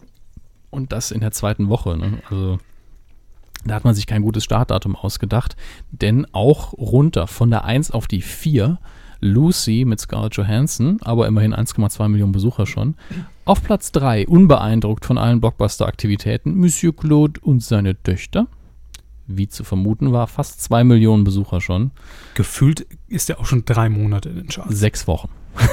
Und 0.69 0.91
das 0.91 1.11
in 1.11 1.19
der 1.19 1.31
zweiten 1.31 1.69
Woche. 1.69 1.97
Ne? 1.97 2.19
Also 2.29 2.59
da 3.65 3.75
hat 3.75 3.83
man 3.83 3.93
sich 3.93 4.07
kein 4.07 4.21
gutes 4.21 4.43
Startdatum 4.43 4.95
ausgedacht. 4.95 5.55
Denn 5.91 6.25
auch 6.31 6.73
runter 6.73 7.27
von 7.27 7.49
der 7.49 7.65
1 7.65 7.91
auf 7.91 8.07
die 8.07 8.21
4 8.21 8.79
Lucy 9.21 9.85
mit 9.85 9.99
Scarlett 9.99 10.35
Johansson, 10.35 10.97
aber 11.01 11.27
immerhin 11.27 11.53
1,2 11.53 12.09
Millionen 12.09 12.31
Besucher 12.31 12.65
schon. 12.65 12.95
Auf 13.45 13.63
Platz 13.63 13.91
3, 13.91 14.27
unbeeindruckt 14.27 15.05
von 15.05 15.19
allen 15.19 15.41
Blockbuster-Aktivitäten, 15.41 16.55
Monsieur 16.55 16.95
Claude 16.95 17.39
und 17.41 17.61
seine 17.61 18.01
Töchter. 18.01 18.47
Wie 19.37 19.47
zu 19.47 19.63
vermuten 19.63 20.11
war, 20.11 20.27
fast 20.27 20.61
2 20.63 20.83
Millionen 20.83 21.23
Besucher 21.23 21.61
schon. 21.61 21.91
Gefühlt 22.33 22.85
ist 23.07 23.29
er 23.29 23.39
auch 23.39 23.45
schon 23.45 23.65
drei 23.65 23.89
Monate 23.89 24.29
in 24.29 24.35
den 24.35 24.47
Charts. 24.47 24.77
Sechs 24.77 25.07
Wochen. 25.07 25.29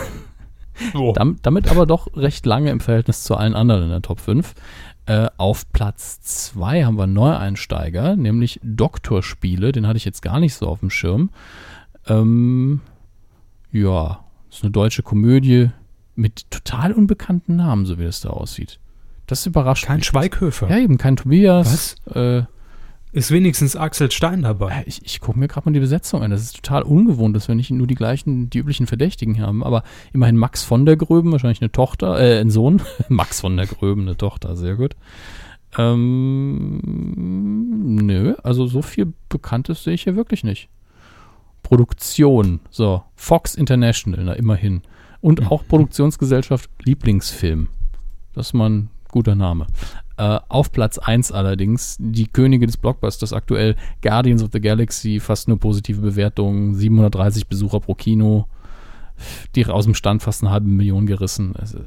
Oh. 0.94 1.12
Dam- 1.12 1.38
damit 1.42 1.68
aber 1.72 1.86
doch 1.86 2.06
recht 2.16 2.46
lange 2.46 2.70
im 2.70 2.78
Verhältnis 2.78 3.24
zu 3.24 3.34
allen 3.36 3.54
anderen 3.54 3.82
in 3.82 3.88
der 3.88 4.00
Top 4.00 4.20
5. 4.20 4.54
Äh, 5.06 5.26
auf 5.36 5.68
Platz 5.72 6.20
2 6.20 6.84
haben 6.84 6.96
wir 6.96 7.08
Neueinsteiger, 7.08 8.14
nämlich 8.14 8.60
Doktorspiele. 8.62 9.72
Den 9.72 9.88
hatte 9.88 9.96
ich 9.96 10.04
jetzt 10.04 10.22
gar 10.22 10.38
nicht 10.38 10.54
so 10.54 10.68
auf 10.68 10.78
dem 10.78 10.90
Schirm. 10.90 11.30
Ähm, 12.06 12.80
ja, 13.72 14.20
ist 14.50 14.62
eine 14.62 14.70
deutsche 14.70 15.02
Komödie 15.02 15.70
mit 16.14 16.48
total 16.50 16.92
unbekannten 16.92 17.56
Namen, 17.56 17.84
so 17.84 17.98
wie 17.98 18.04
das 18.04 18.20
da 18.20 18.30
aussieht. 18.30 18.78
Das 19.26 19.46
überrascht 19.46 19.86
Kein 19.86 19.96
mich. 19.96 20.06
Schweighöfer. 20.06 20.70
Ja, 20.70 20.78
eben 20.78 20.96
kein 20.96 21.16
Tobias. 21.16 21.96
Äh, 22.14 22.42
Ist 23.18 23.32
wenigstens 23.32 23.74
Axel 23.74 24.12
Stein 24.12 24.42
dabei. 24.42 24.84
ich 24.86 25.04
ich 25.04 25.18
gucke 25.18 25.40
mir 25.40 25.48
gerade 25.48 25.68
mal 25.68 25.72
die 25.72 25.80
Besetzung 25.80 26.22
an. 26.22 26.30
Das 26.30 26.40
ist 26.40 26.54
total 26.54 26.84
ungewohnt, 26.84 27.34
dass 27.34 27.48
wir 27.48 27.56
nicht 27.56 27.68
nur 27.68 27.88
die 27.88 27.96
gleichen, 27.96 28.48
die 28.48 28.58
üblichen 28.58 28.86
Verdächtigen 28.86 29.42
haben. 29.42 29.64
Aber 29.64 29.82
immerhin 30.12 30.36
Max 30.36 30.62
von 30.62 30.86
der 30.86 30.96
Gröben, 30.96 31.32
wahrscheinlich 31.32 31.60
eine 31.60 31.72
Tochter, 31.72 32.16
äh, 32.20 32.38
ein 32.40 32.52
Sohn. 32.52 32.80
Max 33.08 33.40
von 33.40 33.56
der 33.56 33.66
Gröben, 33.66 34.02
eine 34.02 34.16
Tochter, 34.16 34.54
sehr 34.54 34.76
gut. 34.76 34.94
Ähm, 35.76 36.78
nö, 38.06 38.36
also 38.44 38.68
so 38.68 38.82
viel 38.82 39.12
Bekanntes 39.28 39.82
sehe 39.82 39.94
ich 39.94 40.04
hier 40.04 40.14
wirklich 40.14 40.44
nicht. 40.44 40.68
Produktion, 41.64 42.60
so, 42.70 43.02
Fox 43.16 43.56
International, 43.56 44.22
na 44.26 44.34
immerhin. 44.34 44.82
Und 45.20 45.50
auch 45.50 45.66
Produktionsgesellschaft 45.66 46.70
Lieblingsfilm. 46.84 47.66
Das 48.34 48.46
ist 48.46 48.52
mal 48.52 48.70
ein 48.70 48.90
guter 49.08 49.34
Name. 49.34 49.66
Äh, 50.18 50.40
auf 50.48 50.72
Platz 50.72 50.98
1 50.98 51.30
allerdings, 51.30 51.96
die 52.00 52.26
Könige 52.26 52.66
des 52.66 52.76
Blockbusters 52.76 53.32
aktuell, 53.32 53.76
Guardians 54.02 54.42
of 54.42 54.50
the 54.52 54.60
Galaxy, 54.60 55.20
fast 55.20 55.46
nur 55.46 55.60
positive 55.60 56.00
Bewertungen, 56.00 56.74
730 56.74 57.46
Besucher 57.46 57.78
pro 57.78 57.94
Kino, 57.94 58.48
die 59.54 59.64
aus 59.66 59.84
dem 59.84 59.94
Stand 59.94 60.24
fast 60.24 60.42
eine 60.42 60.50
halbe 60.50 60.66
Million 60.66 61.06
gerissen. 61.06 61.54
Also, 61.54 61.78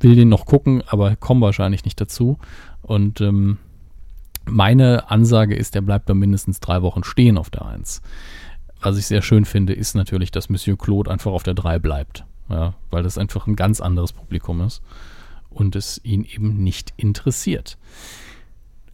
will 0.00 0.16
den 0.16 0.30
noch 0.30 0.46
gucken, 0.46 0.82
aber 0.86 1.14
kommen 1.14 1.42
wahrscheinlich 1.42 1.84
nicht 1.84 2.00
dazu. 2.00 2.38
Und 2.80 3.20
ähm, 3.20 3.58
meine 4.46 5.10
Ansage 5.10 5.56
ist, 5.56 5.74
der 5.74 5.82
bleibt 5.82 6.08
da 6.08 6.14
mindestens 6.14 6.58
drei 6.58 6.80
Wochen 6.80 7.04
stehen 7.04 7.36
auf 7.36 7.50
der 7.50 7.66
1. 7.66 8.00
Was 8.80 8.96
ich 8.96 9.06
sehr 9.06 9.20
schön 9.20 9.44
finde, 9.44 9.74
ist 9.74 9.94
natürlich, 9.94 10.30
dass 10.30 10.48
Monsieur 10.48 10.78
Claude 10.78 11.10
einfach 11.10 11.32
auf 11.32 11.42
der 11.42 11.52
3 11.52 11.80
bleibt. 11.80 12.24
Ja, 12.48 12.72
weil 12.90 13.02
das 13.02 13.18
einfach 13.18 13.46
ein 13.46 13.56
ganz 13.56 13.82
anderes 13.82 14.14
Publikum 14.14 14.62
ist 14.62 14.80
und 15.50 15.76
es 15.76 16.00
ihn 16.04 16.24
eben 16.24 16.62
nicht 16.62 16.92
interessiert. 16.96 17.78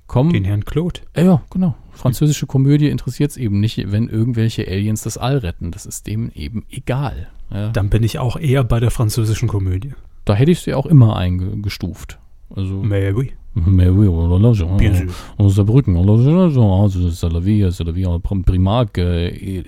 Kommen, 0.07 0.33
Den 0.33 0.45
Herrn 0.45 0.65
Claude. 0.65 1.01
äh, 1.15 1.25
ja, 1.25 1.43
genau. 1.51 1.75
Französische 1.93 2.47
Komödie 2.47 2.89
interessiert 2.89 3.31
es 3.31 3.37
eben 3.37 3.59
nicht, 3.61 3.91
wenn 3.91 4.09
irgendwelche 4.09 4.67
Aliens 4.69 5.03
das 5.03 5.17
All 5.17 5.39
retten. 5.39 5.71
Das 5.71 5.87
ist 5.87 6.07
dem 6.07 6.31
eben 6.35 6.65
egal. 6.71 7.29
Ja. 7.51 7.71
Dann 7.71 7.89
bin 7.89 8.03
ich 8.03 8.19
auch 8.19 8.37
eher 8.37 8.65
bei 8.65 8.81
der 8.81 8.91
französischen 8.91 9.49
Komödie. 9.49 9.95
Da 10.25 10.35
hätte 10.35 10.51
ich 10.51 10.61
sie 10.61 10.75
auch 10.75 10.87
immer 10.87 11.17
eingestuft. 11.17 12.19
Also, 12.55 12.83
Mais 12.83 13.15
oui. 13.15 13.33
Mais 13.55 13.89
oui, 13.91 14.09
oh 14.09 14.27
là 14.27 14.39
là, 14.39 14.53
je- 14.53 14.65
Bien 14.77 14.95
sûr. 14.95 15.13
on 15.39 15.49
Saarbrücken, 15.49 15.97
oh 15.97 16.05
là 16.05 16.17
là, 16.49 16.51
oh, 16.57 16.89
c'est 16.89 17.11
c'est 17.13 17.33
la 17.33 17.39
vie, 17.39 17.67
c'est 17.71 17.85
la 17.85 17.93
vie 17.93 18.05
en 18.05 18.19
prim- 18.19 18.43
primac 18.45 18.99
euh, 18.99 19.31
et, 19.33 19.63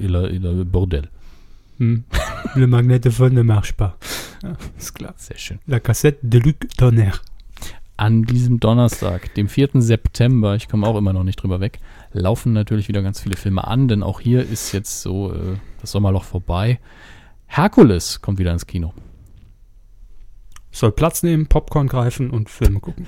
bordel. 0.64 1.08
Hm. 1.78 2.04
Le 2.54 2.66
magnétophone 2.66 3.34
ne 3.34 3.42
marche 3.42 3.72
pas. 3.72 3.96
Ja, 4.42 4.56
ist 4.78 4.94
klar. 4.94 5.14
Sehr 5.16 5.38
schön. 5.38 5.58
La 5.66 5.80
cassette 5.80 6.18
de 6.22 6.40
Luc 6.40 6.68
Tonnerre. 6.76 7.20
An 7.98 8.24
diesem 8.24 8.60
Donnerstag, 8.60 9.34
dem 9.34 9.48
4. 9.48 9.70
September, 9.74 10.54
ich 10.54 10.68
komme 10.68 10.86
auch 10.86 10.98
immer 10.98 11.14
noch 11.14 11.24
nicht 11.24 11.42
drüber 11.42 11.60
weg, 11.60 11.78
laufen 12.12 12.52
natürlich 12.52 12.88
wieder 12.88 13.00
ganz 13.00 13.20
viele 13.20 13.36
Filme 13.36 13.66
an, 13.66 13.88
denn 13.88 14.02
auch 14.02 14.20
hier 14.20 14.42
ist 14.42 14.72
jetzt 14.72 15.00
so 15.00 15.32
äh, 15.32 15.56
das 15.80 15.92
Sommerloch 15.92 16.24
vorbei. 16.24 16.78
Herkules 17.46 18.20
kommt 18.20 18.38
wieder 18.38 18.52
ins 18.52 18.66
Kino. 18.66 18.92
Soll 20.76 20.92
Platz 20.92 21.22
nehmen, 21.22 21.46
Popcorn 21.46 21.86
greifen 21.86 22.28
und 22.28 22.50
Filme 22.50 22.80
gucken. 22.80 23.06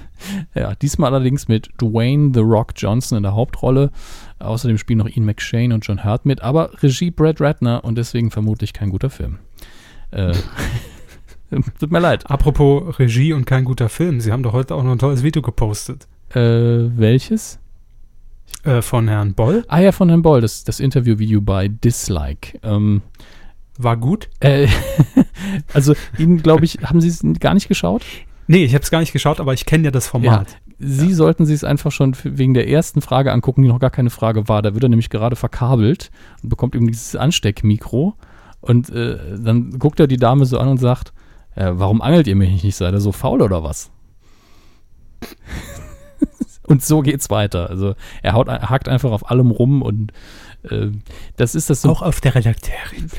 Ja, 0.55 0.75
diesmal 0.75 1.13
allerdings 1.13 1.49
mit 1.49 1.69
Dwayne 1.79 2.31
The 2.33 2.41
Rock 2.41 2.73
Johnson 2.75 3.19
in 3.19 3.25
der 3.25 3.35
Hauptrolle. 3.35 3.91
Außerdem 4.39 4.79
spielen 4.79 5.01
noch 5.01 5.09
Ian 5.09 5.27
McShane 5.27 5.75
und 5.75 5.87
John 5.87 6.03
Hurt 6.03 6.25
mit, 6.25 6.41
aber 6.41 6.71
Regie 6.83 7.11
Brad 7.11 7.43
Ratner 7.43 7.85
und 7.85 7.99
deswegen 7.99 8.31
vermutlich 8.31 8.73
kein 8.73 8.89
guter 8.89 9.11
Film. 9.11 9.39
Äh, 10.13 10.33
tut 11.79 11.93
mir 11.93 12.01
leid. 12.01 12.31
Apropos 12.31 12.99
Regie 12.99 13.35
und 13.35 13.45
kein 13.45 13.67
guter 13.67 13.91
Film. 13.91 14.23
Sie 14.23 14.33
haben 14.33 14.43
doch 14.43 14.55
heute 14.55 14.75
auch 14.75 14.83
noch 14.83 14.93
ein 14.93 14.99
tolles 14.99 15.23
Video 15.23 15.43
gepostet. 15.43 16.09
Äh, 16.31 16.39
welches? 16.97 17.59
Äh, 18.65 18.81
von 18.81 19.09
Herrn 19.09 19.35
Boll. 19.35 19.67
Ah 19.69 19.81
ja, 19.81 19.93
von 19.93 20.09
Herrn 20.09 20.23
Boll, 20.23 20.41
das, 20.41 20.65
das 20.65 20.81
Interviewvideo 20.81 21.43
bei 21.43 21.69
Dislike. 21.69 22.59
Ähm, 22.63 23.03
War 23.79 23.97
gut. 23.97 24.29
äh, 24.41 24.67
also 25.73 25.95
Ihnen, 26.19 26.43
glaube 26.43 26.65
ich, 26.65 26.79
haben 26.83 27.01
Sie 27.01 27.09
es 27.09 27.23
gar 27.41 27.55
nicht 27.55 27.69
geschaut? 27.69 28.03
Nee, 28.49 28.65
ich 28.65 28.75
habe 28.75 28.83
es 28.83 28.91
gar 28.91 29.01
nicht 29.01 29.13
geschaut, 29.13 29.41
aber 29.41 29.55
ich 29.55 29.67
kenne 29.67 29.85
ja 29.85 29.91
das 29.91 30.09
Format. 30.09 30.59
Sie 30.79 31.13
sollten 31.13 31.45
sich 31.45 31.57
es 31.57 31.65
einfach 31.65 31.93
schon 31.93 32.17
wegen 32.25 32.55
der 32.55 32.69
ersten 32.69 33.03
Frage 33.03 33.33
angucken, 33.33 33.63
die 33.63 33.69
noch 33.69 33.79
gar 33.79 33.91
keine 33.91 34.11
Frage 34.11 34.49
war. 34.49 34.63
Da 34.63 34.75
wird 34.75 34.85
er 34.85 34.89
nämlich 34.89 35.11
gerade 35.11 35.37
verkabelt 35.37 36.11
und 36.43 36.49
bekommt 36.49 36.75
eben 36.75 36.87
dieses 36.87 37.15
Ansteckmikro. 37.15 38.15
Und 38.61 38.91
äh, 38.91 39.19
dann 39.39 39.79
guckt 39.79 40.01
er 40.01 40.07
die 40.07 40.17
Dame 40.17 40.47
so 40.47 40.59
an 40.59 40.69
und 40.69 40.79
sagt, 40.79 41.13
äh, 41.55 41.71
warum 41.73 42.01
angelt 42.01 42.27
ihr 42.27 42.37
mich 42.37 42.65
nicht? 42.65 42.77
Seid 42.77 42.95
ihr 42.95 43.01
so 43.01 43.13
faul 43.13 43.43
oder 43.43 43.63
was? 43.63 43.91
und 46.67 46.83
so 46.83 47.03
geht's 47.03 47.31
weiter. 47.31 47.69
Also 47.69 47.95
er 48.23 48.33
haut, 48.33 48.49
hakt 48.49 48.89
einfach 48.89 49.11
auf 49.11 49.31
allem 49.31 49.51
rum 49.51 49.83
und 49.83 50.13
äh, 50.71 50.89
das 51.37 51.55
ist 51.55 51.71
das 51.71 51.83
so. 51.83 51.91
Auch 51.91 52.03
auf 52.03 52.21
der 52.21 52.35
Redakteurin. 52.35 53.11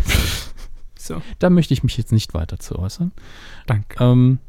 So, 1.10 1.22
Da 1.40 1.50
möchte 1.50 1.74
ich 1.74 1.84
mich 1.84 1.98
jetzt 1.98 2.12
nicht 2.12 2.34
weiter 2.34 2.60
zu 2.60 2.80
äußern. 2.80 3.12
danke. 3.68 4.04
Ähm, 4.04 4.40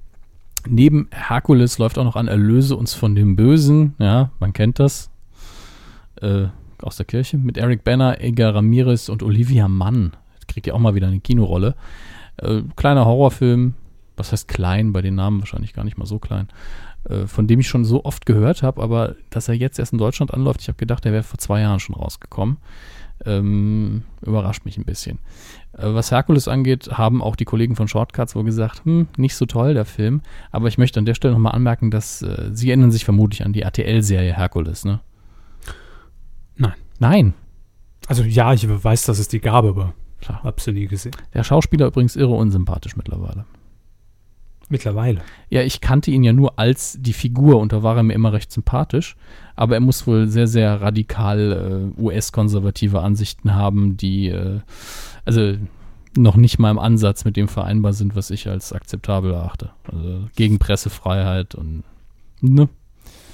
neben 0.69 1.09
Herkules 1.13 1.79
läuft 1.79 1.99
auch 1.99 2.05
noch 2.05 2.17
an 2.17 2.29
Erlöse 2.29 2.77
uns 2.77 2.95
von 2.95 3.15
dem 3.15 3.37
Bösen. 3.37 3.95
Ja, 3.99 4.31
man 4.39 4.53
kennt 4.53 4.79
das. 4.79 5.11
Äh, 6.21 6.47
aus 6.83 6.97
der 6.97 7.07
Kirche. 7.07 7.37
Mit 7.39 7.59
Eric 7.59 7.85
Banner, 7.85 8.21
Edgar 8.21 8.55
Ramirez 8.55 9.09
und 9.09 9.23
Olivia 9.23 9.69
Mann. 9.69 10.13
Kriegt 10.49 10.67
ja 10.67 10.75
auch 10.75 10.79
mal 10.79 10.95
wieder 10.95 11.09
eine 11.09 11.21
Kinorolle. 11.21 11.75
Äh, 12.37 12.63
kleiner 12.77 13.05
Horrorfilm. 13.05 13.75
Was 14.17 14.33
heißt 14.33 14.49
klein? 14.49 14.93
Bei 14.93 15.03
den 15.03 15.15
Namen 15.15 15.41
wahrscheinlich 15.41 15.73
gar 15.73 15.85
nicht 15.85 15.99
mal 15.99 16.07
so 16.07 16.19
klein. 16.19 16.49
Äh, 17.09 17.27
von 17.27 17.47
dem 17.47 17.61
ich 17.61 17.69
schon 17.69 17.85
so 17.85 18.05
oft 18.05 18.27
gehört 18.27 18.63
habe, 18.63 18.83
aber 18.83 19.17
dass 19.31 19.49
er 19.49 19.55
jetzt 19.55 19.79
erst 19.79 19.93
in 19.93 19.99
Deutschland 19.99 20.35
anläuft, 20.35 20.61
ich 20.61 20.69
habe 20.69 20.77
gedacht, 20.77 21.07
er 21.07 21.13
wäre 21.13 21.23
vor 21.23 21.39
zwei 21.39 21.61
Jahren 21.61 21.81
schon 21.81 21.95
rausgekommen. 21.95 22.59
Ähm, 23.25 24.03
überrascht 24.23 24.65
mich 24.65 24.77
ein 24.79 24.85
bisschen. 24.85 25.19
Äh, 25.77 25.95
Was 25.95 26.11
Herkules 26.11 26.49
angeht, 26.49 26.91
haben 26.93 27.23
auch 27.23 27.37
die 27.37 27.45
Kollegen 27.45 27.77
von 27.77 27.89
Shortcuts 27.89 28.35
wohl 28.35 28.45
gesagt, 28.45 28.85
hm, 28.85 29.09
nicht 29.17 29.37
so 29.37 29.47
toll 29.47 29.75
der 29.75 29.85
Film. 29.85 30.23
Aber 30.51 30.69
ich 30.69 30.79
möchte 30.79 30.99
an 30.99 31.07
der 31.07 31.15
Stelle 31.15 31.35
nochmal 31.35 31.55
anmerken, 31.55 31.91
dass 31.91 32.23
äh, 32.23 32.51
sie 32.53 32.71
erinnern 32.71 32.91
sich 32.91 33.05
vermutlich 33.05 33.45
an 33.45 33.53
die 33.53 33.63
RTL-Serie 33.63 34.37
Herkules, 34.37 34.85
ne? 34.85 35.01
Nein. 36.57 36.75
Nein. 36.99 37.35
Also 38.07 38.23
ja, 38.23 38.53
ich 38.53 38.67
weiß, 38.69 39.05
dass 39.05 39.19
es 39.19 39.29
die 39.29 39.41
gab, 39.41 39.65
aber 39.65 39.95
Klar. 40.21 40.43
hab 40.43 40.61
sie 40.61 40.73
nie 40.73 40.87
gesehen. 40.87 41.13
Der 41.33 41.45
Schauspieler 41.45 41.87
übrigens 41.87 42.17
irre 42.17 42.35
unsympathisch 42.35 42.97
mittlerweile. 42.97 43.45
Mittlerweile. 44.71 45.21
Ja, 45.49 45.63
ich 45.63 45.81
kannte 45.81 46.13
ihn 46.13 46.23
ja 46.23 46.33
nur 46.33 46.59
als 46.61 46.97
die 47.01 47.13
Figur 47.13 47.59
und 47.59 47.73
da 47.73 47.83
war 47.83 47.97
er 47.97 48.05
mir 48.05 48.15
immer 48.15 48.33
recht 48.33 48.53
sympathisch. 48.53 49.17
Aber 49.57 49.75
er 49.75 49.81
muss 49.81 50.07
wohl 50.07 50.29
sehr, 50.29 50.47
sehr 50.47 50.81
radikal 50.81 51.93
äh, 51.99 52.01
US-konservative 52.01 53.01
Ansichten 53.01 53.55
haben, 53.55 53.97
die 53.97 54.29
äh, 54.29 54.61
also 55.25 55.55
noch 56.17 56.37
nicht 56.37 56.61
mal 56.61 56.71
im 56.71 56.79
Ansatz 56.79 57.25
mit 57.25 57.37
dem 57.37 57.49
vereinbar 57.49 57.93
sind, 57.93 58.15
was 58.15 58.31
ich 58.31 58.49
als 58.49 58.73
akzeptabel 58.73 59.33
erachte. 59.33 59.71
Also 59.91 60.29
gegen 60.37 60.61
Pressefreiheit 60.61 61.57
und 61.57 61.83
ne? 62.41 62.69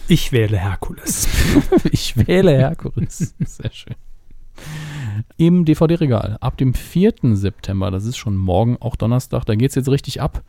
Ich 0.09 0.33
wähle 0.33 0.57
Herkules. 0.57 1.29
Ich 1.93 2.17
wähle 2.17 2.57
Herkules. 2.57 3.35
Sehr 3.41 3.73
schön. 3.73 3.95
Im 5.37 5.67
DVD-Regal 5.67 6.39
ab 6.41 6.57
dem 6.57 6.73
4. 6.73 7.15
September, 7.35 7.91
das 7.91 8.07
ist 8.07 8.17
schon 8.17 8.37
morgen, 8.37 8.79
auch 8.81 8.97
Donnerstag, 8.97 9.45
da 9.45 9.55
geht 9.55 9.71
es 9.71 9.75
jetzt 9.75 9.89
richtig 9.89 10.21
ab. 10.23 10.43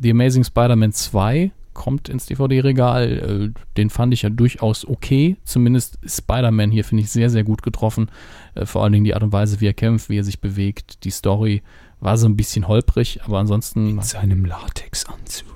The 0.00 0.10
Amazing 0.10 0.44
Spider-Man 0.44 0.92
2 0.92 1.50
kommt 1.72 2.08
ins 2.08 2.26
DVD-Regal. 2.26 3.52
Äh, 3.54 3.60
Den 3.76 3.90
fand 3.90 4.12
ich 4.14 4.22
ja 4.22 4.30
durchaus 4.30 4.86
okay. 4.86 5.36
Zumindest 5.44 5.98
Spider-Man 6.06 6.70
hier 6.70 6.84
finde 6.84 7.02
ich 7.04 7.10
sehr, 7.10 7.28
sehr 7.30 7.44
gut 7.44 7.62
getroffen. 7.62 8.10
Äh, 8.54 8.66
Vor 8.66 8.82
allen 8.82 8.92
Dingen 8.92 9.04
die 9.04 9.14
Art 9.14 9.22
und 9.22 9.32
Weise, 9.32 9.60
wie 9.60 9.66
er 9.66 9.74
kämpft, 9.74 10.08
wie 10.08 10.18
er 10.18 10.24
sich 10.24 10.40
bewegt. 10.40 11.04
Die 11.04 11.10
Story 11.10 11.62
war 12.00 12.16
so 12.18 12.26
ein 12.26 12.36
bisschen 12.36 12.68
holprig, 12.68 13.20
aber 13.24 13.38
ansonsten 13.38 13.88
In 13.90 14.02
seinem 14.02 14.44
Latexanzug. 14.44 15.46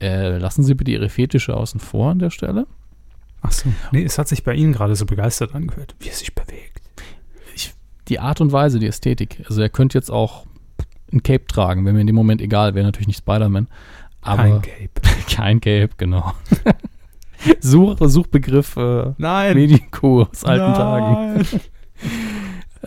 äh, 0.00 0.38
lassen 0.38 0.62
Sie 0.64 0.74
bitte 0.74 0.90
Ihre 0.92 1.08
Fetische 1.08 1.56
außen 1.56 1.80
vor 1.80 2.10
an 2.10 2.18
der 2.18 2.30
Stelle. 2.30 2.66
Ach 3.42 3.52
so. 3.52 3.72
Nee, 3.92 4.02
es 4.04 4.18
hat 4.18 4.28
sich 4.28 4.42
bei 4.44 4.54
Ihnen 4.54 4.72
gerade 4.72 4.96
so 4.96 5.06
begeistert 5.06 5.54
angehört, 5.54 5.94
wie 6.00 6.08
er 6.08 6.14
sich 6.14 6.34
bewegt. 6.34 6.82
die 8.08 8.20
Art 8.20 8.40
und 8.40 8.52
Weise, 8.52 8.78
die 8.78 8.86
Ästhetik. 8.86 9.44
Also 9.48 9.60
er 9.60 9.68
könnte 9.68 9.98
jetzt 9.98 10.10
auch 10.10 10.46
ein 11.12 11.22
Cape 11.22 11.46
tragen, 11.46 11.84
wäre 11.84 11.94
mir 11.94 12.00
in 12.00 12.06
dem 12.06 12.16
Moment 12.16 12.40
egal, 12.40 12.74
wäre 12.74 12.84
natürlich 12.84 13.06
nicht 13.08 13.18
Spider-Man. 13.18 13.68
Kein 14.22 14.62
Cape. 14.62 14.90
kein 15.30 15.60
Cape, 15.60 15.90
genau. 15.96 16.32
Such, 17.60 17.96
Suchbegriff 18.00 18.76
äh, 18.76 19.12
Nein. 19.18 19.56
Medico 19.56 20.22
aus 20.22 20.44
alten 20.44 20.74
Tagen. 20.74 21.34
Nein. 21.34 21.46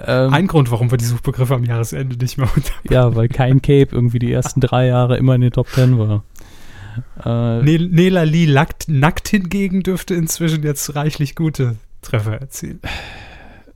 Ähm, 0.06 0.34
Ein 0.34 0.48
Grund, 0.48 0.72
warum 0.72 0.92
wir 0.92 0.98
die 0.98 1.04
Suchbegriffe 1.04 1.56
am 1.56 1.66
Jahresende 1.66 2.16
nicht 2.16 2.38
mehr 2.38 2.48
unter. 2.56 2.72
ja, 2.90 3.16
weil 3.16 3.28
kein 3.28 3.62
Cape 3.62 3.90
irgendwie 3.92 4.20
die 4.20 4.32
ersten 4.32 4.62
drei 4.62 4.86
Jahre 4.88 5.18
immer 5.18 5.36
in 5.36 5.42
den 5.42 5.52
Top 5.52 5.68
Ten 5.74 5.98
war. 6.00 6.24
Äh, 7.26 7.64
Ne 7.64 7.80
Nela 7.92 8.24
Lee 8.24 8.46
Lackt, 8.46 8.88
nackt 8.88 9.28
hingegen 9.28 9.82
dürfte 9.84 10.14
inzwischen 10.14 10.64
jetzt 10.64 10.96
reichlich 10.96 11.36
gute 11.36 11.76
Treffer 12.02 12.40
erzielen. 12.40 12.80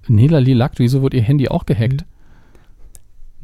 Nela 0.08 0.40
Lilakt, 0.40 0.80
wieso 0.80 1.02
wurde 1.02 1.18
ihr 1.18 1.24
Handy 1.24 1.50
auch 1.50 1.66
gehackt? 1.66 2.06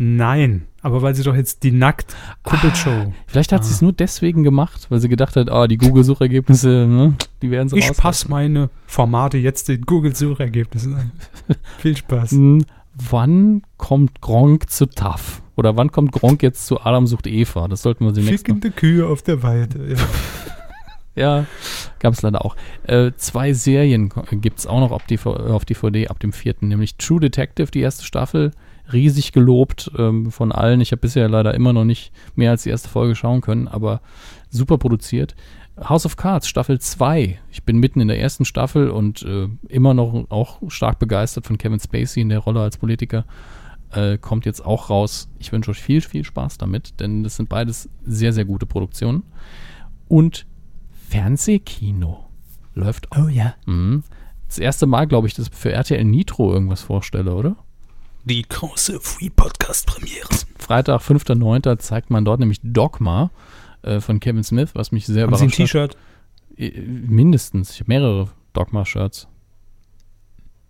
Nein, 0.02 0.66
aber 0.82 1.02
weil 1.02 1.14
sie 1.14 1.24
doch 1.24 1.36
jetzt 1.36 1.64
die 1.64 1.72
nackt 1.72 2.16
Kuppelshow. 2.44 3.14
Vielleicht 3.28 3.52
hat 3.52 3.66
sie 3.66 3.72
Ah. 3.72 3.76
es 3.76 3.82
nur 3.82 3.92
deswegen 3.92 4.44
gemacht, 4.46 4.88
weil 4.90 5.00
sie 5.02 5.10
gedacht 5.10 5.36
hat, 5.36 5.50
ah, 5.52 5.68
die 5.68 5.76
Google-Suchergebnisse, 5.78 6.88
ne, 6.88 7.16
die 7.42 7.52
werden 7.52 7.68
so 7.68 7.76
Ich 7.76 7.92
passe 7.98 8.30
meine 8.30 8.70
Formate 8.88 9.38
jetzt 9.38 9.68
den 9.68 9.82
Google-Suchergebnissen 9.82 10.96
an. 10.96 11.12
Viel 11.80 11.98
Spaß. 11.98 12.34
Wann 13.12 13.62
kommt 13.78 14.22
Gronk 14.22 14.70
zu 14.70 14.86
TAF? 14.86 15.42
Oder 15.58 15.76
wann 15.76 15.92
kommt 15.92 16.14
Gronk 16.14 16.44
jetzt 16.44 16.66
zu 16.66 16.80
Adam 16.80 17.06
sucht 17.06 17.28
Eva? 17.28 17.68
Das 17.68 17.82
sollten 17.82 18.06
wir 18.06 18.14
demnächst 18.14 18.48
noch. 18.48 18.56
Fickende 18.56 18.72
Kühe 18.72 19.06
auf 19.06 19.22
der 19.22 19.44
Weide. 19.44 19.92
Ja. 19.92 19.98
Ja, 21.16 21.46
gab 22.00 22.14
es 22.14 22.22
leider 22.22 22.46
auch. 22.46 22.56
Äh, 22.84 23.12
zwei 23.18 23.52
Serien 23.52 24.10
gibt 24.32 24.60
es 24.60 24.68
auch 24.68 24.80
noch 24.80 24.92
auf, 24.92 25.04
DV 25.06 25.26
auf 25.26 25.66
DVD 25.66 26.08
ab 26.08 26.18
dem 26.20 26.32
vierten, 26.32 26.70
nämlich 26.70 26.96
True 26.96 27.20
Detective, 27.20 27.72
die 27.72 27.82
erste 27.82 28.06
Staffel, 28.06 28.52
riesig 28.92 29.32
gelobt 29.32 29.92
ähm, 29.98 30.32
von 30.32 30.52
allen. 30.52 30.82
Ich 30.82 30.92
habe 30.92 31.02
bisher 31.02 31.30
leider 31.30 31.54
immer 31.54 31.74
noch 31.74 31.86
nicht 31.86 32.12
mehr 32.36 32.52
als 32.52 32.64
die 32.64 32.70
erste 32.70 32.90
Folge 32.90 33.16
schauen 33.16 33.42
können, 33.42 33.68
aber 33.68 34.02
super 34.50 34.78
produziert. 34.78 35.36
House 35.88 36.06
of 36.06 36.18
Cards, 36.18 36.48
Staffel 36.48 36.80
2. 36.80 37.40
Ich 37.52 37.64
bin 37.64 37.78
mitten 37.78 38.02
in 38.02 38.08
der 38.10 38.20
ersten 38.20 38.46
Staffel 38.46 38.90
und 38.90 39.24
äh, 39.24 39.48
immer 39.68 39.94
noch 39.94 40.26
auch 40.30 40.60
stark 40.68 41.00
begeistert 41.00 41.46
von 41.46 41.58
Kevin 41.58 41.80
Spacey 41.80 42.22
in 42.22 42.30
der 42.30 42.40
Rolle 42.40 42.62
als 42.62 42.78
Politiker. 42.78 43.26
Äh, 43.92 44.18
kommt 44.18 44.46
jetzt 44.46 44.64
auch 44.64 44.90
raus. 44.90 45.30
Ich 45.40 45.52
wünsche 45.52 45.72
euch 45.72 45.82
viel, 45.82 46.02
viel 46.02 46.24
Spaß 46.24 46.58
damit, 46.58 47.00
denn 47.00 47.24
das 47.24 47.38
sind 47.38 47.50
beides 47.50 47.90
sehr, 48.04 48.34
sehr 48.34 48.46
gute 48.46 48.66
Produktionen. 48.66 49.24
Und 50.08 50.46
Fernsehkino 51.08 52.26
läuft 52.76 53.12
auch. 53.12 53.26
Oh 53.26 53.28
ja. 53.28 53.56
Mhm. 53.66 54.04
Das 54.48 54.58
erste 54.58 54.86
Mal, 54.86 55.08
glaube 55.08 55.28
ich, 55.28 55.34
dass 55.34 55.48
ich 55.48 55.54
für 55.54 55.72
RTL 55.72 56.04
Nitro 56.04 56.52
irgendwas 56.52 56.82
vorstelle, 56.82 57.34
oder? 57.34 57.56
Die 58.26 58.44
große 58.48 59.00
Free 59.00 59.30
Podcast 59.30 59.88
Premiere. 59.88 60.28
Freitag, 60.58 61.02
5.9. 61.02 61.80
zeigt 61.80 62.10
man 62.10 62.26
dort 62.26 62.40
nämlich 62.40 62.60
Dogma 62.64 63.32
äh, 63.82 64.00
von 64.00 64.20
Kevin 64.20 64.44
Smith, 64.44 64.72
was 64.74 64.92
mich 64.92 65.06
sehr 65.06 65.24
Haben 65.24 65.36
Sie 65.36 65.46
ein 65.46 65.50
überrascht. 65.50 65.56
T-Shirt? 65.58 65.98
Äh, 66.58 66.82
Mindestens. 66.82 67.72
Ich 67.72 67.80
habe 67.80 67.88
mehrere 67.90 68.28
Dogma-Shirts. 68.54 69.28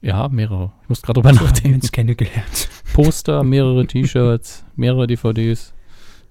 Ja, 0.02 0.30
mehrere. 0.30 0.72
Ich 0.84 0.90
muss 0.90 1.02
gerade 1.02 1.20
drüber 1.22 1.34
So 1.34 1.44
nachdenken. 1.44 1.76
uns 1.76 1.92
kennengelernt. 1.92 2.70
Poster, 2.94 3.44
mehrere 3.44 3.86
T-Shirts, 3.86 4.64
mehrere 4.76 5.08
DVDs. 5.08 5.74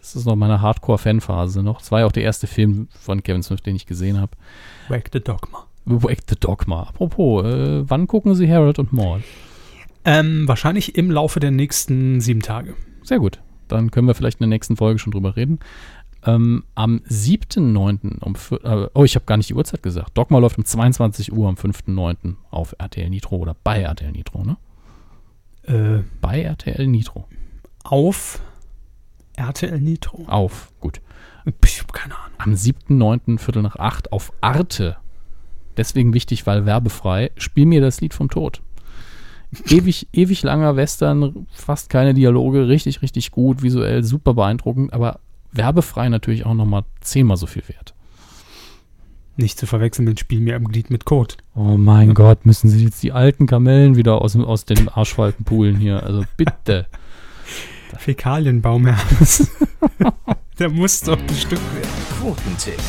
Das 0.00 0.14
ist 0.16 0.24
noch 0.24 0.36
meine 0.36 0.62
Hardcore-Fanphase 0.62 1.62
noch. 1.62 1.80
Das 1.80 1.90
war 1.90 2.00
ja 2.00 2.06
auch 2.06 2.12
der 2.12 2.22
erste 2.22 2.46
Film 2.46 2.88
von 2.98 3.22
Kevin 3.22 3.42
Smith, 3.42 3.62
den 3.62 3.76
ich 3.76 3.84
gesehen 3.84 4.18
habe. 4.20 4.32
Wake 4.88 5.10
the 5.12 5.20
Dogma. 5.20 5.66
Wake 5.84 6.22
the 6.28 6.36
Dogma. 6.38 6.84
Apropos, 6.84 7.44
äh, 7.44 7.82
wann 7.90 8.06
gucken 8.06 8.34
Sie 8.34 8.50
Harold 8.50 8.78
und 8.78 8.92
Maude? 8.92 9.24
Ähm, 10.08 10.48
wahrscheinlich 10.48 10.96
im 10.96 11.10
Laufe 11.10 11.38
der 11.38 11.50
nächsten 11.50 12.22
sieben 12.22 12.40
Tage. 12.40 12.74
Sehr 13.02 13.18
gut. 13.18 13.40
Dann 13.68 13.90
können 13.90 14.06
wir 14.06 14.14
vielleicht 14.14 14.40
in 14.40 14.44
der 14.44 14.56
nächsten 14.56 14.74
Folge 14.78 14.98
schon 14.98 15.10
drüber 15.10 15.36
reden. 15.36 15.58
Ähm, 16.24 16.64
am 16.74 17.02
7.9. 17.10 18.18
um 18.20 18.34
äh, 18.64 18.88
oh, 18.94 19.04
ich 19.04 19.16
habe 19.16 19.26
gar 19.26 19.36
nicht 19.36 19.50
die 19.50 19.54
Uhrzeit 19.54 19.82
gesagt. 19.82 20.16
Dogma 20.16 20.38
läuft 20.38 20.56
um 20.56 20.64
22 20.64 21.30
Uhr 21.32 21.46
am 21.46 21.56
5.9. 21.56 22.36
auf 22.50 22.74
RTL 22.78 23.10
Nitro 23.10 23.36
oder 23.36 23.54
bei 23.62 23.82
RTL 23.82 24.10
Nitro, 24.12 24.44
ne? 24.44 24.56
Äh, 25.64 26.02
Bei 26.22 26.40
RTL 26.40 26.86
Nitro. 26.86 27.28
auf 27.84 28.40
RTL 29.36 29.78
Nitro. 29.78 30.24
Auf, 30.26 30.72
gut. 30.80 31.02
Ich 31.64 31.80
hab 31.80 31.92
keine 31.92 32.16
Ahnung. 32.16 32.38
Am 32.38 32.52
7.9. 32.54 33.38
Viertel 33.38 33.62
nach 33.62 33.76
8 33.76 34.10
auf 34.10 34.32
Arte. 34.40 34.96
Deswegen 35.76 36.14
wichtig, 36.14 36.46
weil 36.46 36.64
werbefrei. 36.64 37.30
Spiel 37.36 37.66
mir 37.66 37.82
das 37.82 38.00
Lied 38.00 38.14
vom 38.14 38.30
Tod. 38.30 38.62
Ewig, 39.68 40.06
ewig 40.12 40.42
langer 40.42 40.76
Western, 40.76 41.46
fast 41.52 41.88
keine 41.88 42.12
Dialoge, 42.14 42.68
richtig, 42.68 43.00
richtig 43.02 43.30
gut, 43.30 43.62
visuell 43.62 44.04
super 44.04 44.34
beeindruckend, 44.34 44.92
aber 44.92 45.20
werbefrei 45.52 46.08
natürlich 46.10 46.44
auch 46.44 46.54
nochmal 46.54 46.84
zehnmal 47.00 47.36
so 47.38 47.46
viel 47.46 47.62
wert. 47.68 47.94
Nicht 49.36 49.58
zu 49.58 49.66
verwechseln 49.66 50.04
mit 50.04 50.18
Spiel 50.20 50.40
mir 50.40 50.56
am 50.56 50.64
Glied 50.68 50.90
mit 50.90 51.04
Code. 51.04 51.36
Oh 51.54 51.76
mein 51.78 52.12
Gott, 52.12 52.44
müssen 52.44 52.68
sie 52.68 52.84
jetzt 52.84 53.02
die 53.02 53.12
alten 53.12 53.46
Kamellen 53.46 53.96
wieder 53.96 54.20
aus, 54.20 54.32
dem- 54.32 54.44
aus 54.44 54.64
den 54.64 54.88
Arschfalten 54.88 55.44
poolen 55.44 55.76
hier. 55.76 56.02
Also 56.02 56.24
bitte. 56.36 56.86
Fäkalienbaum 57.98 58.86
Hermes. 58.86 59.50
Der 60.58 60.68
muss 60.68 61.00
doch 61.02 61.18
ein 61.18 61.28
Stück 61.34 61.60
werden. 61.74 61.88
Quotentipp. 62.20 62.80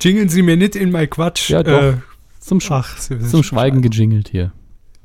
Jingeln 0.00 0.28
Sie 0.28 0.42
mir 0.42 0.56
nicht 0.58 0.76
in 0.76 0.90
mein 0.90 1.08
Quatsch. 1.08 1.48
Ja, 1.50 1.62
doch. 1.62 1.82
Äh, 1.82 1.94
Zum, 2.38 2.60
Sch 2.60 2.70
ach, 2.70 2.98
zum 2.98 3.42
Schweigen 3.42 3.80
gejingelt 3.80 4.28
hier. 4.28 4.52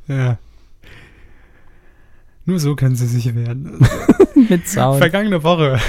Ja. 0.10 0.38
Nur 2.46 2.60
so 2.60 2.76
können 2.76 2.96
Sie 2.96 3.06
sich 3.06 3.36
werden. 3.36 3.80
Mit 4.50 4.68
Sound. 4.68 4.98
Vergangene 4.98 5.44
Woche 5.44 5.80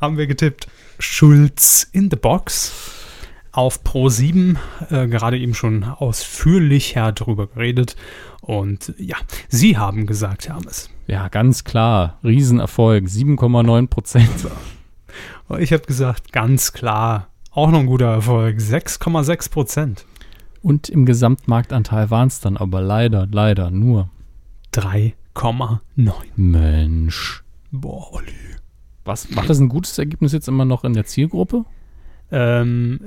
haben 0.00 0.16
wir 0.16 0.26
getippt. 0.26 0.68
Schulz 1.00 1.88
in 1.92 2.08
the 2.08 2.16
Box 2.16 2.72
auf 3.50 3.82
Pro 3.82 4.08
7. 4.08 4.56
Äh, 4.90 5.08
gerade 5.08 5.38
eben 5.38 5.54
schon 5.54 5.82
ausführlich 5.82 6.94
darüber 6.94 7.48
geredet. 7.48 7.96
Und 8.40 8.94
ja, 8.96 9.16
Sie 9.48 9.76
haben 9.76 10.06
gesagt, 10.06 10.48
Hermes. 10.48 10.88
Ja, 11.08 11.28
ganz 11.28 11.64
klar. 11.64 12.18
Riesenerfolg. 12.22 13.06
7,9 13.06 13.88
Prozent. 13.88 14.30
Ich 15.58 15.72
habe 15.72 15.84
gesagt, 15.84 16.32
ganz 16.32 16.72
klar. 16.72 17.28
Auch 17.50 17.70
noch 17.70 17.80
ein 17.80 17.86
guter 17.86 18.12
Erfolg. 18.12 18.58
6,6 18.58 19.50
Prozent. 19.50 20.06
Und 20.64 20.88
im 20.88 21.04
Gesamtmarktanteil 21.04 22.10
waren 22.10 22.28
es 22.28 22.40
dann 22.40 22.56
aber 22.56 22.80
leider, 22.80 23.28
leider 23.30 23.70
nur 23.70 24.08
3,9. 24.72 26.12
Mensch. 26.36 27.44
Boah, 27.70 28.12
Olli. 28.14 28.32
Was, 29.04 29.34
war 29.36 29.44
das 29.44 29.58
ein 29.60 29.68
gutes 29.68 29.98
Ergebnis 29.98 30.32
jetzt 30.32 30.48
immer 30.48 30.64
noch 30.64 30.84
in 30.84 30.94
der 30.94 31.04
Zielgruppe? 31.04 31.64
Ähm, 32.30 32.98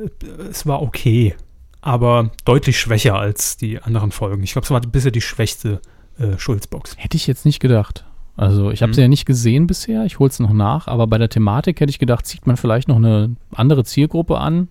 es 0.49 0.67
war 0.67 0.83
okay, 0.83 1.35
aber 1.81 2.29
deutlich 2.45 2.79
schwächer 2.79 3.15
als 3.15 3.57
die 3.57 3.81
anderen 3.81 4.11
Folgen. 4.11 4.43
Ich 4.43 4.51
glaube, 4.53 4.65
es 4.65 4.71
war 4.71 4.79
bisher 4.81 5.09
die 5.11 5.21
schwächste 5.21 5.81
äh, 6.19 6.37
Schulzbox. 6.37 6.95
Hätte 6.97 7.17
ich 7.17 7.25
jetzt 7.25 7.45
nicht 7.45 7.59
gedacht. 7.59 8.05
Also 8.35 8.69
ich 8.69 8.83
habe 8.83 8.91
Mhm. 8.91 8.93
sie 8.93 9.01
ja 9.01 9.07
nicht 9.07 9.25
gesehen 9.25 9.65
bisher, 9.65 10.05
ich 10.05 10.19
hole 10.19 10.29
es 10.29 10.39
noch 10.39 10.53
nach, 10.53 10.87
aber 10.87 11.07
bei 11.07 11.17
der 11.17 11.29
Thematik 11.29 11.79
hätte 11.79 11.89
ich 11.89 11.97
gedacht, 11.97 12.27
zieht 12.27 12.45
man 12.45 12.55
vielleicht 12.55 12.87
noch 12.87 12.97
eine 12.97 13.35
andere 13.51 13.83
Zielgruppe 13.83 14.37
an. 14.37 14.67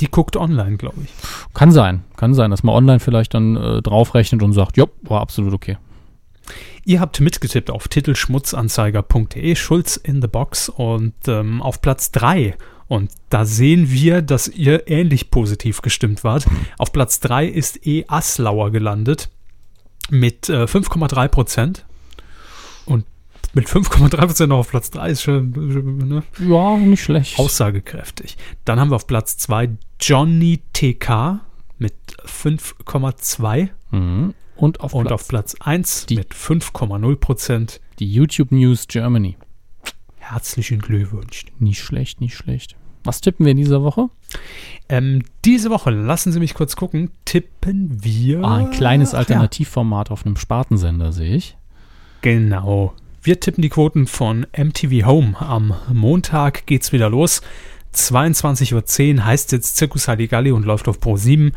Die 0.00 0.10
guckt 0.10 0.36
online, 0.36 0.76
glaube 0.76 0.96
ich. 1.04 1.10
Kann 1.54 1.70
sein, 1.70 2.02
kann 2.16 2.34
sein, 2.34 2.50
dass 2.50 2.62
man 2.62 2.74
online 2.74 3.00
vielleicht 3.00 3.34
dann 3.34 3.56
äh, 3.56 3.80
draufrechnet 3.80 4.42
und 4.42 4.52
sagt, 4.52 4.76
ja, 4.76 4.86
war 5.02 5.20
absolut 5.20 5.54
okay. 5.54 5.78
Ihr 6.84 7.00
habt 7.00 7.20
mitgetippt 7.20 7.70
auf 7.70 7.86
titelschmutzanzeiger.de, 7.86 9.54
Schulz 9.54 9.96
in 9.96 10.20
the 10.20 10.26
Box 10.26 10.68
und 10.68 11.14
ähm, 11.28 11.62
auf 11.62 11.80
Platz 11.80 12.10
3. 12.10 12.56
Und 12.88 13.12
da 13.30 13.44
sehen 13.44 13.90
wir, 13.90 14.20
dass 14.20 14.48
ihr 14.48 14.88
ähnlich 14.88 15.30
positiv 15.30 15.80
gestimmt 15.80 16.24
wart. 16.24 16.46
Auf 16.78 16.92
Platz 16.92 17.20
3 17.20 17.46
ist 17.46 17.86
E. 17.86 18.04
Aslauer 18.08 18.72
gelandet 18.72 19.30
mit 20.10 20.48
äh, 20.48 20.64
5,3 20.64 21.28
Prozent. 21.28 21.86
Mit 23.54 23.68
5,3 23.68 24.16
Prozent 24.26 24.48
noch 24.48 24.58
auf 24.58 24.70
Platz 24.70 24.90
3 24.90 25.10
ist 25.10 25.22
schon 25.22 25.50
ne, 26.08 26.22
Ja, 26.38 26.76
nicht 26.78 27.02
schlecht. 27.02 27.38
aussagekräftig. 27.38 28.36
Dann 28.64 28.80
haben 28.80 28.90
wir 28.90 28.96
auf 28.96 29.06
Platz 29.06 29.36
2 29.38 29.70
Johnny 30.00 30.60
TK 30.72 31.40
mit 31.78 31.94
5,2 32.24 33.68
Mhm. 33.90 34.32
Und 34.56 34.80
auf 34.80 34.94
und 34.94 35.06
Platz 35.06 35.12
auf 35.20 35.28
Platz 35.28 35.56
1 35.60 36.06
Die- 36.06 36.16
mit 36.16 36.32
5,0 36.34 37.16
Prozent. 37.16 37.80
die 37.98 38.10
YouTube 38.10 38.52
News 38.52 38.86
Germany. 38.88 39.36
Herzlichen 40.18 40.78
Glückwunsch. 40.78 41.44
Nicht 41.58 41.80
schlecht, 41.82 42.20
nicht 42.20 42.34
schlecht. 42.36 42.76
Was 43.04 43.20
tippen 43.20 43.44
wir 43.44 43.50
in 43.50 43.56
dieser 43.58 43.82
Woche? 43.82 44.08
Ähm, 44.88 45.24
diese 45.44 45.68
Woche, 45.70 45.90
lassen 45.90 46.30
Sie 46.32 46.38
mich 46.38 46.54
kurz 46.54 46.76
gucken, 46.76 47.10
tippen 47.24 48.02
wir. 48.04 48.44
Ah, 48.44 48.56
ein 48.58 48.70
kleines 48.70 49.12
Ja, 49.12 49.18
Alternativformat 49.18 50.10
auf 50.10 50.24
einem 50.24 50.36
Spartensender, 50.36 51.12
sehe 51.12 51.34
ich. 51.34 51.56
genau. 52.22 52.94
Wir 53.24 53.38
tippen 53.38 53.62
die 53.62 53.68
Quoten 53.68 54.08
von 54.08 54.46
MTV 54.56 55.06
Home. 55.06 55.40
Am 55.40 55.74
Montag 55.92 56.66
geht's 56.66 56.90
wieder 56.90 57.08
los. 57.08 57.40
22.10 57.94 59.14
Uhr 59.18 59.24
heißt 59.24 59.52
jetzt 59.52 59.76
Zirkus 59.76 60.08
Halligalli 60.08 60.50
und 60.50 60.66
läuft 60.66 60.88
auf 60.88 60.98
Pro 60.98 61.16
7. 61.16 61.52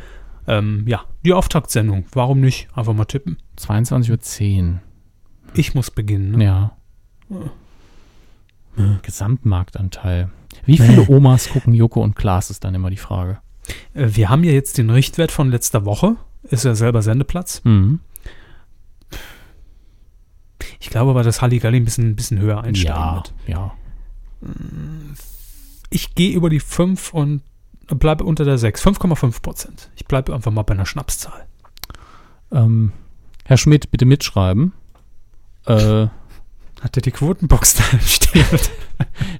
Ähm, 0.47 0.83
ja, 0.87 1.05
die 1.23 1.33
Auftaktsendung. 1.33 2.05
Warum 2.11 2.39
nicht? 2.39 2.67
Einfach 2.75 2.93
mal 2.93 3.05
tippen. 3.05 3.37
22.10 3.57 4.73
Uhr. 4.73 4.79
Ich 5.55 5.73
muss 5.73 5.89
beginnen. 5.89 6.37
Ne? 6.37 6.43
Ja. 6.43 6.77
Gesamtmarktanteil. 9.01 10.29
Wie 10.65 10.77
viele 10.77 11.07
Omas 11.09 11.49
gucken 11.49 11.73
Joko 11.73 12.03
und 12.03 12.15
Klaas, 12.15 12.51
ist 12.51 12.63
dann 12.63 12.75
immer 12.75 12.91
die 12.91 12.97
Frage. 12.97 13.39
Äh, 13.95 14.09
Wir 14.11 14.29
haben 14.29 14.43
ja 14.43 14.51
jetzt 14.51 14.77
den 14.77 14.91
Richtwert 14.91 15.31
von 15.31 15.49
letzter 15.49 15.83
Woche. 15.85 16.15
Ist 16.43 16.63
ja 16.65 16.75
selber 16.75 17.01
Sendeplatz. 17.01 17.61
Mhm. 17.63 18.01
Ich 20.79 20.89
glaube 20.89 21.11
aber, 21.11 21.23
dass 21.23 21.41
Halligalli 21.41 21.77
ein 21.77 21.85
bisschen, 21.85 22.09
ein 22.09 22.15
bisschen 22.15 22.39
höher 22.39 22.61
einsteigen 22.63 22.95
Ja, 23.01 23.15
wird. 23.15 23.33
ja. 23.47 23.73
Ich 25.89 26.15
gehe 26.15 26.35
über 26.35 26.49
die 26.49 26.59
5 26.59 27.13
und 27.13 27.41
bleibe 27.87 28.23
unter 28.23 28.43
der 28.45 28.57
6. 28.57 28.85
5,5 28.85 29.41
Prozent. 29.41 29.89
Ich 29.95 30.05
bleibe 30.05 30.33
einfach 30.33 30.51
mal 30.51 30.63
bei 30.63 30.73
einer 30.73 30.85
Schnapszahl. 30.85 31.45
Ähm, 32.51 32.91
Herr 33.45 33.57
Schmidt, 33.57 33.91
bitte 33.91 34.05
mitschreiben. 34.05 34.73
Äh, 35.65 36.07
Hat 36.81 36.97
er 36.97 37.01
die 37.01 37.11
Quotenbox 37.11 37.75
da 37.91 37.99
stehen? 37.99 38.45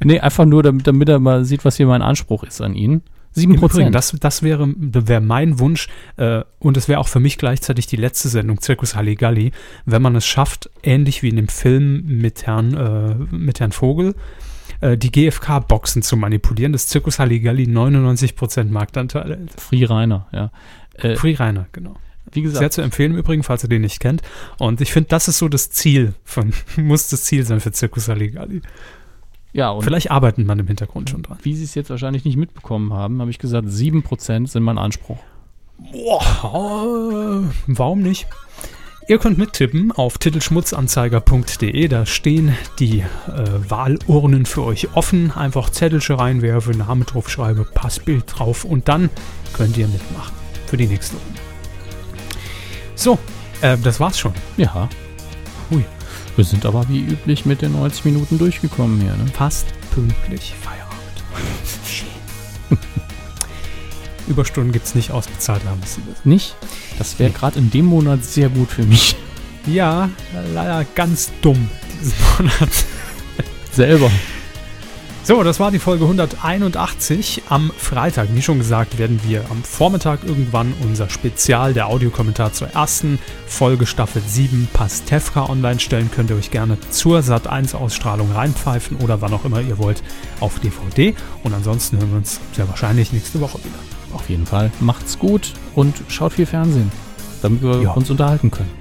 nee, 0.03 0.19
einfach 0.19 0.45
nur, 0.45 0.63
damit, 0.63 0.87
damit 0.87 1.09
er 1.09 1.19
mal 1.19 1.45
sieht, 1.45 1.65
was 1.65 1.77
hier 1.77 1.87
mein 1.87 2.01
Anspruch 2.01 2.43
ist 2.43 2.61
an 2.61 2.73
ihn. 2.75 3.03
Im 3.35 3.51
7%. 3.51 3.55
Übrigen, 3.55 3.91
das, 3.91 4.15
das 4.19 4.43
wäre 4.43 4.73
wär 4.77 5.21
mein 5.21 5.59
Wunsch 5.59 5.87
äh, 6.17 6.41
und 6.59 6.77
es 6.77 6.87
wäre 6.87 6.99
auch 6.99 7.07
für 7.07 7.19
mich 7.19 7.37
gleichzeitig 7.37 7.87
die 7.87 7.97
letzte 7.97 8.29
Sendung, 8.29 8.61
Zirkus 8.61 8.95
Halligalli, 8.95 9.51
wenn 9.85 10.01
man 10.01 10.15
es 10.15 10.25
schafft, 10.25 10.69
ähnlich 10.83 11.21
wie 11.23 11.29
in 11.29 11.35
dem 11.35 11.47
Film 11.47 12.03
mit 12.05 12.47
Herrn, 12.47 12.73
äh, 12.73 13.35
mit 13.35 13.59
Herrn 13.59 13.71
Vogel, 13.71 14.15
äh, 14.81 14.97
die 14.97 15.11
GfK-Boxen 15.11 16.01
zu 16.01 16.17
manipulieren, 16.17 16.71
dass 16.71 16.87
Zirkus 16.87 17.19
Halligalli 17.19 17.65
99% 17.65 18.65
Marktanteil 18.65 19.37
hält. 19.37 19.59
Free 19.59 19.85
Rainer, 19.85 20.27
ja. 20.31 20.51
Äh, 20.95 21.15
Free 21.15 21.35
Rainer, 21.35 21.67
genau. 21.71 21.95
wie 22.31 22.41
gesagt, 22.41 22.59
Sehr 22.59 22.71
zu 22.71 22.81
empfehlen 22.81 23.11
im 23.11 23.17
Übrigen, 23.17 23.43
falls 23.43 23.63
ihr 23.63 23.69
den 23.69 23.81
nicht 23.81 23.99
kennt. 23.99 24.21
Und 24.59 24.81
ich 24.81 24.93
finde, 24.93 25.09
das 25.09 25.27
ist 25.27 25.39
so 25.39 25.49
das 25.49 25.69
Ziel 25.69 26.13
von, 26.23 26.53
muss 26.77 27.09
das 27.09 27.23
Ziel 27.23 27.45
sein 27.45 27.59
für 27.59 27.71
Zirkus 27.71 28.07
Halligalli. 28.07 28.61
Ja, 29.55 29.79
Vielleicht 29.79 30.11
arbeitet 30.11 30.45
man 30.45 30.59
im 30.59 30.67
Hintergrund 30.67 31.09
schon 31.09 31.23
dran. 31.23 31.37
wie 31.41 31.55
Sie 31.55 31.63
es 31.63 31.75
jetzt 31.75 31.89
wahrscheinlich 31.89 32.25
nicht 32.25 32.35
mitbekommen 32.35 32.91
haben, 32.91 33.21
habe 33.21 33.31
ich 33.31 33.39
gesagt, 33.39 33.67
7% 33.67 34.47
sind 34.47 34.63
mein 34.63 34.77
Anspruch. 34.77 35.17
Boah, 35.91 37.43
warum 37.65 38.01
nicht? 38.01 38.27
Ihr 39.07 39.17
könnt 39.17 39.37
mittippen 39.37 39.93
auf 39.93 40.17
titelschmutzanzeiger.de. 40.17 41.87
Da 41.87 42.05
stehen 42.05 42.53
die 42.79 42.99
äh, 42.99 43.05
Wahlurnen 43.69 44.45
für 44.45 44.63
euch 44.63 44.93
offen. 44.93 45.31
Einfach 45.31 45.69
Zettelchen 45.69 46.15
reinwerfen, 46.15 46.79
Name 46.79 47.05
drauf 47.05 47.29
schreiben, 47.29 47.65
Passbild 47.73 48.25
drauf 48.27 48.65
und 48.65 48.89
dann 48.89 49.09
könnt 49.53 49.77
ihr 49.77 49.87
mitmachen 49.87 50.33
für 50.65 50.75
die 50.75 50.87
nächste 50.87 51.15
Runde. 51.15 51.39
So, 52.95 53.19
äh, 53.61 53.77
das 53.77 54.01
war's 54.01 54.19
schon. 54.19 54.33
Ja. 54.57 54.89
Hui. 55.69 55.85
Wir 56.35 56.43
sind 56.43 56.65
aber 56.65 56.87
wie 56.89 56.99
üblich 56.99 57.45
mit 57.45 57.61
den 57.61 57.73
90 57.73 58.05
Minuten 58.05 58.37
durchgekommen 58.37 58.99
hier, 58.99 59.13
ne? 59.13 59.25
Fast 59.33 59.67
pünktlich 59.91 60.53
Feierabend. 60.61 60.85
Überstunden 64.27 64.73
gibt's 64.73 64.95
nicht 64.95 65.11
ausbezahlt, 65.11 65.63
haben 65.65 65.81
Sie 65.85 66.01
das. 66.09 66.25
Nicht? 66.25 66.55
Das 66.97 67.19
wäre 67.19 67.31
gerade 67.31 67.59
in 67.59 67.71
dem 67.71 67.85
Monat 67.85 68.25
sehr 68.25 68.49
gut 68.49 68.69
für 68.69 68.83
mich. 68.83 69.15
Ja, 69.65 70.09
leider 70.53 70.85
ganz 70.95 71.31
dumm 71.41 71.69
diesen 72.01 72.13
Monat. 72.37 72.69
Selber. 73.71 74.11
So, 75.27 75.41
das 75.41 75.59
war 75.59 75.71
die 75.71 75.79
Folge 75.79 76.03
181. 76.03 77.41
Am 77.49 77.71
Freitag, 77.75 78.27
wie 78.35 78.43
schon 78.43 78.59
gesagt, 78.59 78.99
werden 78.99 79.19
wir 79.23 79.43
am 79.49 79.63
Vormittag 79.63 80.23
irgendwann 80.23 80.71
unser 80.83 81.09
Spezial, 81.09 81.73
der 81.73 81.87
Audiokommentar 81.87 82.53
zur 82.53 82.67
ersten 82.67 83.17
Folge 83.47 83.87
Staffel 83.87 84.21
7 84.21 84.67
Pastewka 84.71 85.49
online 85.49 85.79
stellen. 85.79 86.11
Könnt 86.13 86.29
ihr 86.29 86.35
euch 86.35 86.51
gerne 86.51 86.77
zur 86.91 87.21
Sat1-Ausstrahlung 87.21 88.33
reinpfeifen 88.33 88.97
oder 88.97 89.19
wann 89.21 89.33
auch 89.33 89.45
immer 89.45 89.61
ihr 89.61 89.79
wollt 89.79 90.03
auf 90.41 90.59
DVD. 90.59 91.15
Und 91.43 91.55
ansonsten 91.55 91.97
hören 91.97 92.11
wir 92.11 92.17
uns 92.17 92.39
sehr 92.53 92.69
wahrscheinlich 92.69 93.11
nächste 93.11 93.41
Woche 93.41 93.57
wieder. 93.63 93.79
Auf 94.13 94.29
jeden 94.29 94.45
Fall. 94.45 94.71
Macht's 94.79 95.17
gut 95.17 95.53
und 95.73 95.95
schaut 96.07 96.33
viel 96.33 96.45
Fernsehen, 96.45 96.91
damit 97.41 97.63
wir 97.63 97.81
Ja. 97.81 97.91
uns 97.93 98.11
unterhalten 98.11 98.51
können. 98.51 98.71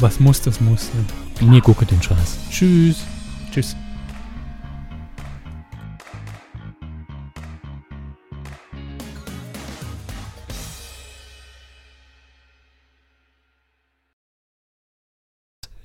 Was 0.00 0.20
muss, 0.20 0.42
das 0.42 0.60
muss. 0.60 0.90
Ne? 1.40 1.48
Mir 1.48 1.62
gucke 1.62 1.86
den 1.86 2.02
Scheiß. 2.02 2.36
Tschüss. 2.50 2.98
Tschüss. 3.50 3.74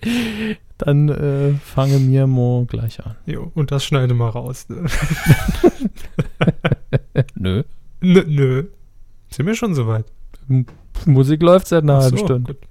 Dann 0.77 1.09
äh, 1.09 1.53
fange 1.53 1.99
mir 1.99 2.27
mo 2.27 2.65
gleich 2.67 3.03
an. 3.05 3.15
Jo, 3.25 3.51
und 3.55 3.71
das 3.71 3.85
schneide 3.85 4.13
mal 4.13 4.29
raus. 4.29 4.67
Ne? 4.69 4.85
Nö. 7.35 7.63
nö, 8.01 8.23
nö. 8.27 8.63
Sind 9.29 9.45
wir 9.45 9.55
schon 9.55 9.75
soweit? 9.75 10.05
Musik 11.05 11.41
läuft 11.41 11.67
seit 11.67 11.83
einer 11.83 11.97
Ach 11.97 12.03
halben 12.03 12.17
so, 12.17 12.25
Stunde. 12.25 12.53
gut. 12.53 12.63